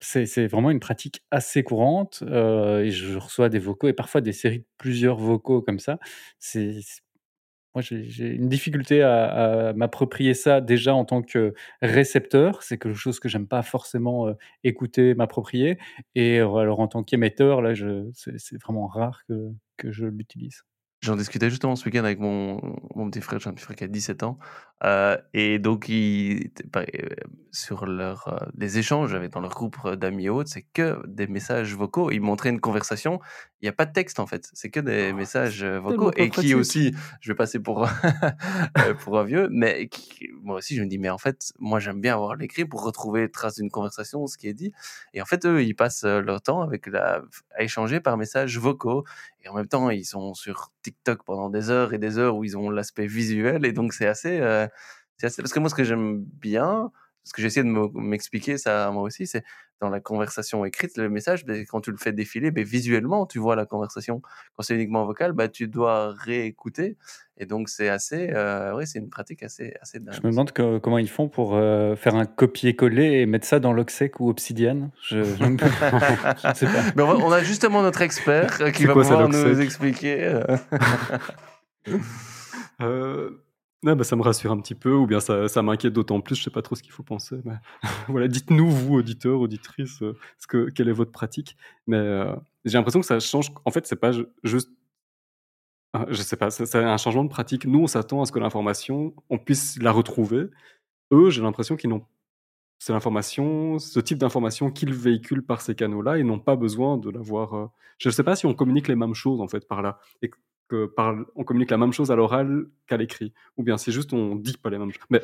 c'est 0.00 0.46
vraiment 0.46 0.70
une 0.70 0.80
pratique 0.80 1.24
assez 1.30 1.62
courante. 1.62 2.22
et 2.22 2.90
je 2.90 3.18
reçois 3.18 3.50
des 3.50 3.58
vocaux 3.58 3.88
et 3.88 3.92
parfois 3.92 4.22
des 4.22 4.32
séries 4.32 4.60
de 4.60 4.66
plusieurs 4.78 5.18
vocaux 5.18 5.60
comme 5.60 5.78
ça. 5.78 5.98
C'est 6.38 6.80
moi, 7.76 7.82
j'ai 7.82 8.28
une 8.28 8.48
difficulté 8.48 9.02
à, 9.02 9.74
m'approprier 9.76 10.32
ça 10.32 10.62
déjà 10.62 10.94
en 10.94 11.04
tant 11.04 11.20
que 11.20 11.52
récepteur. 11.82 12.62
C'est 12.62 12.78
quelque 12.78 12.96
chose 12.96 13.20
que 13.20 13.28
j'aime 13.28 13.46
pas 13.46 13.62
forcément 13.62 14.34
écouter, 14.64 15.14
m'approprier. 15.14 15.78
Et 16.14 16.38
alors 16.38 16.80
en 16.80 16.88
tant 16.88 17.02
qu'émetteur, 17.02 17.60
là, 17.60 17.74
c'est 18.14 18.62
vraiment 18.62 18.86
rare 18.86 19.24
que, 19.28 19.52
que 19.76 19.92
je 19.92 20.06
l'utilise. 20.06 20.62
J'en 21.02 21.16
discutais 21.16 21.50
justement 21.50 21.76
ce 21.76 21.84
week-end 21.84 22.04
avec 22.04 22.18
mon, 22.18 22.78
mon 22.94 23.10
petit 23.10 23.20
frère, 23.20 23.40
j'ai 23.40 23.50
un 23.50 23.52
petit 23.52 23.64
frère 23.64 23.76
qui 23.76 23.84
a 23.84 23.88
17 23.88 24.22
ans, 24.22 24.38
euh, 24.84 25.16
et 25.32 25.58
donc 25.58 25.88
euh, 25.88 26.38
sur 27.50 27.86
leur, 27.86 28.28
euh, 28.28 28.46
les 28.58 28.78
échanges 28.78 29.14
avec 29.14 29.32
dans 29.32 29.40
leur 29.40 29.54
groupe 29.54 29.94
d'amis 29.94 30.28
hautes, 30.28 30.48
c'est 30.48 30.66
que 30.74 31.02
des 31.06 31.26
messages 31.26 31.74
vocaux. 31.74 32.10
Ils 32.10 32.20
montraient 32.20 32.50
une 32.50 32.60
conversation, 32.60 33.18
il 33.62 33.64
n'y 33.64 33.68
a 33.70 33.72
pas 33.72 33.86
de 33.86 33.92
texte 33.92 34.20
en 34.20 34.26
fait, 34.26 34.50
c'est 34.52 34.68
que 34.68 34.80
des 34.80 35.10
oh, 35.12 35.16
messages 35.16 35.64
vocaux, 35.64 36.10
et 36.16 36.28
qui 36.28 36.54
aussi, 36.54 36.94
je 37.20 37.32
vais 37.32 37.36
passer 37.36 37.58
pour, 37.58 37.88
pour 39.00 39.18
un 39.18 39.24
vieux, 39.24 39.48
mais 39.50 39.88
moi 40.42 40.56
aussi 40.56 40.76
je 40.76 40.82
me 40.82 40.88
dis, 40.88 40.98
mais 40.98 41.08
en 41.08 41.18
fait, 41.18 41.52
moi 41.58 41.80
j'aime 41.80 42.00
bien 42.02 42.14
avoir 42.14 42.36
l'écrit 42.36 42.66
pour 42.66 42.84
retrouver 42.84 43.30
trace 43.30 43.54
d'une 43.54 43.70
conversation, 43.70 44.26
ce 44.26 44.36
qui 44.36 44.48
est 44.48 44.54
dit, 44.54 44.72
et 45.14 45.22
en 45.22 45.24
fait 45.24 45.46
eux, 45.46 45.62
ils 45.62 45.74
passent 45.74 46.04
leur 46.04 46.42
temps 46.42 46.60
avec 46.60 46.86
la, 46.86 47.22
à 47.56 47.62
échanger 47.62 48.00
par 48.00 48.18
messages 48.18 48.58
vocaux, 48.58 49.04
et 49.46 49.48
en 49.48 49.54
même 49.54 49.68
temps, 49.68 49.90
ils 49.90 50.04
sont 50.04 50.34
sur 50.34 50.72
TikTok 50.82 51.22
pendant 51.24 51.50
des 51.50 51.70
heures 51.70 51.94
et 51.94 51.98
des 51.98 52.18
heures 52.18 52.36
où 52.36 52.42
ils 52.42 52.58
ont 52.58 52.68
l'aspect 52.68 53.06
visuel. 53.06 53.64
Et 53.64 53.70
donc, 53.70 53.92
c'est 53.92 54.08
assez, 54.08 54.40
euh, 54.40 54.65
c'est 55.16 55.26
assez. 55.26 55.42
Parce 55.42 55.52
que 55.52 55.60
moi, 55.60 55.68
ce 55.68 55.74
que 55.74 55.84
j'aime 55.84 56.24
bien, 56.24 56.90
ce 57.24 57.32
que 57.32 57.42
j'essaie 57.42 57.64
de 57.64 57.98
m'expliquer 57.98 58.56
ça 58.58 58.90
moi 58.92 59.02
aussi, 59.02 59.26
c'est 59.26 59.42
dans 59.80 59.90
la 59.90 60.00
conversation 60.00 60.64
écrite, 60.64 60.96
le 60.96 61.10
message, 61.10 61.44
ben, 61.44 61.64
quand 61.66 61.80
tu 61.82 61.90
le 61.90 61.98
fais 61.98 62.12
défiler, 62.12 62.50
ben, 62.50 62.64
visuellement, 62.64 63.26
tu 63.26 63.38
vois 63.38 63.56
la 63.56 63.66
conversation. 63.66 64.22
Quand 64.54 64.62
c'est 64.62 64.74
uniquement 64.74 65.04
vocal, 65.04 65.32
ben, 65.32 65.48
tu 65.48 65.68
dois 65.68 66.12
réécouter. 66.12 66.96
Et 67.36 67.44
donc, 67.44 67.68
c'est 67.68 67.90
assez, 67.90 68.30
euh, 68.32 68.74
oui, 68.74 68.86
c'est 68.86 68.98
une 68.98 69.10
pratique 69.10 69.42
assez, 69.42 69.74
assez 69.82 70.00
dingue. 70.00 70.14
Je 70.14 70.26
me 70.26 70.30
demande 70.30 70.52
comment 70.80 70.98
ils 70.98 71.10
font 71.10 71.28
pour 71.28 71.56
euh, 71.56 71.94
faire 71.94 72.14
un 72.14 72.24
copier-coller 72.24 73.20
et 73.20 73.26
mettre 73.26 73.46
ça 73.46 73.60
dans 73.60 73.74
Loxec 73.74 74.18
ou 74.20 74.30
Obsidian. 74.30 74.90
Je, 75.02 75.22
je, 75.24 75.44
ne 75.44 76.54
sais 76.54 76.66
pas. 76.66 76.82
Mais 76.96 77.02
on, 77.02 77.30
a 77.30 77.42
justement 77.42 77.82
notre 77.82 78.00
expert 78.00 78.56
euh, 78.62 78.70
qui 78.70 78.86
va 78.86 78.94
pouvoir 78.94 79.28
nous 79.28 79.60
expliquer. 79.60 80.40
euh, 82.80 83.30
bah, 83.82 84.04
ça 84.04 84.16
me 84.16 84.22
rassure 84.22 84.50
un 84.52 84.60
petit 84.60 84.74
peu, 84.74 84.92
ou 84.92 85.06
bien 85.06 85.20
ça, 85.20 85.48
ça 85.48 85.62
m'inquiète 85.62 85.92
d'autant 85.92 86.20
plus, 86.20 86.34
je 86.36 86.42
sais 86.42 86.50
pas 86.50 86.62
trop 86.62 86.74
ce 86.74 86.82
qu'il 86.82 86.92
faut 86.92 87.02
penser. 87.02 87.36
Voilà, 88.08 88.28
dites-nous, 88.28 88.70
vous, 88.70 88.94
auditeurs, 88.94 89.40
auditrices, 89.40 90.02
euh, 90.02 90.16
ce 90.38 90.46
que, 90.46 90.70
quelle 90.70 90.88
est 90.88 90.92
votre 90.92 91.12
pratique. 91.12 91.56
Mais 91.86 91.96
euh, 91.96 92.34
j'ai 92.64 92.78
l'impression 92.78 93.00
que 93.00 93.06
ça 93.06 93.20
change. 93.20 93.52
En 93.64 93.70
fait, 93.70 93.86
c'est 93.86 93.96
pas 93.96 94.12
juste. 94.42 94.70
Ah, 95.92 96.04
je 96.10 96.20
sais 96.22 96.36
pas, 96.36 96.50
c'est 96.50 96.74
un 96.76 96.96
changement 96.98 97.24
de 97.24 97.30
pratique. 97.30 97.64
Nous, 97.64 97.80
on 97.80 97.86
s'attend 97.86 98.20
à 98.22 98.26
ce 98.26 98.32
que 98.32 98.38
l'information, 98.38 99.14
on 99.30 99.38
puisse 99.38 99.78
la 99.80 99.92
retrouver. 99.92 100.46
Eux, 101.12 101.30
j'ai 101.30 101.42
l'impression 101.42 101.76
qu'ils 101.76 101.90
n'ont. 101.90 102.04
C'est 102.78 102.92
l'information, 102.92 103.78
ce 103.78 104.00
type 104.00 104.18
d'information 104.18 104.70
qu'ils 104.70 104.92
véhiculent 104.94 105.44
par 105.44 105.62
ces 105.62 105.74
canaux-là, 105.74 106.18
ils 106.18 106.26
n'ont 106.26 106.38
pas 106.40 106.56
besoin 106.56 106.98
de 106.98 107.10
l'avoir. 107.10 107.54
Euh, 107.54 107.66
je 107.98 108.08
ne 108.10 108.12
sais 108.12 108.22
pas 108.24 108.36
si 108.36 108.46
on 108.46 108.54
communique 108.54 108.88
les 108.88 108.96
mêmes 108.96 109.14
choses, 109.14 109.40
en 109.40 109.48
fait, 109.48 109.66
par 109.66 109.82
là. 109.82 109.98
Que 110.68 110.90
on 111.34 111.44
communique 111.44 111.70
la 111.70 111.78
même 111.78 111.92
chose 111.92 112.10
à 112.10 112.16
l'oral 112.16 112.66
qu'à 112.86 112.96
l'écrit. 112.96 113.32
Ou 113.56 113.62
bien 113.62 113.76
c'est 113.76 113.92
juste 113.92 114.12
on 114.12 114.36
dit 114.36 114.56
pas 114.56 114.70
les 114.70 114.78
mêmes 114.78 114.92
choses. 114.92 115.06
Mais 115.10 115.22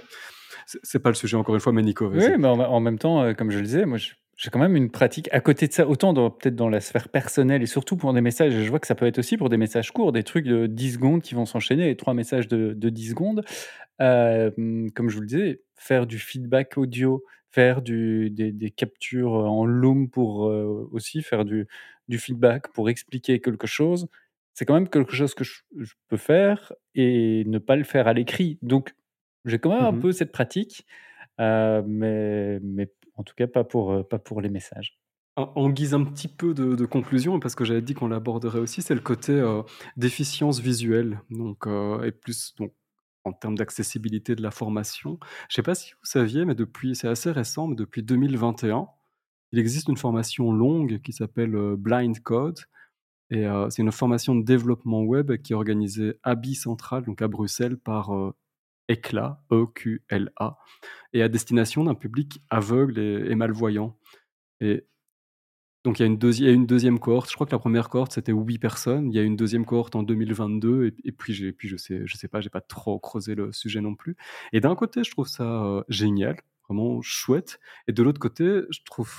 c'est 0.83 0.99
pas 0.99 1.11
le 1.11 1.15
sujet, 1.15 1.37
encore 1.37 1.55
une 1.55 1.61
fois, 1.61 1.73
mais 1.73 1.83
Nico. 1.83 2.09
Oui, 2.09 2.25
mais 2.39 2.49
en, 2.49 2.81
même 2.81 2.99
temps, 2.99 3.23
euh, 3.23 3.33
comme 3.35 3.51
je 3.51 3.59
le 3.59 3.65
disais, 3.65 3.85
moi, 3.85 3.99
j'ai 3.99 4.51
quand 4.51 4.59
même 4.59 4.77
une 4.77 4.91
pratique 4.91 5.29
à 5.33 5.41
côté 5.41 5.69
de 5.69 5.73
ça, 5.73 5.87
autant 5.87 6.15
peut-être 6.31 6.57
dans 6.57 6.69
la 6.69 6.81
sphère 6.81 7.09
personnelle 7.09 7.63
et 7.63 7.67
surtout 7.67 7.97
pour 7.97 8.13
des 8.13 8.21
messages. 8.21 8.53
Je 8.53 8.69
vois 8.69 8.79
que 8.79 8.87
ça 8.87 8.95
peut 8.95 9.07
être 9.07 9.19
aussi 9.19 9.37
pour 9.37 9.49
des 9.49 9.57
messages 9.57 9.91
courts, 9.93 10.13
des 10.13 10.23
trucs 10.23 10.47
de 10.47 10.67
10 10.67 10.95
secondes 10.95 11.23
qui 11.23 11.35
vont 11.35 11.47
s'enchaîner, 11.47 11.91
et 11.91 11.97
trois 11.97 12.15
messages 12.15 12.49
de, 12.49 12.73
de 12.73 12.89
10 12.89 13.11
secondes. 13.11 13.45
Euh, 14.01 14.51
comme 14.95 15.09
je 15.09 15.15
vous 15.15 15.21
le 15.21 15.27
disais, 15.27 15.63
faire 15.77 16.07
du 16.07 16.19
feedback 16.19 16.77
audio, 16.77 17.25
faire 17.51 17.83
du, 17.83 18.31
des, 18.31 18.71
captures 18.71 19.33
en 19.33 19.67
loom 19.67 20.09
pour 20.09 20.49
euh, 20.49 20.89
aussi 20.91 21.23
faire 21.23 21.45
du, 21.45 21.67
du 22.09 22.19
feedback, 22.19 22.69
pour 22.73 22.89
expliquer 22.89 23.41
quelque 23.41 23.67
chose 23.67 24.09
c'est 24.55 24.65
quand 24.65 24.75
même 24.75 24.89
quelque 24.89 25.15
chose 25.15 25.35
que 25.35 25.45
je, 25.45 25.63
peux 26.09 26.17
faire 26.17 26.73
et 26.95 27.45
ne 27.47 27.59
pas 27.59 27.77
le 27.77 27.85
faire 27.85 28.07
à 28.07 28.13
l'écrit. 28.13 28.59
Donc, 28.63 28.95
j'ai 29.45 29.59
quand 29.59 29.71
même 29.71 29.85
un 29.85 29.93
mmh 29.93 30.01
peu 30.01 30.13
cette 30.13 30.33
pratique, 30.33 30.87
euh, 31.41 31.83
mais, 31.87 32.61
mais 32.61 32.93
en 33.17 33.23
tout 33.23 33.35
cas 33.35 33.47
pas 33.47 33.65
pour, 33.65 33.93
euh, 33.93 34.03
pas 34.03 34.19
pour 34.19 34.41
les 34.41 34.51
messages. 34.51 34.99
En, 35.37 35.71
guise 35.71 35.95
un 35.95 36.05
petit 36.05 36.29
peu 36.29 36.53
de, 36.53 36.85
conclusion, 36.85 37.41
parce 37.41 37.55
que 37.55 37.65
j'avais 37.65 37.81
dit 37.81 37.95
qu'on 37.95 38.09
l'aborderait 38.09 38.59
aussi, 38.59 38.83
c'est 38.83 38.95
le 38.95 39.01
côté 39.01 39.33
euh, 39.33 39.63
déficience 39.97 40.61
visuelle, 40.61 41.23
donc, 41.31 41.67
et 42.05 42.13
plus 42.13 42.55
donc, 42.59 42.75
en 43.25 43.33
termes 43.33 43.55
d'accessibilité 43.55 44.35
de 44.35 44.43
la 44.43 44.51
formation. 44.51 45.19
Je 45.49 45.55
ne 45.55 45.55
sais 45.55 45.63
pas 45.63 45.75
si 45.75 45.93
vous 45.93 46.05
saviez, 46.05 46.45
mais 46.45 46.55
depuis, 46.55 46.95
c'est 46.95 47.09
assez 47.09 47.31
récent, 47.31 47.67
mais 47.67 47.77
depuis 47.77 48.03
2021, 48.03 48.89
il 49.53 49.59
existe 49.59 49.89
une 49.89 49.97
formation 49.97 50.53
longue 50.53 51.01
qui 51.01 51.15
s'appelle 51.15 51.57
Blind 51.79 52.21
Code, 52.21 52.59
euh, 53.33 53.71
c'est 53.71 53.83
une 53.83 53.93
formation 53.93 54.35
de 54.35 54.45
développement 54.45 55.03
web 55.03 55.37
qui 55.39 55.53
est 55.53 55.57
organisée 55.57 56.15
à 56.23 56.35
Bicentral, 56.35 57.05
donc 57.05 57.23
à 57.23 57.29
Bruxelles, 57.29 57.79
par 57.79 58.15
euh, 58.15 58.35
ECLA, 58.91 59.43
E-Q-L-A, 59.51 60.59
et 61.13 61.23
à 61.23 61.29
destination 61.29 61.85
d'un 61.85 61.95
public 61.95 62.43
aveugle 62.51 62.99
et, 62.99 63.35
malvoyant. 63.35 63.97
Et 64.61 64.87
donc 65.85 65.99
il 65.99 66.03
y, 66.03 66.05
a 66.05 66.07
une 66.07 66.19
il 66.23 66.45
y, 66.45 66.49
a 66.49 66.53
une 66.53 66.67
deuxième 66.67 67.01
cohorte, 67.01 67.29
je 67.29 67.35
crois 67.35 67.47
que 67.47 67.53
la 67.53 67.59
première 67.59 67.89
cohorte 67.89 68.13
c'était 68.13 68.33
8 68.33 68.59
personnes, 68.59 69.11
il 69.11 69.17
y 69.17 69.19
a 69.19 69.23
une 69.23 69.35
deuxième 69.35 69.65
cohorte 69.65 69.97
en 69.97 70.05
2022, 70.05 70.87
et, 70.87 70.95
et 71.05 71.13
puis, 71.13 71.53
puis 71.53 71.69
je 71.69 71.77
sais, 71.77 72.03
je 72.05 72.17
sais 72.17 72.29
pas, 72.29 72.41
j'ai 72.41 72.51
pas 72.51 72.61
trop 72.61 72.99
creusé 73.01 73.35
le 73.35 73.53
sujet 73.53 73.81
non 73.81 73.97
plus. 73.97 74.17
Et 74.53 74.61
d'un 74.61 74.77
côté, 74.77 75.03
je 75.05 75.11
trouve 75.11 75.27
ça 75.27 75.65
euh, 75.65 75.83
génial, 75.89 76.37
vraiment 76.69 77.01
chouette, 77.03 77.59
et 77.89 77.93
de 77.93 78.03
l'autre 78.03 78.21
côté, 78.21 78.45
je 78.71 78.81
trouve 78.85 79.13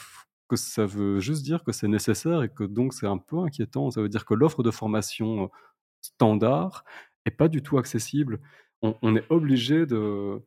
que 0.53 0.59
ça 0.59 0.85
veut 0.85 1.19
juste 1.19 1.43
dire 1.43 1.63
que 1.63 1.71
c'est 1.71 1.87
nécessaire 1.87 2.43
et 2.43 2.49
que 2.49 2.63
donc 2.63 2.93
c'est 2.93 3.07
un 3.07 3.17
peu 3.17 3.39
inquiétant. 3.39 3.91
Ça 3.91 4.01
veut 4.01 4.09
dire 4.09 4.25
que 4.25 4.33
l'offre 4.33 4.63
de 4.63 4.71
formation 4.71 5.49
standard 6.01 6.83
est 7.25 7.31
pas 7.31 7.47
du 7.47 7.61
tout 7.61 7.77
accessible. 7.77 8.39
On, 8.81 9.15
est 9.15 9.25
obligé 9.29 9.85
de, 9.85 10.41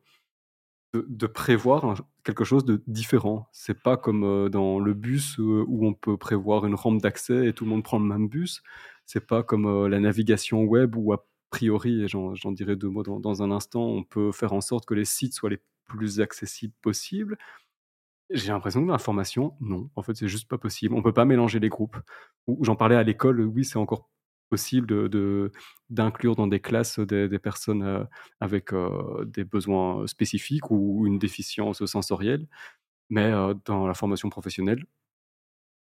de, 0.93 1.25
prévoir 1.25 2.03
quelque 2.23 2.43
chose 2.43 2.65
de 2.65 2.83
différent. 2.85 3.47
C'est 3.51 3.81
pas 3.81 3.97
comme 3.97 4.49
dans 4.49 4.79
le 4.79 4.93
bus 4.93 5.39
où 5.39 5.87
on 5.87 5.93
peut 5.95 6.17
prévoir 6.17 6.67
une 6.67 6.75
rampe 6.75 7.01
d'accès 7.01 7.47
et 7.47 7.53
tout 7.53 7.65
le 7.65 7.71
monde 7.71 7.83
prend 7.83 7.97
le 7.97 8.05
même 8.05 8.27
bus. 8.27 8.61
C'est 9.07 9.25
pas 9.25 9.41
comme 9.41 9.87
la 9.87 9.99
navigation 9.99 10.65
web 10.65 10.95
où 10.95 11.13
a 11.13 11.25
priori, 11.49 12.03
et 12.03 12.07
j'en 12.07 12.51
dirai 12.51 12.75
deux 12.75 12.89
mots 12.89 13.03
dans 13.03 13.41
un 13.41 13.51
instant, 13.51 13.85
on 13.85 14.03
peut 14.03 14.31
faire 14.31 14.53
en 14.53 14.61
sorte 14.61 14.85
que 14.85 14.93
les 14.93 15.05
sites 15.05 15.33
soient 15.33 15.49
les 15.49 15.61
plus 15.87 16.19
accessibles 16.19 16.75
possibles. 16.81 17.37
J'ai 18.29 18.51
l'impression 18.51 18.85
que 18.85 18.91
l'information, 18.91 19.55
non. 19.61 19.89
En 19.95 20.01
fait, 20.01 20.15
c'est 20.15 20.27
juste 20.27 20.49
pas 20.49 20.57
possible. 20.57 20.93
On 20.95 21.01
peut 21.01 21.13
pas 21.13 21.25
mélanger 21.25 21.59
les 21.59 21.69
groupes. 21.69 21.97
J'en 22.61 22.75
parlais 22.75 22.95
à 22.95 23.03
l'école, 23.03 23.39
oui, 23.41 23.63
c'est 23.63 23.77
encore 23.77 24.09
possible 24.49 25.09
de 25.09 25.51
d'inclure 25.89 26.35
dans 26.35 26.47
des 26.47 26.59
classes 26.59 26.99
des, 26.99 27.39
personnes 27.39 27.83
euh, 27.83 28.03
avec 28.39 28.73
euh, 28.73 29.25
des 29.25 29.43
besoins 29.43 30.07
spécifiques 30.07 30.71
ou 30.71 31.05
une 31.05 31.19
déficience 31.19 31.85
sensorielle, 31.85 32.47
mais 33.09 33.31
euh, 33.31 33.53
dans 33.65 33.87
la 33.87 33.93
formation 33.93 34.29
professionnelle, 34.29 34.83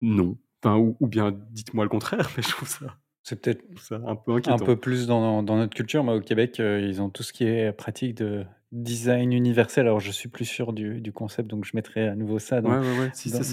non. 0.01 0.37
Enfin, 0.61 0.77
ou, 0.77 1.07
bien 1.07 1.31
dites-moi 1.51 1.85
le 1.85 1.89
contraire, 1.89 2.29
mais 2.37 2.43
je 2.43 2.49
trouve 2.49 2.67
ça. 2.67 2.97
C'est 3.23 3.41
peut-être 3.41 3.63
un 4.05 4.15
peu 4.15 4.41
Un 4.45 4.57
peu 4.57 4.75
plus 4.75 5.07
dans, 5.07 5.43
dans 5.43 5.55
notre 5.55 5.73
culture, 5.73 6.03
mais 6.03 6.13
au 6.13 6.21
Québec, 6.21 6.59
ils 6.59 7.01
ont 7.01 7.09
tout 7.09 7.23
ce 7.23 7.31
qui 7.31 7.45
est 7.45 7.71
pratique 7.71 8.15
de 8.15 8.45
design 8.73 9.31
universel. 9.33 9.85
Alors, 9.87 9.99
je 9.99 10.11
suis 10.11 10.29
plus 10.29 10.45
sûr 10.45 10.73
du, 10.73 10.99
du 10.99 11.13
concept, 11.13 11.49
donc 11.49 11.63
je 11.65 11.71
mettrai 11.75 12.07
à 12.07 12.15
nouveau 12.15 12.39
ça 12.39 12.61
dans, 12.61 12.81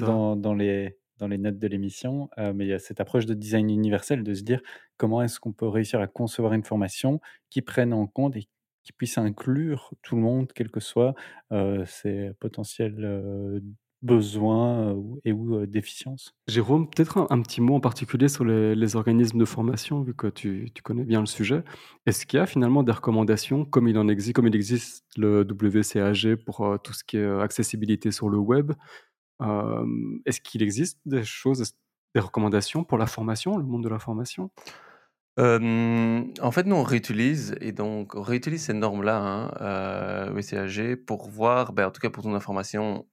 dans, 0.01 0.37
dans, 0.37 0.55
les, 0.55 0.97
dans 1.19 1.29
les 1.29 1.39
notes 1.39 1.59
de 1.59 1.67
l'émission. 1.69 2.31
Euh, 2.39 2.53
mais 2.55 2.65
il 2.67 2.69
y 2.69 2.73
a 2.73 2.79
cette 2.79 3.01
approche 3.01 3.27
de 3.27 3.35
design 3.35 3.71
universel, 3.71 4.23
de 4.25 4.35
se 4.35 4.43
dire 4.43 4.61
comment 4.97 5.23
est-ce 5.23 5.39
qu'on 5.39 5.53
peut 5.53 5.69
réussir 5.69 6.01
à 6.01 6.07
concevoir 6.07 6.55
une 6.55 6.65
formation 6.65 7.21
qui 7.51 7.63
prenne 7.63 7.93
en 7.93 8.07
compte 8.07 8.37
et 8.37 8.49
qui 8.83 8.93
puisse 8.93 9.19
inclure 9.19 9.93
tout 10.03 10.17
le 10.17 10.23
monde, 10.23 10.53
quels 10.55 10.71
que 10.71 10.81
soient 10.81 11.15
euh, 11.53 11.85
ses 11.87 12.33
potentiels 12.41 13.05
euh, 13.05 13.61
besoins 14.03 14.97
et 15.25 15.33
ou 15.33 15.67
déficiences. 15.67 16.35
Jérôme, 16.47 16.89
peut-être 16.89 17.27
un, 17.31 17.43
petit 17.43 17.61
mot 17.61 17.75
en 17.75 17.81
particulier 17.81 18.29
sur 18.29 18.45
les, 18.45 18.97
organismes 18.97 19.39
de 19.39 19.45
formation, 19.45 20.03
vu 20.03 20.15
que 20.15 20.27
tu, 20.27 20.73
connais 20.83 21.05
bien 21.05 21.21
le 21.21 21.27
sujet. 21.27 21.63
Est-ce 22.07 22.27
qu'il 22.27 22.39
y 22.39 22.41
a 22.41 22.47
finalement 22.47 22.83
des 22.83 22.93
recommandations, 22.93 23.65
comme 23.65 23.89
il 23.89 23.99
en 23.99 24.09
existe, 24.09 24.35
comme 24.35 24.47
il 24.47 24.57
existe 24.57 25.05
le 25.17 25.43
WCAG 25.43 26.37
pour 26.37 26.79
tout 26.83 26.93
ce 26.93 27.05
qui 27.05 27.19
est 27.19 27.41
accessibilité 27.41 28.11
sur 28.11 28.29
le 28.29 28.39
web 28.39 28.73
Est-ce 30.25 30.41
qu'il 30.41 30.63
existe 30.63 30.99
des 31.05 31.25
choses, 31.25 31.75
des 32.15 32.21
recommandations 32.21 32.85
pour 32.85 32.99
la 32.99 33.07
formation, 33.07 33.59
le 33.59 33.65
monde 33.65 33.85
de 33.85 33.89
la 33.89 33.99
formation? 33.99 34.51
En 35.39 36.51
fait, 36.53 36.67
nous, 36.67 36.77
on 36.77 36.83
réutilise 36.83 37.57
et 37.61 37.73
donc 37.73 38.15
on 38.15 38.23
réutilise 38.23 38.65
ces 38.65 38.75
normes-là, 38.75 39.19
hein, 39.19 40.33
WCAG, 40.33 40.97
pour 40.97 41.29
voir, 41.29 41.73
ben, 41.73 41.87
en 41.87 41.91
tout 41.91 42.01
cas 42.01 42.11
pour 42.11 42.23
ton 42.23 42.35
information, 42.35 43.07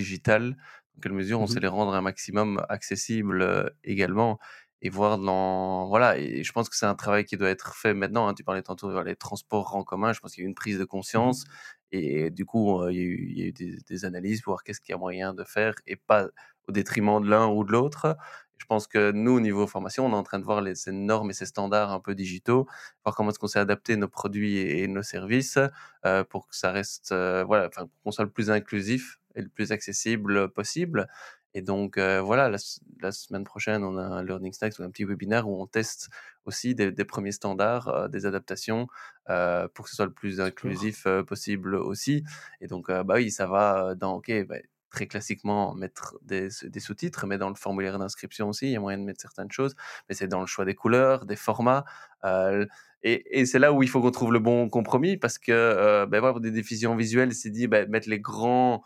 digitales, 0.00 0.56
dans 0.94 1.00
quelle 1.02 1.12
mesure 1.12 1.40
on 1.40 1.44
mmh 1.44 1.48
sait 1.48 1.60
les 1.60 1.68
rendre 1.68 1.94
un 1.94 2.00
maximum 2.02 2.64
accessibles 2.68 3.72
également 3.84 4.38
et 4.82 4.90
voir 4.90 5.18
dans 5.18 5.88
voilà 5.88 6.18
et 6.18 6.44
je 6.44 6.52
pense 6.52 6.68
que 6.68 6.76
c'est 6.76 6.86
un 6.86 6.94
travail 6.94 7.24
qui 7.24 7.36
doit 7.38 7.48
être 7.48 7.74
fait 7.74 7.94
maintenant 7.94 8.28
hein. 8.28 8.34
tu 8.34 8.44
parlais 8.44 8.62
tantôt 8.62 9.02
des 9.04 9.16
transports 9.16 9.74
en 9.74 9.84
commun. 9.84 10.12
Je 10.12 10.20
pense 10.20 10.32
qu'il 10.32 10.42
y 10.42 10.44
a 10.44 10.46
eu 10.46 10.48
une 10.48 10.54
prise 10.54 10.78
de 10.78 10.84
mmh 10.84 10.86
conscience 10.86 11.44
et 11.92 12.30
du 12.30 12.44
coup 12.44 12.86
il 12.88 12.96
y 12.96 13.00
a 13.00 13.02
eu, 13.02 13.28
il 13.30 13.38
y 13.38 13.42
a 13.42 13.46
eu 13.46 13.52
des, 13.52 14.04
analyses 14.04 14.42
pour 14.42 14.52
voir 14.52 14.62
qu'est-ce 14.64 14.80
qu'il 14.80 14.92
y 14.92 14.96
a 14.96 14.98
moyen 14.98 15.34
de 15.34 15.44
faire 15.44 15.74
et 15.86 15.96
pas 15.96 16.28
au 16.68 16.72
détriment 16.72 17.22
de 17.22 17.28
l'un 17.28 17.46
ou 17.48 17.64
de 17.64 17.72
l'autre. 17.72 18.16
Je 18.58 18.64
pense 18.64 18.86
que 18.86 19.12
nous, 19.12 19.32
au 19.32 19.40
niveau 19.40 19.66
formation, 19.66 20.06
on 20.06 20.10
est 20.12 20.14
en 20.14 20.22
train 20.22 20.38
de 20.38 20.44
voir 20.44 20.62
les, 20.62 20.74
ces 20.74 20.92
normes 20.92 21.30
et 21.30 21.34
ces 21.34 21.46
standards 21.46 21.92
un 21.92 22.00
peu 22.00 22.14
digitaux, 22.14 22.66
voir 23.04 23.14
comment 23.14 23.30
est-ce 23.30 23.38
qu'on 23.38 23.46
s'est 23.48 23.58
adapté 23.58 23.96
nos 23.96 24.08
produits 24.08 24.56
et, 24.58 24.88
nos 24.88 25.02
services 25.02 25.58
euh, 26.06 26.24
pour 26.24 26.48
que 26.48 26.56
ça 26.56 26.72
reste, 26.72 27.12
euh, 27.12 27.44
voilà, 27.44 27.68
enfin, 27.68 27.86
qu'on 28.02 28.12
soit 28.12 28.24
le 28.24 28.30
plus 28.30 28.50
inclusif 28.50 29.18
et 29.36 29.42
le 29.42 29.48
plus 29.48 29.72
accessible 29.72 30.50
possible. 30.50 31.06
Et 31.54 31.62
donc, 31.62 31.96
euh, 31.96 32.20
voilà, 32.20 32.50
la, 32.50 33.12
semaine 33.12 33.44
prochaine, 33.44 33.82
on 33.84 33.96
a 33.96 34.02
un 34.02 34.22
Learning 34.22 34.52
Snacks, 34.52 34.78
un 34.80 34.90
petit 34.90 35.04
webinaire 35.04 35.48
où 35.48 35.62
on 35.62 35.66
teste 35.66 36.10
aussi 36.44 36.74
des, 36.74 36.92
premiers 37.04 37.32
standards, 37.32 38.08
des 38.10 38.26
adaptations 38.26 38.88
pour 39.26 39.84
que 39.84 39.90
ce 39.90 39.96
soit 39.96 40.06
le 40.06 40.12
plus 40.12 40.40
inclusif 40.40 41.06
possible 41.26 41.76
aussi. 41.76 42.24
Et 42.60 42.66
donc, 42.66 42.88
bah 42.88 43.14
oui, 43.14 43.30
ça 43.30 43.46
va 43.46 43.94
dans, 43.94 44.16
OK, 44.16 44.30
bah, 44.46 44.56
très 44.96 45.06
classiquement 45.06 45.74
mettre 45.74 46.16
des, 46.22 46.48
sous-titres, 46.80 47.26
mais 47.26 47.36
dans 47.36 47.50
le 47.50 47.54
formulaire 47.54 47.98
d'inscription 47.98 48.48
aussi, 48.48 48.66
il 48.66 48.72
y 48.72 48.76
a 48.76 48.80
moyen 48.80 48.98
de 48.98 49.04
mettre 49.04 49.20
certaines 49.20 49.52
choses, 49.52 49.74
mais 50.08 50.14
c'est 50.14 50.26
dans 50.26 50.40
le 50.40 50.46
choix 50.46 50.64
des 50.64 50.74
couleurs, 50.74 51.26
des 51.26 51.36
formats. 51.36 51.84
Euh, 52.24 52.64
et, 53.02 53.44
c'est 53.44 53.58
là 53.58 53.72
où 53.72 53.82
il 53.82 53.88
faut 53.90 54.00
qu'on 54.00 54.10
trouve 54.10 54.32
le 54.32 54.38
bon 54.38 54.68
compromis, 54.70 55.18
parce 55.18 55.38
que 55.38 55.52
euh, 55.52 56.06
ben, 56.06 56.40
des 56.40 56.50
diffusions 56.50 56.96
visuelles, 56.96 57.34
c'est 57.34 57.50
dit 57.50 57.66
ben, 57.66 57.88
mettre 57.90 58.08
les 58.08 58.20
grands 58.20 58.82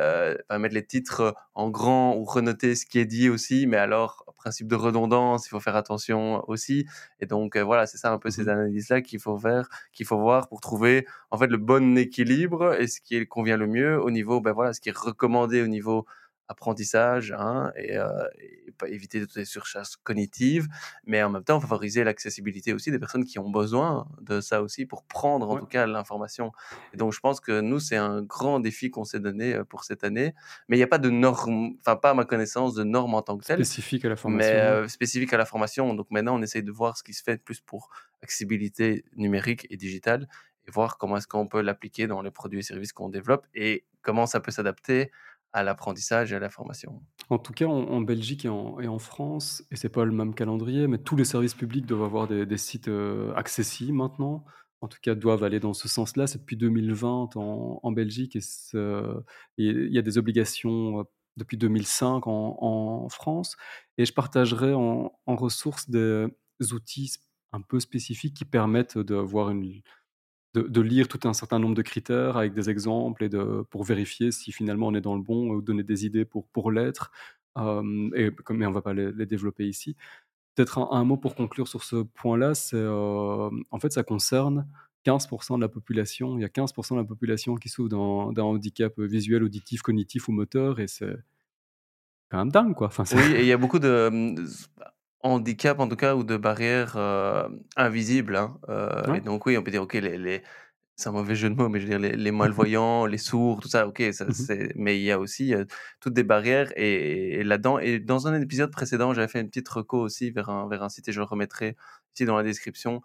euh, 0.00 0.36
mettre 0.58 0.74
les 0.74 0.86
titres 0.86 1.34
en 1.54 1.70
grand 1.70 2.16
ou 2.16 2.24
renoter 2.24 2.74
ce 2.74 2.86
qui 2.86 2.98
est 2.98 3.04
dit 3.06 3.28
aussi, 3.28 3.66
mais 3.66 3.76
alors, 3.76 4.24
principe 4.36 4.68
de 4.68 4.74
redondance, 4.76 5.46
il 5.46 5.50
faut 5.50 5.60
faire 5.60 5.76
attention 5.76 6.42
aussi. 6.48 6.86
Et 7.20 7.26
donc, 7.26 7.56
euh, 7.56 7.62
voilà, 7.64 7.86
c'est 7.86 7.98
ça 7.98 8.12
un 8.12 8.18
peu 8.18 8.30
ces 8.30 8.48
Mhm. 8.48 8.48
analyses-là 8.48 9.00
qu'il 9.02 9.20
faut 9.20 9.38
faire, 9.38 9.68
qu'il 9.92 10.06
faut 10.06 10.18
voir 10.18 10.48
pour 10.48 10.60
trouver, 10.60 11.06
en 11.30 11.38
fait, 11.38 11.46
le 11.46 11.56
bon 11.56 11.96
équilibre 11.96 12.74
et 12.80 12.86
ce 12.86 13.00
qui 13.00 13.26
convient 13.26 13.56
le 13.56 13.66
mieux 13.66 14.00
au 14.02 14.10
niveau, 14.10 14.40
ben 14.40 14.52
voilà, 14.52 14.72
ce 14.74 14.80
qui 14.80 14.88
est 14.90 14.96
recommandé 14.96 15.62
au 15.62 15.66
niveau 15.68 16.06
apprentissage 16.48 17.32
hein, 17.32 17.72
et, 17.76 17.96
euh, 17.96 18.08
et 18.38 18.64
éviter 18.88 19.20
toutes 19.20 19.36
les 19.36 19.44
surcharges 19.44 19.96
cognitives, 20.02 20.66
mais 21.06 21.22
en 21.22 21.30
même 21.30 21.44
temps 21.44 21.58
favoriser 21.60 22.04
l'accessibilité 22.04 22.72
aussi 22.74 22.90
des 22.90 22.98
personnes 22.98 23.24
qui 23.24 23.38
ont 23.38 23.50
besoin 23.50 24.06
de 24.20 24.40
ça 24.40 24.62
aussi 24.62 24.84
pour 24.86 25.04
prendre 25.04 25.48
en 25.48 25.54
Ouais. 25.54 25.60
tout 25.60 25.66
cas 25.66 25.86
l'information. 25.86 26.52
Et 26.92 26.96
donc 26.96 27.12
je 27.12 27.20
pense 27.20 27.40
que 27.40 27.60
nous 27.60 27.80
c'est 27.80 27.96
un 27.96 28.22
grand 28.22 28.60
défi 28.60 28.90
qu'on 28.90 29.04
s'est 29.04 29.20
donné 29.20 29.54
euh, 29.54 29.64
pour 29.64 29.84
cette 29.84 30.04
année, 30.04 30.34
mais 30.68 30.76
il 30.76 30.80
n'y 30.80 30.84
a 30.84 30.88
pas 30.88 30.98
de 30.98 31.10
normes, 31.10 31.76
enfin 31.80 31.96
pas 31.96 32.10
à 32.10 32.14
ma 32.14 32.24
connaissance 32.24 32.74
de 32.74 32.84
normes 32.84 33.14
en 33.14 33.22
tant 33.22 33.38
que 33.38 33.44
telles, 33.44 33.64
Spécifique 33.64 34.04
à 34.04 34.08
la 34.10 34.16
formation. 34.16 34.52
mais 34.54 34.60
euh, 34.60 34.88
spécifiques 34.88 35.32
à 35.32 35.38
la 35.38 35.46
formation. 35.46 35.94
Donc 35.94 36.10
maintenant 36.10 36.36
on 36.38 36.42
essaye 36.42 36.62
de 36.62 36.72
voir 36.72 36.96
ce 36.98 37.02
qui 37.02 37.14
se 37.14 37.22
fait 37.22 37.38
plus 37.42 37.60
pour 37.60 37.90
accessibilité 38.22 39.04
numérique 39.16 39.66
et 39.70 39.76
digitale 39.76 40.28
et 40.66 40.70
voir 40.70 40.96
comment 40.98 41.16
est-ce 41.18 41.28
qu'on 41.28 41.46
peut 41.46 41.60
l'appliquer 41.60 42.06
dans 42.06 42.22
les 42.22 42.30
produits 42.30 42.58
et 42.60 42.62
services 42.62 42.92
qu'on 42.92 43.08
développe 43.10 43.46
et 43.54 43.84
comment 44.02 44.26
ça 44.26 44.40
peut 44.40 44.50
s'adapter 44.50 45.10
à 45.54 45.62
l'apprentissage 45.62 46.32
et 46.32 46.36
à 46.36 46.40
la 46.40 46.50
formation. 46.50 47.00
En 47.30 47.38
tout 47.38 47.52
cas, 47.52 47.66
en, 47.66 48.00
Belgique 48.00 48.44
et 48.44 48.48
en, 48.48 48.98
France, 48.98 49.64
et 49.70 49.76
c'est 49.76 49.88
pas 49.88 50.04
le 50.04 50.10
même 50.12 50.34
calendrier, 50.34 50.88
mais 50.88 50.98
tous 50.98 51.16
les 51.16 51.24
services 51.24 51.54
publics 51.54 51.86
doivent 51.86 52.02
avoir 52.02 52.26
des, 52.26 52.58
sites 52.58 52.88
euh, 52.88 53.32
accessibles 53.34 53.96
maintenant. 53.96 54.44
En 54.80 54.88
tout 54.88 54.98
cas, 55.00 55.14
doivent 55.14 55.44
aller 55.44 55.60
dans 55.60 55.72
ce 55.72 55.88
sens-là. 55.88 56.26
C'est 56.26 56.38
depuis 56.38 56.56
2020 56.56 57.36
en, 57.36 57.92
Belgique 57.92 58.36
et 58.36 58.40
il 59.56 59.92
y 59.92 59.98
a 59.98 60.02
des 60.02 60.18
obligations 60.18 61.00
euh, 61.00 61.02
depuis 61.36 61.56
2005 61.56 62.26
en, 62.26 63.08
France. 63.08 63.56
Et 63.96 64.04
je 64.04 64.12
partagerai 64.12 64.74
en 64.74 65.10
ressources 65.26 65.88
des 65.88 66.28
outils 66.72 67.14
un 67.52 67.60
peu 67.60 67.78
spécifiques 67.78 68.34
qui 68.34 68.44
permettent 68.44 68.98
d'avoir 68.98 69.50
une, 69.50 69.82
de, 70.54 70.80
lire 70.80 71.08
tout 71.08 71.20
un 71.28 71.32
certain 71.32 71.58
nombre 71.58 71.74
de 71.74 71.82
critères 71.82 72.36
avec 72.36 72.54
des 72.54 72.70
exemples 72.70 73.24
et 73.24 73.28
de, 73.28 73.64
pour 73.70 73.84
vérifier 73.84 74.30
si 74.30 74.52
finalement 74.52 74.88
on 74.88 74.94
est 74.94 75.00
dans 75.00 75.16
le 75.16 75.22
bon 75.22 75.50
ou 75.50 75.60
donner 75.60 75.82
des 75.82 76.06
idées 76.06 76.24
pour, 76.24 76.46
pour 76.46 76.70
l'être. 76.70 77.10
Euh, 77.58 77.82
mais 77.82 78.32
on 78.48 78.54
ne 78.54 78.74
va 78.74 78.82
pas 78.82 78.94
les, 78.94 79.26
développer 79.26 79.66
ici. 79.66 79.96
Peut-être 80.54 80.78
un, 80.78 81.04
mot 81.04 81.16
pour 81.16 81.34
conclure 81.34 81.66
sur 81.66 81.82
ce 81.82 81.96
point-là, 81.96 82.54
c'est 82.54 82.76
euh, 82.76 83.50
en 83.70 83.78
fait 83.80 83.92
ça 83.92 84.04
concerne 84.04 84.66
15% 85.04 85.56
de 85.56 85.60
la 85.60 85.68
population. 85.68 86.38
Il 86.38 86.42
y 86.42 86.44
a 86.44 86.48
15% 86.48 86.92
de 86.92 87.00
la 87.00 87.04
population 87.04 87.56
qui 87.56 87.68
souffre 87.68 87.88
d'un 87.88 88.42
handicap 88.42 88.98
visuel, 89.00 89.42
auditif, 89.42 89.82
cognitif 89.82 90.28
ou 90.28 90.32
moteur, 90.32 90.78
et 90.78 90.86
c'est 90.86 91.16
quand 92.30 92.38
même 92.38 92.50
dingue, 92.50 92.74
quoi. 92.74 92.86
Enfin, 92.86 93.04
Oui, 93.12 93.34
et 93.34 93.40
il 93.40 93.46
y 93.46 93.52
a 93.52 93.56
beaucoup 93.56 93.80
de 93.80 94.34
handicaps, 95.24 95.80
en 95.80 95.88
tout 95.88 95.96
cas, 95.96 96.14
ou 96.14 96.22
de 96.22 96.36
barrières 96.36 96.94
euh, 96.96 97.48
invisibles. 97.76 98.36
hein. 98.36 98.58
Euh, 98.68 99.10
Ouais. 99.10 99.18
Et 99.18 99.20
donc, 99.22 99.44
oui, 99.46 99.56
on 99.58 99.62
peut 99.64 99.70
dire, 99.72 99.82
OK, 99.82 99.94
les, 99.94 100.16
les- 100.18 100.42
c'est 100.96 101.08
un 101.08 101.12
mauvais 101.12 101.34
jeu 101.34 101.50
de 101.50 101.56
mots, 101.56 101.68
mais 101.68 101.80
je 101.80 101.86
veux 101.86 101.90
dire, 101.90 101.98
les, 101.98 102.14
les 102.16 102.30
malvoyants, 102.70 103.04
les 103.06 103.18
sourds, 103.18 103.60
tout 103.60 103.68
ça, 103.68 103.88
OK, 103.88 104.00
ça, 104.12 104.26
Mhm. 104.26 104.32
c'est... 104.32 104.72
mais 104.76 104.96
il 104.98 105.02
y 105.02 105.10
a 105.10 105.18
aussi 105.18 105.52
euh, 105.54 105.64
toutes 106.00 106.14
des 106.14 106.22
barrières. 106.22 106.70
Et, 106.76 107.40
et 107.40 107.42
là-dedans, 107.42 107.80
et 107.80 107.98
dans 107.98 108.28
un 108.28 108.40
épisode 108.40 108.70
précédent, 108.70 109.12
j'avais 109.14 109.26
fait 109.26 109.40
une 109.40 109.48
petite 109.48 109.68
reco 109.68 109.98
aussi 109.98 110.30
vers 110.30 110.50
un, 110.50 110.68
vers 110.68 110.82
un 110.84 110.88
site, 110.88 111.08
et 111.08 111.12
je 111.12 111.18
le 111.18 111.24
remettrai 111.26 111.74
ici 112.14 112.26
dans 112.26 112.36
la 112.36 112.44
description, 112.44 113.00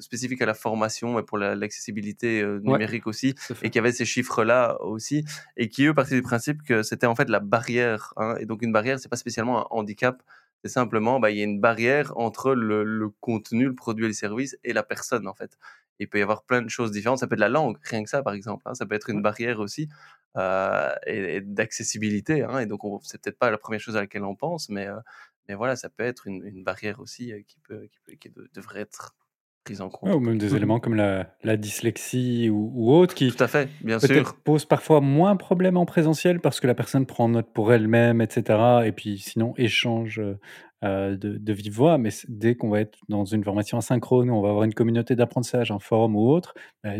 spécifique 0.00 0.40
à 0.42 0.46
la 0.46 0.54
formation 0.54 1.18
et 1.18 1.22
pour 1.22 1.36
la- 1.38 1.54
l'accessibilité 1.54 2.40
euh, 2.40 2.58
Ouais. 2.64 2.72
numérique 2.72 3.06
aussi 3.06 3.34
et 3.62 3.68
qui 3.70 3.78
avait 3.78 3.92
ces 3.92 4.04
chiffres-là 4.06 4.80
aussi, 4.82 5.24
et 5.56 5.68
qui 5.68 5.84
eux 5.86 5.94
partaient 5.94 6.14
du 6.14 6.22
principe 6.22 6.62
que 6.62 6.82
c'était 6.82 7.06
en 7.06 7.14
fait 7.14 7.28
la 7.28 7.40
barrière. 7.40 8.12
hein. 8.16 8.34
Et 8.40 8.46
donc 8.46 8.62
une 8.62 8.72
barrière, 8.72 8.98
c'est 8.98 9.08
pas 9.10 9.16
spécialement 9.16 9.60
un 9.60 9.66
handicap, 9.78 10.22
c'est 10.64 10.70
simplement, 10.70 11.20
bah, 11.20 11.30
il 11.30 11.38
y 11.38 11.40
a 11.40 11.44
une 11.44 11.60
barrière 11.60 12.12
entre 12.16 12.54
le, 12.54 12.84
le 12.84 13.08
contenu, 13.20 13.66
le 13.66 13.74
produit 13.74 14.04
et 14.04 14.08
le 14.08 14.14
service 14.14 14.56
et 14.64 14.72
la 14.72 14.82
personne 14.82 15.26
en 15.28 15.34
fait. 15.34 15.58
Il 15.98 16.08
peut 16.08 16.18
y 16.18 16.22
avoir 16.22 16.44
plein 16.44 16.62
de 16.62 16.68
choses 16.70 16.90
différentes. 16.92 17.18
Ça 17.18 17.26
peut 17.26 17.34
être 17.34 17.40
la 17.40 17.48
langue, 17.48 17.78
rien 17.84 18.02
que 18.04 18.10
ça 18.10 18.22
par 18.22 18.34
exemple. 18.34 18.62
hein. 18.66 18.74
Ça 18.74 18.86
peut 18.86 18.94
être 18.94 19.10
une 19.10 19.22
barrière 19.22 19.60
aussi 19.60 19.88
euh, 20.36 20.94
et, 21.06 21.36
et 21.36 21.40
d'accessibilité. 21.40 22.42
hein. 22.42 22.60
Et 22.60 22.66
donc 22.66 22.84
on- 22.84 23.00
c'est 23.02 23.20
peut-être 23.22 23.38
pas 23.38 23.50
la 23.50 23.58
première 23.58 23.80
chose 23.80 23.96
à 23.96 24.00
laquelle 24.00 24.24
on 24.24 24.36
pense, 24.36 24.68
mais 24.68 24.86
euh, 24.88 24.98
mais 25.48 25.54
voilà, 25.54 25.76
ça 25.76 25.88
peut 25.90 26.04
être 26.04 26.26
une, 26.26 26.44
une 26.46 26.62
barrière 26.64 27.00
aussi 27.00 27.32
euh, 27.32 27.42
qui 27.46 27.58
peut 27.60 27.86
qui, 27.90 27.98
peut- 28.06 28.14
qui 28.14 28.30
de- 28.30 28.48
devrait 28.54 28.80
être 28.80 29.14
prise 29.64 29.80
en 29.80 29.88
compte. 29.88 30.08
Ouais, 30.08 30.14
ou 30.16 30.20
même 30.20 30.38
des 30.38 30.54
éléments 30.54 30.80
comme 30.80 30.94
la, 30.94 31.34
la 31.44 31.56
dyslexie 31.56 32.50
ou, 32.50 32.72
ou 32.74 32.92
autre 32.92 33.14
qui 33.14 33.30
Tout 33.30 33.42
à 33.42 33.48
fait, 33.48 33.68
bien 33.82 33.98
peut-être 33.98 34.30
sûr. 34.30 34.40
posent 34.42 34.64
parfois 34.64 35.00
moins 35.00 35.36
problème 35.36 35.76
en 35.76 35.86
présentiel 35.86 36.40
parce 36.40 36.60
que 36.60 36.66
la 36.66 36.74
personne 36.74 37.06
prend 37.06 37.28
note 37.28 37.52
pour 37.52 37.72
elle-même, 37.72 38.20
etc. 38.20 38.58
Et 38.84 38.92
puis 38.92 39.18
sinon 39.18 39.54
échange 39.56 40.20
euh, 40.84 41.16
de, 41.16 41.38
de 41.38 41.52
vive 41.52 41.72
voix. 41.74 41.98
Mais 41.98 42.10
dès 42.28 42.54
qu'on 42.56 42.70
va 42.70 42.80
être 42.80 42.98
dans 43.08 43.24
une 43.24 43.44
formation 43.44 43.78
asynchrone, 43.78 44.30
on 44.30 44.40
va 44.42 44.48
avoir 44.48 44.64
une 44.64 44.74
communauté 44.74 45.14
d'apprentissage, 45.14 45.70
un 45.70 45.78
forum 45.78 46.16
ou 46.16 46.28
autre, 46.28 46.54
bah, 46.82 46.90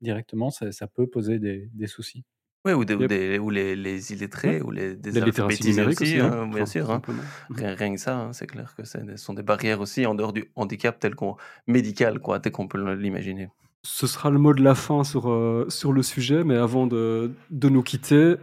directement 0.00 0.50
ça, 0.50 0.70
ça 0.72 0.86
peut 0.86 1.06
poser 1.08 1.38
des, 1.38 1.68
des 1.72 1.86
soucis. 1.86 2.24
Oui, 2.66 2.72
ou, 2.72 2.84
des, 2.84 2.94
ou, 2.94 3.00
Yep. 3.02 3.08
des- 3.08 3.38
ou 3.38 3.48
les, 3.50 3.76
les 3.76 4.12
illettrés, 4.12 4.60
ou 4.60 4.72
les 4.72 4.96
des 4.96 5.16
alphabétisés 5.22 5.84
aussi, 5.86 6.02
aussi, 6.02 6.18
hein, 6.18 6.32
hein, 6.32 6.46
bien 6.48 6.62
enfin, 6.62 6.66
sûr. 6.66 6.90
hein. 6.90 7.00
Rien, 7.48 7.74
rien 7.74 7.94
que 7.94 8.00
ça, 8.00 8.28
c'est 8.32 8.48
clair 8.48 8.74
que 8.76 8.84
ce 8.84 8.98
sont 9.16 9.34
des 9.34 9.42
barrières 9.44 9.80
aussi 9.80 10.04
en 10.04 10.14
dehors 10.16 10.32
du 10.32 10.50
handicap 10.56 10.98
tel 10.98 11.14
qu'on 11.14 11.36
médical, 11.68 12.18
quoi, 12.18 12.40
tel 12.40 12.50
qu'on 12.50 12.66
peut 12.66 12.94
l'imaginer. 12.94 13.48
Ce 13.84 14.08
sera 14.08 14.30
le 14.30 14.38
mot 14.40 14.52
de 14.52 14.64
la 14.64 14.74
fin 14.74 15.04
sur, 15.04 15.30
euh, 15.30 15.66
sur 15.68 15.92
le 15.92 16.02
sujet, 16.02 16.42
mais 16.42 16.56
avant 16.56 16.88
de, 16.88 17.30
de 17.50 17.68
nous 17.68 17.84
quitter, 17.84 18.34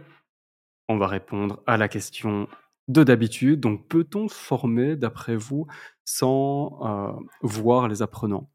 on 0.88 0.96
va 0.96 1.06
répondre 1.06 1.62
à 1.66 1.76
la 1.76 1.88
question 1.88 2.48
de 2.88 3.04
d'habitude. 3.04 3.60
Donc, 3.60 3.86
peut-on 3.88 4.28
former, 4.28 4.96
d'après 4.96 5.36
vous, 5.36 5.66
sans 6.06 6.78
euh, 6.82 7.12
voir 7.42 7.88
les 7.88 8.00
apprenants? 8.00 8.48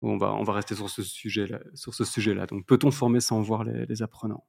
On 0.00 0.16
va, 0.16 0.32
on 0.32 0.42
va 0.42 0.54
rester 0.54 0.74
sur 0.74 0.88
ce 0.88 1.02
sujet-là. 1.02 1.60
Sur 1.74 1.92
ce 1.92 2.04
sujet-là. 2.04 2.46
Donc, 2.46 2.64
peut-on 2.66 2.90
former 2.90 3.20
sans 3.20 3.40
voir 3.42 3.62
les, 3.64 3.84
les 3.86 4.02
apprenants? 4.02 4.44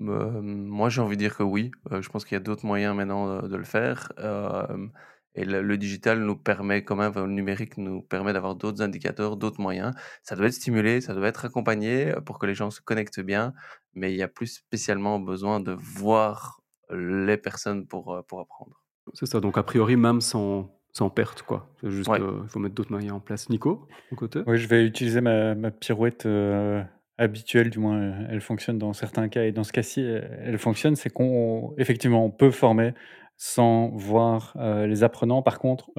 Euh, 0.00 0.40
moi, 0.42 0.88
j'ai 0.88 1.00
envie 1.00 1.16
de 1.16 1.20
dire 1.22 1.36
que 1.36 1.42
oui. 1.42 1.70
Euh, 1.92 2.00
je 2.02 2.08
pense 2.08 2.24
qu'il 2.24 2.34
y 2.36 2.40
a 2.40 2.40
d'autres 2.42 2.66
moyens 2.66 2.94
maintenant 2.96 3.42
de, 3.42 3.48
de 3.48 3.56
le 3.56 3.64
faire. 3.64 4.12
Euh, 4.18 4.86
et 5.34 5.44
le, 5.44 5.62
le 5.62 5.76
digital 5.76 6.20
nous 6.20 6.36
permet 6.36 6.82
quand 6.84 6.96
même, 6.96 7.10
enfin, 7.10 7.26
le 7.26 7.32
numérique 7.32 7.76
nous 7.78 8.02
permet 8.02 8.32
d'avoir 8.32 8.54
d'autres 8.56 8.82
indicateurs, 8.82 9.36
d'autres 9.36 9.60
moyens. 9.60 9.94
Ça 10.22 10.34
doit 10.36 10.46
être 10.46 10.52
stimulé, 10.54 11.00
ça 11.00 11.14
doit 11.14 11.28
être 11.28 11.44
accompagné 11.44 12.12
euh, 12.14 12.20
pour 12.20 12.38
que 12.38 12.46
les 12.46 12.54
gens 12.54 12.70
se 12.70 12.80
connectent 12.80 13.20
bien, 13.20 13.52
mais 13.94 14.12
il 14.12 14.16
y 14.18 14.22
a 14.22 14.28
plus 14.28 14.46
spécialement 14.48 15.18
besoin 15.20 15.60
de 15.60 15.72
voir 15.72 16.60
les 16.90 17.36
personnes 17.36 17.86
pour, 17.86 18.14
euh, 18.14 18.22
pour 18.22 18.40
apprendre. 18.40 18.82
C'est 19.14 19.26
ça. 19.26 19.40
Donc, 19.40 19.58
a 19.58 19.62
priori, 19.62 19.96
même 19.96 20.20
sans, 20.20 20.70
sans 20.92 21.10
perte, 21.10 21.42
quoi. 21.42 21.68
C'est 21.80 21.90
juste, 21.90 22.08
Ouais. 22.08 22.20
euh, 22.20 22.40
il 22.44 22.48
faut 22.48 22.58
mettre 22.58 22.74
d'autres 22.74 22.92
moyens 22.92 23.14
en 23.14 23.20
place. 23.20 23.48
Nico, 23.48 23.86
de 24.10 24.16
côté? 24.16 24.42
Oui, 24.46 24.58
je 24.58 24.66
vais 24.68 24.84
utiliser 24.86 25.20
ma, 25.20 25.54
ma 25.54 25.70
pirouette 25.70 26.26
euh, 26.26 26.82
habituelle, 27.18 27.68
du 27.68 27.78
moins 27.78 28.00
euh, 28.00 28.26
elle 28.30 28.40
fonctionne 28.40 28.78
dans 28.78 28.92
certains 28.92 29.28
cas, 29.28 29.44
et 29.44 29.52
dans 29.52 29.64
ce 29.64 29.72
cas-ci, 29.72 30.02
euh, 30.02 30.22
elle 30.40 30.58
fonctionne, 30.58 30.96
c'est 30.96 31.10
qu'on 31.10 31.74
effectivement 31.76 32.24
on 32.24 32.30
peut 32.30 32.50
former 32.50 32.94
sans 33.36 33.88
voir 33.90 34.54
euh, 34.56 34.86
les 34.86 35.02
apprenants. 35.02 35.42
Par 35.42 35.58
contre, 35.58 35.90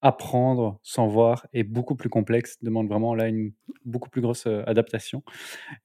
apprendre 0.00 0.80
sans 0.82 1.06
voir 1.06 1.46
est 1.52 1.64
beaucoup 1.64 1.94
plus 1.94 2.08
complexe, 2.08 2.58
demande 2.62 2.88
vraiment 2.88 3.14
là 3.14 3.28
une 3.28 3.52
beaucoup 3.84 4.10
plus 4.10 4.20
grosse 4.20 4.46
adaptation. 4.46 5.22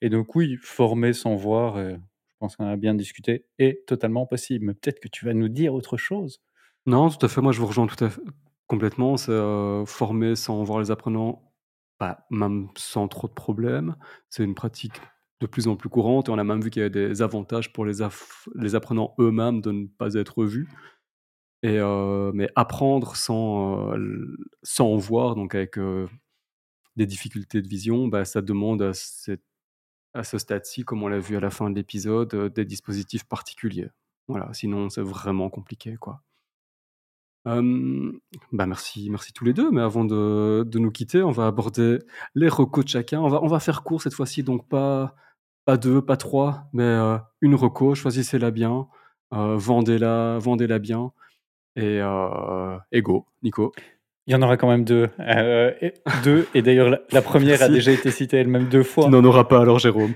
Et 0.01 0.09
donc 0.09 0.35
oui, 0.35 0.57
former 0.61 1.13
sans 1.13 1.35
voir, 1.35 1.77
je 1.77 2.35
pense 2.39 2.55
qu'on 2.55 2.65
a 2.65 2.77
bien 2.77 2.95
discuté, 2.95 3.45
est 3.59 3.85
totalement 3.85 4.25
possible. 4.25 4.65
Mais 4.65 4.73
peut-être 4.73 4.99
que 4.99 5.07
tu 5.07 5.25
vas 5.25 5.33
nous 5.33 5.49
dire 5.49 5.73
autre 5.73 5.97
chose. 5.97 6.41
Non, 6.85 7.09
tout 7.09 7.23
à 7.25 7.29
fait. 7.29 7.41
Moi, 7.41 7.51
je 7.51 7.59
vous 7.59 7.67
rejoins 7.67 7.85
tout 7.85 8.03
à 8.03 8.09
fait 8.09 8.21
complètement. 8.65 9.17
C'est 9.17 9.37
former 9.85 10.35
sans 10.35 10.63
voir 10.63 10.79
les 10.79 10.89
apprenants, 10.89 11.46
bah, 11.99 12.25
même 12.29 12.69
sans 12.77 13.07
trop 13.07 13.27
de 13.27 13.33
problèmes. 13.33 13.95
C'est 14.29 14.43
une 14.43 14.55
pratique 14.55 15.01
de 15.39 15.47
plus 15.47 15.67
en 15.67 15.75
plus 15.75 15.89
courante 15.89 16.29
et 16.29 16.31
on 16.31 16.37
a 16.37 16.43
même 16.43 16.61
vu 16.61 16.69
qu'il 16.69 16.81
y 16.81 16.85
avait 16.85 16.89
des 16.89 17.21
avantages 17.21 17.71
pour 17.71 17.85
les, 17.85 18.01
apprenants 18.75 19.15
eux-mêmes 19.19 19.61
de 19.61 19.71
ne 19.71 19.87
pas 19.87 20.13
être 20.15 20.43
vus. 20.45 20.67
Euh, 21.65 22.31
mais 22.33 22.49
apprendre 22.55 23.15
sans, 23.15 23.93
euh, 23.93 24.97
voir, 24.97 25.35
donc 25.35 25.55
avec 25.55 25.77
euh, 25.77 26.07
des 26.95 27.05
difficultés 27.05 27.61
de 27.61 27.67
vision, 27.67 28.07
bah, 28.07 28.25
ça 28.25 28.41
demande 28.41 28.81
à 28.81 28.93
ce 30.23 30.37
stade-ci, 30.37 30.83
comme 30.83 31.03
on 31.03 31.07
l'a 31.07 31.19
vu 31.19 31.37
à 31.37 31.39
la 31.39 31.49
fin 31.49 31.69
de 31.69 31.75
l'épisode, 31.75 32.33
euh, 32.33 32.49
des 32.49 32.65
dispositifs 32.65 33.23
particuliers. 33.25 33.89
Voilà, 34.27 34.53
sinon 34.53 34.89
c'est 34.89 35.01
vraiment 35.01 35.49
compliqué, 35.49 35.95
quoi. 35.95 36.21
Euh, 37.47 38.11
bah 38.51 38.65
merci, 38.65 39.09
merci 39.09 39.33
tous 39.33 39.45
les 39.45 39.53
deux. 39.53 39.71
Mais 39.71 39.81
avant 39.81 40.05
de, 40.05 40.63
de 40.67 40.79
nous 40.79 40.91
quitter, 40.91 41.23
on 41.23 41.31
va 41.31 41.47
aborder 41.47 41.99
les 42.35 42.49
recos 42.49 42.83
de 42.85 42.89
chacun. 42.89 43.21
On 43.21 43.29
va, 43.29 43.41
on 43.41 43.47
va 43.47 43.59
faire 43.59 43.83
court 43.83 44.01
cette 44.01 44.13
fois-ci, 44.13 44.43
donc 44.43 44.67
pas, 44.67 45.15
pas 45.65 45.77
deux, 45.77 46.01
pas 46.01 46.17
trois, 46.17 46.69
mais 46.73 46.83
euh, 46.83 47.17
une 47.41 47.55
reco. 47.55 47.95
Choisissez-la 47.95 48.51
bien, 48.51 48.87
euh, 49.33 49.55
vendez-la, 49.57 50.37
vendez-la 50.39 50.79
bien. 50.79 51.11
Et, 51.75 52.01
euh, 52.01 52.77
et 52.91 53.01
go, 53.01 53.27
Nico. 53.43 53.71
Il 54.27 54.33
y 54.33 54.35
en 54.35 54.41
aura 54.41 54.57
quand 54.57 54.69
même 54.69 54.83
deux. 54.83 55.07
Euh, 55.21 55.71
et, 55.81 55.93
deux, 56.21 56.47
et 56.53 56.61
d'ailleurs, 56.61 56.99
la, 57.11 57.21
première 57.21 57.61
a 57.61 57.69
déjà 57.69 57.93
été 57.93 58.11
citée 58.11 58.35
elle-même 58.35 58.67
deux 58.67 58.83
fois. 58.83 59.05
Tu 59.05 59.09
n'en 59.09 59.23
auras 59.23 59.45
pas 59.45 59.61
alors, 59.61 59.79
Jérôme. 59.79 60.13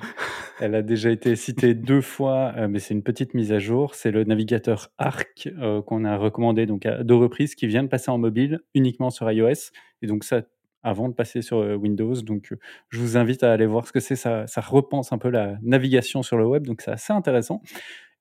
Elle 0.60 0.76
a 0.76 0.82
déjà 0.82 1.10
été 1.12 1.38
citée 1.38 1.74
deux 1.74 2.02
fois, 2.02 2.52
euh, 2.58 2.68
mais 2.68 2.80
c'est 2.80 2.94
une 2.94 3.04
petite 3.04 3.34
mise 3.34 3.54
à 3.54 3.60
jour. 3.60 3.96
C'est 3.96 4.12
le 4.12 4.26
navigateur 4.26 4.90
Arc 4.98 5.48
euh, 5.58 5.82
qu'on 5.82 6.04
a 6.04 6.18
recommandé 6.18 6.66
donc 6.66 6.86
à 6.86 7.04
deux 7.04 7.16
reprises, 7.16 7.56
qui 7.56 7.68
vient 7.68 7.84
de 7.84 7.88
passer 7.88 8.12
en 8.12 8.18
mobile 8.18 8.60
uniquement 8.76 9.12
sur 9.12 9.32
iOS. 9.32 9.72
Et 10.02 10.08
donc 10.08 10.26
ça, 10.26 10.42
avant 10.84 11.08
de 11.08 11.14
passer 11.14 11.42
sur 11.42 11.60
Windows. 11.60 12.22
Donc 12.22 12.54
je 12.90 13.00
vous 13.00 13.16
invite 13.16 13.44
à 13.44 13.54
aller 13.54 13.66
voir 13.66 13.88
ce 13.88 13.94
que 13.94 14.02
c'est. 14.02 14.18
Ça, 14.18 14.46
ça 14.46 14.60
repense 14.60 15.14
un 15.14 15.20
peu 15.20 15.30
la 15.30 15.56
navigation 15.62 16.22
sur 16.22 16.38
le 16.38 16.46
web, 16.46 16.68
donc 16.68 16.82
c'est 16.82 16.92
assez 16.92 17.14
intéressant. 17.14 17.62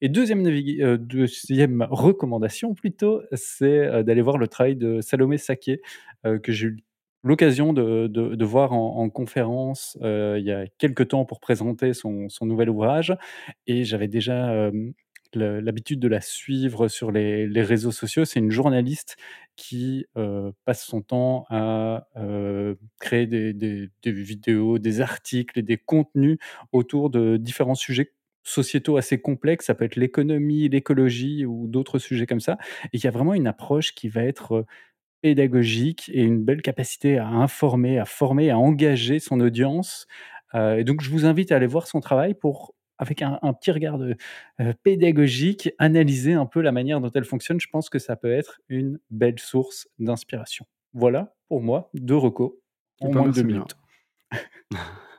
Et 0.02 0.08
deuxième, 0.08 0.46
euh, 0.46 0.96
deuxième 0.96 1.86
recommandation 1.90 2.74
plutôt, 2.74 3.22
c'est 3.32 3.86
euh, 3.86 4.02
d'aller 4.02 4.22
voir 4.22 4.38
le 4.38 4.48
travail 4.48 4.76
de 4.76 5.00
Salomé 5.00 5.36
Saké, 5.36 5.82
euh, 6.24 6.38
que 6.38 6.52
j'ai 6.52 6.68
eu 6.68 6.76
l'occasion 7.22 7.74
de, 7.74 8.06
de, 8.06 8.44
voir 8.46 8.72
en, 8.72 9.10
conférence 9.10 9.98
il 10.00 10.42
y 10.42 10.50
a 10.50 10.64
quelques 10.78 11.08
temps 11.08 11.26
pour 11.26 11.38
présenter 11.38 11.92
son, 11.92 12.30
son 12.30 12.46
nouvel 12.46 12.70
ouvrage. 12.70 13.14
Et 13.66 13.84
j'avais 13.84 14.08
déjà 14.08 14.70
l'habitude 15.34 16.00
de 16.00 16.08
la 16.08 16.22
suivre 16.22 16.88
sur 16.88 17.12
les, 17.12 17.46
les 17.46 17.62
réseaux 17.62 17.92
sociaux. 17.92 18.24
C'est 18.24 18.40
une 18.40 18.50
journaliste 18.50 19.18
qui 19.54 20.06
passe 20.64 20.82
son 20.82 21.02
temps 21.02 21.44
à 21.50 22.06
créer 23.00 23.26
des, 23.26 23.52
des, 23.52 23.90
des, 24.02 24.12
vidéos, 24.12 24.78
des 24.78 25.02
articles 25.02 25.58
et 25.58 25.62
des 25.62 25.76
contenus 25.76 26.38
autour 26.72 27.10
de 27.10 27.36
différents 27.36 27.74
sujets 27.74 28.14
sociétaux 28.42 28.96
assez 28.96 29.20
complexes, 29.20 29.66
ça 29.66 29.74
peut 29.74 29.84
être 29.84 29.96
l'économie, 29.96 30.68
l'écologie 30.68 31.44
ou 31.44 31.66
d'autres 31.66 31.98
sujets 31.98 32.26
comme 32.26 32.40
ça. 32.40 32.58
Et 32.86 32.96
il 32.98 33.04
y 33.04 33.06
a 33.06 33.10
vraiment 33.10 33.34
une 33.34 33.46
approche 33.46 33.94
qui 33.94 34.08
va 34.08 34.22
être 34.22 34.64
pédagogique 35.22 36.10
et 36.12 36.22
une 36.22 36.42
belle 36.42 36.62
capacité 36.62 37.18
à 37.18 37.26
informer, 37.26 37.98
à 37.98 38.04
former, 38.04 38.50
à 38.50 38.58
engager 38.58 39.18
son 39.18 39.40
audience. 39.40 40.06
et 40.54 40.84
donc, 40.84 41.02
je 41.02 41.10
vous 41.10 41.26
invite 41.26 41.52
à 41.52 41.56
aller 41.56 41.66
voir 41.66 41.86
son 41.86 42.00
travail 42.00 42.34
pour, 42.34 42.74
avec 42.98 43.22
un, 43.22 43.38
petit 43.52 43.70
regard 43.70 43.98
pédagogique, 44.82 45.70
analyser 45.78 46.32
un 46.32 46.46
peu 46.46 46.62
la 46.62 46.72
manière 46.72 47.00
dont 47.00 47.10
elle 47.14 47.24
fonctionne. 47.24 47.60
Je 47.60 47.68
pense 47.68 47.90
que 47.90 47.98
ça 47.98 48.16
peut 48.16 48.32
être 48.32 48.60
une 48.68 48.98
belle 49.10 49.38
source 49.38 49.88
d'inspiration. 49.98 50.64
Voilà, 50.94 51.34
pour 51.48 51.60
moi, 51.60 51.90
deux 51.94 52.16
recos 52.16 52.52
en 53.00 53.12
moins 53.12 53.28
de 53.28 53.32
deux 53.32 53.42
minutes. 53.42 53.76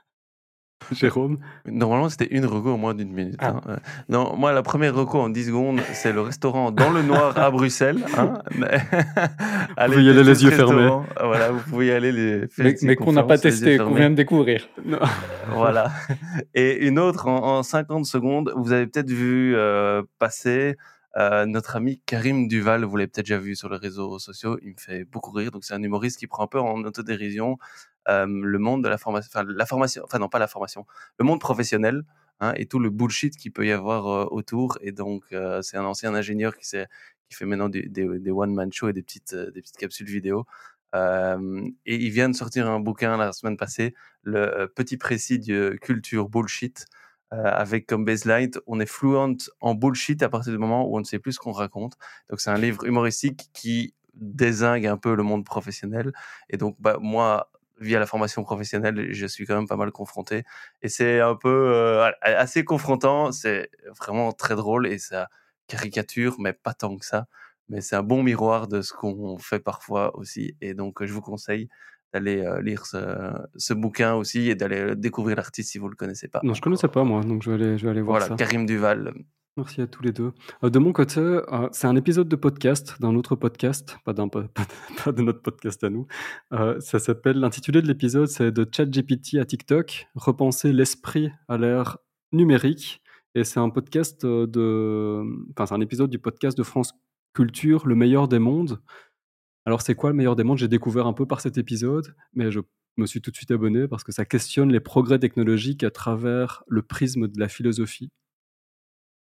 Jérôme 0.96 1.38
Normalement, 1.66 2.10
c'était 2.10 2.28
une 2.36 2.46
reco 2.46 2.72
en 2.72 2.78
moins 2.78 2.94
d'une 2.94 3.12
minute. 3.12 3.38
Ah. 3.40 3.62
Hein. 3.68 3.78
Non, 4.10 4.36
moi, 4.36 4.52
la 4.52 4.62
première 4.62 4.94
reco 4.96 5.20
en 5.20 5.30
10 5.30 5.48
secondes, 5.48 5.82
c'est 5.94 6.12
le 6.12 6.22
restaurant 6.22 6.72
Dans 6.72 6.92
le 6.92 7.02
Noir 7.02 7.38
à 7.38 7.50
Bruxelles. 7.52 8.04
Hein. 8.18 8.42
vous 8.52 9.86
pouvez 9.86 10.04
y 10.04 10.10
aller 10.10 10.24
les 10.24 10.44
yeux 10.44 10.52
fermés. 10.52 10.90
Voilà, 11.20 11.52
vous 11.52 11.70
pouvez 11.70 11.88
y 11.88 11.92
aller 11.92 12.12
les. 12.12 12.48
Mais, 12.84 12.96
qu'on 12.96 13.14
n'a 13.14 13.24
pas 13.24 13.38
testé, 13.38 13.78
qu'on 13.78 13.94
vient 13.94 14.10
de 14.10 14.16
découvrir. 14.16 14.68
voilà. 15.52 15.92
Et 16.54 16.88
une 16.88 17.00
autre 17.00 17.28
en, 17.28 17.64
50 17.64 18.06
secondes, 18.06 18.54
vous 18.56 18.72
avez 18.72 18.88
peut-être 18.88 19.10
vu 19.10 19.56
euh, 19.56 20.04
passer. 20.20 20.76
Euh, 21.18 21.46
notre 21.46 21.76
ami 21.76 22.02
Karim 22.06 22.48
Duval, 22.48 22.86
vous 22.86 22.96
l'avez 22.96 23.08
peut-être 23.08 23.26
déjà 23.26 23.38
vu 23.38 23.56
sur 23.56 23.70
les 23.70 23.78
réseaux 23.78 24.18
sociaux, 24.20 24.58
il 24.62 24.70
me 24.72 24.78
fait 24.78 25.04
beaucoup 25.04 25.32
rire. 25.32 25.52
Donc 25.52 25.64
c'est 25.66 25.74
un 25.74 25.84
humoriste 25.84 26.20
qui 26.20 26.28
prend 26.28 26.44
un 26.44 26.48
peu 26.48 26.60
en 26.60 26.84
autodérision 26.84 27.58
le 28.08 28.58
monde 28.58 28.84
de 28.84 28.90
la 28.90 28.98
formation, 28.98 30.04
enfin 30.04 30.20
non 30.20 30.30
pas 30.30 30.40
la 30.40 30.48
formation, 30.48 30.86
le 31.20 31.26
monde 31.26 31.40
professionnel 31.40 32.04
hein, 32.40 32.54
et 32.56 32.66
tout 32.66 32.80
le 32.80 32.90
bullshit 32.90 33.38
qu'il 33.38 33.52
peut 33.54 33.66
y 33.66 33.72
avoir 33.72 34.32
autour. 34.32 34.78
Et 34.82 34.92
donc 34.92 35.26
c'est 35.62 35.78
un 35.78 35.86
ancien 35.86 36.14
ingénieur 36.16 36.56
qui, 36.58 36.66
fait 37.32 37.46
maintenant 37.46 37.70
des, 37.70 38.32
one 38.32 38.54
man 38.54 38.72
shows 38.72 38.90
et 38.90 38.94
des 38.94 39.04
petites 39.04 39.36
capsules 39.78 40.08
vidéo. 40.08 40.46
et 40.94 41.96
il 41.96 42.10
vient 42.10 42.30
de 42.30 42.36
sortir 42.36 42.68
un 42.70 42.80
bouquin 42.80 43.18
la 43.18 43.34
semaine 43.34 43.58
passée, 43.58 43.94
le 44.24 44.68
petit 44.68 44.98
précis 44.98 45.40
de 45.40 45.78
culture 45.82 46.30
bullshit. 46.30 46.88
Avec 47.32 47.88
comme 47.88 48.04
baseline, 48.04 48.52
on 48.68 48.80
est 48.80 48.86
fluent 48.86 49.38
en 49.62 49.74
bullshit 49.74 50.22
à 50.22 50.30
partir 50.30 50.52
du 50.52 50.60
moment 50.60 50.88
où 50.88 50.98
on 50.98 51.00
ne 51.00 51.06
sait 51.06 51.20
plus 51.20 51.34
ce 51.34 51.40
qu'on 51.40 51.54
raconte. 51.54 51.94
Donc 52.30 52.42
c'est 52.42 52.50
un 52.50 52.58
livre 52.58 52.86
humoristique 52.86 53.50
qui 53.54 53.94
désingue 54.14 54.86
un 54.86 54.98
peu 54.98 55.16
le 55.16 55.24
monde 55.24 55.46
professionnel. 55.46 56.12
Et 56.50 56.58
donc, 56.58 56.76
bah, 56.80 56.98
moi, 57.00 57.50
via 57.80 58.00
la 58.00 58.06
formation 58.06 58.44
professionnelle, 58.44 59.14
je 59.14 59.26
suis 59.26 59.46
quand 59.46 59.56
même 59.56 59.68
pas 59.68 59.76
mal 59.76 59.92
confronté. 59.92 60.44
Et 60.82 60.90
c'est 60.90 61.20
un 61.20 61.36
peu 61.36 61.74
euh, 61.74 62.12
assez 62.22 62.64
confrontant. 62.64 63.32
C'est 63.32 63.70
vraiment 63.98 64.32
très 64.34 64.56
drôle 64.56 64.88
et 64.88 64.98
ça 65.00 65.30
caricature, 65.68 66.36
mais 66.40 66.54
pas 66.54 66.74
tant 66.74 66.98
que 66.98 67.06
ça. 67.06 67.28
Mais 67.70 67.82
c'est 67.82 67.96
un 67.96 68.04
bon 68.04 68.24
miroir 68.24 68.68
de 68.68 68.82
ce 68.82 68.94
qu'on 68.94 69.38
fait 69.38 69.60
parfois 69.60 70.16
aussi. 70.18 70.56
Et 70.62 70.74
donc, 70.74 71.04
je 71.04 71.14
vous 71.14 71.22
conseille 71.22 71.70
d'aller 72.14 72.42
euh, 72.42 72.62
lire 72.62 72.86
ce, 72.86 73.74
bouquin 73.74 74.16
aussi 74.16 74.50
et 74.50 74.56
d'aller 74.56 74.96
découvrir 74.96 75.38
l'artiste 75.38 75.72
si 75.72 75.78
vous 75.78 75.90
le 75.90 75.96
connaissez 75.96 76.28
pas. 76.28 76.42
Non, 76.44 76.54
je 76.54 76.62
connaissais 76.62 76.88
pas 76.88 77.04
moi, 77.04 77.22
donc 77.22 77.44
je 77.44 77.52
vais 77.52 77.56
aller, 77.56 77.78
je 77.78 77.86
vais 77.86 77.92
aller 77.92 78.02
voir 78.02 78.20
voilà, 78.20 78.36
Karim 78.36 78.66
Duval, 78.66 79.14
Merci 79.58 79.82
à 79.82 79.88
tous 79.88 80.02
les 80.02 80.14
deux. 80.14 80.32
Euh, 80.64 80.70
de 80.70 80.80
mon 80.80 80.94
côté, 80.94 81.20
euh, 81.20 81.68
c'est 81.74 81.88
un 81.88 81.98
épisode 81.98 82.30
de 82.30 82.38
podcast, 82.38 82.96
d'un 83.02 83.16
autre 83.16 83.36
podcast, 83.36 83.98
pas, 84.06 84.14
pas, 84.14 85.12
de 85.12 85.22
notre 85.22 85.42
podcast 85.42 85.84
à 85.84 85.90
nous. 85.90 86.08
Euh, 86.54 86.80
ça 86.80 87.00
s'appelle, 87.00 87.38
l'intitulé 87.38 87.82
de 87.82 87.88
l'épisode, 87.88 88.28
c'est 88.28 88.52
de 88.52 88.66
ChatGPT 88.70 89.40
à 89.40 89.46
TikTok, 89.46 90.08
repenser 90.16 90.72
l'esprit 90.72 91.32
à 91.50 91.58
l'ère 91.58 91.98
numérique. 92.32 93.02
Et 93.36 93.44
c'est 93.44 93.60
un 93.60 93.70
podcast 93.70 94.26
de, 94.26 95.22
enfin, 95.52 95.66
c'est 95.66 95.76
un 95.76 95.82
épisode 95.82 96.10
du 96.10 96.20
podcast 96.20 96.58
de 96.58 96.64
France 96.64 96.94
Culture, 97.34 97.86
le 97.88 97.96
meilleur 97.96 98.30
des 98.30 98.40
mondes. 98.40 98.80
Alors, 99.66 99.82
c'est 99.82 99.96
quoi 99.96 100.10
le 100.10 100.16
meilleur 100.16 100.36
des 100.36 100.44
mondes? 100.44 100.58
J'ai 100.58 100.68
découvert 100.68 101.08
un 101.08 101.14
peu 101.14 101.26
par 101.26 101.42
cet 101.42 101.58
épisode, 101.58 102.16
mais 102.34 102.52
je 102.52 102.62
me 102.98 103.06
suis 103.06 103.22
tout 103.22 103.32
de 103.32 103.36
suite 103.36 103.52
abonné 103.52 103.88
parce 103.88 104.04
que 104.04 104.12
ça 104.12 104.26
questionne 104.26 104.72
les 104.72 104.80
progrès 104.80 105.20
technologiques 105.20 105.84
à 105.84 105.92
travers 105.92 106.64
le 106.68 106.82
prisme 106.82 107.28
de 107.28 107.40
la 107.40 107.48
philosophie. 107.48 108.12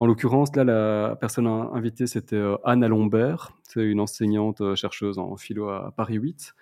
En 0.01 0.07
l'occurrence, 0.07 0.53
là, 0.55 0.65
la 0.65 1.15
personne 1.15 1.47
invitée, 1.47 2.05
c'était 2.05 2.35
euh, 2.35 2.57
Anne 2.65 2.83
Alombert. 2.83 3.53
C'est 3.63 3.83
une 3.83 4.01
enseignante 4.01 4.59
euh, 4.59 4.75
chercheuse 4.75 5.17
en 5.17 5.37
philo 5.37 5.69
à 5.69 5.93
Paris 5.95 6.15
8. 6.15 6.53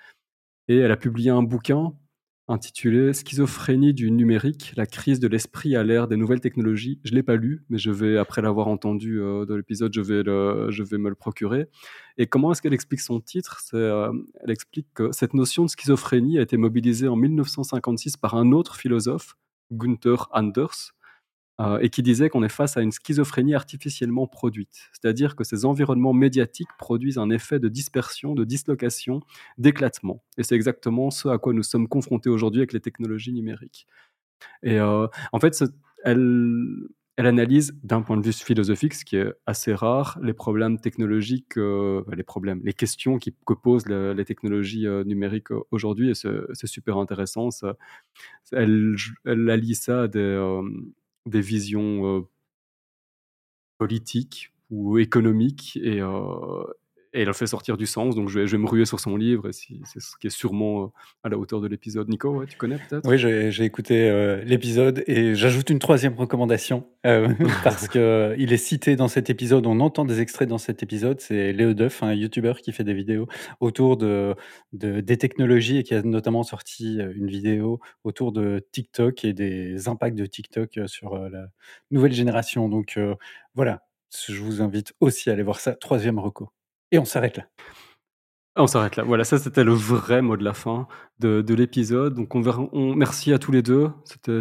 Et 0.67 0.78
elle 0.78 0.91
a 0.91 0.97
publié 0.97 1.32
un 1.32 1.41
bouquin 1.41 1.93
intitulé 2.48 3.14
Schizophrénie 3.14 3.94
du 3.94 4.12
numérique, 4.12 4.74
la 4.76 4.86
crise 4.86 5.20
de 5.20 5.28
l'esprit 5.28 5.76
à 5.76 5.84
l'ère 5.84 6.08
des 6.08 6.18
nouvelles 6.18 6.41
technologies. 6.41 7.00
Je 7.04 7.12
ne 7.12 7.16
l'ai 7.16 7.24
pas 7.24 7.36
lu, 7.36 7.64
mais 7.70 7.78
je 7.78 7.91
vais, 7.91 8.18
après 8.18 8.41
l'avoir 8.41 8.68
entendu 8.68 9.22
euh, 9.22 9.46
dans 9.46 9.56
l'épisode, 9.56 9.94
je, 9.94 10.02
vais 10.02 10.24
je 10.24 10.84
vais 10.84 10.98
me 10.98 11.10
le 11.10 11.16
procurer. 11.16 11.68
Et 12.18 12.28
comment 12.28 12.52
est-ce 12.52 12.62
qu'elle 12.62 12.74
explique 12.74 13.02
son 13.02 13.20
titre? 13.22 13.62
Elle 13.74 14.52
explique 14.52 14.88
que 14.94 15.12
cette 15.12 15.34
notion 15.34 15.64
de 15.64 15.70
schizophrénie 15.70 16.38
a 16.38 16.41
été 16.41 16.58
mobilisée 16.58 17.08
en 17.08 17.16
1956 17.16 18.18
par 18.18 18.36
un 18.36 18.52
autre 18.52 18.76
philosophe, 18.76 19.36
Gunther 19.72 20.28
Anders, 20.32 20.94
euh, 21.62 21.78
et 21.82 21.89
qui 21.89 22.01
disait 22.01 22.30
qu'on 22.30 22.41
est 22.41 22.49
face 22.49 22.78
à 22.78 22.82
une 22.82 22.91
schizophrénie 22.91 23.54
artificiellement 23.54 24.26
produite. 24.26 24.89
C'est-à-dire 24.91 25.36
que 25.36 25.43
ces 25.43 25.66
environnements 25.66 26.14
médiatiques 26.14 26.70
produisent 26.80 27.20
un 27.20 27.30
effet 27.30 27.60
de 27.60 27.68
dispersion, 27.68 28.34
de 28.34 28.43
dislocation, 28.43 29.22
d'éclatement. 29.60 30.24
Et 30.39 30.43
c'est 30.43 30.56
exactement 30.56 31.12
ce 31.12 31.28
à 31.28 31.38
quoi 31.38 31.54
nous 31.54 31.62
sommes 31.62 31.88
confrontés 31.88 32.32
aujourd'hui 32.32 32.62
avec 32.62 32.74
les 32.74 32.80
technologies 32.80 33.34
numériques. 33.34 33.86
Et 34.64 34.80
euh, 34.80 35.06
en 35.32 35.39
fait, 35.39 35.64
elle, 36.04 36.88
analyse 37.18 37.78
d'un 37.84 38.01
point 38.01 38.18
de 38.18 38.26
vue 38.26 38.34
philosophique, 38.34 38.95
ce 38.95 39.06
qui 39.06 39.18
est 39.18 39.32
assez 39.45 39.76
rare, 39.76 40.18
les 40.24 40.34
problèmes 40.34 40.80
technologiques, 40.80 41.60
euh, 41.60 42.04
les 42.12 42.24
problèmes, 42.24 42.62
les 42.64 42.74
questions 42.74 43.20
qui, 43.20 43.36
que 43.45 43.54
posent 43.54 43.86
les 43.86 44.26
technologies 44.26 44.88
numériques 45.06 45.51
aujourd'hui, 45.70 46.10
et 46.10 46.16
c'est 46.16 46.68
super 46.68 46.97
intéressant. 46.97 47.49
elle, 48.51 48.95
elle, 49.26 49.49
allie 49.51 49.76
ça 49.76 50.01
à 50.01 50.08
des, 50.08 50.64
des 51.26 51.41
visions 51.41 52.28
politiques 53.78 54.53
ou 54.69 54.97
économiques 54.97 55.78
et, 55.82 56.01
et 57.14 57.22
elle 57.22 57.34
fait 57.34 57.47
sortir 57.47 57.78
du 57.78 57.86
sens. 57.86 58.16
Donc, 58.16 58.30
je 58.30 58.39
vais, 58.39 58.57
me 58.57 58.68
ruer 58.68 58.86
sur 58.86 58.99
son 58.99 59.16
livre, 59.16 59.49
et 59.49 59.53
c'est 59.53 59.99
ce 59.99 60.18
qui 60.20 60.28
est 60.28 60.32
sûrement 60.32 60.91
à 61.24 61.30
la 61.30 61.38
hauteur 61.38 61.61
de 61.61 61.68
l'épisode. 61.68 62.09
Nico, 62.09 62.45
tu 62.45 62.57
connais 62.57 62.78
peut-être? 62.78 63.07
Oui, 63.07 63.18
j'ai 63.18 63.64
écouté 63.64 64.41
l'épisode 64.45 65.03
et 65.07 65.36
j'ajoute 65.36 65.70
une 65.70 65.80
troisième 65.80 66.14
recommandation 66.14 66.88
euh, 67.05 67.30
parce 67.64 67.88
qu'il 67.88 68.53
est 68.53 68.57
cité 68.57 68.95
dans 68.95 69.07
cet 69.07 69.30
épisode. 69.30 69.66
On 69.68 69.80
entend 69.80 70.05
des 70.05 70.22
extraits 70.22 70.47
dans 70.47 70.57
cet 70.57 70.84
épisode. 70.84 71.22
C'est 71.22 71.53
Léo 71.53 71.74
Duff, 71.74 72.03
un 72.03 72.14
YouTuber 72.14 72.53
qui 72.61 72.72
fait 72.72 72.84
des 72.84 72.93
vidéos 72.93 73.28
autour 73.59 73.97
de, 73.97 74.36
de, 74.74 75.01
des 75.01 75.18
technologies 75.18 75.78
et 75.78 75.84
qui 75.84 75.95
a 75.95 76.01
notamment 76.01 76.43
sorti 76.43 76.99
une 77.16 77.28
vidéo 77.28 77.80
autour 78.03 78.32
de 78.32 78.66
TikTok 78.72 79.26
et 79.26 79.34
des 79.34 79.88
impacts 79.88 80.18
de 80.18 80.26
TikTok 80.26 80.80
sur 80.88 81.18
la 81.18 81.48
nouvelle 81.91 82.14
génération. 82.14 82.69
Donc 82.69 82.99
voilà, 83.56 83.84
je 84.27 84.41
vous 84.41 84.61
invite 84.61 84.94
aussi 84.99 85.30
à 85.30 85.34
aller 85.34 85.44
voir 85.44 85.60
ça. 85.60 85.73
Troisième 85.73 86.19
reco. 86.19 86.49
Et 86.94 86.99
on 86.99 87.06
s'arrête 87.06 87.38
là. 87.38 87.48
On 88.56 88.68
s'arrête 88.68 88.95
là. 88.98 89.03
Voilà, 89.03 89.24
ça 89.24 89.40
c'était 89.40 89.64
le 89.64 89.74
vrai 89.74 90.22
mot 90.22 90.38
de 90.38 90.44
la 90.44 90.53
fin 90.53 90.88
de, 91.20 91.53
l'épisode. 91.53 92.14
Donc 92.14 92.36
on, 92.36 92.70
on 92.72 92.94
merci 92.94 93.34
à 93.34 93.40
tous 93.40 93.52
les 93.52 93.64
deux. 93.64 93.90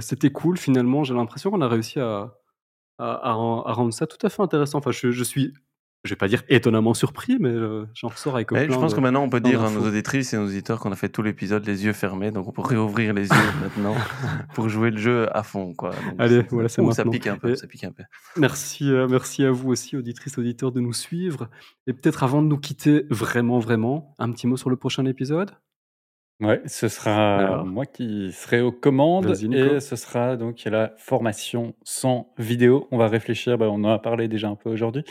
C'était 0.01 0.31
cool 0.31 0.59
finalement. 0.59 1.03
J'ai 1.03 1.15
l'impression 1.15 1.51
qu'on 1.51 1.63
a 1.63 1.69
réussi 1.69 1.99
à, 1.99 2.35
à, 2.99 3.33
rendre 3.33 3.93
ça 3.95 4.07
tout 4.07 4.19
à 4.25 4.29
fait 4.29 4.43
intéressant. 4.43 4.79
Enfin, 4.79 4.91
je, 4.91 5.23
suis 5.23 5.55
je 6.05 6.11
vais 6.11 6.17
pas 6.17 6.27
dire 6.29 6.43
étonnamment 6.49 6.95
surpris, 6.95 7.37
mais 7.39 7.49
euh, 7.51 7.85
j'en 7.95 8.09
ressors 8.09 8.35
avec 8.35 8.51
Ouais, 8.51 8.67
je 8.69 8.75
pense 8.75 8.91
de- 8.93 8.97
que 8.97 9.01
maintenant 9.01 9.23
on 9.23 9.29
peut 9.31 9.41
dire 9.41 9.63
à 9.63 9.71
nos 9.71 9.87
auditrices 9.87 10.33
et 10.35 10.37
nos 10.37 10.47
auditeurs 10.47 10.81
qu'on 10.81 10.91
a 10.93 10.97
fait 10.97 11.09
tout 11.09 11.23
l'épisode 11.23 11.65
les 11.67 11.85
yeux 11.85 11.93
fermés, 11.93 12.31
donc 12.33 12.49
on 12.49 12.53
peut 12.53 12.63
réouvrir 12.63 13.15
les 13.15 13.29
yeux 13.29 13.29
maintenant 13.63 13.95
pour 14.55 14.69
jouer 14.69 14.91
le 14.91 14.99
jeu 14.99 15.29
à 15.37 15.43
fond. 15.43 15.75
Quoi. 15.75 15.91
Donc, 15.91 16.15
Allez, 16.19 16.43
voilà, 16.51 16.69
c'est 16.69 16.83
Ouh, 16.83 16.91
ça 16.93 17.05
maintenant. 17.05 17.13
pique 17.13 17.27
un 17.29 17.37
peu, 17.37 17.51
Et- 17.53 17.57
ça 17.57 17.67
pique 17.67 17.85
un 17.85 17.93
peu. 17.93 18.03
Merci, 18.37 18.91
euh, 18.91 19.07
merci 19.09 19.45
à 19.45 19.51
vous 19.53 19.71
aussi, 19.71 19.97
auditrices, 19.97 20.39
auditeurs, 20.39 20.73
de 20.73 20.81
nous 20.81 20.93
suivre. 20.93 21.49
Et 21.87 21.93
peut-être 21.93 22.23
avant 22.25 22.43
de 22.43 22.49
nous 22.49 22.59
quitter, 22.59 23.05
vraiment, 23.11 23.59
vraiment, 23.61 24.15
un 24.19 24.31
petit 24.33 24.47
mot 24.47 24.57
sur 24.57 24.71
le 24.71 24.77
prochain 24.77 25.05
épisode? 25.07 25.53
Ouais, 26.43 26.61
ce 26.67 26.89
sera 26.89 27.39
Alors 27.39 27.65
moi 27.67 27.87
qui 27.87 28.33
serai 28.33 28.61
aux 28.61 28.73
commandes 28.73 29.31
et 29.53 29.79
ce 29.79 29.95
sera 29.95 30.37
donc 30.37 30.65
la 30.65 30.93
formation 30.97 31.75
sans 31.85 32.33
vidéo. 32.37 32.89
On 32.91 32.99
va 32.99 33.07
réfléchir, 33.07 33.57
bah, 33.59 33.69
on 33.71 33.85
en 33.85 33.91
a 33.91 33.99
parlé 34.01 34.27
déjà 34.27 34.49
un 34.49 34.57
peu 34.57 34.69
aujourd'hui, 34.69 35.05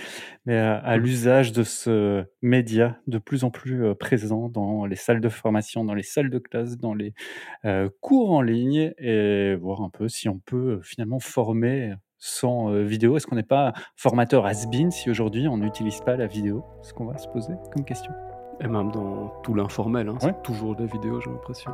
mais 0.46 0.58
à, 0.58 0.76
à 0.78 0.98
Mhm. 0.98 1.04
l'usage 1.04 1.54
de 1.54 1.64
ce 1.64 2.26
média 2.42 2.98
de 3.08 3.18
plus 3.18 3.46
en 3.46 3.50
plus 3.50 3.86
euh, 3.86 3.96
présent 3.96 4.50
dans 4.50 4.86
les 4.86 4.98
salles 4.98 5.22
de 5.22 5.30
formation, 5.30 5.86
dans 5.86 5.94
les 5.94 6.04
salles 6.04 6.30
de 6.30 6.40
classe, 6.40 6.78
dans 6.78 6.94
les 6.94 7.14
euh, 7.66 7.90
cours 8.02 8.32
en 8.32 8.42
ligne 8.42 8.94
et 8.98 9.56
voir 9.56 9.82
un 9.84 9.90
peu 9.90 10.10
si 10.10 10.28
on 10.28 10.40
peut 10.40 10.80
euh, 10.80 10.82
finalement 10.82 11.20
former 11.20 11.94
sans 12.18 12.72
euh, 12.74 12.84
vidéo. 12.84 13.16
Est-ce 13.18 13.26
qu'on 13.28 13.38
n'est 13.38 13.44
pas 13.44 13.74
formateur 13.96 14.46
has-been 14.46 14.92
si 14.92 15.10
aujourd'hui 15.10 15.48
on 15.48 15.58
n'utilise 15.58 16.02
pas 16.02 16.18
la 16.18 16.28
vidéo? 16.28 16.66
C'est 16.82 16.90
ce 16.90 16.94
qu'on 16.94 17.06
va 17.06 17.18
se 17.18 17.28
poser 17.30 17.54
comme 17.74 17.86
question? 17.86 18.12
Et 18.64 18.68
même 18.68 18.92
dans 18.92 19.34
tout 19.42 19.56
l'informel, 19.56 20.08
hein, 20.08 20.12
Ouais. 20.14 20.18
c'est 20.22 20.44
toujours 20.44 20.76
des 20.76 20.86
vidéos, 20.86 21.20
j'ai 21.20 21.32
l'impression. 21.32 21.72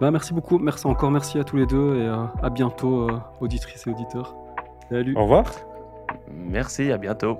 Bah, 0.00 0.10
merci 0.10 0.32
beaucoup, 0.32 0.58
merci 0.58 0.86
encore, 0.86 1.10
merci 1.10 1.38
à 1.38 1.44
tous 1.44 1.56
les 1.56 1.66
deux 1.66 1.96
et 1.96 2.06
euh, 2.06 2.24
à 2.42 2.48
bientôt, 2.48 3.02
euh, 3.10 3.18
auditrices 3.40 3.86
et 3.86 3.90
auditeurs. 3.90 4.34
Salut 4.90 5.14
Au 5.16 5.22
revoir 5.22 5.44
Merci, 6.30 6.90
à 6.90 6.96
bientôt. 6.98 7.38